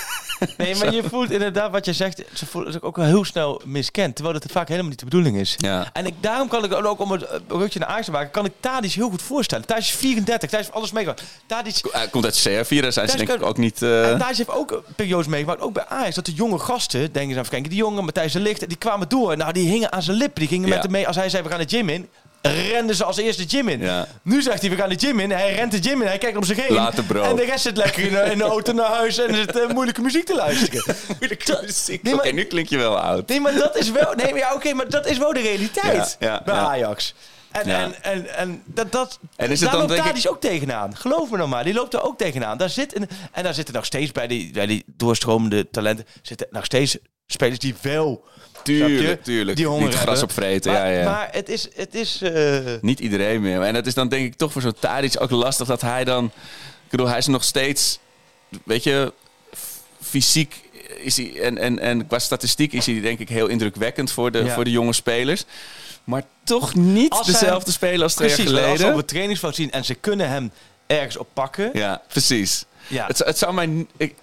Nee, 0.57 0.75
maar 0.77 0.95
je 0.95 1.03
voelt 1.03 1.31
inderdaad 1.31 1.71
wat 1.71 1.85
je 1.85 1.93
zegt, 1.93 2.23
ze 2.35 2.47
voelen 2.47 2.73
zich 2.73 2.83
ook 2.83 2.97
wel 2.97 3.05
heel 3.07 3.25
snel 3.25 3.61
miskend. 3.65 4.15
Terwijl 4.15 4.37
het 4.37 4.47
vaak 4.53 4.69
helemaal 4.69 4.91
niet 4.91 4.99
de 4.99 5.05
bedoeling 5.05 5.37
is. 5.37 5.55
Ja. 5.57 5.91
En 5.93 6.07
ik, 6.07 6.15
daarom 6.21 6.49
kan 6.49 6.65
ik 6.65 6.73
ook 6.73 7.01
om 7.01 7.11
het 7.13 7.23
eh, 7.23 7.39
rukje 7.49 7.79
naar 7.79 7.89
Ajax 7.89 8.05
te 8.05 8.11
maken, 8.11 8.31
kan 8.31 8.45
ik 8.45 8.53
Tadic 8.61 8.93
heel 8.93 9.09
goed 9.11 9.23
voorstellen. 9.23 9.67
Tadic 9.67 9.83
is 9.85 9.91
34, 9.91 10.51
Tadic 10.51 10.65
heeft 10.67 10.77
alles 10.77 10.93
meegemaakt. 10.93 11.23
Tadic, 11.47 11.81
Hij 11.91 12.09
komt 12.09 12.25
uit 12.25 12.35
Servië, 12.35 12.81
daar 12.81 12.93
zijn 12.93 13.09
ze 13.09 13.17
denk 13.17 13.29
ik 13.31 13.43
ook 13.43 13.57
niet... 13.57 13.83
eh, 13.83 14.11
en 14.11 14.19
Tadic 14.19 14.37
heeft 14.37 14.51
ook 14.51 14.83
periodes 14.97 15.27
meegemaakt, 15.27 15.61
ook 15.61 15.73
bij 15.73 15.87
Ajax, 15.87 16.15
dat 16.15 16.27
de 16.27 16.33
jonge 16.35 16.59
gasten, 16.59 17.13
denk 17.13 17.37
eens 17.37 17.49
kijken, 17.49 17.69
die 17.71 17.79
jongen 17.79 18.05
Matthijs 18.05 18.33
de 18.33 18.41
Ligt, 18.41 18.69
die 18.69 18.79
kwamen 18.79 19.09
door. 19.09 19.37
Nou, 19.37 19.53
die 19.53 19.69
hingen 19.69 19.93
aan 19.93 20.03
zijn 20.03 20.17
lippen. 20.17 20.41
Die 20.41 20.49
gingen 20.49 20.69
Ja. 20.69 20.75
met 20.75 20.83
hem 20.83 20.93
mee. 20.93 21.07
Als 21.07 21.17
hij 21.17 21.29
zei, 21.29 21.43
we 21.43 21.49
gaan 21.49 21.59
de 21.61 21.69
gym 21.69 21.89
in, 21.89 22.09
renden 22.53 22.97
ze 22.97 23.05
als 23.05 23.17
eerste 23.17 23.43
de 23.43 23.49
gym 23.49 23.69
in. 23.69 23.81
Ja. 23.81 24.07
Nu 24.23 24.43
zegt 24.43 24.61
hij, 24.61 24.71
we 24.71 24.77
gaan 24.77 24.89
de 24.89 24.99
gym 24.99 25.21
in. 25.21 25.31
Hij 25.31 25.55
rent 25.55 25.73
de 25.73 25.83
gym 25.83 26.01
in, 26.03 26.07
hij 26.09 26.19
kijkt 26.19 26.37
om 26.37 26.45
zich 26.45 26.57
heen. 26.67 26.73
Later, 26.77 27.05
bro. 27.05 27.23
En 27.23 27.37
de 27.37 27.45
rest 27.45 27.63
zit 27.63 27.77
lekker 27.77 28.03
in, 28.03 28.13
de- 28.13 28.29
in 28.33 28.39
de 28.39 28.45
auto 28.45 28.73
naar 28.73 28.91
huis 28.91 29.19
en 29.19 29.35
zit 29.35 29.59
eh, 29.59 29.69
moeilijke 29.69 30.01
muziek 30.01 30.25
te 30.27 30.35
luisteren. 30.35 30.97
Moeilijke 31.19 31.59
muziek. 31.63 32.03
Nee, 32.03 32.15
Oké, 32.15 32.29
nu 32.31 32.45
klink 32.45 32.69
je 32.69 32.77
wel 32.79 32.99
oud. 32.99 33.29
Nee, 33.29 33.41
maar 33.41 33.55
dat 33.55 33.77
is 33.77 33.91
wel. 33.91 34.13
Nee, 34.17 34.31
maar 34.31 34.39
ja, 34.39 34.55
oké, 34.55 34.73
maar 34.73 34.89
dat 34.89 35.07
is 35.07 35.19
wel 35.19 35.33
de 35.33 35.41
realiteit 35.41 36.17
Ja, 36.21 36.43
bij 36.45 36.55
ja. 36.55 36.61
Ajax. 36.61 37.15
En, 37.51 37.69
Ja. 37.69 37.83
en, 37.83 38.03
en, 38.03 38.37
en 38.37 38.63
dat, 38.65 38.93
dat, 38.93 39.19
En 39.37 39.51
is 39.51 39.61
het 39.61 39.71
daar 39.71 39.71
dan, 39.71 39.79
loopt 39.89 39.93
denk 39.93 40.05
ik- 40.17 40.23
Tadic 40.23 40.31
ook 40.31 40.41
tegenaan. 40.41 40.97
Geloof 40.97 41.31
me 41.31 41.37
nou 41.37 41.49
maar, 41.49 41.65
die 41.65 41.75
loopt 41.75 41.95
er 41.95 42.03
ook 42.03 42.19
tegenaan. 42.19 42.59
Daar 42.59 42.71
zit 42.71 42.97
een, 42.97 43.09
en 43.33 43.43
daar 43.43 43.55
zitten 43.55 43.75
nog 43.75 43.85
steeds 43.85 44.13
bij 44.13 44.27
die, 44.27 44.53
bij 44.53 44.67
die 44.67 44.85
doorstromende 44.87 45.71
talenten... 45.71 46.07
zitten 46.23 46.47
nog 46.51 46.65
steeds 46.65 46.97
spelers 47.27 47.59
die 47.59 47.75
wel... 47.83 48.25
Tuurlijk, 48.67 49.25
tuurlijk. 49.25 49.57
Die 49.57 49.67
honger 49.67 49.85
Niet 49.87 49.95
gras 49.95 50.07
hebben. 50.19 50.23
opvreten, 50.23 50.73
maar, 50.73 50.93
ja, 50.93 51.01
ja. 51.01 51.11
Maar 51.11 51.29
het 51.33 51.49
is... 51.49 51.69
Het 51.75 51.95
is 51.95 52.23
eh, 52.23 52.59
Niet 52.81 53.01
iedereen 53.01 53.41
meer. 53.41 53.63
En 53.63 53.75
het 53.75 53.87
is 53.87 53.95
dan 53.95 54.09
denk 54.09 54.27
ik 54.27 54.35
toch 54.37 54.53
voor 54.53 54.63
zo'n 54.63 54.75
Tadic 54.81 55.15
ook 55.19 55.31
lastig 55.31 55.67
dat 55.67 55.81
hij 55.81 56.05
dan... 56.05 56.25
Ik 56.25 56.91
bedoel, 56.91 57.09
hij 57.09 57.19
is 57.19 57.27
nog 57.27 57.45
steeds... 57.45 57.99
Weet 58.65 58.83
je, 58.83 59.13
fysiek 60.03 60.65
is 61.03 61.17
hij... 61.17 61.41
En, 61.41 61.59
en, 61.59 61.79
en 61.79 62.07
qua 62.07 62.19
statistiek 62.19 62.73
is 62.73 62.87
hij 62.87 63.01
denk 63.01 63.19
ik 63.19 63.29
heel 63.29 63.47
indrukwekkend 63.47 64.11
voor 64.13 64.31
de, 64.31 64.45
Ja. 64.45 64.55
voor 64.55 64.65
de 64.65 64.71
jonge 64.71 64.93
spelers. 64.93 65.45
Maar 66.05 66.23
toch 66.45 66.75
niet 66.75 67.11
Als 67.11 67.27
dezelfde 67.27 67.71
speler 67.73 68.03
als 68.03 68.15
twee 68.15 68.29
jaar 68.29 68.37
maar 68.39 68.47
als 68.47 68.61
ze 68.61 68.65
geleden. 68.67 68.91
op 68.91 68.97
het 68.97 69.09
trainingsveld 69.09 69.55
zien 69.55 69.71
en 69.71 69.85
ze 69.85 69.95
kunnen 69.95 70.29
hem 70.29 70.51
ergens 70.87 71.17
op 71.17 71.29
pakken... 71.33 71.71
Ja, 71.73 72.03
precies. 72.09 72.65
Ja. 72.89 73.07
Het, 73.07 73.19
het 73.19 73.39
zou 73.39 73.55
mij... 73.55 73.87
ik, 73.97 74.15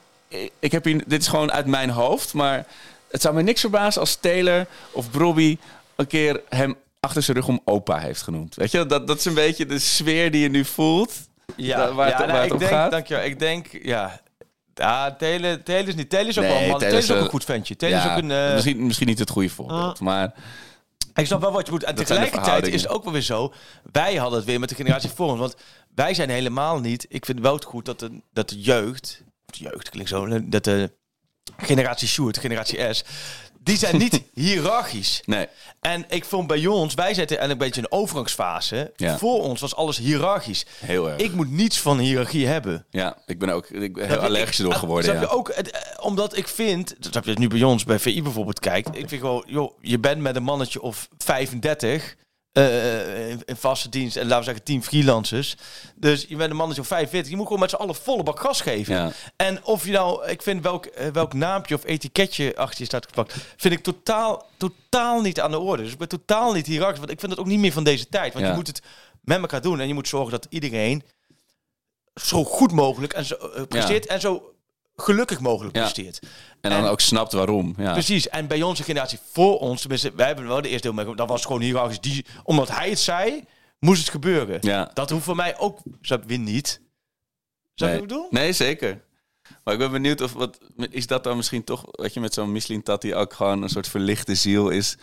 ik 0.59 0.71
heb 0.71 0.83
hier... 0.83 1.03
Dit 1.07 1.21
is 1.21 1.27
gewoon 1.27 1.51
uit 1.51 1.65
mijn 1.65 1.89
hoofd, 1.89 2.33
maar... 2.33 2.65
Het 3.13 3.21
zou 3.21 3.33
mij 3.33 3.43
niks 3.43 3.59
verbazen 3.61 4.01
als 4.01 4.15
Taylor 4.15 4.65
of 4.91 5.11
Brobby 5.11 5.57
een 5.95 6.07
keer 6.07 6.41
hem 6.49 6.75
achter 6.99 7.21
zijn 7.23 7.37
rug 7.37 7.47
om 7.47 7.61
opa 7.65 7.97
heeft 7.97 8.21
genoemd. 8.21 8.55
Weet 8.55 8.71
je, 8.71 8.85
dat, 8.85 9.07
dat 9.07 9.17
is 9.17 9.25
een 9.25 9.33
beetje 9.33 9.65
de 9.65 9.79
sfeer 9.79 10.31
die 10.31 10.41
je 10.41 10.49
nu 10.49 10.65
voelt. 10.65 11.13
Ja, 11.55 11.93
waar 11.93 12.07
het- 12.07 12.17
ja, 12.19 12.27
waar 12.27 12.43
het 12.43 12.51
ik 12.53 12.59
denk, 12.59 12.71
gaat? 12.71 12.91
Dankjewel. 12.91 13.23
Ik 13.25 13.39
denk, 13.39 13.67
ja... 13.81 14.21
Ja, 14.73 15.15
Telen, 15.15 15.63
Telen 15.63 15.87
is 15.87 15.95
niet. 15.95 16.09
Telen 16.09 16.27
is 16.27 16.37
ook 16.37 16.43
Nee, 16.43 16.59
wel 16.59 16.69
man. 16.69 16.79
Taylor 16.79 16.99
Telen 16.99 17.03
is 17.03 17.11
ook 17.11 17.23
een 17.25 17.29
goed 17.31 17.43
ventje. 17.43 17.75
Telen 17.75 17.97
is 17.99 18.05
ook 18.11 18.17
een... 18.17 18.31
eh, 18.31 18.53
misschien, 18.53 18.85
misschien 18.85 19.07
niet 19.07 19.19
het 19.19 19.29
goede 19.29 19.49
voorbeeld, 19.49 19.99
maar 19.99 20.33
Ik 21.15 21.25
snap 21.25 21.41
wel 21.41 21.51
wat 21.51 21.65
je 21.65 21.71
moet. 21.71 21.83
En 21.83 21.95
tegelijkertijd 21.95 22.67
is 22.67 22.81
het 22.81 22.91
ook 22.91 23.03
wel 23.03 23.13
weer 23.13 23.21
zo. 23.21 23.53
Wij 23.91 24.15
hadden 24.15 24.37
het 24.39 24.47
weer 24.47 24.59
met 24.59 24.69
de 24.69 24.75
generatie 24.75 25.09
voor 25.09 25.29
ons. 25.29 25.39
Want 25.39 25.55
wij 25.95 26.13
zijn 26.13 26.29
helemaal 26.29 26.79
niet. 26.79 27.05
Ik 27.09 27.25
vind 27.25 27.39
wel 27.39 27.53
het 27.53 27.63
goed 27.63 27.85
dat 27.85 27.99
de, 27.99 28.21
dat 28.33 28.49
de 28.49 28.59
jeugd. 28.61 29.23
De 29.45 29.57
jeugd 29.59 29.89
klinkt 29.89 30.09
zo. 30.09 30.39
Dat 30.49 30.63
de 30.63 30.91
generatie 31.63 32.07
Sjoerd, 32.07 32.37
generatie 32.37 32.93
S. 32.93 33.03
Die 33.63 33.77
zijn 33.77 33.97
niet 33.97 34.21
hiërarchisch. 34.33 35.21
nee. 35.25 35.47
En 35.81 36.05
ik 36.09 36.25
vond 36.25 36.47
bij 36.47 36.65
ons, 36.65 36.93
wij 36.93 37.13
zitten 37.13 37.39
en 37.39 37.49
een 37.49 37.57
beetje 37.57 37.81
een 37.81 37.91
overgangsfase. 37.91 38.91
Ja. 38.95 39.17
Voor 39.17 39.41
ons 39.43 39.61
was 39.61 39.75
alles 39.75 39.97
hiërarchisch. 39.97 40.65
Heel 40.85 41.09
erg. 41.09 41.21
Ik 41.21 41.33
moet 41.33 41.51
niets 41.51 41.79
van 41.79 41.99
hiërarchie 41.99 42.47
hebben. 42.47 42.85
ja, 42.89 43.17
ik 43.25 43.39
ben 43.39 43.49
ook 43.49 43.69
ik 43.69 43.93
ben 43.93 44.07
heel 44.07 44.17
allergisch 44.17 44.59
Ik- 44.59 44.65
door 44.65 44.73
geworden. 44.73 45.13
Ja. 45.13 45.19
je 45.19 45.27
ook, 45.27 45.55
het, 45.55 45.71
eh, 45.71 45.81
omdat 46.05 46.37
ik 46.37 46.47
vind, 46.47 46.95
dat 46.99 47.13
heb 47.13 47.25
je 47.25 47.33
nu 47.39 47.47
bij 47.47 47.63
ons 47.63 47.83
bij 47.83 47.99
VI 47.99 48.21
bijvoorbeeld 48.23 48.59
kijkt. 48.59 48.87
Ik 48.97 49.09
vind 49.09 49.21
gewoon, 49.21 49.43
joh, 49.47 49.77
je 49.81 49.99
bent 49.99 50.21
met 50.21 50.35
een 50.35 50.43
mannetje 50.43 50.81
of 50.81 51.07
35. 51.17 52.15
Eh, 52.53 53.29
in, 53.29 53.41
in 53.45 53.55
vaste 53.55 53.89
dienst 53.89 54.15
en 54.15 54.23
laten 54.23 54.37
we 54.37 54.43
zeggen 54.43 54.63
10 54.63 54.83
freelancers. 54.83 55.55
Dus 55.95 56.25
je 56.27 56.35
bent 56.35 56.49
een 56.51 56.55
mannetje 56.55 56.81
of 56.81 56.87
45. 56.87 57.29
Je 57.31 57.35
moet 57.37 57.45
gewoon 57.45 57.61
met 57.61 57.69
z'n 57.69 57.75
allen 57.75 57.95
volle 57.95 58.23
bak 58.23 58.39
gas 58.39 58.61
geven. 58.61 58.95
Ja. 58.95 59.11
En 59.35 59.63
of 59.65 59.85
je 59.85 59.91
nou, 59.91 60.27
ik 60.29 60.41
vind 60.41 60.63
welk, 60.63 60.85
eh, 60.85 61.07
welk 61.07 61.33
naampje 61.33 61.75
of 61.75 61.83
etiketje 61.85 62.55
achter 62.55 62.79
je 62.79 62.85
staat 62.85 63.05
geplakt, 63.05 63.35
vind 63.57 63.73
ik 63.73 63.83
totaal, 63.83 64.47
totaal 64.57 65.21
niet 65.21 65.39
aan 65.39 65.51
de 65.51 65.59
orde. 65.59 65.83
Dus 65.83 65.91
ik 65.91 65.97
ben 65.97 66.07
totaal 66.07 66.53
niet 66.53 66.65
hiërarchisch, 66.65 66.99
want 66.99 67.11
ik 67.11 67.19
vind 67.19 67.31
het 67.31 67.41
ook 67.41 67.47
niet 67.47 67.59
meer 67.59 67.71
van 67.71 67.83
deze 67.83 68.09
tijd. 68.09 68.33
Want 68.33 68.45
Ja. 68.45 68.51
je 68.51 68.57
moet 68.57 68.67
het 68.67 68.81
met 69.21 69.39
elkaar 69.39 69.61
doen 69.61 69.79
en 69.79 69.87
je 69.87 69.93
moet 69.93 70.07
zorgen 70.07 70.31
dat 70.31 70.47
iedereen 70.49 71.03
zo 72.21 72.43
goed 72.43 72.71
mogelijk 72.71 73.13
en 73.13 73.25
zo 73.25 73.35
eh, 73.35 73.63
presteert 73.67 74.05
en 74.05 74.21
zo 74.21 74.52
gelukkig 75.03 75.39
mogelijk 75.39 75.75
Ja. 75.75 75.81
presteert. 75.81 76.19
En 76.61 76.69
dan 76.69 76.85
ook 76.85 77.01
snapt 77.01 77.31
waarom. 77.31 77.73
Ja. 77.77 77.91
Precies. 77.91 78.29
En 78.29 78.47
bij 78.47 78.61
onze 78.61 78.83
generatie 78.83 79.19
voor 79.31 79.59
ons, 79.59 79.79
tenminste, 79.79 80.11
wij 80.15 80.27
hebben 80.27 80.47
wel 80.47 80.61
de 80.61 80.67
eerste 80.67 80.81
deel 80.81 80.93
meegemaakt. 80.93 81.19
Dat 81.21 81.29
was 81.29 81.45
gewoon 81.45 81.61
hiërarchisch. 81.61 81.99
Die, 81.99 82.25
omdat 82.43 82.69
hij 82.69 82.89
het 82.89 82.99
zei, 82.99 83.43
moest 83.79 84.01
het 84.01 84.09
gebeuren. 84.09 84.57
Ja. 84.61 84.91
Dat 84.93 85.09
hoeft 85.09 85.23
voor 85.23 85.35
mij 85.35 85.57
ook, 85.57 85.79
snap 86.01 86.21
je, 86.21 86.27
weer 86.27 86.39
niet. 86.39 86.81
Zou 87.73 87.91
nee. 87.91 88.01
ik 88.01 88.07
bedoel? 88.07 88.27
Nee, 88.29 88.53
zeker. 88.53 89.01
Maar 89.63 89.73
ik 89.73 89.79
ben 89.79 89.91
benieuwd 89.91 90.21
of 90.21 90.33
wat 90.33 90.57
is 90.89 91.07
dat 91.07 91.23
dan 91.23 91.37
misschien 91.37 91.63
toch, 91.63 91.83
wat 91.91 92.13
je 92.13 92.19
met 92.19 92.33
zo'n 92.33 92.51
Michelin 92.51 92.83
die 92.99 93.15
ook 93.15 93.33
gewoon 93.33 93.63
een 93.63 93.69
soort 93.69 93.87
verlichte 93.87 94.35
ziel 94.35 94.69
is, 94.69 94.97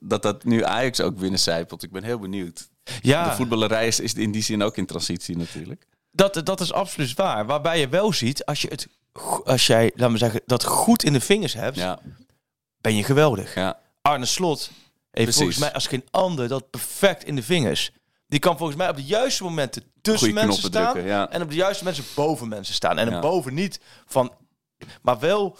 dat 0.00 0.22
dat 0.22 0.44
nu 0.44 0.64
Ajax 0.64 1.00
ook 1.00 1.16
binnencijpelt. 1.16 1.82
Ik 1.82 1.92
ben 1.92 2.02
heel 2.02 2.18
benieuwd. 2.18 2.68
Ja, 3.02 3.28
De 3.28 3.36
voetballerij 3.36 3.86
is, 3.86 4.00
is 4.00 4.14
in 4.14 4.32
die 4.32 4.42
zin 4.42 4.62
ook 4.62 4.76
in 4.76 4.86
transitie 4.86 5.36
natuurlijk. 5.36 5.86
dat, 6.10 6.40
dat 6.44 6.60
is 6.60 6.72
absoluut 6.72 7.14
waar. 7.14 7.46
Waarbij 7.46 7.80
je 7.80 7.88
wel 7.88 8.12
ziet, 8.12 8.44
als 8.44 8.62
je 8.62 8.68
het, 8.68 8.88
als 9.44 9.66
jij, 9.66 9.92
laat 9.94 10.10
me 10.10 10.16
zeggen, 10.18 10.40
dat 10.46 10.64
goed 10.64 11.02
in 11.04 11.12
de 11.12 11.20
vingers 11.20 11.52
hebt, 11.54 11.76
Ja, 11.76 11.98
ben 12.80 12.96
je 12.96 13.04
geweldig. 13.04 13.54
ja. 13.54 13.78
Arne 14.02 14.24
Slot 14.26 14.70
heeft 15.10 15.36
volgens 15.36 15.58
mij 15.58 15.72
als 15.72 15.86
geen 15.86 16.04
ander 16.10 16.48
dat 16.48 16.70
perfect 16.70 17.24
in 17.24 17.34
de 17.36 17.42
vingers. 17.42 17.90
Die 18.28 18.38
kan 18.38 18.56
volgens 18.56 18.78
mij 18.78 18.88
op 18.88 18.96
de 18.96 19.04
juiste 19.04 19.42
momenten 19.42 19.82
tussen 20.00 20.28
Goeie 20.30 20.44
mensen 20.46 20.62
staan 20.68 20.92
drukken, 20.92 21.10
ja. 21.12 21.30
en 21.30 21.42
op 21.42 21.48
de 21.48 21.54
juiste 21.54 21.84
mensen 21.84 22.04
boven 22.14 22.48
mensen 22.48 22.74
staan. 22.74 22.98
En 22.98 23.10
Ja. 23.10 23.20
boven 23.20 23.54
niet 23.54 23.80
van, 24.06 24.32
maar 25.02 25.18
wel. 25.18 25.56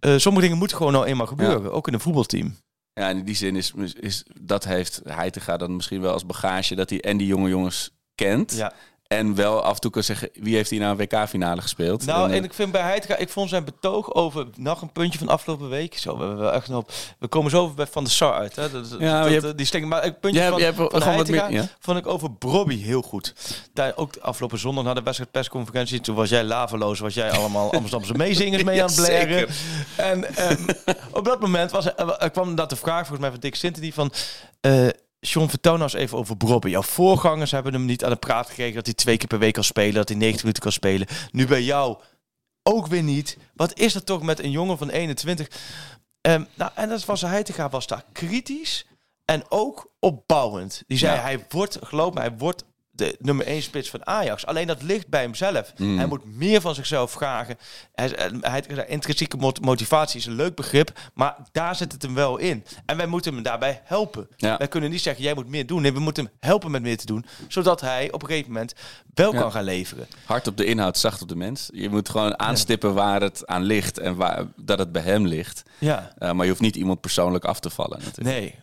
eh, 0.00 0.16
sommige 0.16 0.42
dingen 0.44 0.58
moeten 0.58 0.76
gewoon 0.76 0.92
nou 0.92 1.06
eenmaal 1.06 1.26
gebeuren, 1.26 1.72
ook 1.72 1.86
in 1.88 1.94
een 1.94 2.00
voetbalteam. 2.00 2.56
Ja, 2.92 3.08
in 3.08 3.24
die 3.24 3.34
zin 3.34 3.56
is, 3.56 3.72
is 4.00 4.24
dat 4.40 4.64
heeft 4.64 5.00
Heitinga 5.04 5.56
dan 5.56 5.76
misschien 5.76 6.00
wel 6.00 6.12
als 6.12 6.26
bagage 6.26 6.74
dat 6.74 6.90
hij 6.90 7.00
en 7.00 7.16
die 7.16 7.26
jonge 7.26 7.48
jongens 7.48 7.90
kent. 8.14 8.52
Ja. 8.52 8.72
En 9.08 9.34
wel 9.34 9.62
af 9.62 9.74
en 9.74 9.80
toe 9.80 9.90
kan 9.90 10.02
zeggen, 10.02 10.28
wie 10.32 10.54
heeft 10.54 10.70
hier 10.70 10.80
nou 10.80 10.90
een 11.00 11.06
WK-finale 11.08 11.60
gespeeld? 11.60 12.06
Nou, 12.06 12.24
En, 12.24 12.30
eh, 12.30 12.36
en 12.36 12.44
ik 12.44 12.54
vind 12.54 12.72
bij 12.72 12.80
Heitinga, 12.82 13.16
ik 13.16 13.28
vond 13.28 13.48
zijn 13.48 13.64
betoog 13.64 14.14
over 14.14 14.46
nog 14.56 14.82
een 14.82 14.92
puntje 14.92 15.18
van 15.18 15.28
afgelopen 15.28 15.68
week. 15.68 15.98
Zo, 15.98 16.12
we 16.18 16.24
hebben 16.24 16.38
wel 16.42 16.52
echt 16.52 16.68
nog. 16.68 16.84
We 17.18 17.28
komen 17.28 17.50
zo 17.50 17.68
bij 17.70 17.86
Van 17.86 18.04
de 18.04 18.10
Sar 18.10 18.32
uit, 18.34 18.56
hè? 18.56 18.70
Dat, 18.70 18.96
Ja, 18.98 19.20
dat- 19.22 19.32
je 19.32 19.40
hebt- 19.40 19.56
die 19.56 19.66
stinkt. 19.66 19.88
Maar 19.88 20.04
een 20.04 20.18
puntje 20.18 20.40
van, 20.48 20.60
hebt- 20.60 20.78
hebt 20.78 21.04
van 21.04 21.16
wat 21.16 21.28
meer- 21.28 21.50
ja. 21.52 21.64
vond 21.78 21.98
ik 21.98 22.06
over 22.06 22.30
Brobby 22.32 22.82
heel 22.82 23.02
goed. 23.02 23.34
Daar, 23.72 23.92
ook 23.96 24.12
de 24.12 24.20
afgelopen 24.20 24.58
zondag 24.58 24.84
na 24.84 24.94
de 24.94 25.02
wedstrijd 25.02 25.30
persconferentie, 25.30 26.00
toen 26.00 26.14
was 26.16 26.28
jij 26.28 26.44
laveloos, 26.44 26.98
was 26.98 27.14
jij 27.14 27.30
allemaal 27.30 27.72
Amsterdamse 27.72 28.14
meezingers 28.14 28.62
mee 28.64 28.82
aan 28.82 28.88
het 28.88 28.96
blaren. 28.96 29.48
En 29.96 30.36
ehm, 30.36 30.62
op 31.12 31.24
dat 31.24 31.40
moment 31.40 31.70
was 31.70 31.86
er, 31.86 31.94
er 32.18 32.30
kwam 32.30 32.54
dat 32.54 32.70
de 32.70 32.76
vraag 32.76 32.98
volgens 32.98 33.20
mij 33.20 33.30
van 33.30 33.40
Dick 33.40 33.54
Sinter 33.54 33.82
die 33.82 33.94
van. 33.94 34.12
eh 34.60 34.86
John, 35.20 35.48
vertel 35.48 35.72
nou 35.72 35.82
eens 35.82 35.92
even 35.92 36.18
over 36.18 36.36
Brobby. 36.36 36.68
Jouw 36.68 36.82
voorgangers 36.82 37.50
hebben 37.50 37.72
hem 37.72 37.84
niet 37.84 38.04
aan 38.04 38.10
de 38.10 38.16
praat 38.16 38.48
gekregen 38.48 38.74
dat 38.74 38.84
hij 38.86 38.94
twee 38.94 39.16
keer 39.16 39.26
per 39.26 39.38
week 39.38 39.52
kan 39.54 39.64
spelen, 39.64 39.94
dat 39.94 40.08
hij 40.08 40.16
90 40.18 40.42
minuten 40.42 40.62
kan 40.62 40.72
spelen. 40.72 41.06
Nu 41.30 41.46
bij 41.46 41.62
jou 41.62 41.98
ook 42.62 42.86
weer 42.86 43.02
niet. 43.02 43.36
Wat 43.54 43.78
is 43.78 43.94
er 43.94 44.04
toch 44.04 44.22
met 44.22 44.38
een 44.42 44.50
jongen 44.50 44.78
van 44.78 44.88
21? 44.88 45.48
Ehm, 46.20 46.44
nou, 46.54 46.70
en 46.74 46.88
dat 46.88 47.04
was 47.04 47.20
Heitinga 47.20 47.68
was 47.68 47.86
daar 47.86 48.04
kritisch 48.12 48.86
en 49.24 49.42
ook 49.48 49.92
opbouwend. 49.98 50.82
Die 50.86 50.98
zei 50.98 51.16
Ja. 51.16 51.22
hij 51.22 51.44
wordt, 51.48 51.78
geloof 51.82 52.14
me, 52.14 52.20
hij 52.20 52.36
wordt 52.36 52.64
de 52.98 53.16
nummer 53.18 53.46
1 53.46 53.62
spits 53.62 53.90
van 53.90 54.06
Ajax. 54.06 54.46
Alleen 54.46 54.66
dat 54.66 54.82
ligt 54.82 55.08
bij 55.08 55.20
hemzelf. 55.20 55.72
Mm. 55.76 55.96
Hij 55.98 56.06
moet 56.06 56.24
meer 56.24 56.60
van 56.60 56.74
zichzelf 56.74 57.10
vragen. 57.10 57.56
Hij, 57.94 58.10
hij, 58.40 58.62
hij- 58.66 58.86
intrinsieke 58.88 59.36
mot- 59.36 59.60
motivatie 59.60 60.18
is 60.20 60.26
een 60.26 60.34
leuk 60.34 60.54
begrip, 60.54 60.90
maar 61.14 61.36
daar 61.52 61.76
zit 61.76 61.92
het 61.92 62.02
hem 62.02 62.14
wel 62.14 62.36
in. 62.38 62.64
En 62.86 62.96
wij 62.96 63.06
moeten 63.06 63.34
hem 63.34 63.42
daarbij 63.42 63.80
helpen. 63.84 64.28
Ja. 64.36 64.56
Wij 64.56 64.68
kunnen 64.68 64.90
niet 64.90 65.00
zeggen, 65.00 65.24
jij 65.24 65.34
moet 65.34 65.48
meer 65.48 65.66
doen. 65.66 65.82
Nee, 65.82 65.92
we 65.92 66.00
moeten 66.00 66.24
hem 66.24 66.32
helpen 66.40 66.70
met 66.70 66.82
meer 66.82 66.96
te 66.96 67.06
doen, 67.06 67.24
zodat 67.48 67.80
hij 67.80 68.12
op 68.12 68.22
een 68.22 68.28
gegeven 68.28 68.52
moment 68.52 68.74
wel 69.14 69.32
Ja. 69.32 69.40
kan 69.40 69.52
gaan 69.52 69.64
leveren. 69.64 70.06
Hard 70.24 70.46
op 70.46 70.56
de 70.56 70.64
inhoud, 70.64 70.98
zacht 70.98 71.22
op 71.22 71.28
de 71.28 71.36
mens. 71.36 71.68
Je 71.72 71.88
moet 71.88 72.08
gewoon 72.08 72.38
aanstippen 72.38 72.94
waar 72.94 73.20
het 73.20 73.46
aan 73.46 73.62
ligt 73.62 73.98
en 73.98 74.16
waar, 74.16 74.44
dat 74.56 74.78
het 74.78 74.92
bij 74.92 75.02
hem 75.02 75.26
ligt. 75.26 75.62
Ja, 75.78 76.12
Eh, 76.18 76.32
maar 76.32 76.44
je 76.44 76.50
hoeft 76.50 76.62
niet 76.62 76.76
iemand 76.76 77.00
persoonlijk 77.00 77.44
af 77.44 77.60
te 77.60 77.70
vallen 77.70 77.98
natuurlijk. 78.04 78.38
nee. 78.38 78.54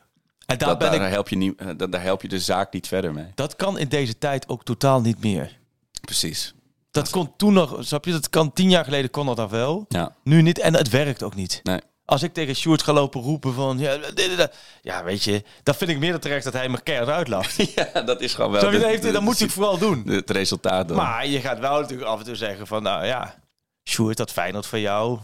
En 0.46 0.58
daar 0.58 0.70
Dat, 0.70 0.78
ben 0.78 0.92
daar, 0.92 1.02
ik 1.08 1.12
help 1.14 1.30
je 1.30 1.36
niet, 1.36 1.60
eh, 1.60 1.68
dat- 1.78 1.92
daar 1.92 2.02
help 2.02 2.22
je 2.22 2.28
de 2.28 2.40
zaak 2.40 2.74
niet 2.74 2.88
verder 2.88 3.14
mee. 3.14 3.32
Dat 3.36 3.56
kan 3.56 3.78
in 3.78 3.88
deze 3.88 4.18
tijd 4.18 4.50
ook 4.50 4.64
totaal 4.64 5.02
niet 5.02 5.20
meer. 5.24 5.58
Precies. 6.02 6.54
Dat 6.92 7.10
kon 7.10 7.34
toen 7.38 7.54
nog, 7.54 7.78
snap 7.80 8.06
je? 8.06 8.12
Dat 8.12 8.30
kan 8.30 8.54
tien 8.54 8.70
jaar 8.70 8.84
geleden 8.84 9.10
kon 9.10 9.26
dat 9.26 9.40
al 9.40 9.50
wel. 9.50 9.86
Ja. 9.88 10.16
Nu 10.24 10.42
niet 10.42 10.60
en 10.60 10.74
het 10.74 10.90
werkt 10.90 11.24
ook 11.24 11.36
niet. 11.36 11.60
Nee. 11.64 11.80
Als 12.06 12.24
ik 12.24 12.34
tegen 12.34 12.56
Sjoerd 12.56 12.84
ga 12.84 12.94
lopen 12.94 13.22
roepen 13.22 13.54
van, 13.54 13.78
ja, 13.80 13.98
dit, 13.98 14.16
dit, 14.16 14.38
dit. 14.38 14.56
ja 14.82 15.04
weet 15.04 15.24
je, 15.24 15.44
dan 15.64 15.76
vind 15.76 15.90
ik 15.90 15.98
meer 15.98 16.12
dan 16.12 16.20
terecht 16.20 16.44
dat 16.44 16.54
hij 16.54 16.70
me 16.70 16.82
keihard 16.82 17.10
uitlacht. 17.10 17.56
ja, 17.76 18.02
dat 18.02 18.22
is 18.22 18.34
gewoon 18.34 18.52
wel. 18.52 18.72
Dat, 18.72 18.82
heeft, 18.84 19.14
dat 19.14 19.22
moet 19.22 19.40
hij 19.40 19.50
vooral 19.50 19.78
doen. 19.78 20.04
Het 20.08 20.30
resultaat 20.30 20.88
dan. 20.88 20.98
Maar 20.98 21.28
je 21.28 21.40
gaat 21.42 21.60
wel 21.60 21.80
natuurlijk 21.80 22.10
af 22.10 22.20
en 22.20 22.26
toe 22.26 22.36
zeggen 22.36 22.68
van, 22.68 22.84
nou 22.84 23.06
ja, 23.06 23.36
Sjoerd, 23.90 24.18
dat 24.18 24.32
Feyenoord 24.32 24.66
van 24.66 24.80
jou. 24.80 25.20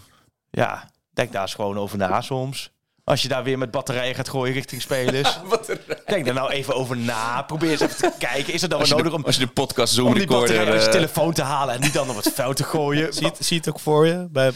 Ja, 0.49 0.89
denk 1.13 1.32
daar 1.32 1.41
eens 1.41 1.53
gewoon 1.53 1.78
over 1.78 1.97
na 1.97 2.22
soms. 2.22 2.72
Als 3.04 3.22
je 3.22 3.28
daar 3.28 3.43
weer 3.43 3.58
met 3.58 3.72
batterijen 3.72 4.16
gaat 4.16 4.30
gooien 4.30 4.54
richting 4.54 4.82
spelers. 4.82 5.39
Denk 6.06 6.26
daar 6.26 6.34
nou 6.34 6.52
even 6.52 6.76
over 6.76 6.97
na. 6.97 7.41
Probeer 7.41 7.72
eens 7.72 7.80
even 7.82 7.95
te 7.95 8.12
kijken. 8.20 8.54
Is 8.54 8.62
het 8.62 8.70
dan 8.72 8.80
wel 8.80 8.88
nodig 8.89 9.12
de, 9.12 9.16
om, 9.18 9.24
als 9.26 9.36
je 9.36 9.41
de 9.45 9.52
podcast 9.52 9.99
om 9.99 10.06
die 10.14 10.14
recorder... 10.22 10.39
batterijen 10.39 10.72
uit 10.72 10.82
je 10.82 10.88
eh, 10.88 10.93
telefoon 10.93 11.34
te 11.34 11.41
halen 11.41 11.76
en 11.76 11.82
niet 11.82 11.93
dan 11.93 12.10
op 12.10 12.16
het 12.16 12.32
vuil 12.34 12.54
te 12.54 12.64
gooien? 12.64 13.14
Zie, 13.14 13.22
je 13.24 13.28
het- 13.30 13.38
zie 13.45 13.56
je 13.56 13.62
het 13.66 13.70
ook 13.70 13.80
voor 13.80 14.08
je? 14.08 14.28
Bij, 14.32 14.52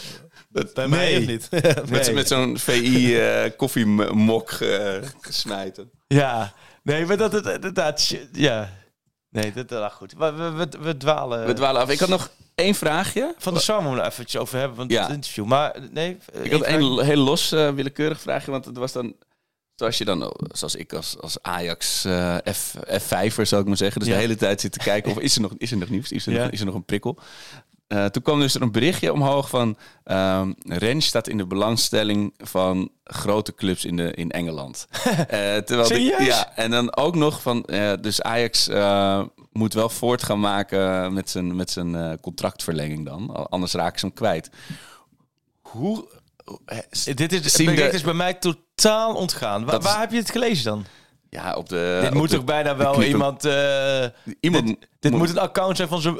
bij 0.73 0.87
mij 0.87 1.17
of 1.17 1.25
niet? 1.25 1.47
met, 1.51 1.89
Nee. 2.05 2.13
met 2.13 2.27
zo'n 2.27 2.57
VI 2.57 3.19
eh 3.19 3.51
koffiemok 3.57 4.51
eh, 4.51 4.93
gesmijten. 5.21 5.89
Ja, 6.07 6.53
nee, 6.83 7.05
maar 7.05 7.17
dat 7.17 7.31
het 7.31 7.45
inderdaad, 7.45 8.15
ja. 8.31 8.69
Nee, 9.35 9.53
dat, 9.53 9.69
dat 9.69 9.91
goed. 9.91 10.13
We, 10.17 10.31
we, 10.31 10.67
we, 10.79 10.97
dwalen. 10.97 11.45
We 11.45 11.53
dwalen 11.53 11.81
af. 11.81 11.89
Ik 11.89 11.99
had 11.99 12.09
nog 12.09 12.29
één 12.55 12.75
vraagje. 12.75 13.33
van 13.37 13.53
de 13.53 13.59
Sam 13.59 13.89
we 13.89 13.95
nog 13.95 14.05
eventjes 14.05 14.41
over 14.41 14.57
hebben, 14.59 14.77
want 14.77 14.91
Ja. 14.91 15.01
het 15.03 15.11
interview. 15.13 15.45
Maar 15.45 15.75
nee, 15.91 16.17
Ik 16.41 16.51
had 16.51 16.65
een 16.65 16.99
heel 16.99 17.17
los 17.17 17.51
eh, 17.51 17.69
willekeurig 17.71 18.21
vraagje, 18.21 18.51
want 18.51 18.65
het 18.65 18.77
was 18.77 18.91
dan... 18.91 19.15
Zoals 19.75 19.97
je 19.97 20.05
dan, 20.05 20.33
zoals 20.51 20.75
ik 20.75 20.93
als, 20.93 21.15
als 21.19 21.37
Ajax 21.41 22.05
eh 22.05 22.37
F, 22.53 22.75
F5er 22.77 23.41
zou 23.41 23.61
ik 23.61 23.67
maar 23.67 23.77
zeggen. 23.77 23.99
Dus 23.99 24.09
Ja. 24.09 24.15
de 24.15 24.21
hele 24.21 24.35
tijd 24.35 24.61
zit 24.61 24.71
te 24.71 24.79
kijken 24.79 25.11
of 25.11 25.19
is 25.27 25.35
er 25.35 25.41
nog, 25.41 25.53
is 25.57 25.71
er 25.71 25.77
nog 25.77 25.89
nieuws? 25.89 26.11
Is 26.11 26.25
er, 26.25 26.33
Ja. 26.33 26.43
nog, 26.43 26.51
is 26.51 26.59
er 26.59 26.65
nog 26.65 26.75
een 26.75 26.85
prikkel? 26.85 27.17
Eh, 27.87 28.05
toen 28.05 28.21
kwam 28.23 28.39
dus 28.39 28.55
er 28.55 28.61
een 28.61 28.71
berichtje 28.71 29.13
omhoog 29.13 29.49
van... 29.49 29.77
ehm 30.03 30.51
Rens 30.67 31.05
staat 31.05 31.27
in 31.27 31.37
de 31.37 31.45
belangstelling 31.45 32.33
van 32.37 32.89
grote 33.03 33.55
clubs 33.55 33.85
in, 33.85 33.95
de, 33.95 34.13
in 34.13 34.31
Engeland. 34.31 34.87
Eh, 35.27 35.55
terwijl 35.57 35.87
de- 35.87 36.01
ja, 36.19 36.51
en 36.55 36.71
dan 36.71 36.95
ook 36.95 37.15
nog 37.15 37.41
van... 37.41 37.63
eh, 37.65 37.91
dus 38.01 38.21
Ajax 38.21 38.67
moet 39.51 39.73
wel 39.73 39.89
voort 39.89 40.23
gaan 40.23 40.39
maken 40.39 41.13
met 41.13 41.29
zijn, 41.29 41.55
met 41.55 41.71
zijn 41.71 42.19
contractverlenging 42.21 43.05
dan. 43.05 43.49
Anders 43.49 43.73
raken 43.73 43.99
ze 43.99 44.05
hem 44.05 44.15
kwijt. 44.15 44.49
Hoe... 45.61 46.05
Dit 47.15 47.31
is, 47.33 47.53
de- 47.53 47.89
is 47.93 48.01
bij 48.03 48.13
mij 48.13 48.33
totaal 48.33 49.15
ontgaan. 49.15 49.65
Waar, 49.65 49.79
is- 49.79 49.93
heb 49.93 50.11
je 50.11 50.17
het 50.17 50.31
gelezen 50.31 50.63
dan? 50.65 50.85
Ja, 51.29 51.53
op 51.55 51.69
de. 51.69 51.97
dit 52.01 52.09
op 52.11 52.15
moet 52.17 52.29
de- 52.29 52.35
toch 52.35 52.45
bijna 52.45 52.75
wel 52.75 53.03
iemand... 53.03 53.45
eh, 53.45 54.05
Iemand 54.39 54.67
dit, 54.67 54.87
dit 54.99 55.11
moet 55.11 55.29
een 55.29 55.39
account 55.39 55.77
zijn 55.77 55.89
van, 55.89 56.01
zijn, 56.01 56.15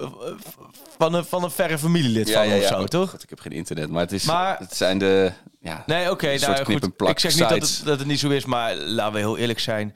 van, 0.98 1.14
een, 1.14 1.26
van 1.26 1.44
een 1.44 1.52
verre 1.52 1.78
familielid 1.78 2.32
van 2.32 2.42
hem 2.42 2.60
of 2.60 2.66
zo, 2.66 2.84
toch? 2.84 3.10
God, 3.10 3.24
ik 3.24 3.30
heb 3.30 3.40
geen 3.40 3.52
internet, 3.52 3.90
maar 3.90 4.02
het 4.02 4.12
is. 4.12 4.24
Maar- 4.24 4.58
het 4.60 4.76
zijn 4.76 4.98
de. 4.98 5.32
Ja, 5.60 5.84
Nee, 5.86 6.12
oké, 6.12 6.38
soort 6.38 6.68
nou 6.68 6.80
goed. 6.80 6.96
plak 6.96 7.10
Ik 7.12 7.20
zeg 7.20 7.32
niet 7.32 7.50
dat 7.50 7.62
het, 7.62 7.82
dat 7.86 8.00
het 8.00 8.08
niet 8.08 8.20
zo 8.20 8.30
is, 8.30 8.46
maar 8.46 8.76
laten 8.76 9.14
we 9.14 9.20
heel 9.20 9.38
eerlijk 9.38 9.60
zijn. 9.60 9.96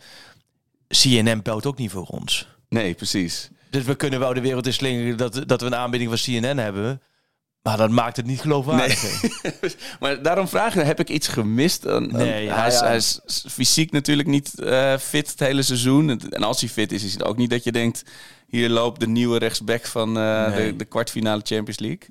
CNN 0.88 1.42
belt 1.44 1.66
ook 1.66 1.78
niet 1.78 1.92
voor 1.92 2.06
ons. 2.06 2.48
nee, 2.70 2.94
precies. 2.94 3.50
Dus 3.70 3.84
we 3.84 3.96
kunnen 3.96 4.20
wel 4.20 4.34
de 4.34 4.42
wereld 4.42 4.66
in 4.66 4.74
slingeren 4.74 5.18
dat, 5.18 5.42
dat 5.48 5.62
we 5.62 5.68
een 5.68 5.76
aanbieding 5.76 6.20
van 6.20 6.20
CNN 6.42 6.58
hebben. 6.58 7.02
Maar 7.70 7.78
dat 7.78 7.90
maakt 7.90 8.18
het 8.18 8.26
niet 8.26 8.42
geloofwaardig. 8.42 9.22
maar 10.00 10.22
daarom 10.22 10.48
vraag 10.48 10.76
ik, 10.76 10.86
heb 10.86 11.00
ik 11.00 11.10
iets 11.10 11.28
gemist? 11.28 11.82
Dan, 11.82 12.08
dan- 12.10 12.18
Nee, 12.22 12.44
ja, 12.44 12.56
hij, 12.56 12.68
is, 12.68 12.74
ja. 12.80 12.86
hij 12.86 12.96
is 12.96 13.20
fysiek 13.50 13.92
natuurlijk 13.92 14.28
niet 14.28 14.60
eh, 14.60 14.98
fit 14.98 15.30
het 15.30 15.40
hele 15.40 15.62
seizoen. 15.62 16.20
En 16.30 16.44
als 16.44 16.60
hij 16.60 16.70
fit 16.70 16.92
is, 16.92 17.04
is 17.04 17.14
het 17.14 17.24
ook 17.24 17.38
niet 17.38 17.50
dat 17.50 17.64
je 17.64 17.72
denkt... 17.72 18.04
hier 18.48 18.70
loopt 18.70 19.00
de 19.00 19.08
nieuwe 19.08 19.38
rechtsback 19.38 19.86
van 19.86 20.18
eh, 20.18 20.48
Nee. 20.48 20.72
de, 20.72 20.76
de 20.76 20.86
kwartfinale 20.86 21.42
Champions 21.44 21.80
League. 21.80 22.08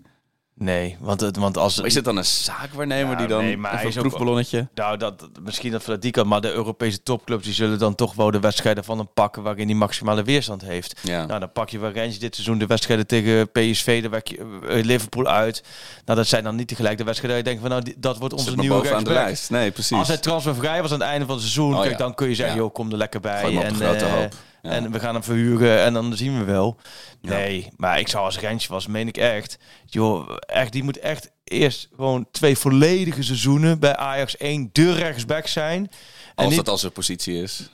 Nee, 0.59 0.97
want, 1.01 1.21
het, 1.21 1.37
want 1.37 1.57
als... 1.57 1.77
Maar 1.77 1.87
is 1.87 1.95
het 1.95 2.05
dan 2.05 2.17
een 2.17 2.25
zaakwaarnemer 2.25 3.11
Ja, 3.13 3.19
die 3.19 3.27
dan 3.27 3.45
nee, 3.45 3.57
maar 3.57 3.75
even 3.75 3.89
is 3.89 3.95
een 3.95 4.01
ook- 4.03 4.07
proefballonnetje? 4.09 4.69
Nou, 4.75 4.97
dat, 4.97 5.29
misschien 5.43 5.73
dat 5.73 5.83
vanuit 5.83 6.03
die 6.03 6.11
kant, 6.11 6.27
maar 6.27 6.41
de 6.41 6.53
Europese 6.53 7.03
topclubs 7.03 7.45
die 7.45 7.53
zullen 7.55 7.79
dan 7.79 7.95
toch 7.95 8.15
wel 8.15 8.31
de 8.31 8.41
wedstrijden 8.41 8.85
van 8.85 8.99
hem 8.99 9.09
pakken 9.15 9.43
waarin 9.43 9.67
hij 9.69 9.77
maximale 9.77 10.23
weerstand 10.23 10.63
heeft. 10.63 11.01
Ja. 11.03 11.27
Nou, 11.27 11.41
dan 11.41 11.53
pak 11.53 11.69
je 11.71 11.79
wel 11.79 11.91
Rens 11.91 12.19
dit 12.19 12.35
seizoen 12.35 12.59
de 12.59 12.67
wedstrijden 12.67 13.07
tegen 13.07 13.51
PSV, 13.51 14.03
dan 14.03 14.11
werk 14.11 14.29
je 14.29 14.59
eh, 14.69 14.85
Liverpool 14.85 15.27
uit. 15.27 15.63
Nou, 16.05 16.19
dat 16.19 16.27
zijn 16.27 16.45
dan 16.45 16.57
niet 16.57 16.69
tegelijk 16.69 16.99
de 16.99 17.05
wedstrijden 17.05 17.39
je 17.39 17.45
denkt 17.45 17.61
van, 17.61 17.71
nou, 17.71 17.83
die- 17.83 17.95
dat 17.99 18.19
wordt 18.19 18.35
onze 18.35 18.57
nieuwe 18.57 18.77
bovenaan 18.77 19.05
de 19.05 19.11
lijst. 19.13 19.51
Nee, 19.51 19.71
precies. 19.71 19.97
Als 19.99 20.09
hij 20.09 20.19
transfervrij 20.19 20.83
was 20.83 20.93
aan 20.93 21.01
het 21.01 21.09
einde 21.09 21.25
van 21.27 21.35
het 21.35 21.43
seizoen, 21.45 21.75
Oh, 21.75 21.81
kijk, 21.81 21.93
ja. 21.93 21.99
dan 21.99 22.15
kun 22.15 22.29
je 22.29 22.35
zeggen, 22.35 22.57
joh, 22.57 22.73
kom 22.73 22.91
er 22.91 22.97
lekker 22.97 23.21
bij. 23.21 23.41
Gooi 23.41 23.57
op 23.57 23.63
en, 23.63 23.73
de 23.73 23.85
grote 23.85 24.05
eh, 24.05 24.13
hoop. 24.13 24.33
Ja. 24.69 24.75
en 24.75 24.93
we 24.93 25.01
gaan 25.01 25.15
hem 25.15 25.23
verhuren 25.23 25.83
en 25.83 25.93
dan 25.93 26.17
zien 26.17 26.39
we 26.39 26.45
wel. 26.45 26.77
Nee, 27.21 27.69
maar 27.77 27.99
ik 27.99 28.09
zou 28.09 28.25
als 28.25 28.39
Rensje 28.39 28.69
was, 28.69 28.87
meen 28.87 29.09
ik 29.09 29.17
echt. 29.17 29.59
Joh, 29.85 30.37
echt, 30.39 30.73
die 30.73 30.83
moet 30.83 30.99
echt 30.99 31.31
eerst 31.45 31.89
gewoon 31.97 32.27
twee 32.31 32.59
volledige 32.59 33.23
seizoenen 33.23 33.79
bij 33.79 33.97
Ajax 33.97 34.37
1 34.37 34.71
de 34.73 34.93
rechtsback 34.93 35.47
zijn. 35.47 35.83
En 35.83 35.91
Als 36.35 36.47
niet, 36.47 36.57
dat 36.57 36.69
al 36.69 36.79
zijn 36.79 36.93
positie 36.93 37.43
is. 37.43 37.71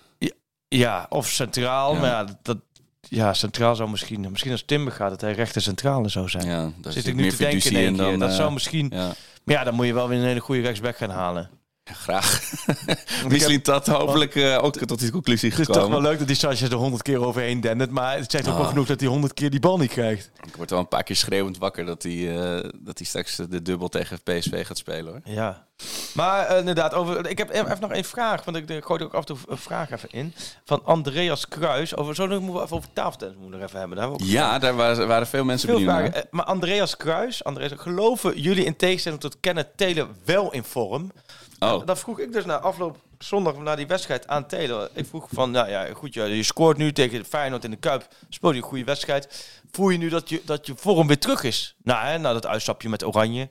ja, 0.68 1.06
of 1.08 1.28
centraal. 1.28 1.94
Ja. 1.94 2.00
Maar 2.00 2.10
ja, 2.10 2.38
dat, 2.42 2.58
ja, 3.00 3.34
centraal 3.34 3.76
zou 3.76 3.90
misschien, 3.90 4.30
misschien 4.30 4.50
als 4.50 4.64
Timber 4.64 4.92
gaat, 4.92 5.10
dat 5.10 5.20
hij 5.20 5.32
rechter 5.32 5.62
centrale 5.62 6.08
zou 6.08 6.28
zijn. 6.28 6.46
Ja, 6.46 6.72
daar 6.80 6.92
Zit 6.92 7.06
ik 7.06 7.14
nu 7.14 7.30
te 7.30 7.36
denken 7.36 7.70
in 7.70 7.94
keer. 7.94 7.96
dan... 7.96 8.18
Dat 8.18 8.30
eh, 8.30 8.36
zou 8.36 8.52
misschien... 8.52 8.90
ja. 8.94 9.14
Maar 9.44 9.54
ja, 9.54 9.64
dan 9.64 9.74
moet 9.74 9.86
je 9.86 9.94
wel 9.94 10.08
weer 10.08 10.18
een 10.18 10.24
hele 10.24 10.40
goede 10.40 10.60
rechtsback 10.60 10.96
gaan 10.96 11.10
halen. 11.10 11.50
Graag. 11.92 12.42
Misschien 13.28 13.60
dat 13.62 13.86
hopelijk 13.86 14.34
eh, 14.34 14.58
ook 14.64 14.76
tot 14.76 14.98
die 14.98 15.10
conclusie 15.10 15.50
Het 15.50 15.58
is 15.58 15.66
toch 15.66 15.74
wel 15.76 15.84
gekomen. 15.84 16.08
leuk 16.08 16.18
dat 16.18 16.26
die 16.26 16.36
Sanchez 16.36 16.62
er 16.62 16.74
honderd 16.74 17.02
keer 17.02 17.24
overheen 17.24 17.60
dendert. 17.60 17.90
Maar 17.90 18.16
het 18.16 18.30
zegt 18.30 18.48
ook 18.48 18.54
wel 18.54 18.62
Ah. 18.62 18.68
genoeg 18.68 18.86
dat 18.86 19.00
hij 19.00 19.08
honderd 19.08 19.34
keer 19.34 19.50
die 19.50 19.60
bal 19.60 19.78
niet 19.78 19.90
krijgt. 19.90 20.30
Ik 20.46 20.56
word 20.56 20.70
wel 20.70 20.78
een 20.78 20.88
paar 20.88 21.02
keer 21.02 21.16
schreeuwend 21.16 21.58
wakker 21.58 21.84
dat 21.84 22.02
hij, 22.02 22.36
eh, 22.36 22.70
dat 22.78 22.98
hij 22.98 23.06
straks 23.06 23.36
de 23.36 23.62
dubbel 23.62 23.88
tegen 23.88 24.22
PSV 24.22 24.66
gaat 24.66 24.78
spelen 24.78 25.12
hoor. 25.12 25.34
Ja. 25.34 25.66
Maar 26.14 26.46
eh, 26.46 26.58
inderdaad, 26.58 26.94
over, 26.94 27.28
ik 27.28 27.38
heb 27.38 27.50
even 27.50 27.80
nog 27.80 27.90
één 27.92 28.04
vraag. 28.04 28.44
Want 28.44 28.56
ik 28.56 28.84
gooi 28.84 29.00
er 29.00 29.06
ook 29.06 29.14
af 29.14 29.20
en 29.20 29.26
toe 29.26 29.36
een 29.48 29.56
vraag 29.58 29.90
even 29.90 30.08
in. 30.10 30.34
Van 30.64 30.84
Andreas 30.84 31.48
Kruis. 31.48 31.96
Over, 31.96 32.14
zo 32.14 32.26
moeten 32.26 32.52
we 32.54 32.62
even 32.62 32.76
over 32.76 32.88
tafeltennis 32.92 33.36
moeten 33.40 33.62
even 33.62 33.78
hebben. 33.78 33.96
Daar 33.96 34.06
hebben 34.08 34.26
ook 34.26 34.32
Ja, 34.32 34.58
daar 34.58 34.74
waren, 34.76 35.08
waren 35.08 35.26
veel 35.26 35.44
mensen 35.44 35.68
veel 35.68 35.78
benieuwd 35.78 36.12
naar. 36.12 36.24
Maar 36.30 36.44
Andreas 36.44 36.96
Kruis, 36.96 37.44
Andreas, 37.44 37.72
geloven 37.76 38.40
jullie 38.40 38.64
in 38.64 38.76
tegenstelling 38.76 39.20
tot 39.20 39.36
Kenneth 39.40 39.68
Taylor 39.76 40.08
wel 40.24 40.52
in 40.52 40.64
vorm? 40.64 41.12
Oh, 41.58 41.86
Dat 41.86 41.98
vroeg 41.98 42.18
ik 42.20 42.32
dus 42.32 42.44
na 42.44 42.58
afloop 42.58 42.96
zondag 43.18 43.56
na 43.58 43.74
die 43.76 43.86
wedstrijd 43.86 44.26
aan 44.28 44.46
Taylor. 44.46 44.88
Ik 44.92 45.06
vroeg 45.06 45.26
van, 45.32 45.50
nou 45.50 45.68
ja, 45.68 45.86
goed, 45.94 46.14
je, 46.14 46.22
je 46.36 46.42
scoort 46.42 46.76
nu 46.76 46.92
tegen 46.92 47.24
Feyenoord 47.24 47.64
in 47.64 47.70
de 47.70 47.76
Kuip. 47.76 48.08
Speel 48.28 48.50
je 48.50 48.56
een 48.56 48.62
goede 48.62 48.84
wedstrijd. 48.84 49.50
Voel 49.70 49.88
je 49.90 49.98
nu 49.98 50.08
dat 50.08 50.28
je, 50.28 50.42
dat 50.44 50.66
je 50.66 50.74
vorm 50.76 51.06
weer 51.06 51.18
terug 51.18 51.42
is? 51.42 51.74
Nou, 51.82 52.06
hè, 52.06 52.18
na 52.18 52.32
dat 52.32 52.46
uitstapje 52.46 52.88
met 52.88 53.04
Oranje. 53.04 53.48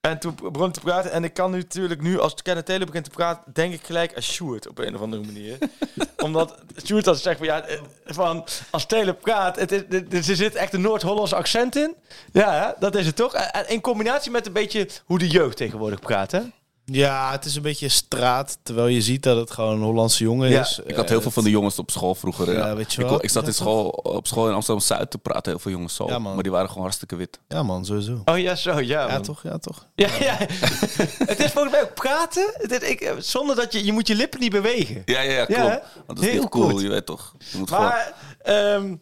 En 0.00 0.18
toen 0.18 0.34
begon 0.52 0.72
te 0.72 0.80
praten. 0.80 1.10
En 1.12 1.24
ik 1.24 1.34
kan 1.34 1.50
nu 1.50 1.56
natuurlijk 1.56 2.00
nu, 2.02 2.20
als 2.20 2.34
Kenneth 2.42 2.66
Taylor 2.66 2.86
begint 2.86 3.04
te 3.04 3.10
praten, 3.10 3.52
denk 3.52 3.74
ik 3.74 3.84
gelijk 3.86 4.14
aan 4.16 4.22
Sjoerd 4.22 4.68
op 4.68 4.78
een 4.78 4.94
of 4.94 5.00
andere 5.00 5.22
manier. 5.24 5.58
Omdat 6.24 6.54
Sjoerd 6.84 7.04
dan 7.04 7.16
zegt 7.16 7.38
van, 7.38 7.46
ja, 7.46 7.64
van 8.04 8.44
als 8.70 8.86
Taylor 8.86 9.14
praat, 9.14 9.56
het 9.56 9.72
is, 9.72 9.80
het- 9.88 10.14
er 10.28 10.36
zit 10.36 10.54
echt 10.54 10.72
een 10.72 10.80
Noord-Hollands 10.80 11.32
accent 11.32 11.76
in. 11.76 11.94
Ja, 12.32 12.76
dat 12.78 12.94
is 12.94 13.06
het 13.06 13.16
toch? 13.16 13.34
En 13.34 13.68
In 13.68 13.80
combinatie 13.80 14.30
met 14.30 14.46
een 14.46 14.52
beetje 14.52 14.88
hoe 15.04 15.18
de 15.18 15.28
jeugd 15.28 15.56
tegenwoordig 15.56 16.00
praat, 16.00 16.30
hè? 16.30 16.40
Ja, 16.86 17.30
het 17.30 17.44
is 17.44 17.54
een 17.56 17.62
beetje 17.62 17.88
straat, 17.88 18.58
terwijl 18.62 18.86
je 18.86 19.00
ziet 19.02 19.22
dat 19.22 19.36
het 19.36 19.50
gewoon 19.50 19.74
een 19.76 19.82
Hollandse 19.82 20.24
jongen 20.24 20.50
Ja, 20.50 20.60
is. 20.60 20.80
ik 20.86 20.96
had 20.96 21.08
heel 21.08 21.20
veel 21.20 21.30
van 21.30 21.44
de 21.44 21.50
jongens 21.50 21.78
op 21.78 21.90
school 21.90 22.14
vroeger. 22.14 22.52
Ja, 22.52 22.68
eh, 22.68 22.74
weet 22.76 22.92
je 22.92 23.02
ik, 23.02 23.08
wel. 23.08 23.22
ik 23.24 23.30
zat 23.30 23.46
in 23.46 23.54
school, 23.54 23.88
op 23.88 24.26
school 24.26 24.48
in 24.48 24.54
Amsterdam-Zuid 24.54 25.10
te 25.10 25.18
praten, 25.18 25.50
heel 25.52 25.58
veel 25.60 25.70
jongens 25.72 25.94
zo. 25.94 26.06
Ja, 26.06 26.18
man. 26.18 26.34
maar 26.34 26.42
die 26.42 26.52
waren 26.52 26.68
gewoon 26.68 26.82
hartstikke 26.82 27.16
wit. 27.16 27.38
Ja 27.48 27.62
man, 27.62 27.84
sowieso. 27.84 28.22
Oh 28.24 28.38
ja, 28.38 28.54
zo, 28.54 28.80
ja. 28.80 29.08
Ja 29.08 29.20
toch, 29.20 29.42
ja 29.42 29.58
toch. 29.58 29.86
Ja, 29.94 30.08
ja. 30.20 30.36
het 31.32 31.38
is 31.40 31.50
volgens 31.50 31.72
mij 31.74 31.82
ook 31.82 31.94
praten. 31.94 32.50
Het 32.54 32.82
ik, 32.82 33.00
eh, 33.00 33.12
zonder 33.18 33.56
dat 33.56 33.72
je, 33.72 33.84
je 33.84 33.92
moet 33.92 34.06
je 34.06 34.14
lippen 34.14 34.40
niet 34.40 34.52
bewegen. 34.52 35.02
Ja, 35.04 35.20
ja, 35.20 35.44
klopt. 35.44 35.60
Want 36.06 36.18
dat 36.18 36.22
is 36.22 36.28
Heel 36.32 36.48
cool, 36.48 36.70
goed. 36.70 36.80
je 36.80 36.88
weet 36.88 37.06
toch. 37.06 37.34
Je 37.38 37.58
moet. 37.58 37.70
Maar 37.70 38.12
ehm, 38.42 38.94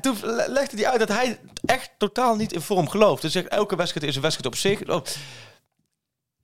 toen 0.00 0.16
le- 0.22 0.46
legde 0.48 0.76
hij 0.76 0.86
uit 0.88 0.98
dat 0.98 1.08
hij 1.08 1.38
echt 1.64 1.90
totaal 1.98 2.36
niet 2.36 2.52
in 2.52 2.60
vorm 2.60 2.88
gelooft. 2.88 3.22
Dus 3.22 3.32
zegt 3.32 3.48
elke 3.48 3.76
wedstrijd 3.76 4.06
is 4.06 4.16
een 4.16 4.22
wedstrijd 4.22 4.54
op 4.54 4.60
zich. 4.60 4.80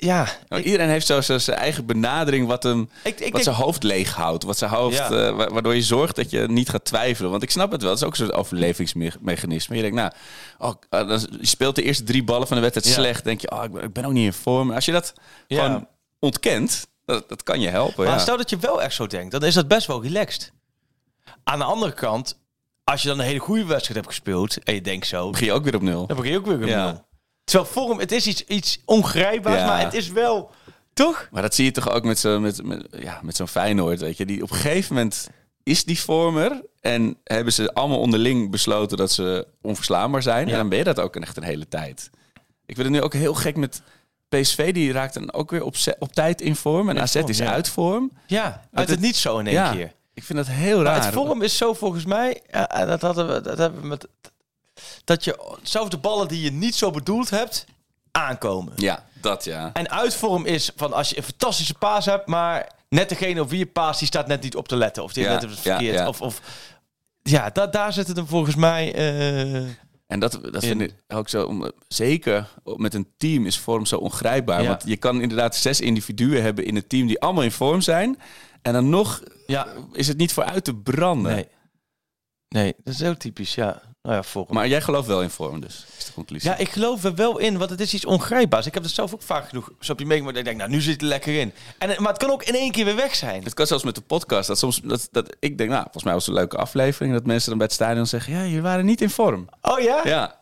Ja, 0.01 0.29
Nou, 0.49 0.61
ik, 0.61 0.65
iedereen 0.67 0.89
heeft 0.89 1.07
zo 1.07 1.21
zo 1.21 1.39
zijn 1.39 1.57
eigen 1.59 1.87
benadering 1.87 2.47
wat 2.47 2.63
hem... 2.63 2.91
ik, 3.05 3.21
ik 3.21 3.33
wat 3.33 3.43
zijn 3.43 3.55
hoofd 3.57 3.83
leeg 3.83 4.15
houdt. 4.15 4.45
Wat 4.45 4.59
zijn 4.59 4.71
hoofd, 4.71 4.97
Ja. 4.97 5.11
eh, 5.11 5.37
wa- 5.37 5.49
waardoor 5.49 5.75
je 5.75 5.83
zorgt 5.83 6.17
dat 6.17 6.31
je 6.31 6.47
niet 6.49 6.69
gaat 6.69 6.85
twijfelen. 6.85 7.31
Want 7.31 7.43
ik 7.43 7.51
snap 7.51 7.71
het 7.73 7.83
wel. 7.83 7.91
Het 7.91 8.01
is 8.01 8.07
ook 8.07 8.17
zo'n 8.17 8.33
overlevingsmechanisme. 8.33 9.77
Je 9.77 9.83
denkt, 9.83 9.97
nou, 9.97 10.13
oh, 10.59 10.75
eh, 10.91 11.09
dan 11.09 11.27
je 11.41 11.47
speelt 11.47 11.75
de 11.77 11.83
eerste 11.83 12.03
drie 12.05 12.25
ballen 12.25 12.47
van 12.47 12.57
de 12.57 12.63
wedstrijd 12.63 12.89
Ja. 12.97 13.03
slecht. 13.03 13.25
denk 13.25 13.41
je, 13.41 13.51
oh, 13.51 13.65
ik, 13.65 13.73
ben, 13.73 13.83
ik 13.83 13.93
ben 13.93 14.05
ook 14.05 14.13
niet 14.13 14.25
in 14.25 14.33
vorm. 14.33 14.71
Als 14.71 14.85
je 14.85 14.93
dat 14.93 15.13
Ja. 15.47 15.65
gewoon 15.65 15.87
ontkent, 16.19 16.87
dat, 17.05 17.29
dat 17.29 17.43
kan 17.43 17.61
je 17.61 17.69
helpen. 17.69 18.07
maar 18.07 18.21
stel 18.21 18.37
dat 18.37 18.51
je 18.51 18.57
wel 18.59 18.83
echt 18.83 18.95
zo 18.95 19.07
denkt, 19.07 19.31
dan 19.33 19.45
is 19.45 19.55
dat 19.55 19.69
best 19.69 19.87
wel 19.87 20.03
relaxed. 20.03 20.53
Aan 21.45 21.59
de 21.59 21.65
andere 21.65 21.93
kant, 21.93 22.39
als 22.85 23.03
je 23.03 23.09
dan 23.09 23.19
een 23.19 23.25
hele 23.25 23.39
goede 23.39 23.65
wedstrijd 23.65 23.95
hebt 24.01 24.07
gespeeld 24.15 24.63
en 24.63 24.75
je 24.75 24.81
denkt 24.81 25.07
zo, 25.07 25.31
begin 25.31 25.47
je 25.47 25.53
ook 25.53 25.65
weer 25.65 25.75
op 25.75 25.83
nul. 25.83 26.07
dan 26.07 26.17
begin 26.17 26.33
je 26.33 26.39
ook 26.39 26.47
weer 26.47 26.67
Ja. 26.69 26.85
nul. 26.91 27.07
Terwijl 27.49 27.71
vorm, 27.73 27.99
het 27.99 28.13
is 28.13 28.27
iets, 28.27 28.45
iets 28.45 28.79
ongrijpbaars, 28.85 29.61
Ja. 29.61 29.67
maar 29.67 29.81
het 29.81 29.95
is 29.95 30.09
wel, 30.09 30.51
toch? 30.93 31.29
Maar 31.31 31.43
dat 31.43 31.55
zie 31.55 31.65
je 31.65 31.71
toch 31.71 31.91
ook 31.91 32.05
met 32.05 32.19
zo'n 32.19 32.43
met, 32.43 32.63
met, 32.65 32.87
ja, 32.99 33.21
met 33.23 33.37
zo'n 33.37 33.49
Feyenoord, 33.49 34.01
weet 34.01 34.17
je. 34.17 34.27
Die, 34.27 34.43
op 34.43 34.51
een 34.51 34.57
gegeven 34.57 34.95
moment 34.95 35.29
is 35.63 35.85
die 35.85 36.01
vormer 36.01 36.63
en 36.81 37.17
hebben 37.25 37.53
ze 37.53 37.75
allemaal 37.75 37.99
onderling 38.01 38.51
besloten 38.51 38.97
dat 38.97 39.13
ze 39.13 39.47
onverslaanbaar 39.63 40.23
zijn. 40.23 40.47
Ja. 40.47 40.53
En 40.53 40.59
dan 40.59 40.69
ben 40.69 40.79
je 40.79 40.85
dat 40.85 41.01
ook 41.01 41.17
echt 41.17 41.37
een 41.37 41.43
hele 41.43 41.69
tijd. 41.69 42.11
Ik 42.67 42.75
vind 42.75 42.87
het 42.87 42.97
nu 42.97 43.03
ook 43.03 43.13
heel 43.13 43.35
gek 43.35 43.57
met 43.57 43.83
PSV. 44.29 44.73
Die 44.73 44.93
raakt 44.93 45.15
dan 45.15 45.33
ook 45.33 45.51
weer 45.51 45.63
op, 45.65 45.75
op 45.99 46.13
tijd 46.13 46.41
in 46.41 46.57
vorm. 46.57 46.89
En 46.89 46.99
AZ 47.01 47.15
is 47.15 47.39
ja. 47.39 47.53
uit 47.53 47.69
vorm. 47.69 48.11
Ja, 48.27 48.45
uit 48.45 48.61
het- 48.73 48.89
het 48.89 49.01
niet 49.01 49.17
zo 49.17 49.39
in 49.39 49.47
één 49.47 49.73
keer. 49.73 49.93
ik 50.15 50.23
vind 50.25 50.39
dat 50.39 50.49
heel 50.49 50.77
Maar 50.77 50.85
raar. 50.85 51.05
het 51.05 51.15
vorm 51.15 51.43
is 51.43 51.57
zo 51.57 51.73
volgens 51.75 52.05
mij, 52.05 52.43
en 52.51 52.87
dat 52.87 53.01
hadden 53.01 53.29
we, 53.35 53.41
dat 53.41 53.59
hebben 53.59 53.81
we 53.81 53.87
met, 53.87 54.09
dat 55.09 55.25
je 55.25 55.57
zelfs 55.63 55.91
de 55.91 55.99
ballen 55.99 56.29
die 56.29 56.43
je 56.43 56.53
niet 56.53 56.75
zo 56.75 56.91
bedoeld 56.91 57.31
hebt, 57.31 57.65
aankomen. 58.11 58.73
Ja, 58.77 59.05
dat 59.21 59.45
ja. 59.45 59.71
En 59.73 59.91
uitvorm 59.91 60.47
is 60.47 60.71
van 60.77 60.93
als 60.93 61.09
je 61.11 61.17
een 61.17 61.23
fantastische 61.23 61.75
paas 61.75 62.05
hebt, 62.05 62.27
maar 62.27 62.73
net 62.89 63.09
degene 63.09 63.41
op 63.41 63.51
wie 63.51 63.59
je 63.59 63.67
paas, 63.67 63.99
die 63.99 64.07
staat 64.07 64.27
net 64.27 64.43
niet 64.43 64.57
op 64.57 64.69
te 64.69 64.77
letten. 64.77 65.03
Of 65.03 65.13
die 65.13 65.23
Ja, 65.25 65.33
net 65.33 65.43
het 65.43 65.59
verkeerd. 65.61 65.95
ja. 65.95 66.09
Of, 66.09 66.21
of, 66.21 66.41
ja, 67.23 67.51
da, 67.51 67.67
daar 67.67 67.93
zit 67.93 68.07
het 68.07 68.17
hem 68.17 68.27
volgens 68.27 68.55
mij... 68.55 68.95
eh, 68.95 69.55
En 70.07 70.21
dat, 70.21 70.33
dat 70.33 70.63
In- 70.63 70.69
vind 70.69 70.81
ik 70.81 70.95
ook 71.07 71.29
zo, 71.29 71.47
om- 71.47 71.73
zeker 71.89 72.49
met 72.77 72.95
een 72.95 73.09
team 73.17 73.47
is 73.47 73.59
vorm 73.59 73.87
zo 73.87 73.97
ongrijpbaar. 73.97 74.65
Want 74.67 74.83
je 74.87 74.97
kan 74.97 75.21
inderdaad 75.21 75.57
zes 75.57 75.81
individuen 75.81 76.43
hebben 76.43 76.65
in 76.65 76.75
het 76.75 76.89
team 76.89 77.07
die 77.07 77.21
allemaal 77.21 77.45
in 77.45 77.53
vorm 77.53 77.81
zijn. 77.81 78.19
En 78.63 78.73
dan 78.73 78.89
nog 78.89 79.23
ja, 79.47 79.67
is 79.93 80.09
het 80.09 80.17
niet 80.17 80.33
vooruit 80.33 80.65
te 80.65 80.75
branden. 80.75 81.33
nee. 81.35 81.49
Nee, 82.49 82.75
dat 82.85 82.95
is 82.95 83.01
heel 83.01 83.17
typisch, 83.17 83.55
ja. 83.55 83.83
Nou 84.03 84.17
ja, 84.17 84.23
vorm. 84.23 84.47
Maar 84.51 84.69
jij 84.69 84.81
gelooft 84.81 85.07
wel 85.07 85.23
in 85.23 85.31
vorm 85.31 85.61
dus, 85.61 85.87
is 85.99 86.05
de 86.05 86.13
conclusie. 86.13 86.51
Ja, 86.51 86.57
ik 86.57 86.69
geloof 86.69 87.05
er 87.05 87.15
wel 87.15 87.39
in, 87.39 87.59
want 87.59 87.71
het 87.71 87.81
is 87.81 87.95
iets 87.95 88.05
ongrijpbaars. 88.05 88.67
Ik 88.67 88.75
heb 88.75 88.83
het 88.83 88.93
zelf 88.93 89.15
ook 89.15 89.23
vaak 89.23 89.49
genoeg 89.49 89.71
zo 89.81 89.93
op 89.93 89.99
die 89.99 90.07
meegemaakt. 90.07 90.37
dat 90.37 90.45
Ik 90.47 90.51
denk, 90.51 90.61
nou, 90.63 90.77
nu 90.77 90.81
zit 90.81 90.93
het 90.93 91.03
er 91.03 91.09
lekker 91.09 91.41
in. 91.41 91.53
En, 91.79 92.03
maar 92.03 92.13
het 92.13 92.23
kan 92.23 92.31
ook 92.31 92.43
in 92.43 92.55
één 92.55 92.71
keer 92.71 92.85
weer 92.85 92.97
weg 92.97 93.15
zijn. 93.15 93.43
Het 93.43 93.55
kan 93.55 93.67
zelfs 93.67 93.85
met 93.85 93.95
de 93.95 94.01
podcast. 94.01 94.49
Dat 94.49 94.59
soms 94.59 94.81
dat, 94.81 95.09
dat 95.11 95.37
ik 95.41 95.59
denk, 95.59 95.71
nou, 95.71 95.83
volgens 95.83 96.05
mij 96.05 96.13
was 96.13 96.27
het 96.27 96.35
een 96.35 96.41
leuke 96.41 96.57
aflevering. 96.57 97.15
Dat 97.15 97.27
mensen 97.27 97.49
dan 97.49 97.59
bij 97.59 97.67
het 97.67 97.77
stadion 97.77 98.07
zeggen, 98.07 98.33
ja, 98.33 98.43
jullie 98.43 98.63
waren 98.63 98.85
niet 98.85 99.01
in 99.01 99.11
vorm. 99.11 99.49
Oh 99.63 99.79
ja? 99.81 100.01
Ja. 100.05 100.39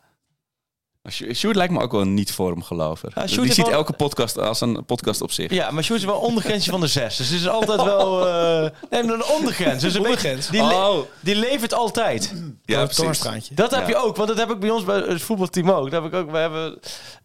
Sjoerd 1.11 1.57
lijkt 1.57 1.72
me 1.72 1.80
ook 1.80 1.92
wel 1.92 2.00
een 2.00 2.14
niet-vorm 2.14 2.62
gelover. 2.62 3.12
Ja, 3.14 3.24
Die 3.26 3.52
ziet 3.52 3.57
wel- 3.57 3.70
elke 3.74 3.92
podcast 3.92 4.38
als 4.38 4.61
een 4.61 4.84
podcast 4.84 5.20
op 5.20 5.30
zich. 5.32 5.50
Ja, 5.50 5.70
maar 5.70 5.84
Sjoerd 5.84 6.00
is 6.00 6.07
wel 6.07 6.18
ondergrensje 6.18 6.70
van 6.70 6.80
de 6.80 6.86
zes. 6.86 7.16
Dus 7.16 7.28
het 7.28 7.40
is 7.40 7.48
altijd 7.48 7.82
wel... 7.82 8.26
eh 8.28 8.70
nee, 8.90 9.02
maar 9.04 9.14
een 9.14 9.24
ondergrens. 9.24 9.82
Dus 9.82 9.94
een 9.94 10.00
Ondergrens? 10.00 10.50
Beetje, 10.50 10.66
die, 10.66 10.76
le- 10.76 10.86
Oh. 10.88 10.98
die 11.20 11.34
levert 11.36 11.74
altijd. 11.74 12.32
Ja, 12.64 12.80
Een 12.80 12.86
precies. 12.88 13.48
Dat 13.52 13.70
heb 13.70 13.80
Ja. 13.82 13.88
je 13.88 13.96
ook, 13.96 14.16
want 14.16 14.28
dat 14.28 14.38
heb 14.38 14.50
ik 14.50 14.59
bij 14.61 14.70
ons 14.70 14.84
bij 14.84 14.96
het 14.98 15.22
voetbalteam 15.22 15.70
ook. 15.70 15.90
Dat 15.90 16.02
heb 16.02 16.12
ik 16.12 16.18
ook. 16.18 16.30
We 16.30 16.38
hebben, 16.38 16.78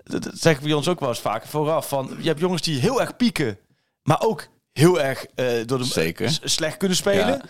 dat 0.03 0.29
zeg 0.33 0.55
ik 0.57 0.63
bij 0.63 0.73
ons 0.73 0.87
ook 0.87 0.99
wel 0.99 1.09
eens 1.09 1.19
vaker 1.19 1.47
vooraf. 1.49 1.87
Van, 1.87 2.15
je 2.19 2.27
hebt 2.27 2.39
jongens 2.39 2.61
die 2.61 2.79
heel 2.79 3.01
erg 3.01 3.15
pieken, 3.15 3.57
maar 4.03 4.21
ook 4.21 4.47
heel 4.73 5.01
erg 5.01 5.25
eh, 5.35 5.45
door 5.65 5.77
de 5.77 5.83
Zeker. 5.83 6.37
slecht 6.43 6.77
kunnen 6.77 6.97
spelen. 6.97 7.41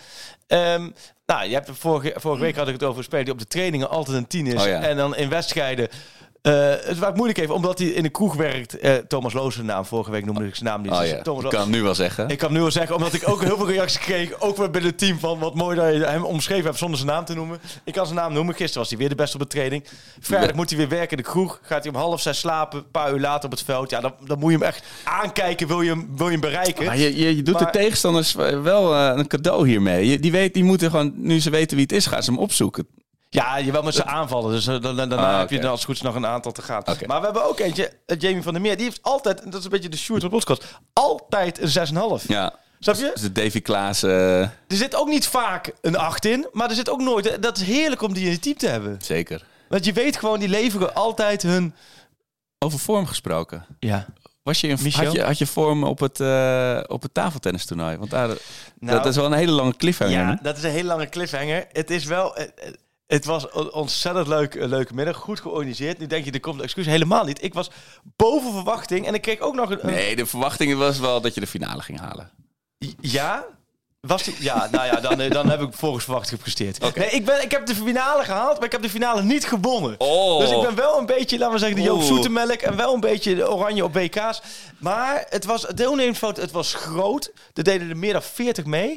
Ehm, 0.46 0.88
nou, 1.26 1.46
je 1.48 1.54
hebt 1.54 1.70
vorige, 1.72 2.12
vorige 2.16 2.42
week 2.42 2.56
had 2.56 2.66
ik 2.66 2.72
het 2.72 2.82
over 2.82 2.98
een 2.98 3.04
speler 3.04 3.24
die 3.24 3.32
op 3.32 3.38
de 3.38 3.46
trainingen 3.46 3.90
altijd 3.90 4.16
een 4.16 4.26
tien 4.26 4.46
is. 4.46 4.60
Oh 4.62 4.66
ja. 4.66 4.80
En 4.80 4.96
dan 4.96 5.16
in 5.16 5.28
wedstrijden. 5.28 5.88
Eh 6.42 6.68
het 6.68 6.98
ik 6.98 7.14
moeilijk 7.14 7.38
even, 7.38 7.54
omdat 7.54 7.78
hij 7.78 7.88
in 7.88 8.02
de 8.02 8.08
kroeg 8.08 8.34
werkt. 8.34 8.78
eh, 8.78 8.94
Thomas 8.94 9.32
Loos 9.32 9.54
zijn 9.54 9.66
naam. 9.66 9.84
Vorige 9.84 10.10
week 10.10 10.24
noemde 10.24 10.46
ik 10.46 10.54
zijn 10.54 10.68
naam 10.68 10.82
niet. 10.82 10.90
Oh 10.92 11.00
Dus 11.00 11.10
ja, 11.10 11.22
Thomas 11.22 11.44
ik 11.44 11.50
kan 11.50 11.60
hem 11.60 11.70
nu 11.70 11.82
wel 11.82 11.94
zeggen. 11.94 12.28
ik 12.28 12.38
kan 12.38 12.46
het 12.48 12.56
nu 12.56 12.62
wel 12.62 12.70
zeggen, 12.72 12.94
omdat 12.96 13.12
ik 13.12 13.28
ook 13.28 13.42
heel 13.42 13.56
veel 13.56 13.68
reacties 13.70 13.98
kreeg. 13.98 14.40
Ook 14.40 14.56
weer 14.56 14.70
binnen 14.70 14.90
het 14.90 14.98
team 14.98 15.18
van 15.18 15.38
wat 15.38 15.54
mooi 15.54 15.76
dat 15.76 15.92
je 15.94 16.04
hem 16.04 16.24
omschreven 16.24 16.64
hebt 16.64 16.78
zonder 16.78 16.98
zijn 16.98 17.10
naam 17.10 17.24
te 17.24 17.34
noemen. 17.34 17.58
Ik 17.84 17.92
kan 17.92 18.04
zijn 18.06 18.18
naam 18.18 18.32
noemen. 18.32 18.54
Gisteren 18.54 18.78
was 18.80 18.88
hij 18.88 18.98
weer 18.98 19.08
de 19.08 19.14
beste 19.14 19.36
op 19.36 19.42
de 19.42 19.48
training. 19.48 19.84
Vrijdag 20.20 20.54
moet 20.56 20.68
hij 20.70 20.78
weer 20.78 20.88
werken 20.88 21.16
in 21.16 21.22
de 21.22 21.28
kroeg. 21.30 21.58
Gaat 21.62 21.84
hij 21.84 21.92
om 21.92 21.98
half 21.98 22.20
zes 22.20 22.38
slapen. 22.38 22.78
Een 22.78 22.90
paar 22.90 23.12
uur 23.12 23.20
later 23.20 23.44
op 23.44 23.50
het 23.50 23.62
veld. 23.62 23.90
Ja, 23.90 24.00
dan, 24.00 24.14
dan 24.26 24.38
moet 24.38 24.52
je 24.52 24.58
hem 24.58 24.66
echt 24.66 24.84
aankijken. 25.04 25.66
Wil 25.66 25.80
je 25.82 25.90
hem, 25.90 26.08
wil 26.16 26.26
je 26.26 26.32
hem 26.32 26.40
bereiken? 26.40 26.84
Maar 26.84 26.98
je, 26.98 27.16
je, 27.16 27.36
je 27.36 27.42
doet 27.42 27.54
Maar- 27.54 27.72
de 27.72 27.78
tegenstanders 27.78 28.34
wel 28.62 28.94
eh, 28.94 29.12
een 29.16 29.26
cadeau 29.26 29.68
hiermee. 29.68 30.06
Je, 30.08 30.18
die, 30.18 30.32
weet, 30.32 30.54
die 30.54 30.64
moeten 30.64 30.90
gewoon, 30.90 31.12
nu 31.16 31.40
ze 31.40 31.50
weten 31.50 31.76
wie 31.76 31.86
het 31.86 31.94
is, 31.96 32.06
gaan 32.06 32.22
ze 32.22 32.30
hem 32.30 32.40
opzoeken. 32.40 32.86
Ja, 33.34 33.56
je 33.56 33.72
wel 33.72 33.82
met 33.82 33.94
z'n 33.94 34.00
aanvallen. 34.00 34.50
Dus 34.50 34.66
eh, 34.66 34.80
dan, 34.80 34.96
daarna 34.96 35.32
Ah, 35.32 35.38
heb 35.38 35.50
je 35.50 35.60
dan 35.60 35.70
als 35.70 35.84
goed 35.84 36.02
nog 36.02 36.14
een 36.14 36.26
aantal 36.26 36.52
te 36.52 36.62
gaan. 36.62 36.82
Maar 37.06 37.18
we 37.18 37.24
hebben 37.24 37.48
ook 37.48 37.58
eentje, 37.58 37.92
eh, 38.06 38.18
Jamie 38.18 38.42
van 38.42 38.52
der 38.52 38.62
Meer. 38.62 38.76
Die 38.76 38.84
heeft 38.84 39.02
altijd, 39.02 39.42
en 39.42 39.50
dat 39.50 39.58
is 39.58 39.64
een 39.64 39.70
beetje 39.70 39.88
de 39.88 39.96
van 39.96 40.18
de 40.18 40.28
podcast, 40.28 40.64
altijd 40.92 41.60
een 41.60 41.68
6,5. 41.68 42.28
Ja. 42.28 42.54
Snap 42.80 42.94
je? 42.96 43.10
Dus 43.12 43.22
de 43.22 43.32
Davy 43.32 43.60
Klaas, 43.62 44.02
eh, 44.02 44.40
Er 44.40 44.50
zit 44.66 44.94
ook 44.94 45.08
niet 45.08 45.26
vaak 45.26 45.72
een 45.80 45.96
8 45.96 46.24
in, 46.24 46.46
maar 46.52 46.68
er 46.68 46.74
zit 46.74 46.90
ook 46.90 47.00
nooit... 47.00 47.42
Dat 47.42 47.56
is 47.56 47.62
heerlijk 47.62 48.02
om 48.02 48.12
die 48.12 48.24
in 48.24 48.30
je 48.30 48.38
team 48.38 48.56
te 48.56 48.68
hebben. 48.68 48.98
zeker. 49.02 49.44
Want 49.68 49.84
je 49.84 49.92
weet 49.92 50.16
gewoon, 50.16 50.38
die 50.38 50.48
leveren 50.48 50.94
altijd 50.94 51.42
hun... 51.42 51.74
Over 52.58 52.78
vorm 52.78 53.06
gesproken. 53.06 53.66
Ja. 53.78 54.06
Was 54.42 54.60
je 54.60 54.68
in, 54.68 54.78
had, 54.92 55.12
je, 55.12 55.22
had 55.22 55.38
je 55.38 55.46
vorm 55.46 55.84
op 55.84 55.98
het, 55.98 56.20
eh 56.20 56.80
op 56.86 57.02
het 57.02 57.14
tafeltennistoernooi? 57.14 57.96
Want 57.96 58.10
daar, 58.10 58.28
Nou, 58.28 58.96
dat 58.96 59.06
is 59.06 59.16
wel 59.16 59.24
een 59.24 59.32
hele 59.32 59.52
lange 59.52 59.76
cliffhanger. 59.76 60.18
Ja, 60.18 60.38
dat 60.42 60.56
is 60.56 60.62
een 60.62 60.70
hele 60.70 60.88
lange 60.88 61.08
cliffhanger. 61.08 61.66
Het 61.72 61.90
is 61.90 62.04
wel... 62.04 62.36
Het, 63.12 63.24
was 63.24 63.46
een 63.52 63.72
ontzettend 63.72 64.26
leuk, 64.26 64.54
een 64.54 64.68
leuke 64.68 64.94
middag. 64.94 65.16
Goed 65.16 65.40
georganiseerd. 65.40 65.98
Nu 65.98 66.06
denk 66.06 66.24
je, 66.24 66.30
er 66.30 66.40
komt 66.40 66.58
een 66.58 66.64
excuus. 66.64 66.86
Helemaal 66.86 67.24
niet. 67.24 67.42
Ik 67.44 67.54
was 67.54 67.70
boven 68.16 68.52
verwachting. 68.52 69.06
En 69.06 69.14
ik 69.14 69.22
kreeg 69.22 69.38
ook 69.38 69.54
nog 69.54 69.70
een... 69.70 69.78
een- 69.86 69.92
Nee, 69.94 70.16
de 70.16 70.26
verwachting 70.26 70.76
was 70.78 70.98
wel 70.98 71.20
dat 71.20 71.34
je 71.34 71.40
de 71.40 71.46
finale 71.46 71.82
ging 71.82 72.00
halen. 72.00 72.30
Ja? 73.00 73.44
Was 74.00 74.22
die, 74.22 74.34
ja, 74.38 74.68
nou 74.70 74.86
ja, 74.86 75.00
dan, 75.00 75.20
eh, 75.20 75.30
dan 75.30 75.48
heb 75.50 75.60
ik 75.60 75.72
volgens 75.74 76.04
verwachting 76.04 76.36
gepresteerd. 76.36 76.96
Nee, 76.96 77.10
ik, 77.10 77.24
ben, 77.24 77.42
ik 77.42 77.50
heb 77.50 77.66
de 77.66 77.74
finale 77.74 78.24
gehaald, 78.24 78.54
maar 78.56 78.64
ik 78.64 78.72
heb 78.72 78.82
de 78.82 78.90
finale 78.90 79.22
niet 79.22 79.46
gewonnen. 79.46 79.94
Oh. 79.98 80.38
Dus 80.40 80.50
ik 80.50 80.60
ben 80.60 80.74
wel 80.74 80.98
een 80.98 81.06
beetje, 81.06 81.38
laten 81.38 81.52
we 81.54 81.58
zeggen, 81.60 81.76
de 81.76 81.82
Joop 81.82 81.96
Oeh. 81.98 82.06
Zoetemelk 82.06 82.60
en 82.60 82.76
wel 82.76 82.94
een 82.94 83.00
beetje 83.00 83.34
de 83.34 83.50
oranje 83.50 83.84
op 83.84 83.94
WK's. 83.94 84.42
Maar 84.78 85.26
het 85.28 85.44
was, 85.44 85.62
het 85.62 85.76
deelnemersfout, 85.76 86.36
het 86.36 86.50
was 86.50 86.74
groot. 86.74 87.32
Er 87.54 87.62
deden 87.64 87.90
er 87.90 87.96
meer 87.96 88.12
dan 88.12 88.22
40 88.22 88.64
mee. 88.64 88.96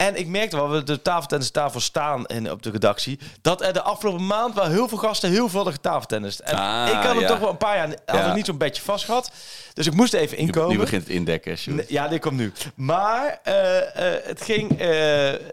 En 0.00 0.16
ik 0.18 0.26
merkte 0.26 0.56
wel, 0.56 0.70
we 0.70 0.82
de 0.82 1.02
tafeltennistafel 1.02 1.80
staan 1.80 2.26
in, 2.26 2.50
op 2.50 2.62
de 2.62 2.70
redactie, 2.70 3.18
dat 3.42 3.62
er 3.62 3.72
de 3.72 3.82
afgelopen 3.82 4.26
maand 4.26 4.54
wel 4.54 4.64
heel 4.64 4.88
veel 4.88 4.98
gasten 4.98 5.30
heel 5.30 5.46
veel 5.48 5.54
hadden 5.56 5.72
getafeltennist. 5.74 6.38
En 6.38 6.54
Ah, 6.56 6.88
ik 6.88 6.94
had 6.94 7.12
het 7.12 7.20
ja. 7.20 7.26
toch 7.28 7.38
wel 7.38 7.50
een 7.50 7.56
paar 7.56 7.76
jaar, 7.76 7.88
had 7.88 8.16
Ja. 8.18 8.34
niet 8.34 8.46
zo'n 8.46 8.58
bedje 8.58 8.82
vast 8.82 9.04
gehad. 9.04 9.30
Dus 9.74 9.86
ik 9.86 9.92
moest 9.94 10.12
even 10.14 10.36
inkomen. 10.36 10.70
nu 10.70 10.78
begint 10.78 11.02
het 11.02 11.10
indekken, 11.12 11.58
Sjoerd. 11.58 11.88
Ja, 11.88 12.08
dit 12.08 12.20
komt 12.20 12.36
nu. 12.36 12.52
Maar 12.74 13.40
eh, 13.42 13.78
eh, 14.16 14.24
het, 14.24 14.42
ging, 14.42 14.70
eh, 14.70 14.78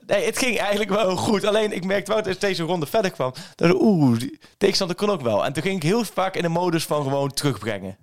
nee, 0.06 0.26
het 0.26 0.38
ging 0.38 0.58
eigenlijk 0.60 0.90
wel 0.90 1.16
goed. 1.28 1.46
Alleen 1.46 1.72
ik 1.72 1.86
merkte 1.86 2.12
wel 2.12 2.20
dat 2.22 2.28
als 2.30 2.40
deze 2.40 2.64
ronde 2.64 2.86
verder 2.86 3.12
kwam. 3.12 3.34
Dat 3.56 3.74
oeh, 3.82 4.20
tegenstander 4.58 4.96
kon 4.96 5.10
ook 5.10 5.22
wel. 5.22 5.46
En 5.46 5.54
toen 5.54 5.64
ging 5.64 5.76
ik 5.76 5.84
heel 5.84 6.04
vaak 6.04 6.36
in 6.36 6.42
de 6.42 6.50
modus 6.50 6.84
van 6.86 7.04
gewoon 7.04 7.34
terugbrengen. 7.34 7.98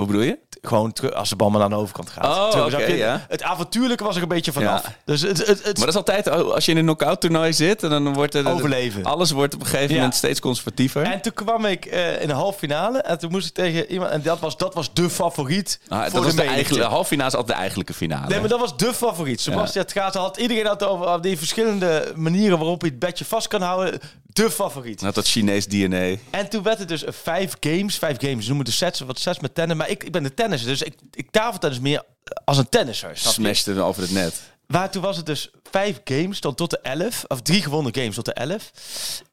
Hoe 0.00 0.08
bedoel 0.08 0.22
je? 0.22 0.38
Gewoon 0.62 0.92
terug, 0.92 1.12
als 1.12 1.28
de 1.28 1.36
bal 1.36 1.50
maar 1.50 1.60
naar 1.60 1.68
de 1.68 1.74
overkant 1.74 2.10
gaat. 2.10 2.54
Oh, 2.54 2.70
ja. 2.88 3.26
Het 3.28 3.42
avontuurlijke 3.42 4.04
was 4.04 4.16
er 4.16 4.22
een 4.22 4.28
beetje 4.28 4.52
vanaf. 4.52 4.82
Ja. 4.86 4.94
Dus 5.04 5.20
het, 5.20 5.46
het, 5.46 5.48
het, 5.48 5.64
Maar 5.64 5.74
dat 5.74 5.88
is 5.88 5.94
altijd, 5.94 6.30
oh, 6.30 6.52
als 6.54 6.64
je 6.64 6.70
in 6.70 6.76
een 6.78 6.84
knock-out 6.84 7.20
toernooi 7.20 7.52
zit, 7.52 7.82
en 7.82 7.90
dan 7.90 8.14
wordt 8.14 8.34
er... 8.34 8.48
Overleven. 8.48 9.04
Alles 9.04 9.30
wordt 9.30 9.54
op 9.54 9.60
een 9.60 9.66
gegeven 9.66 9.88
Ja. 9.88 9.94
moment 9.94 10.14
steeds 10.14 10.40
conservatiever. 10.40 11.02
En 11.02 11.20
toen 11.20 11.32
kwam 11.32 11.64
ik 11.64 11.84
eh, 11.86 12.22
in 12.22 12.28
de 12.28 12.34
halve 12.34 12.58
finale. 12.58 12.98
En 12.98 13.18
toen 13.18 13.30
moest 13.30 13.46
ik 13.46 13.54
tegen 13.54 13.92
iemand. 13.92 14.10
En 14.10 14.22
dat 14.22 14.40
was, 14.40 14.56
dat 14.56 14.74
was 14.74 14.92
de 14.92 15.10
favoriet. 15.10 15.80
Ah, 15.88 16.02
voor 16.02 16.10
dat 16.12 16.24
was 16.24 16.34
de, 16.34 16.42
eigenlijke, 16.42 16.74
de 16.74 16.90
halve 16.94 17.08
finale 17.08 17.28
is 17.28 17.34
altijd 17.36 17.56
de 17.56 17.62
eigenlijke 17.62 17.94
finale. 17.94 18.28
Nee, 18.28 18.40
maar 18.40 18.48
dat 18.48 18.60
was 18.60 18.76
de 18.76 18.94
favoriet. 18.94 19.40
Sebastian 19.40 19.84
het 19.84 19.92
gaat, 19.92 20.14
had 20.14 20.36
iedereen 20.36 20.66
had 20.66 20.80
het 20.80 20.88
over 20.88 21.22
die 21.22 21.38
verschillende 21.38 22.12
manieren 22.16 22.58
waarop 22.58 22.82
je 22.82 22.88
het 22.88 22.98
bedje 22.98 23.24
vast 23.24 23.48
kan 23.48 23.62
houden. 23.62 24.00
De 24.32 24.50
favoriet. 24.50 25.00
Had 25.00 25.14
dat 25.14 25.26
Chinees 25.26 25.66
DNA. 25.66 26.14
En 26.30 26.48
toen 26.48 26.62
werd 26.62 26.78
het 26.78 26.88
dus 26.88 27.04
vijf 27.06 27.52
games. 27.60 27.98
Vijf 27.98 28.16
games 28.20 28.46
noemen 28.46 28.64
de 28.64 28.70
sets, 28.70 29.00
wat 29.00 29.18
sets 29.18 29.40
met 29.40 29.54
tennis. 29.54 29.76
Maar 29.76 29.88
ik, 29.88 30.04
ik 30.04 30.12
ben 30.12 30.22
de 30.22 30.34
tennisser, 30.34 30.68
dus 30.68 30.82
ik, 30.82 30.94
ik 31.12 31.30
tafeltennis 31.30 31.80
meer 31.80 32.02
als 32.44 32.58
een 32.58 32.68
tennisser. 32.68 33.10
Smashte 33.14 33.70
hem 33.70 33.80
over 33.80 34.02
het 34.02 34.10
net. 34.10 34.40
Waar 34.66 34.90
toen 34.90 35.02
was 35.02 35.16
het 35.16 35.26
dus 35.26 35.50
vijf 35.70 36.00
games 36.04 36.40
tot, 36.40 36.56
tot 36.56 36.70
de 36.70 36.78
elf. 36.78 37.24
Of 37.28 37.42
drie 37.42 37.62
gewonnen 37.62 37.94
games 37.94 38.14
tot 38.14 38.24
de 38.24 38.32
elf. 38.32 38.70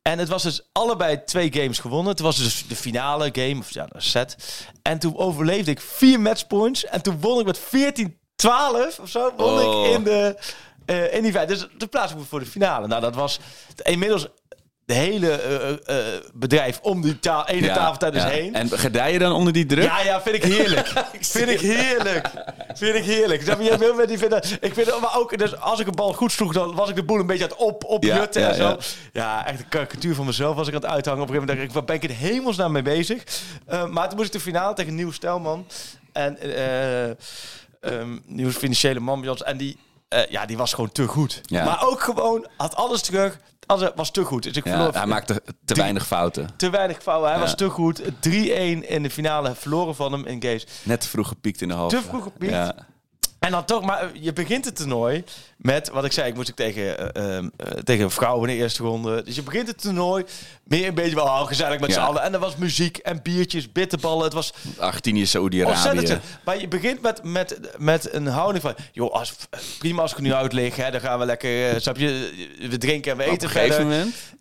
En 0.02 0.20
het 0.20 0.28
was 0.28 0.43
dus 0.43 0.62
allebei 0.72 1.24
twee 1.26 1.54
games 1.54 1.80
gewonnen. 1.80 2.16
Toen 2.16 2.26
was 2.26 2.38
het 2.38 2.45
dus 2.45 2.68
de 2.68 2.76
finale 2.76 3.30
game, 3.32 3.60
of 3.60 3.72
ja, 3.72 3.86
een 3.89 4.02
set. 4.02 4.36
En 4.82 5.00
toen 5.00 5.18
overleefde 5.18 5.72
ik 5.72 5.82
vier 5.82 6.20
matchpoints. 6.20 6.86
En 6.86 7.02
toen 7.02 7.20
won 7.20 7.39
ik 7.39 7.45
met 7.45 7.60
14-12 7.60 9.02
of 9.02 9.10
zo. 9.10 9.34
Won 9.38 9.60
Oh. 9.60 9.86
ik 9.86 9.91
in, 9.95 10.04
de, 10.04 10.38
eh, 10.86 11.14
in 11.14 11.24
die 11.24 11.32
vijf. 11.32 11.48
Dus 11.48 11.68
de 11.78 11.88
plaats 11.88 12.14
voor 12.30 12.39
de 12.39 12.45
finale. 12.45 12.88
Nou, 12.88 13.02
dat 13.02 13.16
was 13.16 13.39
inmiddels 13.84 14.28
de 14.88 14.93
hele 14.93 15.31
eh, 15.31 15.69
eh, 15.69 16.15
eh, 16.15 16.21
bedrijf 16.33 16.79
om 16.81 17.01
die 17.01 17.19
ta 17.19 17.47
ene 17.47 17.67
tafeltennis 17.67 18.23
ja. 18.23 18.29
heen. 18.29 18.53
En 18.53 18.69
gedij 18.69 19.11
je 19.11 19.19
dan 19.19 19.31
onder 19.31 19.53
die 19.53 19.65
druk? 19.65 19.83
Ja, 19.83 20.01
ja, 20.01 20.21
vind 20.21 20.35
ik 20.35 20.43
heerlijk. 20.43 20.88
vind 21.19 21.49
ik 21.49 21.59
heerlijk. 21.59 22.31
Vind 22.73 22.95
ik 22.95 23.03
heerlijk. 23.03 23.45
Maar, 23.45 23.63
jij 23.63 23.77
wil 23.77 23.93
met 23.93 24.07
die 24.07 24.17
vinden. 24.17 24.43
Ik 24.59 24.73
vind 24.73 24.99
maar 25.01 25.17
ook, 25.17 25.38
dus 25.38 25.59
als 25.59 25.79
ik 25.79 25.88
een 25.88 25.95
bal 25.95 26.13
goed 26.13 26.31
sloeg, 26.31 26.53
dan 26.53 26.75
was 26.75 26.89
ik 26.89 26.95
de 26.95 27.03
boel 27.03 27.19
een 27.19 27.25
beetje 27.25 27.43
aan 27.43 27.49
het 27.49 27.59
op, 27.59 27.83
opjutten 27.83 28.41
Ja, 28.41 28.47
en 28.47 28.57
ja, 28.57 28.61
zo. 28.61 28.69
ja. 28.69 28.77
Ja. 29.13 29.45
echt 29.45 29.59
een 29.59 29.67
karikatuur 29.67 30.15
van 30.15 30.25
mezelf 30.25 30.55
was 30.55 30.67
ik 30.67 30.73
aan 30.73 30.81
het 30.81 30.89
uithangen. 30.89 31.21
Op 31.21 31.27
een 31.27 31.33
gegeven 31.33 31.55
moment 31.55 31.69
dacht 31.73 31.85
ik, 31.85 31.88
waar 31.88 31.99
ben 31.99 32.09
ik 32.09 32.17
in 32.19 32.29
hemelsnaam 32.29 32.71
mee 32.71 32.81
bezig? 32.81 33.23
Maar 33.89 34.07
toen 34.07 34.17
moest 34.17 34.27
ik 34.27 34.33
de 34.33 34.39
finale 34.39 34.73
tegen 34.73 34.95
Nieuw 34.95 35.11
Stelman. 35.11 35.67
En 36.11 36.39
eh 36.39 37.09
ehm, 37.79 38.17
Nieuw 38.25 38.51
financiële 38.51 38.99
man 38.99 39.21
bij 39.21 39.29
ons. 39.29 39.43
En 39.43 39.57
die, 39.57 39.77
ja, 40.29 40.45
die 40.45 40.57
was 40.57 40.73
gewoon 40.73 40.91
te 40.91 41.07
goed. 41.07 41.41
Ja. 41.43 41.63
Maar 41.63 41.88
ook 41.88 42.01
gewoon, 42.01 42.47
had 42.57 42.75
alles 42.75 43.01
terug. 43.01 43.39
Alles 43.68 43.89
was 43.95 44.11
te 44.11 44.24
goed. 44.24 44.43
Dus 44.43 44.55
ik 44.55 44.63
verloor 44.63 44.93
hij 44.93 45.05
maakte 45.05 45.41
te 45.65 45.74
weinig 45.74 46.07
fouten. 46.07 46.49
te 46.55 46.70
weinig 46.70 47.01
fouten. 47.01 47.30
Hij 47.30 47.39
was 47.39 47.55
te 47.55 47.70
goed. 47.70 48.01
3-1 48.01 48.07
in 48.88 49.03
de 49.03 49.09
finale 49.09 49.55
verloren 49.55 49.95
van 49.95 50.11
hem 50.11 50.26
in 50.26 50.41
Gaze. 50.41 50.65
Net 50.84 51.01
te 51.01 51.07
vroeg 51.07 51.28
gepiekt 51.28 51.61
in 51.61 51.68
de 51.68 51.74
halve. 51.74 51.95
Te 51.95 52.01
vroeg 52.01 52.24
gepiekt. 52.24 52.74
En 53.48 53.54
dan 53.54 53.66
toch, 53.66 53.82
maar 53.84 54.10
je 54.14 54.34
begint 54.34 54.66
het 54.66 54.76
toernooi 54.76 55.24
met, 55.58 55.89
wat 55.89 56.06
ik 56.06 56.12
zei, 56.12 56.30
ik 56.30 56.36
moest 56.36 56.50
ik 56.50 56.56
tegen, 56.56 57.14
eh, 57.16 57.36
ehm, 57.38 57.50
eh, 57.58 57.68
tegen 57.84 58.12
vrouwen 58.12 58.50
in 58.50 58.56
de 58.56 58.62
eerste 58.62 58.84
ronde. 58.84 59.24
Dus 59.24 59.36
je 59.36 59.43
begint 59.43 59.68
het 59.68 59.82
toernooi 59.82 60.26
meer 60.64 60.88
een 60.88 60.93
beetje 60.93 61.16
wel 61.16 61.24
oh, 61.26 61.48
gezellig 61.48 61.80
met 61.80 61.89
Ja. 61.89 61.95
z'n 61.95 62.00
allen. 62.02 62.22
En 62.22 62.34
er 62.34 62.39
was 62.39 62.56
muziek 62.56 62.98
en 62.98 63.20
biertjes, 63.24 63.72
bitterballen. 63.72 64.24
Het 64.24 64.34
was 64.34 64.54
Argentinië, 64.78 65.20
ontzettend. 65.20 65.30
Saoedi-Arabië. 65.68 66.06
chill. 66.08 66.20
Maar 66.45 66.60
je 66.60 66.68
begint 66.68 67.02
met, 67.02 67.24
met, 67.24 67.60
met 67.78 68.14
een 68.14 68.28
houding 68.28 68.64
van, 68.64 68.76
joh, 68.91 69.14
als, 69.14 69.36
prima 69.80 70.02
als 70.02 70.12
ik 70.12 70.18
nu 70.20 70.34
uit 70.34 70.54
lig, 70.54 70.76
hè, 70.76 70.91
dan 70.91 71.02
gaan 71.02 71.20
we 71.20 71.26
lekker, 71.26 71.70
eh, 71.70 71.80
snap 71.80 71.98
je, 71.98 72.32
we 72.70 72.78
drinken 72.78 73.12
en 73.12 73.18
we 73.18 73.24
Op 73.24 73.30
eten 73.32 73.43
een 73.48 73.54
gegeven 73.54 73.76
verder. 73.76 73.93
moment, 73.93 74.16
Op 74.34 74.36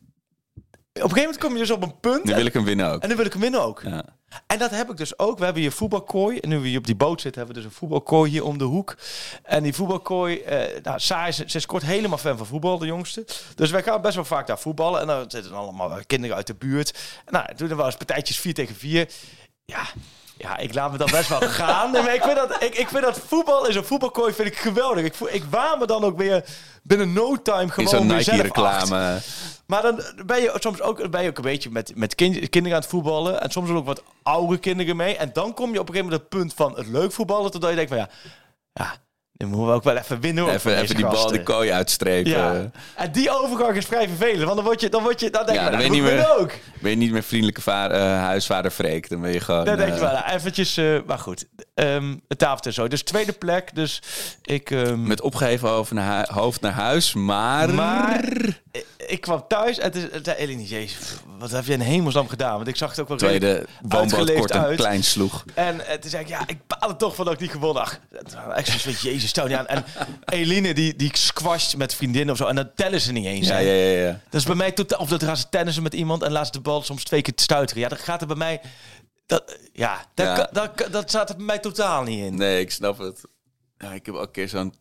een 1.03 1.09
gegeven 1.09 1.23
moment 1.23 1.39
kom 1.39 1.53
je 1.53 1.59
dus 1.59 1.71
op 1.71 1.83
een 1.83 2.01
punt. 2.01 2.25
nu 2.25 2.31
en- 2.31 2.37
wil 2.37 2.47
ik 2.47 2.53
hem 2.53 2.65
winnen 2.65 2.87
ook. 2.93 3.03
en 3.03 3.09
dan 3.09 3.17
wil 3.17 3.27
ik 3.27 3.33
hem 3.33 3.41
winnen 3.43 3.63
ook. 3.63 3.83
Ja. 3.85 4.05
En 4.47 4.59
dat 4.59 4.71
heb 4.71 4.91
ik 4.91 4.97
dus 4.97 5.19
ook. 5.19 5.39
We 5.39 5.45
hebben 5.45 5.63
hier 5.63 5.73
voetbalkooi. 5.73 6.39
En 6.39 6.49
nu 6.49 6.59
we 6.59 6.69
hier 6.69 6.79
op 6.79 6.87
die 6.87 6.95
boot 6.95 7.21
zitten, 7.21 7.41
hebben 7.43 7.57
we 7.57 7.63
dus 7.63 7.73
een 7.73 7.79
voetbalkooi 7.79 8.31
hier 8.31 8.45
om 8.45 8.59
de 8.59 8.65
hoek. 8.65 8.97
En 9.43 9.63
die 9.63 9.75
voetbalkooi, 9.75 10.41
eh 10.41 10.83
nou, 10.83 11.01
Saai 11.01 11.29
is, 11.29 11.37
ze 11.37 11.57
is 11.57 11.67
kort 11.67 11.83
helemaal 11.83 12.19
fan 12.19 12.37
van 12.37 12.47
voetbal, 12.47 12.79
de 12.79 12.87
jongste. 12.87 13.27
Dus 13.55 13.71
wij 13.71 13.83
gaan 13.83 14.01
best 14.01 14.15
wel 14.15 14.25
vaak 14.25 14.47
daar 14.47 14.59
voetballen. 14.59 15.01
En 15.01 15.07
dan 15.07 15.25
zitten 15.31 15.53
allemaal 15.53 15.99
kinderen 16.07 16.37
uit 16.37 16.47
de 16.47 16.55
buurt. 16.55 16.91
En 17.25 17.33
nou, 17.33 17.55
toen 17.55 17.71
er 17.71 17.77
wel 17.77 17.87
eens 17.87 17.97
partijtjes 17.97 18.39
4 18.39 18.55
tegen 18.55 18.75
4. 18.75 19.09
Ja, 19.67 19.87
ja, 20.37 20.57
ik 20.57 20.75
laat 20.75 20.93
me 20.93 20.99
dan 20.99 21.11
best 21.11 21.29
wel 21.29 21.41
gaan. 21.41 21.91
Nee, 21.93 22.03
maar 22.03 22.15
ik, 22.15 22.23
vind 22.23 22.37
dat, 22.37 22.63
ik, 22.63 22.75
ik 22.75 22.89
vind 22.89 23.03
dat 23.03 23.19
voetbal 23.27 23.67
in 23.67 23.73
zo'n 23.73 23.85
voetbalkooi 23.85 24.33
vind 24.33 24.49
ik 24.49 24.57
geweldig. 24.57 25.05
Ik, 25.05 25.15
voel, 25.15 25.29
ik 25.33 25.45
waan 25.51 25.79
me 25.79 25.87
dan 25.87 26.05
ook 26.05 26.19
weer 26.19 26.45
binnen 26.83 27.13
no 27.13 27.43
time 27.43 27.63
In 27.63 27.71
gewoon 27.71 28.09
weer 28.09 28.23
zelf 28.23 28.39
acht. 28.51 28.89
Nike-reclame. 28.89 29.21
Maar 29.67 29.83
dan 29.83 30.01
ben 30.27 30.41
je 30.41 30.53
soms 30.59 30.81
ook, 30.81 31.11
ben 31.11 31.23
je 31.23 31.29
ook 31.29 31.37
een 31.37 31.43
beetje 31.43 31.71
met, 31.71 31.93
met 31.97 32.15
kind- 32.15 32.49
kinderen 32.49 32.77
aan 32.77 32.83
het 32.83 32.91
voetballen. 32.91 33.41
En 33.41 33.51
soms 33.51 33.71
ook 33.71 33.87
wat 33.87 34.03
oude 34.23 34.59
kinderen 34.59 34.97
mee. 34.97 35.17
En 35.17 35.31
dan 35.33 35.55
kom 35.55 35.73
je 35.73 35.81
op 35.81 35.89
een 35.89 35.95
gegeven 35.95 36.13
moment 36.13 36.25
op 36.25 36.31
het 36.31 36.41
punt 36.41 36.55
van 36.55 36.77
het 36.77 36.87
leuk 36.87 37.13
voetballen. 37.13 37.51
Totdat 37.51 37.71
je 37.71 37.77
denkt 37.77 37.91
van 37.91 38.01
ja, 38.01 38.09
ja 38.73 38.95
nu 39.39 39.47
moeten 39.47 39.67
we 39.67 39.73
ook 39.73 39.85
wel 39.85 39.97
even 39.97 40.21
winnen. 40.21 40.49
Even, 40.49 40.77
even 40.77 40.97
die 40.97 41.07
bal, 41.07 41.31
die 41.31 41.43
kooi 41.43 41.73
uitstrepen. 41.73 42.31
Ja. 42.31 42.71
En 42.95 43.13
die 43.13 43.31
overgang 43.31 43.77
is 43.77 43.85
vrij 43.87 44.09
vervelend. 44.09 44.43
Want 44.43 44.57
dan 44.57 44.65
word 44.65 44.81
je, 44.81 44.89
dan 44.89 45.03
word 45.03 45.21
je, 45.21 45.31
dan 45.31 45.47
denk 45.47 45.59
Ja, 45.59 45.65
je, 45.65 45.71
dan 45.71 45.79
nou, 45.79 45.91
ben 45.93 45.97
je 46.03 46.03
niet 46.11 46.13
meer- 46.13 46.37
ook. 46.39 46.53
Ben 46.81 46.91
je 46.91 46.97
niet 46.97 47.11
meer 47.13 47.23
vriendelijke 47.23 47.61
va- 47.63 47.91
eh, 47.91 48.01
huisvader 48.01 48.71
Freek, 48.71 49.09
dan 49.09 49.21
ben 49.21 49.33
je 49.33 49.41
gewoon... 49.41 49.65
Dan 49.65 49.77
denk 49.77 49.89
je 49.89 49.95
eh, 49.95 50.01
wel, 50.01 50.13
nou, 50.13 50.31
eventjes, 50.31 50.77
eh, 50.77 50.99
maar 51.07 51.19
goed. 51.19 51.47
Ehm 51.75 52.15
het 52.29 52.39
tafel 52.39 52.65
en 52.65 52.73
zo. 52.73 52.89
Dus 52.89 53.03
tweede 53.03 53.33
plek. 53.33 53.75
Dus 53.75 54.03
ik... 54.43 54.71
ehm, 54.71 55.03
met 55.07 55.21
opgeheven 55.21 55.69
hoofd 55.69 55.93
naar, 55.93 56.29
hoofd 56.33 56.61
naar 56.61 56.73
huis, 56.73 57.15
maar... 57.15 57.75
Maar 57.75 58.61
ik, 58.77 58.87
ik 58.97 59.21
kwam 59.21 59.45
thuis 59.49 59.79
en 59.79 59.85
het 59.85 59.95
is, 59.97 60.03
het 60.03 60.25
zei 60.25 60.37
Eline, 60.37 60.65
jezus, 60.65 61.15
wat 61.39 61.51
heb 61.51 61.65
je 61.65 61.73
in 61.73 61.81
hemelsnaam 61.81 62.29
gedaan? 62.29 62.57
Want 62.57 62.69
ik 62.69 62.77
zag 62.77 62.91
het 62.91 63.01
ook 63.01 63.09
wel 63.09 63.17
Terwijl 63.17 63.41
je 63.41 63.47
redelijk 63.47 63.71
de 63.81 63.89
woonboot 63.89 64.19
uitgeleefd 64.19 64.39
kort 64.39 64.51
en 64.51 64.61
uit. 64.61 64.77
klein 64.77 65.05
sloeg. 65.05 65.45
En 65.55 65.87
eh, 65.87 65.99
toen 65.99 66.11
zei 66.11 66.23
ik, 66.23 66.29
ja, 66.29 66.43
ik 66.47 66.59
baal 66.67 66.89
er 66.89 66.97
toch 66.97 67.15
van 67.15 67.25
dat 67.25 67.35
ik 67.35 67.41
niet 67.41 67.51
gewonnen. 67.51 67.89
Het 68.11 68.35
was 68.35 68.55
echt 68.55 69.01
jezus, 69.01 69.29
stel 69.29 69.47
niet 69.47 69.57
aan. 69.57 69.67
En 69.67 69.85
Eline, 70.25 70.75
die, 70.75 70.97
die 70.97 71.11
squasht 71.17 71.77
met 71.77 71.95
vriendinnen 71.95 72.31
of 72.31 72.37
zo. 72.37 72.47
En 72.47 72.57
dat 72.57 72.69
tellen 72.75 73.01
ze 73.01 73.13
niet 73.13 73.27
eens. 73.27 73.49
Ja, 73.49 73.59
ja, 73.59 73.73
ja. 73.73 74.07
ja. 74.07 74.21
Dat 74.31 74.41
is 74.41 74.47
bij 74.47 74.55
mij 74.55 74.73
totaal... 74.73 74.99
Of 74.99 75.09
dat 75.09 75.23
gaan 75.23 75.37
ze 75.37 75.49
tennissen 75.49 75.83
met 75.83 75.95
iemand 75.95 76.23
en 76.23 76.33
laat 76.33 76.47
ze 76.47 76.53
de 76.53 76.61
bal 76.61 76.83
soms 76.83 77.05
twee 77.05 77.23
keer 77.23 77.33
stuiteren. 77.37 77.83
Ja, 77.83 77.89
dat 77.89 78.01
gaat 78.01 78.21
er 78.21 78.27
bij 78.27 78.37
mij... 78.37 78.61
Dat, 79.27 79.59
ja, 79.73 80.05
dat, 80.15 80.27
Ja. 80.27 80.49
Dat, 80.53 80.87
dat 80.91 81.09
staat 81.09 81.29
er 81.29 81.37
bij 81.37 81.45
mij 81.45 81.59
totaal 81.59 82.03
niet 82.03 82.25
in. 82.25 82.37
Nee, 82.37 82.61
ik 82.61 82.71
snap 82.71 82.99
het. 82.99 83.21
Ja, 83.79 83.93
ik 83.93 84.07
heb 84.07 84.15
ook 84.15 84.23
een 84.23 84.31
keer 84.31 84.49
zo'n... 84.49 84.75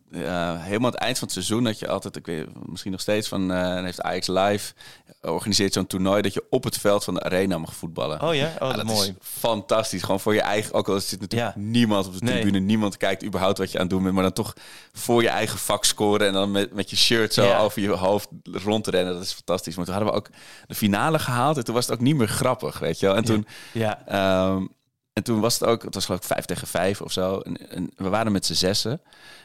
helemaal 0.59 0.91
het 0.91 0.99
eind 0.99 1.17
van 1.17 1.27
het 1.27 1.31
seizoen 1.35 1.63
dat 1.63 1.79
je 1.79 1.87
altijd... 1.87 2.15
Ik 2.15 2.25
weet 2.25 2.47
misschien 2.69 2.91
nog 2.91 3.01
steeds 3.01 3.27
van... 3.27 3.51
eh, 3.51 3.83
heeft 3.83 4.01
Ajax 4.01 4.27
Live 4.27 4.73
organiseert 5.21 5.73
zo'n 5.73 5.87
toernooi... 5.87 6.21
dat 6.21 6.33
je 6.33 6.43
op 6.49 6.63
het 6.63 6.77
veld 6.77 7.03
van 7.03 7.13
de 7.13 7.23
arena 7.23 7.57
mag 7.57 7.75
voetballen. 7.75 8.21
Oh 8.21 8.35
ja? 8.35 8.45
Oh, 8.47 8.53
Ja, 8.59 8.67
dat, 8.67 8.75
dat 8.75 8.85
mooi. 8.85 9.07
is 9.07 9.13
fantastisch. 9.21 10.01
Gewoon 10.03 10.19
voor 10.19 10.33
je 10.33 10.41
eigen... 10.41 10.73
Ook 10.73 10.89
al 10.89 10.99
zit 10.99 11.19
natuurlijk 11.19 11.55
Ja. 11.55 11.61
niemand 11.61 12.07
op 12.07 12.13
de 12.19 12.25
Nee. 12.25 12.41
tribune. 12.41 12.59
Niemand 12.65 12.97
kijkt 12.97 13.23
überhaupt 13.25 13.57
wat 13.57 13.71
je 13.71 13.77
aan 13.77 13.83
het 13.83 13.89
doen 13.93 14.01
bent. 14.03 14.13
Maar 14.13 14.23
dan 14.23 14.33
toch 14.33 14.53
voor 14.93 15.21
je 15.21 15.29
eigen 15.29 15.59
vak 15.59 15.85
scoren. 15.85 16.27
En 16.27 16.33
dan 16.33 16.51
met, 16.51 16.73
met 16.73 16.89
je 16.89 16.95
shirt 16.95 17.33
zo 17.33 17.43
Ja. 17.43 17.59
over 17.59 17.81
je 17.81 17.89
hoofd 17.89 18.27
rond 18.51 18.83
te 18.83 18.91
rennen. 18.91 19.13
Dat 19.13 19.23
is 19.23 19.33
fantastisch. 19.33 19.75
Maar 19.75 19.85
toen 19.85 19.93
hadden 19.93 20.13
we 20.13 20.19
ook 20.19 20.29
de 20.67 20.75
finale 20.75 21.19
gehaald. 21.19 21.57
En 21.57 21.63
toen 21.63 21.73
was 21.75 21.85
het 21.85 21.95
ook 21.95 22.01
niet 22.01 22.15
meer 22.15 22.27
grappig, 22.27 22.79
weet 22.79 22.99
je 22.99 23.05
wel. 23.05 23.15
En 23.15 23.23
toen... 23.23 23.47
Ja. 23.71 24.01
Ehm, 24.07 24.65
en 25.15 25.23
toen 25.23 25.39
was 25.39 25.53
het 25.59 25.63
ook, 25.69 25.83
het 25.83 25.93
was 25.93 26.05
geloof 26.05 26.19
ik 26.21 26.27
vijf 26.27 26.45
tegen 26.45 26.67
vijf 26.67 27.01
of 27.01 27.11
zo. 27.11 27.39
En, 27.39 27.69
en 27.69 27.91
we 27.95 28.09
waren 28.09 28.31
met 28.31 28.45
z'n 28.45 28.53
zessen. 28.53 29.01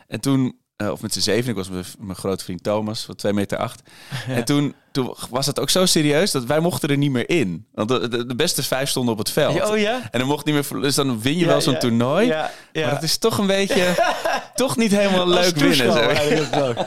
En 0.09 0.21
toen, 0.21 0.59
eh, 0.77 0.91
of 0.91 1.03
met 1.03 1.13
z'n 1.13 1.21
zeven, 1.21 1.51
ik 1.51 1.57
was 1.57 1.69
met 1.69 1.95
mijn 1.99 2.17
grote 2.17 2.45
vriend 2.45 2.63
Thomas, 2.63 3.05
van 3.05 3.15
twee 3.15 3.33
meter 3.33 3.59
acht. 3.59 3.83
En 4.29 4.45
toen, 4.45 4.75
toen 4.93 5.15
was 5.31 5.47
het 5.47 5.61
ook 5.61 5.71
zo 5.71 5.87
serieus 5.87 6.31
dat 6.31 6.45
wij 6.45 6.61
mochten 6.61 6.89
er 6.89 6.97
niet 6.97 7.11
meer 7.11 7.29
in. 7.29 7.67
Want 7.73 7.89
de, 7.89 8.09
de, 8.09 8.27
de 8.27 8.35
beste 8.35 8.63
vijf 8.63 8.89
stonden 8.89 9.13
op 9.13 9.19
het 9.19 9.31
veld. 9.31 9.71
Oh 9.71 9.79
ja? 9.79 10.01
En 10.11 10.19
dan 10.19 10.29
mocht 10.29 10.45
niet 10.45 10.55
meer, 10.55 10.81
dus 10.83 10.95
dan 10.95 11.21
win 11.21 11.35
je 11.35 11.41
Ja, 11.41 11.47
wel 11.47 11.61
zo'n 11.61 11.73
ja. 11.73 11.79
toernooi. 11.79 12.27
Ja, 12.27 12.51
ja. 12.73 12.85
Maar 12.85 12.95
het 12.95 13.03
is 13.03 13.19
toch 13.19 13.39
een 13.39 13.47
beetje, 13.47 13.95
toch 14.55 14.77
niet 14.77 14.91
helemaal 14.91 15.29
leuk 15.29 15.57
winnen. 15.57 15.93
Zo. 15.93 16.13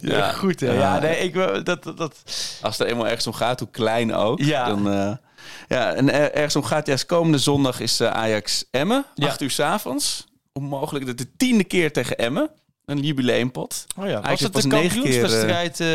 Ja, 0.00 0.16
Ja. 0.16 0.32
goed 0.32 0.60
hè. 0.60 0.66
Ja, 0.72 0.78
Ja. 0.94 0.98
nee, 0.98 1.18
ik, 1.18 1.34
wil- 1.34 1.64
dat, 1.64 1.82
dat, 1.82 2.14
Als 2.62 2.78
het 2.78 2.80
er 2.80 2.86
eenmaal 2.86 3.06
ergens 3.06 3.26
om 3.26 3.32
gaat, 3.32 3.60
hoe 3.60 3.68
klein 3.70 4.14
ook. 4.14 4.40
Ja. 4.40 4.66
Dan, 4.68 4.90
eh, 4.90 5.12
ja, 5.68 5.92
en 5.94 6.12
er- 6.12 6.32
ergens 6.32 6.56
om 6.56 6.62
gaat, 6.62 6.86
ja, 6.86 6.92
is 6.92 7.06
komende 7.06 7.38
zondag 7.38 7.80
is 7.80 8.00
eh, 8.00 8.10
Ajax 8.10 8.64
Emmen. 8.70 9.04
Ja. 9.14 9.26
Acht 9.26 9.40
uur 9.40 9.50
's 9.50 9.60
avonds. 9.60 10.26
Onmogelijk, 10.52 11.06
de, 11.06 11.14
de 11.14 11.36
tiende 11.36 11.64
keer 11.64 11.92
tegen 11.92 12.18
Emmen. 12.18 12.50
Een 12.84 12.98
jubileumpot. 13.02 13.86
oh 13.98 14.06
ja. 14.06 14.20
Ajax 14.22 14.28
Was 14.28 14.40
het 14.40 14.62
de 14.62 14.68
kampioenswedstrijd 14.68 15.80
eh, 15.80 15.88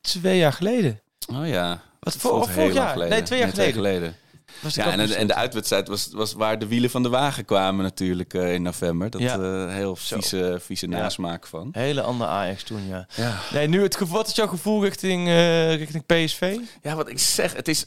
twee 0.00 0.38
jaar 0.38 0.52
geleden? 0.52 1.00
Oh 1.32 1.48
ja. 1.48 1.80
Wat, 2.00 2.16
voor, 2.16 2.48
vorig 2.48 2.74
jaar? 2.74 2.88
geleden. 2.92 3.12
Nee, 3.12 3.22
twee 3.22 3.38
jaar 3.38 3.72
geleden. 3.72 4.16
Was 4.60 4.74
Ja, 4.74 4.92
en, 4.92 5.10
en 5.16 5.26
de 5.26 5.34
uitwedstrijd 5.34 5.88
was, 5.88 6.08
was 6.12 6.32
waar 6.32 6.58
de 6.58 6.66
wielen 6.66 6.90
van 6.90 7.02
de 7.02 7.08
wagen 7.08 7.44
kwamen 7.44 7.84
natuurlijk 7.84 8.34
eh, 8.34 8.54
in 8.54 8.62
november. 8.62 9.10
Dat 9.10 9.20
Ja. 9.20 9.68
heel 9.68 9.96
vieze, 9.96 10.58
vieze 10.62 10.86
nasmaak 10.86 11.46
van. 11.46 11.68
Hele 11.72 12.02
andere 12.02 12.30
Ajax 12.30 12.62
toen, 12.62 12.86
ja. 12.88 13.06
Ja. 13.16 13.38
Nee, 13.52 13.68
nu 13.68 13.82
het 13.82 13.96
gevoel, 13.96 14.16
wat 14.16 14.28
is 14.28 14.34
jouw 14.34 14.46
gevoel 14.46 14.82
richting, 14.82 15.28
richting 15.76 16.06
PSV? 16.06 16.56
Ja, 16.82 16.94
wat 16.94 17.08
ik 17.08 17.18
zeg, 17.18 17.52
het 17.52 17.68
is. 17.68 17.86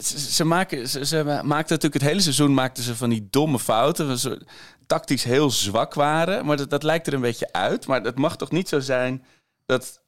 Ze, 0.00 0.44
maken, 0.44 0.88
ze, 0.88 1.06
ze 1.06 1.24
maakten 1.24 1.52
natuurlijk 1.52 1.94
het 1.94 2.02
hele 2.02 2.20
seizoen 2.20 2.54
maakten 2.54 2.82
ze 2.82 2.96
van 2.96 3.10
die 3.10 3.26
domme 3.30 3.58
fouten. 3.58 4.18
Ze 4.18 4.46
tactisch 4.86 5.24
heel 5.24 5.50
zwak 5.50 5.94
waren. 5.94 6.46
Maar 6.46 6.56
dat, 6.56 6.70
dat 6.70 6.82
lijkt 6.82 7.06
er 7.06 7.14
een 7.14 7.20
beetje 7.20 7.52
uit. 7.52 7.86
Maar 7.86 8.02
het 8.02 8.18
mag 8.18 8.36
toch 8.36 8.50
niet 8.50 8.68
zo 8.68 8.80
zijn 8.80 9.24
dat, 9.66 10.02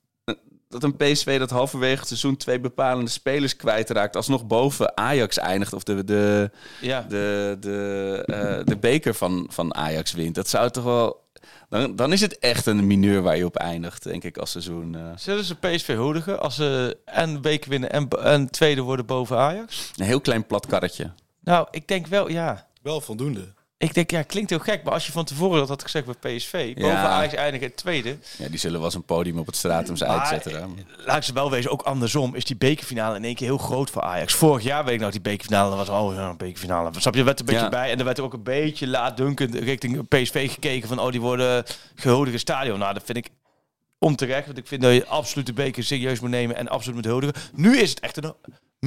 dat 0.80 0.90
een 0.90 0.96
PSV 1.12 1.38
dat 1.38 1.50
halverwege 1.50 1.98
het 1.98 2.08
seizoen 2.08 2.36
twee 2.36 2.60
bepalende 2.60 3.10
spelers 3.10 3.56
kwijtraakt. 3.56 4.16
alsnog 4.16 4.46
boven 4.46 4.96
Ajax 4.96 5.38
eindigt. 5.38 5.72
Of 5.72 5.82
de, 5.82 6.04
de, 6.04 6.50
Ja. 6.80 7.02
de, 7.08 7.56
de, 7.60 8.22
eh, 8.26 8.64
de 8.64 8.76
beker 8.76 9.14
van, 9.14 9.46
van 9.50 9.74
Ajax 9.74 10.12
wint. 10.12 10.34
Dat 10.34 10.48
zou 10.48 10.70
toch 10.70 10.84
wel. 10.84 11.24
Dan, 11.68 11.96
dan 11.96 12.12
is 12.12 12.20
het 12.20 12.38
echt 12.38 12.66
een 12.66 12.86
mineur 12.86 13.22
waar 13.22 13.36
je 13.36 13.44
op 13.44 13.56
eindigt, 13.56 14.02
denk 14.02 14.24
ik, 14.24 14.38
als 14.38 14.50
seizoen. 14.50 14.94
eh. 14.94 15.00
Zullen 15.16 15.44
ze 15.44 15.54
PSV 15.54 15.86
huldigen 15.94 16.40
als 16.40 16.54
ze 16.54 16.96
en 17.04 17.40
beker 17.40 17.70
winnen 17.70 17.90
en, 17.92 18.08
en 18.08 18.50
tweede 18.50 18.80
worden 18.80 19.06
boven 19.06 19.38
Ajax? 19.38 19.90
Een 19.96 20.04
heel 20.04 20.20
klein 20.20 20.46
plat 20.46 20.66
karretje. 20.66 21.10
Nou, 21.40 21.66
ik 21.70 21.88
denk 21.88 22.06
wel, 22.06 22.28
ja. 22.30 22.66
Wel 22.82 23.00
voldoende. 23.00 23.54
Ik 23.78 23.94
denk, 23.94 24.10
ja, 24.10 24.22
klinkt 24.22 24.50
heel 24.50 24.58
gek, 24.58 24.82
maar 24.82 24.92
als 24.92 25.06
je 25.06 25.12
van 25.12 25.24
tevoren 25.24 25.58
dat 25.58 25.68
had 25.68 25.82
gezegd 25.82 26.04
bij 26.20 26.36
PSV, 26.36 26.74
boven 26.74 26.90
Ja. 26.90 27.06
Ajax 27.08 27.34
eindigen 27.34 27.74
tweede, 27.74 28.16
Ja, 28.38 28.48
die 28.48 28.58
zullen 28.58 28.76
wel 28.76 28.84
eens 28.84 28.94
een 28.94 29.04
podium 29.04 29.38
op 29.38 29.46
het 29.46 29.56
stratum 29.56 29.94
Maar, 29.98 30.08
uitzetten. 30.08 30.52
hè. 30.52 30.66
laat 31.04 31.16
ik 31.16 31.22
ze 31.22 31.32
wel 31.32 31.50
wezen, 31.50 31.70
ook 31.70 31.82
andersom, 31.82 32.34
is 32.34 32.44
die 32.44 32.56
bekerfinale 32.56 33.16
in 33.16 33.24
één 33.24 33.34
keer 33.34 33.46
heel 33.46 33.58
groot 33.58 33.90
voor 33.90 34.02
Ajax. 34.02 34.34
Vorig 34.34 34.62
jaar 34.64 34.84
weet 34.84 34.94
ik 34.94 35.00
nog, 35.00 35.10
die 35.10 35.20
bekerfinale 35.20 35.76
dat 35.76 35.86
was, 35.86 35.98
oh 36.00 36.14
ja, 36.14 36.28
een 36.28 36.36
bekerfinale. 36.36 36.90
Snap 36.98 37.12
je, 37.14 37.18
er 37.18 37.24
werd 37.26 37.40
een 37.40 37.46
beetje 37.46 37.60
Ja. 37.60 37.68
bij 37.68 37.90
en 37.90 37.98
er 37.98 38.04
werd 38.04 38.20
ook 38.20 38.32
een 38.32 38.42
beetje 38.42 38.86
laatdunkend 38.86 39.54
richting 39.54 40.08
PSV 40.08 40.50
gekeken 40.52 40.88
van, 40.88 40.98
oh, 40.98 41.10
die 41.10 41.20
worden 41.20 41.64
gehuldigd 41.94 42.32
in 42.32 42.38
stadion. 42.38 42.78
Nou, 42.78 42.94
dat 42.94 43.02
vind 43.04 43.18
ik 43.18 43.28
onterecht, 43.98 44.46
want 44.46 44.58
ik 44.58 44.66
vind 44.66 44.82
dat 44.82 44.92
je 44.94 45.06
absoluut 45.06 45.46
de 45.46 45.52
beker 45.52 45.84
serieus 45.84 46.20
moet 46.20 46.30
nemen 46.30 46.56
en 46.56 46.68
absoluut 46.68 46.96
moet 46.96 47.04
huldigen. 47.04 47.34
Nu 47.54 47.78
is 47.78 47.90
het 47.90 48.00
echt 48.00 48.16
een 48.24 48.34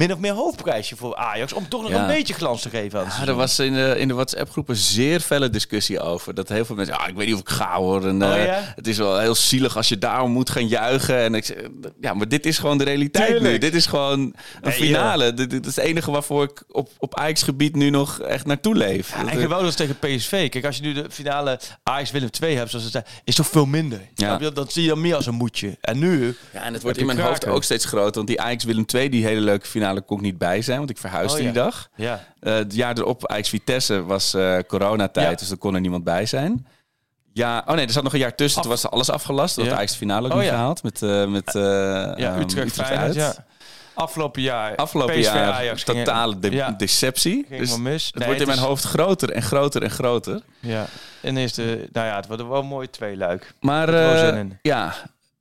min 0.00 0.12
of 0.12 0.18
meer 0.18 0.32
hoofdprijsje 0.32 0.96
voor 0.96 1.16
Ajax, 1.16 1.52
om 1.52 1.68
toch 1.68 1.82
nog 1.82 1.90
Ja. 1.90 2.00
een 2.00 2.06
beetje 2.06 2.34
glans 2.34 2.62
te 2.62 2.68
geven 2.70 2.98
aan 3.00 3.06
Ja, 3.20 3.26
er 3.26 3.34
was 3.34 3.58
in 3.58 3.72
de, 3.72 3.94
in 3.98 4.08
de 4.08 4.14
WhatsApp-groepen 4.14 4.76
zeer 4.76 5.20
felle 5.20 5.50
discussie 5.50 6.00
over. 6.00 6.34
Dat 6.34 6.48
heel 6.48 6.64
veel 6.64 6.76
mensen, 6.76 6.98
ah, 6.98 7.08
ik 7.08 7.14
weet 7.14 7.26
niet 7.26 7.34
of 7.34 7.40
ik 7.40 7.48
ga 7.48 7.76
hoor. 7.76 8.06
En, 8.06 8.22
Oh, 8.22 8.36
eh? 8.42 8.56
Het 8.74 8.86
is 8.86 8.98
wel 8.98 9.18
heel 9.18 9.34
zielig 9.34 9.76
als 9.76 9.88
je 9.88 9.98
daarom 9.98 10.30
moet 10.32 10.50
gaan 10.50 10.68
juichen. 10.68 11.16
En 11.18 11.34
ik 11.34 11.56
ja, 12.00 12.14
maar 12.14 12.28
dit 12.28 12.46
is 12.46 12.58
gewoon 12.58 12.78
de 12.78 12.84
realiteit 12.84 13.40
nu. 13.40 13.58
Dit 13.58 13.74
is 13.74 13.86
gewoon 13.86 14.20
een 14.20 14.34
Nee, 14.62 14.72
finale. 14.72 15.34
Dit, 15.34 15.50
dit 15.50 15.66
is 15.66 15.76
het 15.76 15.84
enige 15.84 16.10
waarvoor 16.10 16.42
ik 16.44 16.62
op, 16.68 16.90
op 16.98 17.18
Ajax-gebied 17.18 17.76
nu 17.76 17.90
nog 17.90 18.20
echt 18.20 18.46
naartoe 18.46 18.74
leef. 18.74 19.14
En 19.14 19.28
geweldig 19.38 19.68
is 19.68 19.74
tegen 19.74 19.98
PSV. 19.98 20.48
Kijk, 20.48 20.64
als 20.64 20.76
je 20.76 20.82
nu 20.82 20.92
de 20.92 21.04
finale 21.10 21.60
Ajax 21.82 22.10
Willem 22.10 22.30
2 22.30 22.56
hebt, 22.56 22.70
zoals 22.70 22.84
het 22.84 22.92
zei, 22.92 23.04
is 23.24 23.34
toch 23.34 23.46
veel 23.46 23.66
minder. 23.66 24.00
Ja. 24.14 24.38
Dat 24.38 24.72
zie 24.72 24.82
je 24.82 24.88
dan 24.88 25.00
meer 25.00 25.14
als 25.14 25.26
een 25.26 25.34
moedje. 25.34 25.76
En 25.80 25.98
nu, 25.98 26.36
Ja, 26.52 26.62
en 26.62 26.72
het 26.72 26.82
wordt 26.82 26.98
in 26.98 27.06
mijn 27.06 27.20
hoofd 27.20 27.46
ook 27.46 27.64
steeds 27.64 27.84
groter. 27.84 28.14
Want 28.14 28.26
die 28.26 28.40
Ajax 28.40 28.64
Willem 28.64 28.84
II, 28.94 29.08
die 29.08 29.24
hele 29.24 29.40
leuke 29.40 29.66
finale, 29.66 29.89
kon 30.06 30.16
ik 30.16 30.22
niet 30.22 30.38
bij 30.38 30.62
zijn. 30.62 30.78
Want 30.78 30.90
ik 30.90 30.98
verhuisde 30.98 31.38
Oh, 31.38 31.44
ja. 31.44 31.50
die 31.52 31.62
dag. 31.62 31.88
ja, 31.96 32.24
Eh, 32.40 32.54
het 32.54 32.74
jaar 32.74 32.98
erop, 32.98 33.26
Ajax 33.26 33.48
Vitesse, 33.48 34.04
was 34.04 34.34
eh, 34.34 34.58
coronatijd. 34.66 35.30
Ja. 35.30 35.36
Dus 35.36 35.50
er 35.50 35.56
kon 35.58 35.74
er 35.74 35.80
niemand 35.80 36.04
bij 36.04 36.26
zijn. 36.26 36.66
Ja, 37.32 37.64
oh 37.66 37.74
nee, 37.74 37.86
er 37.86 37.92
zat 37.92 38.02
nog 38.02 38.12
een 38.12 38.18
jaar 38.18 38.34
tussen. 38.34 38.60
Toen 38.62 38.70
was 38.70 38.90
alles 38.90 39.10
afgelast. 39.10 39.54
Dat 39.54 39.64
Ja. 39.64 39.70
had 39.70 39.78
Ajax 39.78 39.92
de 39.92 39.98
finale 39.98 40.26
ook 40.26 40.32
Oh, 40.32 40.38
niet 40.38 40.48
ja. 40.48 40.54
gehaald. 40.54 40.82
Met, 40.82 41.02
eh 41.02 41.26
met 41.26 41.52
ja 42.16 42.38
Utrecht, 42.38 42.72
Feyenoord, 42.74 43.14
ja. 43.14 43.34
Afgelopen 43.94 44.42
jaar, 44.42 44.76
Afgelopen 44.76 45.14
PSV 45.20 45.32
jaar 45.32 45.52
Ajax 45.52 45.84
totale 45.84 46.38
de- 46.38 46.50
ja, 46.50 46.70
deceptie. 46.70 47.44
ging 47.48 47.60
Dus 47.60 47.76
mis. 47.78 48.06
het 48.06 48.14
Nee, 48.14 48.24
wordt 48.26 48.40
in 48.40 48.46
mijn 48.46 48.58
is- 48.58 48.64
hoofd 48.64 48.84
groter 48.84 49.30
en 49.30 49.42
groter 49.42 49.82
en 49.82 49.90
groter. 49.90 50.40
Ja, 50.60 50.86
en 51.22 51.36
is 51.36 51.52
de, 51.54 51.88
nou 51.92 52.06
ja, 52.06 52.16
het 52.16 52.26
wordt 52.26 52.42
wel 52.46 52.58
een 52.60 52.66
mooi 52.66 52.90
tweeluik. 52.90 53.54
Maar 53.60 53.94
ja, 54.62 54.94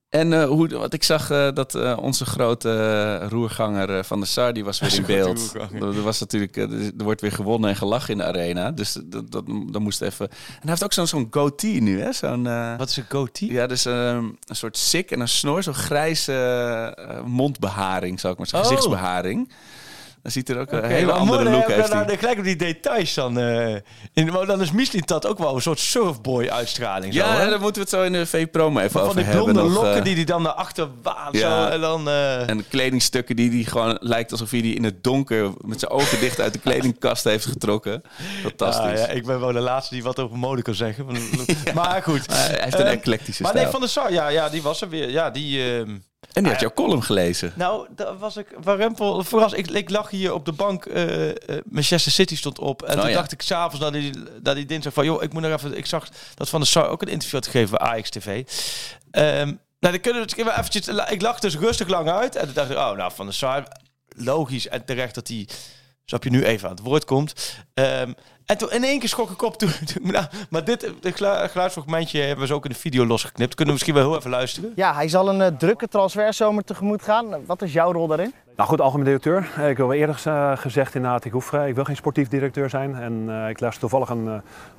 en 0.09 0.33
eh, 0.33 0.45
hoe, 0.45 0.67
wat 0.77 0.93
ik 0.93 1.03
zag 1.03 1.29
eh, 1.31 1.47
dat 1.53 1.75
eh, 1.75 1.97
onze 2.01 2.25
grote 2.25 3.17
roerganger 3.27 4.03
van 4.03 4.19
de 4.19 4.25
Sar, 4.25 4.53
die 4.53 4.63
was 4.63 4.79
weer 4.79 4.95
in 4.95 5.05
beeld. 5.05 5.53
Er, 5.79 6.01
was 6.01 6.19
natuurlijk, 6.19 6.57
er 6.57 7.03
wordt 7.03 7.21
weer 7.21 7.31
gewonnen 7.31 7.69
en 7.69 7.75
gelachen 7.75 8.11
in 8.11 8.17
de 8.17 8.23
arena. 8.23 8.71
Dus 8.71 8.97
dat, 9.03 9.31
dat, 9.31 9.43
dat 9.71 9.81
moest 9.81 10.01
even. 10.01 10.29
En 10.29 10.35
hij 10.59 10.69
heeft 10.69 10.83
ook 10.83 10.93
zo'n 10.93 11.07
zo'n 11.07 11.27
goatee 11.31 11.81
nu, 11.81 12.01
hè? 12.01 12.11
Zo'n, 12.11 12.43
Wat 12.77 12.89
is 12.89 12.97
een 12.97 13.05
goatee? 13.09 13.51
ja, 13.51 13.67
dus 13.67 13.85
ehm, 13.85 14.23
een 14.45 14.55
soort 14.55 14.77
sik 14.77 15.11
en 15.11 15.19
een 15.19 15.27
snor, 15.27 15.63
zo'n 15.63 15.73
grijze 15.73 16.33
eh, 16.97 17.23
mondbeharing, 17.25 18.19
zou 18.19 18.33
ik 18.33 18.39
maar 18.39 18.47
zeggen, 18.47 18.69
Oh. 18.69 18.75
gezichtsbeharing. 18.75 19.49
Dan 20.23 20.31
ziet 20.31 20.49
er 20.49 20.59
ook 20.59 20.71
een 20.71 20.83
hele 20.83 21.05
maar 21.05 21.15
andere 21.15 21.43
look 21.43 21.67
nou, 21.67 21.81
hij. 21.81 22.05
dan 22.05 22.17
gelijk 22.17 22.37
op 22.37 22.43
die 22.43 22.55
details 22.55 23.13
dan. 23.13 23.39
eh 23.39 23.75
in, 24.13 24.25
maar 24.31 24.45
dan 24.45 24.61
is 24.61 24.71
Mislintat 24.71 25.25
ook 25.27 25.37
wel 25.37 25.55
een 25.55 25.61
soort 25.61 25.79
surfboy 25.79 26.47
uitstraling. 26.47 27.13
zo, 27.13 27.19
Ja, 27.19 27.37
hè? 27.37 27.49
daar 27.49 27.59
moeten 27.59 27.73
we 27.75 27.79
het 27.79 27.89
zo 27.89 28.03
in 28.03 28.11
de 28.13 28.25
V-promo 28.25 28.79
even 28.79 28.91
van 28.91 29.01
over 29.01 29.15
die 29.15 29.23
hebben. 29.25 29.53
blonde 29.53 29.69
lokken 29.73 29.95
eh, 29.97 30.03
die 30.03 30.15
hij 30.15 30.23
dan 30.23 30.41
naar 30.41 30.51
achter 30.51 30.87
waant. 31.03 31.37
Ja. 31.37 31.65
Zo, 31.67 31.71
en 31.71 31.81
dan... 31.81 32.07
eh, 32.09 32.49
En 32.49 32.67
kledingstukken 32.67 33.35
die 33.35 33.49
die 33.49 33.65
gewoon 33.65 33.97
lijkt 34.01 34.31
alsof 34.31 34.51
hij 34.51 34.61
die 34.61 34.75
in 34.75 34.83
het 34.83 35.03
donker 35.03 35.51
met 35.65 35.79
zijn 35.79 35.91
ogen 35.91 36.19
dicht 36.19 36.39
uit 36.41 36.53
de 36.53 36.59
kledingkast 36.59 37.23
heeft 37.23 37.45
getrokken. 37.45 38.01
Fantastisch. 38.41 38.99
Ja, 38.99 39.05
ja, 39.05 39.07
ik 39.07 39.25
ben 39.25 39.39
wel 39.39 39.51
de 39.51 39.59
laatste 39.59 39.93
die 39.93 40.03
wat 40.03 40.19
over 40.19 40.37
mode 40.37 40.61
kan 40.61 40.75
zeggen. 40.75 41.05
Maar 41.73 42.03
goed. 42.03 42.27
Maar 42.27 42.37
hij 42.49 42.59
heeft 42.63 42.79
een 42.79 42.85
eclectische 42.85 43.41
Maar 43.41 43.51
stijl. 43.51 43.63
nee, 43.63 43.73
Van 43.73 43.81
der 43.81 43.89
Sar, 43.89 44.11
ja, 44.11 44.27
ja, 44.27 44.49
die 44.49 44.61
was 44.61 44.81
er 44.81 44.89
weer. 44.89 45.09
Ja, 45.09 45.29
die... 45.29 45.61
En 46.33 46.43
die 46.43 46.51
had 46.51 46.61
jouw 46.61 46.73
column 46.73 47.03
gelezen. 47.03 47.53
nou, 47.55 47.87
daar 47.95 48.17
was 48.17 48.37
ik... 48.37 48.47
Waar 48.63 48.77
Rempel... 48.77 49.23
Verras, 49.23 49.53
ik, 49.53 49.67
ik 49.69 49.89
lag 49.89 50.09
hier 50.09 50.33
op 50.33 50.45
de 50.45 50.51
bank. 50.51 50.85
eh, 50.85 51.29
Manchester 51.65 52.11
City 52.11 52.35
stond 52.35 52.59
op. 52.59 52.81
En 52.83 52.95
Oh, 52.95 53.01
toen 53.01 53.09
ja. 53.09 53.15
dacht 53.15 53.31
ik 53.31 53.41
s'avonds, 53.41 53.79
na 53.79 53.91
die, 53.91 54.13
na 54.43 54.53
die 54.53 54.65
dinsdag, 54.65 54.93
van... 54.93 55.05
joh, 55.05 55.23
ik 55.23 55.33
moet 55.33 55.41
nog 55.41 55.51
even... 55.51 55.77
Ik 55.77 55.85
zag 55.85 56.07
dat 56.35 56.49
Van 56.49 56.59
der 56.59 56.69
Sar 56.69 56.87
ook 56.87 57.01
een 57.01 57.07
interview 57.07 57.39
had 57.39 57.47
gegeven 57.51 57.77
bij 57.77 57.87
AX 57.87 58.09
TV. 58.09 58.43
Ehm, 59.11 59.45
nou, 59.79 59.93
dan 59.93 59.99
kunnen 59.99 60.21
we 60.21 60.27
het 60.29 60.37
even 60.37 60.59
eventjes... 60.59 60.87
Ik 61.09 61.21
lag 61.21 61.39
dus 61.39 61.57
rustig 61.57 61.87
lang 61.87 62.09
uit. 62.09 62.35
En 62.35 62.45
toen 62.45 62.53
dacht 62.53 62.69
ik, 62.69 62.77
oh, 62.77 62.91
nou, 62.91 63.11
Van 63.15 63.25
der 63.25 63.35
Sar... 63.35 63.63
Logisch 64.15 64.67
en 64.67 64.85
terecht 64.85 65.15
dat 65.15 65.27
hij... 65.27 65.47
Snap 66.05 66.23
je 66.23 66.29
nu 66.29 66.43
even 66.45 66.69
aan 66.69 66.75
het 66.75 66.83
woord 66.83 67.05
komt. 67.05 67.55
Ehm, 67.73 68.13
en 68.49 68.57
toen 68.57 68.71
in 68.71 68.83
één 68.83 68.99
keer 68.99 69.09
schrok 69.09 69.29
ik 69.29 69.41
op. 69.41 69.57
Toen, 69.57 69.69
nou, 70.01 70.25
maar 70.49 70.63
dit 70.63 70.91
dit 71.01 71.15
gelu- 71.15 71.47
geluidsfragmentje 71.47 72.19
hebben 72.19 72.39
we 72.39 72.47
zo 72.47 72.53
ook 72.55 72.65
in 72.65 72.71
de 72.71 72.77
video 72.77 73.05
losgeknipt. 73.05 73.55
Kunnen 73.55 73.65
we 73.65 73.71
misschien 73.71 73.93
wel 73.93 74.09
heel 74.09 74.17
even 74.19 74.29
luisteren? 74.29 74.71
Ja, 74.75 74.93
hij 74.93 75.07
zal 75.07 75.29
een 75.29 75.41
eh, 75.41 75.57
drukke 75.57 75.87
transferzomer 75.87 76.63
tegemoet 76.63 77.01
gaan. 77.01 77.45
Wat 77.45 77.61
is 77.61 77.73
jouw 77.73 77.91
rol 77.91 78.07
daarin? 78.07 78.33
Nou 78.59 78.71
goed, 78.71 78.81
algemeen 78.81 79.05
directeur. 79.05 79.49
Eh, 79.57 79.69
Ik 79.69 79.77
wil 79.77 79.91
eerder 79.93 80.21
eh, 80.25 80.57
gezegd 80.57 80.95
inderdaad, 80.95 81.25
ik, 81.25 81.31
hoef, 81.31 81.53
eh, 81.53 81.67
ik 81.67 81.75
wil 81.75 81.83
geen 81.83 81.95
sportief 81.95 82.27
directeur 82.27 82.69
zijn. 82.69 82.95
En 82.95 83.23
eh, 83.27 83.49
ik 83.49 83.59
las 83.59 83.77
toevallig 83.77 84.09
een, 84.09 84.25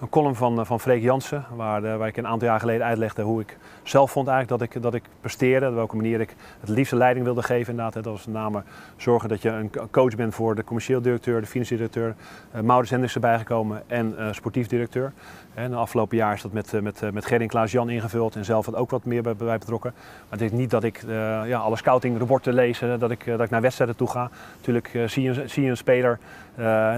een 0.00 0.08
column 0.10 0.34
van, 0.34 0.66
van 0.66 0.80
Freek 0.80 1.02
Jansen, 1.02 1.44
waar, 1.56 1.98
waar 1.98 2.08
ik 2.08 2.16
een 2.16 2.26
aantal 2.26 2.48
jaar 2.48 2.60
geleden 2.60 2.86
uitlegde 2.86 3.22
hoe 3.22 3.40
ik 3.40 3.56
zelf 3.82 4.10
vond 4.10 4.28
eigenlijk 4.28 4.60
dat 4.60 4.74
ik, 4.74 4.82
dat 4.82 4.94
ik 4.94 5.02
presteerde. 5.20 5.68
Op 5.68 5.74
welke 5.74 5.96
manier 5.96 6.20
ik 6.20 6.34
het 6.60 6.68
liefste 6.68 6.96
leiding 6.96 7.24
wilde 7.24 7.42
geven 7.42 7.70
inderdaad. 7.70 7.94
Dat 7.94 8.04
was 8.04 8.26
met 8.26 8.34
name 8.34 8.62
zorgen 8.96 9.28
dat 9.28 9.42
je 9.42 9.48
een 9.48 9.70
co- 9.70 9.88
coach 9.90 10.16
bent 10.16 10.34
voor 10.34 10.54
de 10.54 10.64
commercieel 10.64 11.00
directeur, 11.00 11.40
de 11.40 11.46
financieel 11.46 11.78
directeur. 11.78 12.14
Uh, 12.54 12.60
Maurits 12.60 12.90
Hendricks 12.90 13.14
erbij 13.14 13.38
gekomen 13.38 13.82
en 13.86 14.14
sportief 14.30 14.66
directeur. 14.66 15.12
En 15.54 15.70
de 15.70 15.76
afgelopen 15.76 16.16
jaar 16.16 16.34
is 16.34 16.42
dat 16.42 16.52
met, 16.52 16.74
eh, 16.74 16.80
met, 16.80 17.02
eh, 17.02 17.10
met 17.10 17.26
Gerrit 17.26 17.48
Klaas-Jan 17.48 17.90
ingevuld 17.90 18.36
en 18.36 18.44
zelf 18.44 18.66
wat 18.66 18.74
ook 18.74 18.90
wat 18.90 19.04
meer 19.04 19.22
bij, 19.22 19.34
bij 19.36 19.58
betrokken. 19.58 19.92
Maar 19.94 20.38
het 20.38 20.40
is 20.40 20.58
niet 20.58 20.70
dat 20.70 20.84
ik 20.84 21.02
eh, 21.02 21.08
ja, 21.46 21.58
alle 21.58 21.76
scoutingrapporten 21.76 22.54
lees, 22.54 22.78
dat, 22.98 23.10
ik, 23.10 23.24
dat 23.26 23.40
ik 23.40 23.50
naar 23.50 23.60
wedstrijden 23.60 23.96
toe 23.96 24.08
ga. 24.10 24.30
Natuurlijk 24.56 24.98
zie, 25.06 25.22
je, 25.22 25.28
een- 25.42 25.50
zie 25.50 25.62
je 25.64 25.70
een 25.70 25.76
speler, 25.76 26.18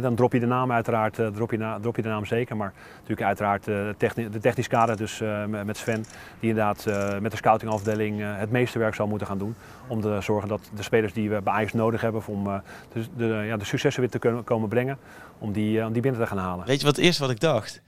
dan 0.00 0.14
drop 0.14 0.32
je 0.32 0.40
de 0.40 0.46
naam 0.46 0.72
uiteraard, 0.72 1.14
drop, 1.14 1.50
je 1.50 1.58
na, 1.58 1.78
drop 1.80 1.96
je 1.96 2.02
de 2.02 2.08
naam 2.08 2.24
zeker. 2.24 2.56
Maar 2.56 2.72
natuurlijk 2.94 3.22
uiteraard 3.26 3.64
de, 3.64 3.94
techni 3.96 4.30
de 4.30 4.38
technisch 4.38 4.68
kader, 4.68 4.96
dus 4.96 5.22
met 5.64 5.76
Sven, 5.76 6.04
die 6.40 6.48
inderdaad 6.50 6.86
met 7.20 7.30
de 7.30 7.36
scoutingafdeling 7.36 8.20
het 8.22 8.50
meeste 8.50 8.78
werk 8.78 8.94
zal 8.94 9.06
moeten 9.06 9.26
gaan 9.26 9.38
doen. 9.38 9.54
Om 9.86 10.00
te 10.00 10.16
zorgen 10.20 10.48
dat 10.48 10.70
de 10.74 10.82
spelers 10.82 11.12
die 11.12 11.30
we 11.30 11.40
bij 11.42 11.52
Ajax 11.52 11.72
nodig 11.72 12.00
hebben 12.00 12.22
om 12.26 12.44
de, 12.92 13.04
de, 13.16 13.42
ja, 13.46 13.56
de 13.56 13.64
successen 13.64 14.02
weer 14.02 14.10
te 14.10 14.18
kunnen 14.18 14.44
komen 14.44 14.68
brengen, 14.68 14.98
om 15.38 15.52
die, 15.52 15.84
om 15.86 15.92
die 15.92 16.02
binnen 16.02 16.20
te 16.20 16.26
gaan 16.26 16.38
halen. 16.38 16.66
Weet 16.66 16.80
je 16.80 16.86
wat 16.86 16.96
het 16.96 17.04
eerste 17.04 17.22
wat 17.22 17.30
ik 17.30 17.40
dacht? 17.40 17.82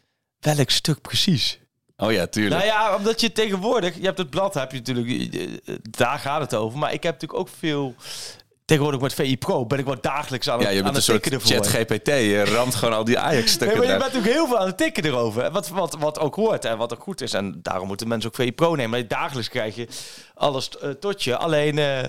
Welk 0.44 0.70
stuk 0.70 1.00
precies? 1.00 1.58
Oh 1.96 2.12
ja, 2.12 2.26
tuurlijk. 2.26 2.54
Nou 2.54 2.66
ja, 2.66 2.96
omdat 2.96 3.20
je 3.20 3.32
tegenwoordig, 3.32 3.94
je 3.96 4.04
hebt 4.04 4.18
het 4.18 4.30
blad, 4.30 4.54
heb 4.54 4.72
je 4.72 4.76
natuurlijk, 4.76 5.60
daar 5.98 6.18
gaat 6.18 6.40
het 6.40 6.54
over. 6.54 6.78
Maar 6.78 6.92
ik 6.92 7.02
heb 7.02 7.12
natuurlijk 7.12 7.40
ook 7.40 7.48
veel, 7.58 7.94
tegenwoordig 8.64 9.00
met 9.00 9.14
VI 9.14 9.38
Pro 9.38 9.66
ben 9.66 9.78
ik 9.78 9.84
wat 9.84 10.02
dagelijks 10.02 10.48
aan, 10.48 10.58
ja, 10.60 10.64
het- 10.64 10.72
je 10.72 10.78
aan 10.78 10.84
bent 10.84 10.96
een 10.96 11.02
soort 11.02 11.26
ervoor. 11.30 11.50
chat 11.50 11.66
GPT. 11.68 12.06
Je 12.06 12.44
ramt 12.44 12.74
gewoon 12.74 12.94
al 12.94 13.04
die 13.04 13.14
Nee, 13.14 13.24
Ajax-stukken 13.24 13.76
maar 13.78 13.86
je 13.86 13.92
bent 13.98 14.04
natuurlijk 14.12 14.32
heel 14.32 14.46
veel 14.46 14.58
aan 14.58 14.66
het 14.66 14.76
tikken 14.76 15.04
erover. 15.04 15.50
Wat, 15.50 15.68
wat, 15.68 15.96
wat 15.98 16.18
ook 16.18 16.34
hoort 16.34 16.64
en 16.64 16.76
wat 16.78 16.92
ook 16.94 17.02
goed 17.02 17.20
is. 17.20 17.32
En 17.32 17.58
daarom 17.62 17.86
moeten 17.88 18.08
mensen 18.08 18.30
ook 18.30 18.36
VI 18.36 18.52
Pro 18.52 18.74
nemen. 18.74 18.90
Maar 18.90 19.08
dagelijks 19.08 19.48
krijg 19.48 19.74
je 19.74 19.88
alles 20.34 20.68
eh, 20.78 20.90
tot 20.90 21.22
je. 21.24 21.36
Alleen, 21.36 21.78
eh, 21.78 22.02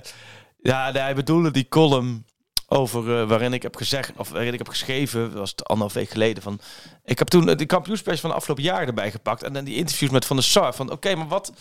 ja, 0.62 0.91
nee, 0.91 1.02
hij 1.02 1.16
bedoelde 1.16 1.52
die 1.52 1.68
column 1.68 2.26
over 2.68 3.20
eh, 3.22 3.28
waarin 3.28 3.54
ik 3.54 3.62
heb 3.62 3.76
gezegd, 3.76 4.12
of 4.18 4.30
waarin 4.30 4.52
ik 4.54 4.58
heb 4.58 4.70
geschreven, 4.70 5.34
was 5.34 5.50
het 5.50 5.66
anderhalf 5.66 5.94
week 5.94 6.10
geleden, 6.10 6.44
van 6.44 6.60
ik 7.04 7.20
heb 7.20 7.28
toen 7.28 7.50
eh, 7.50 7.58
de 7.58 7.66
kampioenspers 7.66 8.20
van 8.20 8.30
de 8.30 8.36
afgelopen 8.36 8.64
jaren 8.64 8.88
erbij 8.88 9.12
gepakt 9.12 9.44
en 9.44 9.54
dan 9.54 9.64
die 9.64 9.76
interviews 9.76 10.12
met 10.12 10.26
Van 10.26 10.36
der 10.36 10.46
Sar, 10.46 10.74
van 10.74 10.92
oké, 10.92 11.16
maar 11.16 11.28
wat, 11.28 11.52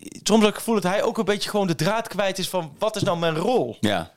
soms 0.00 0.40
heb 0.40 0.48
ik 0.48 0.54
het 0.54 0.54
gevoel 0.54 0.74
dat 0.74 0.92
hij 0.92 1.02
ook 1.02 1.18
een 1.18 1.24
beetje 1.24 1.50
gewoon 1.50 1.66
de 1.66 1.74
draad 1.74 2.08
kwijt 2.08 2.38
is 2.38 2.48
van 2.48 2.74
wat 2.78 2.96
is 2.96 3.02
nou 3.02 3.18
mijn 3.18 3.36
rol? 3.36 3.76
Ja. 3.80 4.10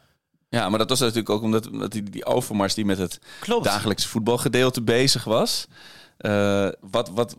ja, 0.50 0.70
maar 0.70 0.80
dat 0.80 0.90
was 0.90 1.00
natuurlijk 1.00 1.30
ook 1.30 1.42
omdat, 1.42 1.70
omdat 1.70 1.92
die, 1.92 2.04
die 2.04 2.26
Overmars 2.26 2.74
die 2.74 2.86
met 2.86 2.98
het 2.98 3.20
Klopt. 3.40 3.66
dagelijkse 3.66 4.08
voetbalgedeelte 4.08 4.82
bezig 4.82 5.24
was. 5.24 5.68
Eh, 6.18 6.68
wat, 6.92 7.10
wat, 7.10 7.36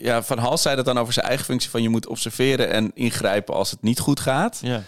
ja, 0.00 0.22
Van 0.22 0.38
Hals 0.38 0.62
zei 0.62 0.76
dat 0.76 0.84
dan 0.84 0.98
over 0.98 1.12
zijn 1.12 1.26
eigen 1.26 1.44
functie 1.44 1.70
van 1.70 1.82
je 1.82 1.88
moet 1.88 2.06
observeren 2.06 2.70
en 2.70 2.90
ingrijpen 2.94 3.54
als 3.54 3.70
het 3.70 3.82
niet 3.82 4.00
goed 4.00 4.20
gaat. 4.20 4.58
Ja. 4.62 4.82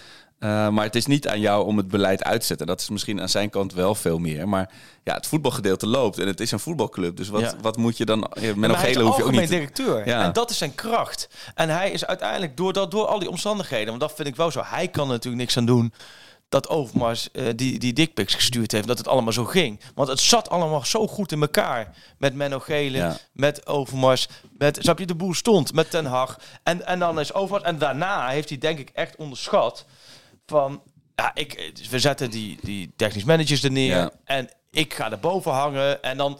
Eh, 0.44 0.68
maar 0.68 0.84
het 0.84 0.94
is 0.94 1.06
niet 1.06 1.28
aan 1.28 1.40
jou 1.40 1.66
om 1.66 1.76
het 1.76 1.88
beleid 1.88 2.24
uit 2.24 2.40
te 2.40 2.46
zetten. 2.46 2.66
Dat 2.66 2.80
is 2.80 2.88
misschien 2.88 3.20
aan 3.20 3.28
zijn 3.28 3.50
kant 3.50 3.72
wel 3.72 3.94
veel 3.94 4.18
meer. 4.18 4.48
Maar 4.48 4.70
ja, 5.04 5.14
het 5.14 5.26
voetbalgedeelte 5.26 5.86
loopt 5.86 6.18
en 6.18 6.26
het 6.26 6.40
is 6.40 6.50
een 6.50 6.58
voetbalclub. 6.58 7.16
Dus 7.16 7.28
wat, 7.28 7.40
Ja. 7.40 7.52
wat 7.60 7.76
moet 7.76 7.96
je 7.96 8.04
dan... 8.04 8.30
Ja, 8.40 8.52
met 8.56 8.70
is 8.70 8.76
gele 8.76 9.02
hoef 9.02 9.16
je 9.16 9.24
ook 9.24 9.30
niet... 9.30 9.48
directeur. 9.48 10.06
Ja. 10.08 10.22
En 10.22 10.32
dat 10.32 10.50
is 10.50 10.58
zijn 10.58 10.74
kracht. 10.74 11.28
En 11.54 11.68
hij 11.68 11.90
is 11.90 12.06
uiteindelijk 12.06 12.56
door, 12.56 12.72
dat, 12.72 12.90
door 12.90 13.06
al 13.06 13.18
die 13.18 13.30
omstandigheden, 13.30 13.88
want 13.88 14.00
dat 14.00 14.12
vind 14.14 14.28
ik 14.28 14.36
wel 14.36 14.50
zo. 14.50 14.62
Hij 14.64 14.88
kan 14.88 15.06
er 15.06 15.12
natuurlijk 15.12 15.42
niks 15.42 15.56
aan 15.56 15.66
doen 15.66 15.92
dat 16.48 16.68
Overmars 16.68 17.30
eh, 17.30 17.44
die, 17.56 17.78
die 17.78 17.92
dickpics 17.92 18.34
gestuurd 18.34 18.72
heeft, 18.72 18.86
dat 18.86 18.98
het 18.98 19.08
allemaal 19.08 19.32
zo 19.32 19.44
ging. 19.44 19.80
Want 19.94 20.08
het 20.08 20.20
zat 20.20 20.50
allemaal 20.50 20.84
zo 20.84 21.06
goed 21.06 21.32
in 21.32 21.40
elkaar. 21.40 21.94
Met 22.18 22.34
Menno 22.34 22.58
Gele, 22.58 22.96
Ja. 22.96 23.16
met 23.32 23.66
Overmars, 23.66 24.28
met, 24.58 24.78
snap 24.80 24.98
je, 24.98 25.06
de 25.06 25.14
boel 25.14 25.34
stond, 25.34 25.72
met 25.72 25.90
Ten 25.90 26.04
Hag. 26.04 26.38
En, 26.62 26.86
en 26.86 26.98
dan 26.98 27.20
is 27.20 27.32
Overmars, 27.34 27.64
en 27.64 27.78
daarna 27.78 28.28
heeft 28.28 28.48
hij 28.48 28.58
denk 28.58 28.78
ik 28.78 28.90
echt 28.92 29.16
onderschat 29.16 29.84
van, 30.46 30.82
ja, 31.14 31.34
ik, 31.34 31.72
we 31.90 31.98
zetten 31.98 32.30
die, 32.30 32.58
die 32.62 32.92
technisch 32.96 33.24
managers 33.24 33.62
er 33.62 33.70
neer 33.70 33.96
Ja. 33.96 34.10
en 34.24 34.48
ik 34.70 34.94
ga 34.94 35.10
erboven 35.10 35.52
hangen 35.52 36.02
en 36.02 36.16
dan 36.16 36.38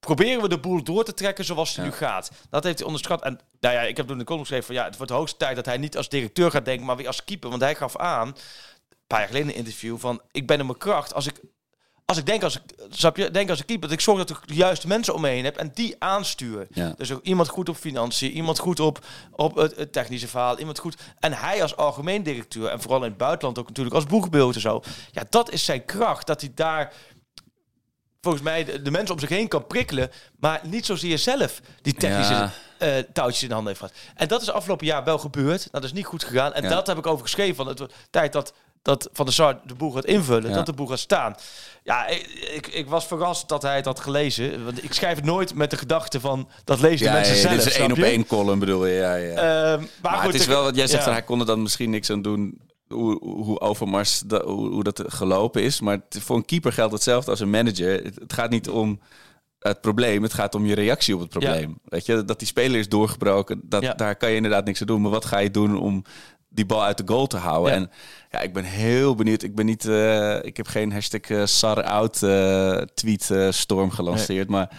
proberen 0.00 0.42
we 0.42 0.48
de 0.48 0.58
boel 0.60 0.82
door 0.82 1.04
te 1.04 1.14
trekken 1.14 1.44
zoals 1.44 1.68
het 1.68 1.76
Ja. 1.78 1.82
nu 1.84 1.92
gaat. 1.92 2.30
Dat 2.50 2.64
heeft 2.64 2.76
hij 2.78 2.86
onderschat. 2.86 3.22
En 3.22 3.40
nou 3.60 3.74
ja, 3.74 3.80
ik 3.80 3.96
heb 3.96 4.06
toen 4.06 4.18
de 4.18 4.24
column 4.24 4.42
geschreven 4.44 4.66
van 4.66 4.74
ja, 4.74 4.84
het 4.84 4.96
wordt 4.96 5.10
de 5.12 5.18
hoogste 5.18 5.38
tijd 5.38 5.56
dat 5.56 5.66
hij 5.66 5.76
niet 5.76 5.96
als 5.96 6.08
directeur 6.08 6.50
gaat 6.50 6.64
denken, 6.64 6.86
maar 6.86 6.96
weer 6.96 7.06
als 7.06 7.24
keeper. 7.24 7.50
Want 7.50 7.62
hij 7.62 7.74
gaf 7.74 7.96
aan, 7.96 8.26
een 8.28 8.34
paar 9.06 9.18
jaar 9.18 9.28
geleden 9.28 9.48
in 9.48 9.52
een 9.54 9.58
interview, 9.64 9.98
van 9.98 10.22
ik 10.30 10.46
ben 10.46 10.58
in 10.58 10.66
mijn 10.66 10.78
kracht 10.78 11.14
als 11.14 11.26
ik, 11.26 11.40
als 12.10 12.18
ik 12.18 12.26
denk 12.26 12.42
als 12.42 12.56
ik, 12.56 12.62
snap 12.90 13.16
je, 13.16 13.30
denk 13.30 13.50
als 13.50 13.60
ik 13.60 13.66
keeper, 13.66 13.88
dat 13.88 13.98
ik 13.98 14.04
zorg 14.04 14.18
dat 14.18 14.30
ik 14.30 14.48
de 14.48 14.54
juiste 14.54 14.86
mensen 14.86 15.14
om 15.14 15.20
me 15.20 15.28
heen 15.28 15.44
heb 15.44 15.56
en 15.56 15.70
die 15.74 15.96
aanstuur. 15.98 16.66
Ja. 16.70 16.94
Dus 16.96 17.12
ook 17.12 17.22
iemand 17.22 17.48
goed 17.48 17.68
op 17.68 17.76
financiën, 17.76 18.30
iemand 18.30 18.58
goed 18.58 18.80
op, 18.80 18.98
op 19.30 19.54
het, 19.56 19.76
het 19.76 19.92
technische 19.92 20.28
verhaal, 20.28 20.58
iemand 20.58 20.78
goed. 20.78 20.96
En 21.18 21.32
hij 21.32 21.62
als 21.62 21.76
algemeen 21.76 22.22
directeur 22.22 22.66
en 22.68 22.80
vooral 22.80 23.02
in 23.02 23.08
het 23.08 23.16
buitenland 23.18 23.58
ook 23.58 23.68
natuurlijk 23.68 23.94
als 23.96 24.06
boegbeeld 24.06 24.54
en 24.54 24.60
zo. 24.60 24.82
Ja, 25.10 25.22
dat 25.30 25.50
is 25.50 25.64
zijn 25.64 25.84
kracht, 25.84 26.26
dat 26.26 26.40
hij 26.40 26.52
daar 26.54 26.92
volgens 28.20 28.42
mij 28.44 28.64
de, 28.64 28.82
de 28.82 28.90
mensen 28.90 29.14
om 29.14 29.20
zich 29.20 29.28
heen 29.28 29.48
kan 29.48 29.66
prikkelen, 29.66 30.10
maar 30.40 30.60
niet 30.64 30.86
zozeer 30.86 31.18
zelf 31.18 31.60
die 31.82 31.94
technische 31.94 32.32
Ja. 32.32 32.50
eh, 32.78 32.98
touwtjes 33.12 33.42
in 33.42 33.48
de 33.48 33.54
handen 33.54 33.72
heeft 33.76 33.84
gehad. 33.84 34.14
En 34.14 34.28
dat 34.28 34.42
is 34.42 34.50
afgelopen 34.50 34.86
jaar 34.86 35.04
wel 35.04 35.18
gebeurd. 35.18 35.68
Dat 35.70 35.84
is 35.84 35.92
niet 35.92 36.06
goed 36.06 36.24
gegaan. 36.24 36.52
En 36.52 36.62
Ja. 36.62 36.68
dat 36.68 36.86
heb 36.86 36.98
ik 36.98 37.06
over 37.06 37.22
geschreven. 37.22 37.54
Van 37.56 37.66
het 37.66 37.78
wordt 37.78 37.94
tijd 38.10 38.32
dat, 38.32 38.52
dat 38.82 39.08
Van 39.12 39.24
der 39.24 39.34
Sar 39.34 39.60
de 39.66 39.74
boel 39.74 39.90
gaat 39.90 40.04
invullen, 40.04 40.48
Ja. 40.50 40.54
dat 40.56 40.66
de 40.66 40.72
boel 40.72 40.86
gaat 40.86 40.98
staan. 40.98 41.34
Ja, 41.82 42.06
ik, 42.06 42.26
ik, 42.54 42.66
ik 42.66 42.88
was 42.88 43.06
verrast 43.06 43.48
dat 43.48 43.62
hij 43.62 43.76
het 43.76 43.84
had 43.84 44.00
gelezen. 44.00 44.64
Want 44.64 44.84
ik 44.84 44.92
schrijf 44.92 45.16
het 45.16 45.24
nooit 45.24 45.54
met 45.54 45.70
de 45.70 45.76
gedachte 45.76 46.20
van 46.20 46.48
dat 46.64 46.80
lezen 46.80 46.98
de 46.98 47.04
Ja, 47.04 47.12
mensen 47.12 47.34
ja, 47.34 47.40
zelf. 47.40 47.54
dit 47.56 47.66
is 47.66 47.72
één 47.78 47.92
op 47.92 47.98
één 47.98 48.26
column 48.26 48.58
bedoel 48.58 48.86
je. 48.86 48.94
Ja, 48.94 49.14
ja. 49.14 49.34
Ehm, 49.34 49.80
maar 49.80 49.88
maar 50.02 50.12
goed, 50.14 50.24
het 50.26 50.34
is 50.34 50.42
ik- 50.42 50.48
wel 50.48 50.62
wat 50.62 50.76
jij 50.76 50.86
zegt, 50.86 51.04
hij 51.04 51.22
kon 51.22 51.40
er 51.40 51.46
dan 51.46 51.62
misschien 51.62 51.90
niks 51.90 52.10
aan 52.10 52.22
doen 52.22 52.60
hoe, 52.88 53.18
hoe 53.24 53.60
Overmars, 53.60 54.20
da- 54.26 54.44
hoe, 54.44 54.68
hoe 54.70 54.82
dat 54.84 55.02
gelopen 55.06 55.62
is. 55.62 55.80
Maar 55.80 55.98
het- 56.08 56.22
voor 56.22 56.36
een 56.36 56.44
keeper 56.44 56.72
geldt 56.72 56.92
hetzelfde 56.92 57.30
als 57.30 57.40
een 57.40 57.50
manager. 57.50 58.04
Het, 58.04 58.14
het 58.14 58.32
gaat 58.32 58.50
niet 58.50 58.68
om 58.68 59.00
het 59.58 59.80
probleem, 59.80 60.22
het 60.22 60.32
gaat 60.34 60.54
om 60.54 60.66
je 60.66 60.74
reactie 60.74 61.14
op 61.14 61.20
het 61.20 61.28
probleem. 61.28 61.78
Weet 61.84 62.06
je, 62.06 62.24
dat 62.24 62.38
die 62.38 62.48
speler 62.48 62.78
is 62.80 62.88
doorgebroken, 62.88 63.60
dat, 63.64 63.82
Ja. 63.82 63.94
daar 63.94 64.16
kan 64.16 64.30
je 64.30 64.36
inderdaad 64.36 64.64
niks 64.64 64.80
aan 64.80 64.86
doen. 64.86 65.00
Maar 65.00 65.10
wat 65.10 65.24
ga 65.24 65.38
je 65.38 65.50
doen 65.50 65.78
om 65.78 66.04
die 66.50 66.66
bal 66.66 66.82
uit 66.84 66.96
de 66.98 67.02
goal 67.06 67.26
te 67.26 67.36
houden? 67.36 67.72
Ja. 67.72 67.78
En 67.78 67.90
ja, 68.30 68.40
ik 68.40 68.52
ben 68.52 68.64
heel 68.64 69.14
benieuwd. 69.14 69.42
Ik 69.42 69.54
ben 69.54 69.66
niet, 69.66 69.84
eh, 69.86 70.42
ik 70.44 70.56
heb 70.56 70.66
geen 70.66 70.92
hashtag 70.92 71.20
eh, 71.20 71.44
Sar 71.44 71.82
out 71.82 72.22
eh, 72.22 72.76
tweet 72.76 73.30
storm 73.50 73.90
gelanceerd, 73.90 74.48
maar 74.48 74.70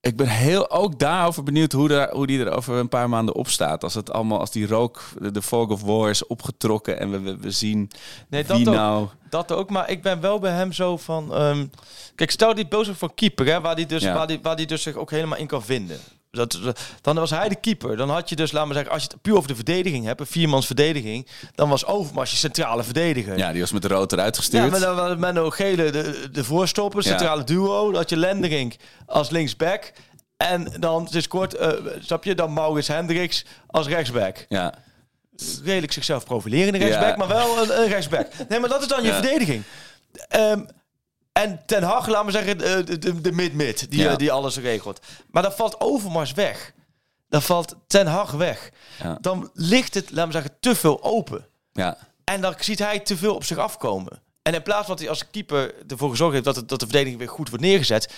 ik 0.00 0.16
ben 0.16 0.26
heel 0.28 0.70
ook 0.70 0.98
daarover 0.98 1.42
benieuwd 1.42 1.72
hoe, 1.72 1.88
daar, 1.88 2.10
hoe 2.12 2.26
die 2.26 2.40
er 2.44 2.50
over 2.50 2.74
een 2.76 2.88
paar 2.88 3.08
maanden 3.08 3.34
op 3.34 3.48
staat. 3.48 3.84
Als 3.84 3.94
het 3.94 4.12
allemaal, 4.12 4.38
als 4.38 4.50
die 4.50 4.66
rook, 4.66 5.02
de, 5.20 5.30
de 5.30 5.42
fog 5.42 5.68
of 5.68 5.82
war 5.82 6.10
is 6.10 6.26
opgetrokken 6.26 7.00
en 7.00 7.10
we, 7.10 7.20
we, 7.20 7.36
we 7.36 7.50
zien 7.50 7.90
Nee, 8.28 8.44
dat 8.44 8.56
wie 8.56 8.68
ook. 8.68 8.74
nou. 8.74 9.08
Dat 9.30 9.52
ook, 9.52 9.70
maar 9.70 9.90
ik 9.90 10.02
ben 10.02 10.20
wel 10.20 10.38
bij 10.38 10.52
hem 10.52 10.72
zo 10.72 10.96
van... 10.96 11.34
ehm, 11.34 11.66
kijk, 12.14 12.30
stel 12.30 12.54
die 12.54 12.68
boos 12.68 12.88
voor 12.88 13.14
keeper, 13.14 13.46
hè, 13.46 13.60
waar 13.60 13.76
die 13.76 13.86
dus, 13.86 14.02
Ja. 14.02 14.14
waar 14.14 14.26
die, 14.26 14.38
waar 14.42 14.56
die 14.56 14.66
dus 14.66 14.82
zich 14.82 14.94
ook 14.94 15.10
helemaal 15.10 15.38
in 15.38 15.46
kan 15.46 15.62
vinden. 15.62 15.98
Dat, 16.30 16.58
dan 17.00 17.14
was 17.16 17.30
hij 17.30 17.48
de 17.48 17.54
keeper. 17.60 17.96
Dan 17.96 18.10
had 18.10 18.28
je 18.28 18.36
dus, 18.36 18.52
laat 18.52 18.64
maar 18.66 18.74
zeggen, 18.74 18.92
als 18.92 19.02
je 19.02 19.08
het 19.12 19.22
puur 19.22 19.36
over 19.36 19.48
de 19.48 19.54
verdediging 19.54 20.04
hebt, 20.04 20.20
een 20.20 20.26
viermans 20.26 20.66
verdediging, 20.66 21.26
dan 21.54 21.68
was 21.68 21.86
Overmars 21.86 22.30
je 22.30 22.36
centrale 22.36 22.82
verdediger. 22.84 23.38
Ja, 23.38 23.52
die 23.52 23.60
was 23.60 23.72
met 23.72 23.82
de 23.82 23.88
rood 23.88 24.12
eruit 24.12 24.34
Ja, 24.34 24.40
gestuurd. 24.40 24.70
maar 24.70 24.80
dan 24.80 24.94
was 24.96 25.16
Menno 25.16 25.50
Gele 25.50 25.90
de, 25.90 26.28
de 26.32 26.44
voorstopper, 26.44 27.02
Ja. 27.02 27.08
centrale 27.08 27.44
duo. 27.44 27.84
Dan 27.86 27.94
had 28.00 28.10
je 28.10 28.16
Lenderink 28.16 28.76
als 29.06 29.30
linksback. 29.30 29.92
En 30.36 30.72
dan, 30.80 31.08
dus 31.10 31.28
kort, 31.28 31.54
eh, 31.54 31.70
snap 32.00 32.24
je, 32.24 32.34
dan 32.34 32.52
Maurits 32.52 32.88
Hendricks 32.88 33.44
als 33.66 33.86
rechtsback. 33.86 34.46
ja. 34.48 34.74
Redelijk 35.64 35.92
zichzelf 35.92 36.24
profilerende 36.24 36.78
rechtsback, 36.78 37.08
Ja. 37.10 37.16
maar 37.16 37.28
wel 37.28 37.62
een, 37.62 37.80
een 37.82 37.88
rechtsback. 37.88 38.26
Nee, 38.48 38.60
maar 38.60 38.68
dat 38.68 38.80
is 38.82 38.88
dan 38.88 39.02
je 39.02 39.08
Ja. 39.08 39.14
verdediging. 39.14 39.62
Ehm, 40.28 40.64
en 41.42 41.62
Ten 41.66 41.82
Hag, 41.82 42.06
laten 42.06 42.26
we 42.26 42.32
zeggen, 42.32 42.60
eh, 42.60 42.98
de, 43.22 43.32
mid-mid, 43.32 43.90
die, 43.90 44.00
Ja. 44.00 44.10
eh, 44.10 44.16
die 44.16 44.32
alles 44.32 44.56
regelt. 44.58 45.00
Maar 45.30 45.42
dan 45.42 45.52
valt 45.52 45.80
Overmars 45.80 46.32
weg. 46.32 46.72
Dan 47.28 47.42
valt 47.42 47.76
Ten 47.86 48.06
Hag 48.06 48.30
weg. 48.30 48.70
Ja. 49.02 49.18
Dan 49.20 49.50
ligt 49.54 49.94
het, 49.94 50.10
laten 50.10 50.26
we 50.26 50.32
zeggen, 50.32 50.56
te 50.60 50.74
veel 50.74 51.02
open. 51.02 51.46
ja. 51.72 51.96
En 52.24 52.40
dan 52.40 52.54
ziet 52.58 52.78
hij 52.78 52.98
te 53.00 53.16
veel 53.16 53.34
op 53.34 53.44
zich 53.44 53.58
afkomen. 53.58 54.22
En 54.42 54.54
in 54.54 54.62
plaats 54.62 54.80
van 54.80 54.90
dat 54.90 54.98
hij 54.98 55.08
als 55.08 55.30
keeper 55.30 55.74
ervoor 55.86 56.10
gezorgd 56.10 56.32
heeft 56.32 56.44
dat, 56.44 56.56
het, 56.56 56.68
dat 56.68 56.80
de 56.80 56.84
verdediging 56.86 57.18
weer 57.18 57.28
goed 57.28 57.48
wordt 57.48 57.64
neergezet, 57.64 58.12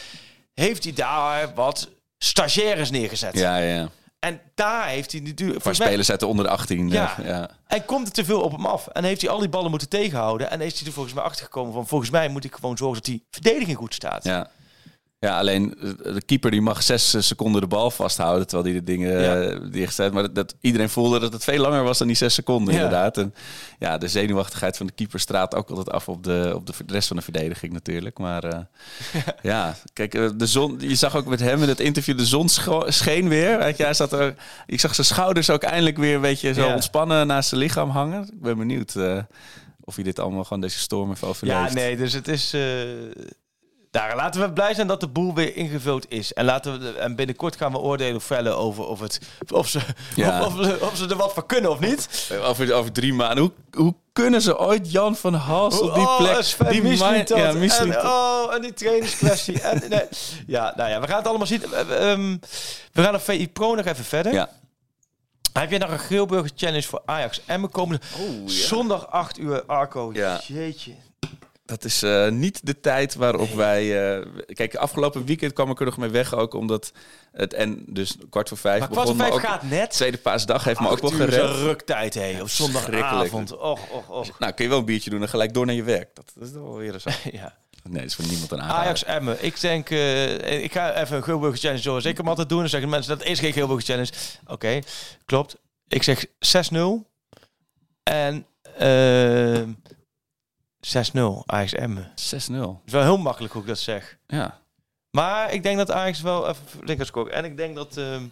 heeft 0.55 0.85
hij 0.85 0.93
daar 0.93 1.55
wat 1.55 1.89
stagiaires 2.19 2.91
neergezet. 2.91 3.39
Ja, 3.39 3.57
ja. 3.57 3.89
En 4.21 4.41
daar 4.55 4.87
heeft 4.87 5.13
hij 5.13 5.21
natuurlijk. 5.21 5.63
Voor 5.63 5.75
spelers 5.75 6.07
de 6.07 6.27
onder 6.27 6.49
18. 6.49 6.89
Ja. 6.89 7.15
Ja. 7.19 7.27
ja. 7.27 7.51
En 7.67 7.85
komt 7.85 8.07
er 8.07 8.13
te 8.13 8.25
veel 8.25 8.41
op 8.41 8.53
hem 8.53 8.67
af. 8.67 8.87
En 8.87 9.05
heeft 9.05 9.21
hij 9.21 9.31
al 9.31 9.39
die 9.39 9.49
ballen 9.49 9.71
moeten 9.71 9.89
tegenhouden. 9.89 10.51
En 10.51 10.61
is 10.61 10.79
hij 10.79 10.87
er 10.87 10.93
volgens 10.93 11.15
mij 11.15 11.25
achter 11.25 11.45
gekomen 11.45 11.73
van... 11.73 11.87
volgens 11.87 12.11
mij 12.11 12.29
moet 12.29 12.45
ik 12.45 12.55
gewoon 12.55 12.77
zorgen 12.77 12.97
dat 12.97 13.05
die 13.05 13.25
verdediging 13.31 13.77
goed 13.77 13.95
staat. 13.95 14.25
ja. 14.25 14.51
Ja, 15.21 15.39
alleen 15.39 15.75
de 16.03 16.23
keeper 16.27 16.51
die 16.51 16.61
mag 16.61 16.83
zes 16.83 17.15
eh, 17.15 17.21
seconden 17.23 17.61
de 17.61 17.67
bal 17.67 17.91
vasthouden 17.91 18.47
terwijl 18.47 18.69
hij 18.71 18.79
de 18.79 18.85
dingen 18.93 19.21
Ja. 19.21 19.41
eh, 19.41 19.61
dichtgezet. 19.71 20.13
Maar 20.13 20.23
dat, 20.23 20.35
dat, 20.35 20.55
iedereen 20.61 20.89
voelde 20.89 21.19
dat 21.19 21.33
het 21.33 21.45
veel 21.45 21.59
langer 21.61 21.83
was 21.83 21.99
dan 21.99 22.07
die 22.07 22.17
zes 22.17 22.35
seconden 22.35 22.75
Ja. 22.75 22.81
inderdaad. 22.83 23.19
En 23.19 23.35
ja, 23.79 23.99
de 23.99 24.09
zenuwachtigheid 24.09 24.77
van 24.77 24.87
de 24.87 24.93
keeper 24.93 25.21
straalt 25.21 25.55
ook 25.55 25.69
altijd 25.69 25.91
af 25.91 26.09
op 26.09 26.25
de, 26.25 26.53
op 26.55 26.67
de 26.67 26.73
rest 26.87 27.09
van 27.09 27.17
de 27.17 27.23
verdediging 27.23 27.73
natuurlijk. 27.73 28.19
Maar 28.19 28.45
eh, 28.45 28.59
ja, 29.43 29.77
kijk, 29.93 30.13
de 30.39 30.47
zon, 30.47 30.77
je 30.79 30.95
zag 30.95 31.17
ook 31.17 31.27
met 31.27 31.41
hem 31.41 31.63
in 31.63 31.69
het 31.69 31.81
interview, 31.81 32.19
de 32.19 32.27
zon 32.27 32.49
scheen 32.87 33.29
weer. 33.29 33.59
Weet 33.59 33.77
je, 33.77 33.83
hij 33.83 33.95
zat 33.95 34.13
er, 34.13 34.35
ik 34.67 34.81
zag 34.81 34.95
zijn 34.95 35.07
schouders 35.07 35.51
ook 35.51 35.63
eindelijk 35.63 35.97
weer 35.97 36.15
een 36.15 36.21
beetje 36.21 36.55
zo 36.55 36.69
ontspannen 36.73 37.27
naast 37.27 37.49
zijn 37.49 37.61
lichaam 37.61 37.91
hangen. 37.91 38.23
Ik 38.23 38.41
ben 38.41 38.59
benieuwd 38.59 38.95
of 39.81 39.95
hij 39.95 40.05
dit 40.05 40.19
allemaal 40.19 40.45
gewoon 40.45 40.61
deze 40.63 40.79
storm 40.79 41.09
heeft 41.09 41.23
overleefd. 41.25 41.69
Ja, 41.69 41.73
nee, 41.75 41.97
dus 41.97 42.13
het 42.13 42.29
is. 42.29 42.55
Daar, 43.91 44.17
laten 44.17 44.41
we 44.41 44.53
blij 44.53 44.75
zijn 44.75 44.87
dat 44.87 45.01
de 45.01 45.09
boel 45.09 45.35
weer 45.35 45.57
ingevuld 45.57 46.07
is. 46.09 46.33
En, 46.33 46.45
laten 46.45 46.73
we, 46.73 46.79
de- 46.79 46.99
en 46.99 47.17
binnenkort 47.17 47.57
gaan 47.57 47.73
we 47.73 47.79
oordelen 47.79 48.21
vellen 48.21 48.57
over 48.57 48.85
of, 48.87 49.01
het, 49.01 49.21
of, 49.53 49.69
ze, 49.69 49.81
Ja. 50.17 50.45
of, 50.45 50.47
of, 50.59 50.65
ze, 50.65 50.79
of 50.81 50.97
ze 50.97 51.07
er 51.09 51.17
wat 51.17 51.33
voor 51.33 51.47
kunnen 51.47 51.71
of 51.71 51.81
niet. 51.81 52.31
Over, 52.43 52.73
over 52.73 52.93
drie 52.93 53.15
maanden. 53.15 53.39
Hoe, 53.45 53.53
hoe 53.83 53.95
kunnen 54.13 54.43
ze 54.43 54.59
ooit 54.59 54.93
Jan 54.93 55.17
van 55.17 55.35
Hals 55.35 55.81
op 55.81 55.95
die 55.95 56.03
oh, 56.03 56.17
plek... 56.17 56.43
Sven 56.43 56.71
die 56.71 56.83
Mislintat. 56.83 57.55
mi- 57.55 57.67
ja, 57.67 57.79
en, 57.79 57.97
oh, 58.07 58.55
en 58.55 58.63
die 58.63 58.73
trainingskwestie. 58.73 59.61
en, 59.61 59.83
nee. 59.89 60.05
Ja, 60.47 60.73
nou 60.77 60.91
ja, 60.91 61.01
we 61.01 61.07
gaan 61.07 61.17
het 61.19 61.27
allemaal 61.27 61.47
zien. 61.47 61.63
Eh, 61.73 62.11
ehm, 62.13 62.37
we 62.93 63.03
gaan 63.03 63.15
op 63.15 63.21
VI 63.21 63.49
Pro 63.49 63.75
nog 63.75 63.85
even 63.87 64.05
verder. 64.05 64.33
Ja. 64.33 64.49
Heb 65.53 65.71
je 65.71 65.79
nog 65.79 65.91
een 65.91 65.99
Geelburger 65.99 66.51
Challenge 66.57 66.83
voor 66.83 67.03
Ajax 67.05 67.41
en 67.47 67.61
we 67.61 67.69
komen 67.69 68.01
zondag 68.45 69.07
8 69.11 69.39
uur 69.39 69.65
Arco. 69.65 70.11
Ja. 70.13 70.41
Jeetje. 70.47 70.93
Dat 71.71 71.85
is 71.85 72.03
eh, 72.03 72.29
niet 72.29 72.67
de 72.67 72.81
tijd 72.81 73.15
waarop 73.15 73.55
wij... 73.55 74.15
eh, 74.19 74.27
kijk, 74.47 74.75
afgelopen 74.75 75.25
weekend 75.25 75.53
kwam 75.53 75.71
ik 75.71 75.79
er 75.79 75.85
nog 75.85 75.97
mee 75.97 76.11
weg 76.11 76.35
ook, 76.35 76.55
omdat 76.55 76.93
het... 77.33 77.55
En 77.55 77.85
dus 77.87 78.17
kwart 78.31 78.49
voor 78.49 78.59
vijf 78.59 78.79
Maar 78.79 78.89
kwart 78.89 79.09
voor 79.09 79.17
vijf 79.17 79.33
ook 79.33 79.41
gaat 79.41 79.63
net. 79.63 79.91
Tweede 79.91 80.19
paasdag 80.19 80.65
heeft 80.65 80.81
me 80.81 80.89
ook 80.89 81.01
wel 81.01 81.13
is 81.13 81.19
een 81.19 81.29
gered. 81.29 81.51
ruktijd, 81.51 82.15
hé. 82.15 82.41
Op 82.41 82.49
zondagavond. 82.49 83.57
Och, 83.57 83.91
och, 83.91 84.09
och. 84.09 84.39
Nou, 84.39 84.53
kun 84.53 84.65
je 84.65 84.71
wel 84.71 84.79
een 84.79 84.85
biertje 84.85 85.11
doen 85.11 85.23
en 85.23 85.29
gelijk 85.29 85.55
door 85.55 85.67
naar 85.67 85.75
je 85.75 85.83
werk. 85.83 86.09
Dat, 86.15 86.33
dat 86.35 86.49
is 86.49 86.55
wel 86.55 86.77
weer 86.77 86.99
zo. 86.99 87.11
Ja. 87.33 87.57
Nee, 87.83 88.01
dat 88.01 88.11
is 88.11 88.15
voor 88.15 88.27
niemand 88.27 88.51
een 88.51 88.61
aanrader. 88.61 88.83
Ajax 88.83 89.05
Emmen. 89.05 89.45
Ik 89.45 89.61
denk, 89.61 89.91
eh, 89.91 90.63
ik 90.63 90.73
ga 90.73 90.95
even 91.01 91.17
een 91.17 91.23
Geelburger 91.23 91.59
Challenge 91.59 91.83
zoals 91.83 92.05
ik 92.05 92.17
hem 92.17 92.29
altijd 92.29 92.49
doe. 92.49 92.61
Dan 92.61 92.69
zeggen 92.69 92.89
mensen, 92.91 93.19
dat 93.19 93.27
is 93.27 93.39
geen 93.39 93.53
Geelburger 93.53 93.85
Challenge. 93.85 94.13
Oké, 94.47 94.79
klopt. 95.25 95.57
Ik 95.89 96.03
zeg 96.03 96.27
6-0. 96.39 97.09
En 98.03 98.47
eh 98.79 99.63
6-0 100.81 101.43
Ajax 101.47 101.73
Emmen. 101.75 102.13
6-0. 102.15 102.83
is 102.87 102.93
wel 102.93 103.03
heel 103.03 103.19
makkelijk 103.19 103.53
hoe 103.53 103.63
ik 103.63 103.69
dat 103.69 103.79
zeg. 103.79 104.19
Ja. 104.27 104.59
Maar 105.11 105.53
ik 105.53 105.63
denk 105.63 105.77
dat 105.77 105.91
Ajax 105.91 106.21
wel 106.21 106.49
even 106.49 106.65
flink 106.67 106.99
gaat 106.99 107.07
scoren. 107.07 107.33
En 107.33 107.45
ik 107.45 107.57
denk 107.57 107.75
dat, 107.75 107.97
ehm, 107.97 108.25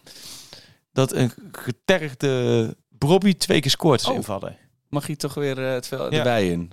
dat 0.93 1.13
een 1.13 1.33
getergde 1.53 2.77
Brobby 2.89 3.35
twee 3.35 3.61
keer 3.61 3.71
scoort 3.71 4.01
als 4.01 4.09
Oh. 4.11 4.17
invallen. 4.17 4.57
Mag 4.89 5.07
je 5.07 5.17
toch 5.17 5.35
weer 5.35 5.67
eh, 5.67 5.73
het 5.73 5.87
vel 5.87 6.11
Ja. 6.13 6.19
erbij 6.19 6.49
in? 6.51 6.71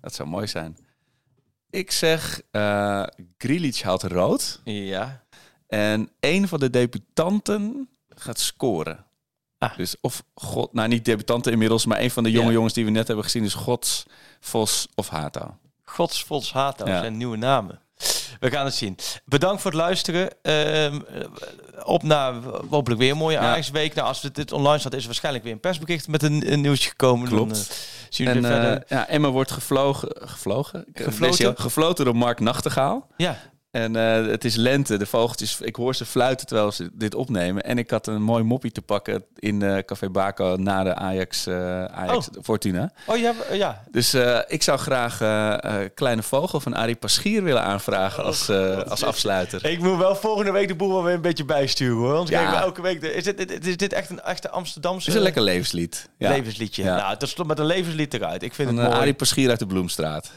Dat 0.00 0.14
zou 0.14 0.28
mooi 0.28 0.46
zijn. 0.46 0.76
Ik 1.70 1.90
zeg, 1.90 2.42
eh 2.50 3.02
Grealish 3.38 3.82
haalt 3.82 4.02
rood. 4.02 4.60
Ja. 4.64 5.24
En 5.66 6.10
een 6.20 6.48
van 6.48 6.60
de 6.60 6.70
debutanten 6.70 7.88
gaat 8.08 8.38
scoren. 8.38 9.04
Ah. 9.62 9.76
Dus 9.76 9.96
of 10.00 10.22
God, 10.34 10.72
nou 10.72 10.88
niet 10.88 11.04
debutanten 11.04 11.52
inmiddels, 11.52 11.86
maar 11.86 12.00
een 12.00 12.10
van 12.10 12.22
de 12.22 12.30
jonge 12.30 12.46
Ja. 12.46 12.52
jongens 12.52 12.72
die 12.74 12.84
we 12.84 12.90
net 12.90 13.06
hebben 13.06 13.24
gezien 13.24 13.44
is 13.44 13.54
Gods, 13.54 14.04
Vos 14.40 14.88
of 14.94 15.08
Hato. 15.08 15.56
Godsvols 15.84 16.52
Hato 16.52 16.86
Ja. 16.86 17.00
zijn 17.00 17.16
nieuwe 17.16 17.36
namen. 17.36 17.80
We 18.40 18.50
gaan 18.50 18.64
het 18.64 18.74
zien. 18.74 18.96
Bedankt 19.24 19.62
voor 19.62 19.70
het 19.70 19.80
luisteren. 19.80 20.30
Ehm, 20.42 21.00
op 21.84 22.02
naar 22.02 22.34
hopelijk 22.70 23.00
weer 23.00 23.10
een 23.10 23.16
mooie 23.16 23.36
Ja. 23.36 23.42
Ajax-week. 23.52 23.94
Nou, 23.94 24.06
als 24.08 24.20
dit- 24.20 24.34
dit 24.34 24.52
online 24.52 24.78
staat, 24.78 24.92
is 24.92 25.00
er 25.00 25.06
waarschijnlijk 25.06 25.44
weer 25.44 25.52
een 25.52 25.60
persbericht 25.60 26.08
met 26.08 26.22
een, 26.22 26.52
een 26.52 26.60
nieuwtje 26.60 26.88
gekomen. 26.88 27.28
Klopt. 27.28 27.50
Dan, 27.50 27.60
eh, 27.60 27.74
zien 28.08 28.26
we 28.26 28.32
En 28.32 28.44
eh, 28.44 28.50
verder. 28.50 28.84
ja, 28.88 29.08
Emma 29.08 29.30
wordt 29.30 29.50
gevlogen, 29.50 30.08
gevlogen? 30.28 30.84
Gefloten? 30.92 31.54
gefloten 31.58 32.04
door 32.04 32.16
Mark 32.16 32.40
Nachtegaal. 32.40 33.06
Ja. 33.16 33.38
En 33.72 33.96
eh, 33.96 34.26
het 34.26 34.44
is 34.44 34.54
lente, 34.54 34.96
de 34.96 35.06
vogeltjes, 35.06 35.60
ik 35.60 35.76
hoor 35.76 35.94
ze 35.94 36.04
fluiten 36.04 36.46
terwijl 36.46 36.72
ze 36.72 36.90
dit 36.92 37.14
opnemen. 37.14 37.62
En 37.62 37.78
ik 37.78 37.90
had 37.90 38.06
een 38.06 38.22
mooi 38.22 38.42
moppie 38.42 38.72
te 38.72 38.82
pakken 38.82 39.24
in 39.38 39.62
eh, 39.62 39.78
Café 39.78 40.08
Baco 40.10 40.56
na 40.58 40.82
de 40.82 40.94
Ajax, 40.94 41.46
eh, 41.46 41.84
Ajax 41.84 42.28
Fortuna. 42.42 42.92
Oh 43.06 43.16
ja, 43.16 43.32
we- 43.48 43.54
ja. 43.56 43.82
Dus 43.90 44.14
ik 44.46 44.62
zou 44.62 44.78
graag 44.78 45.16
Kleine 45.94 46.22
Vogel 46.22 46.60
van 46.60 46.74
Arie 46.74 46.94
Paschier 46.96 47.42
willen 47.42 47.62
aanvragen 47.62 48.24
als, 48.24 48.48
eh, 48.48 48.82
als 48.82 49.04
afsluiter. 49.04 49.64
Ik 49.66 49.78
moet 49.78 49.98
wel 49.98 50.14
volgende 50.16 50.50
week 50.50 50.68
de 50.68 50.74
boel 50.74 50.92
wel 50.92 51.02
weer 51.04 51.14
een 51.14 51.20
beetje 51.20 51.44
bijsturen 51.44 51.96
hoor. 51.96 52.12
Want 52.12 52.28
Ja. 52.28 52.50
kijk, 52.50 52.62
elke 52.62 52.82
week. 52.82 53.00
de- 53.00 53.14
is, 53.14 53.24
dit, 53.24 53.36
dit- 53.48 53.66
is 53.66 53.76
dit 53.76 53.92
echt 53.92 54.10
een 54.10 54.20
echte 54.20 54.50
Amsterdamse 54.50 54.98
Het 54.98 55.08
is 55.08 55.14
een 55.14 55.22
lekker 55.22 55.42
levenslied. 55.42 56.08
Ja. 56.18 56.28
levensliedje? 56.30 56.82
Ja. 56.82 56.96
Nou, 56.96 57.16
dat 57.18 57.28
stond 57.28 57.48
met 57.48 57.58
een 57.58 57.66
levenslied 57.66 58.14
eruit. 58.14 58.42
Ik 58.42 58.54
vind 58.54 58.68
Van 58.68 58.78
het 58.78 58.86
mooi. 58.88 58.98
Arie 59.00 59.14
Paschier 59.14 59.50
uit 59.50 59.58
de 59.58 59.66
Bloemstraat. 59.66 60.30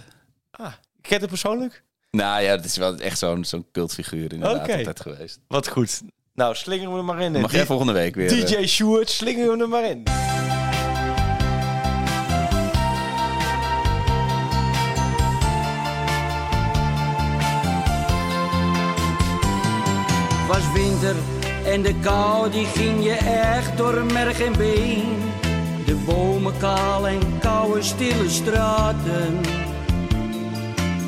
Ah, 0.51 0.65
ken 0.65 0.73
je 1.01 1.15
het 1.15 1.27
persoonlijk? 1.29 1.83
Nou 2.15 2.41
ja, 2.41 2.51
het 2.51 2.65
is 2.65 2.77
wel 2.77 2.95
echt 2.97 3.17
zo'n 3.17 3.45
zo'n 3.45 3.65
cultfiguur 3.71 4.33
inderdaad 4.33 4.61
Oké. 4.61 4.77
altijd 4.77 4.99
geweest. 4.99 5.39
Wat 5.47 5.67
goed. 5.67 6.01
Nou, 6.33 6.55
slingeren 6.55 6.91
we 6.91 6.97
er 6.97 7.05
maar 7.05 7.21
in. 7.21 7.31
Mag 7.31 7.51
jij 7.51 7.65
volgende 7.65 7.93
week 7.93 8.15
weer... 8.15 8.31
eh, 8.31 8.45
DJ 8.45 8.65
Sjoerd, 8.67 9.09
slingeren 9.09 9.57
we 9.57 9.63
er 9.63 9.69
maar 9.69 9.83
in. 9.89 10.03
Het 20.37 20.47
was 20.47 20.71
winter 20.73 21.15
en 21.65 21.81
de 21.81 21.95
kou 21.99 22.51
die 22.51 22.65
ging 22.65 23.03
je 23.03 23.13
echt 23.53 23.77
door 23.77 24.05
merg 24.13 24.41
en 24.41 24.57
been. 24.57 25.03
De 25.85 25.95
bomen 26.05 26.57
kaal 26.57 27.07
en 27.07 27.39
koude 27.39 27.81
stille 27.81 28.29
straten. 28.29 29.39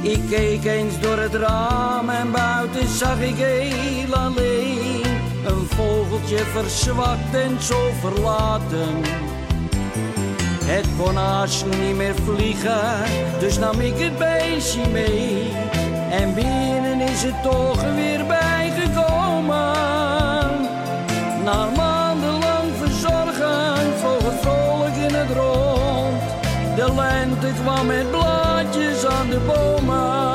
Ik 0.01 0.19
keek 0.29 0.65
eens 0.65 0.99
door 0.99 1.17
het 1.17 1.33
raam 1.33 2.09
en 2.09 2.31
buiten 2.31 2.87
zag 2.87 3.19
ik 3.19 3.35
heel 3.35 4.13
alleen. 4.13 5.03
Een 5.45 5.67
vogeltje 5.67 6.37
verzwakt 6.37 7.33
en 7.33 7.61
zo 7.61 7.91
verlaten. 7.99 9.03
Het 10.65 10.87
kon 10.97 11.15
niet 11.79 11.95
meer 11.95 12.15
vliegen, 12.15 13.03
dus 13.39 13.57
nam 13.57 13.79
ik 13.79 13.93
het 13.97 14.17
beestje 14.17 14.87
mee. 14.91 15.51
En 16.11 16.33
binnen 16.33 16.99
is 16.99 17.23
het 17.23 17.43
toch 17.43 17.93
weer 17.95 18.25
bijgekomen. 18.25 19.75
Na 21.43 21.69
maandenlang 21.75 22.71
verzorgen 22.81 23.97
vloog 23.99 24.23
het 24.23 24.41
vrolijk 24.41 24.95
in 24.95 25.13
het 25.15 25.29
rond. 25.29 26.21
De 26.75 26.93
lente 26.95 27.61
kwam 27.61 27.85
met 27.85 28.11
blaadjes 28.11 28.46
aan 29.27 29.33
de 29.33 29.39
bomen. 29.39 30.26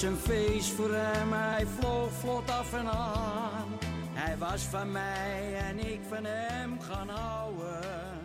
Was 0.00 0.10
een 0.10 0.16
feest 0.16 0.70
voor 0.70 0.94
hem, 0.94 1.32
hij 1.32 1.66
vloog 1.66 2.12
vlot 2.12 2.50
af 2.50 2.72
en 2.72 2.90
aan. 2.90 3.68
Hij 4.12 4.38
was 4.38 4.62
van 4.62 4.92
mij 4.92 5.54
en 5.54 5.78
ik 5.92 6.00
van 6.08 6.24
hem 6.24 6.80
gaan 6.80 7.08
houden. 7.08 8.18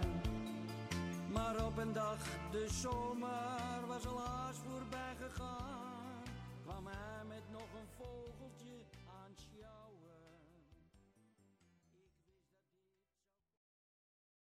Maar 1.32 1.66
op 1.66 1.78
een 1.78 1.94
dag, 1.94 2.18
de 2.52 2.68
zomer 2.82 3.88
was 3.88 4.08
al 4.08 4.20
haast 4.26 4.60
voorbij 4.72 5.16
gegaan. 5.20 5.75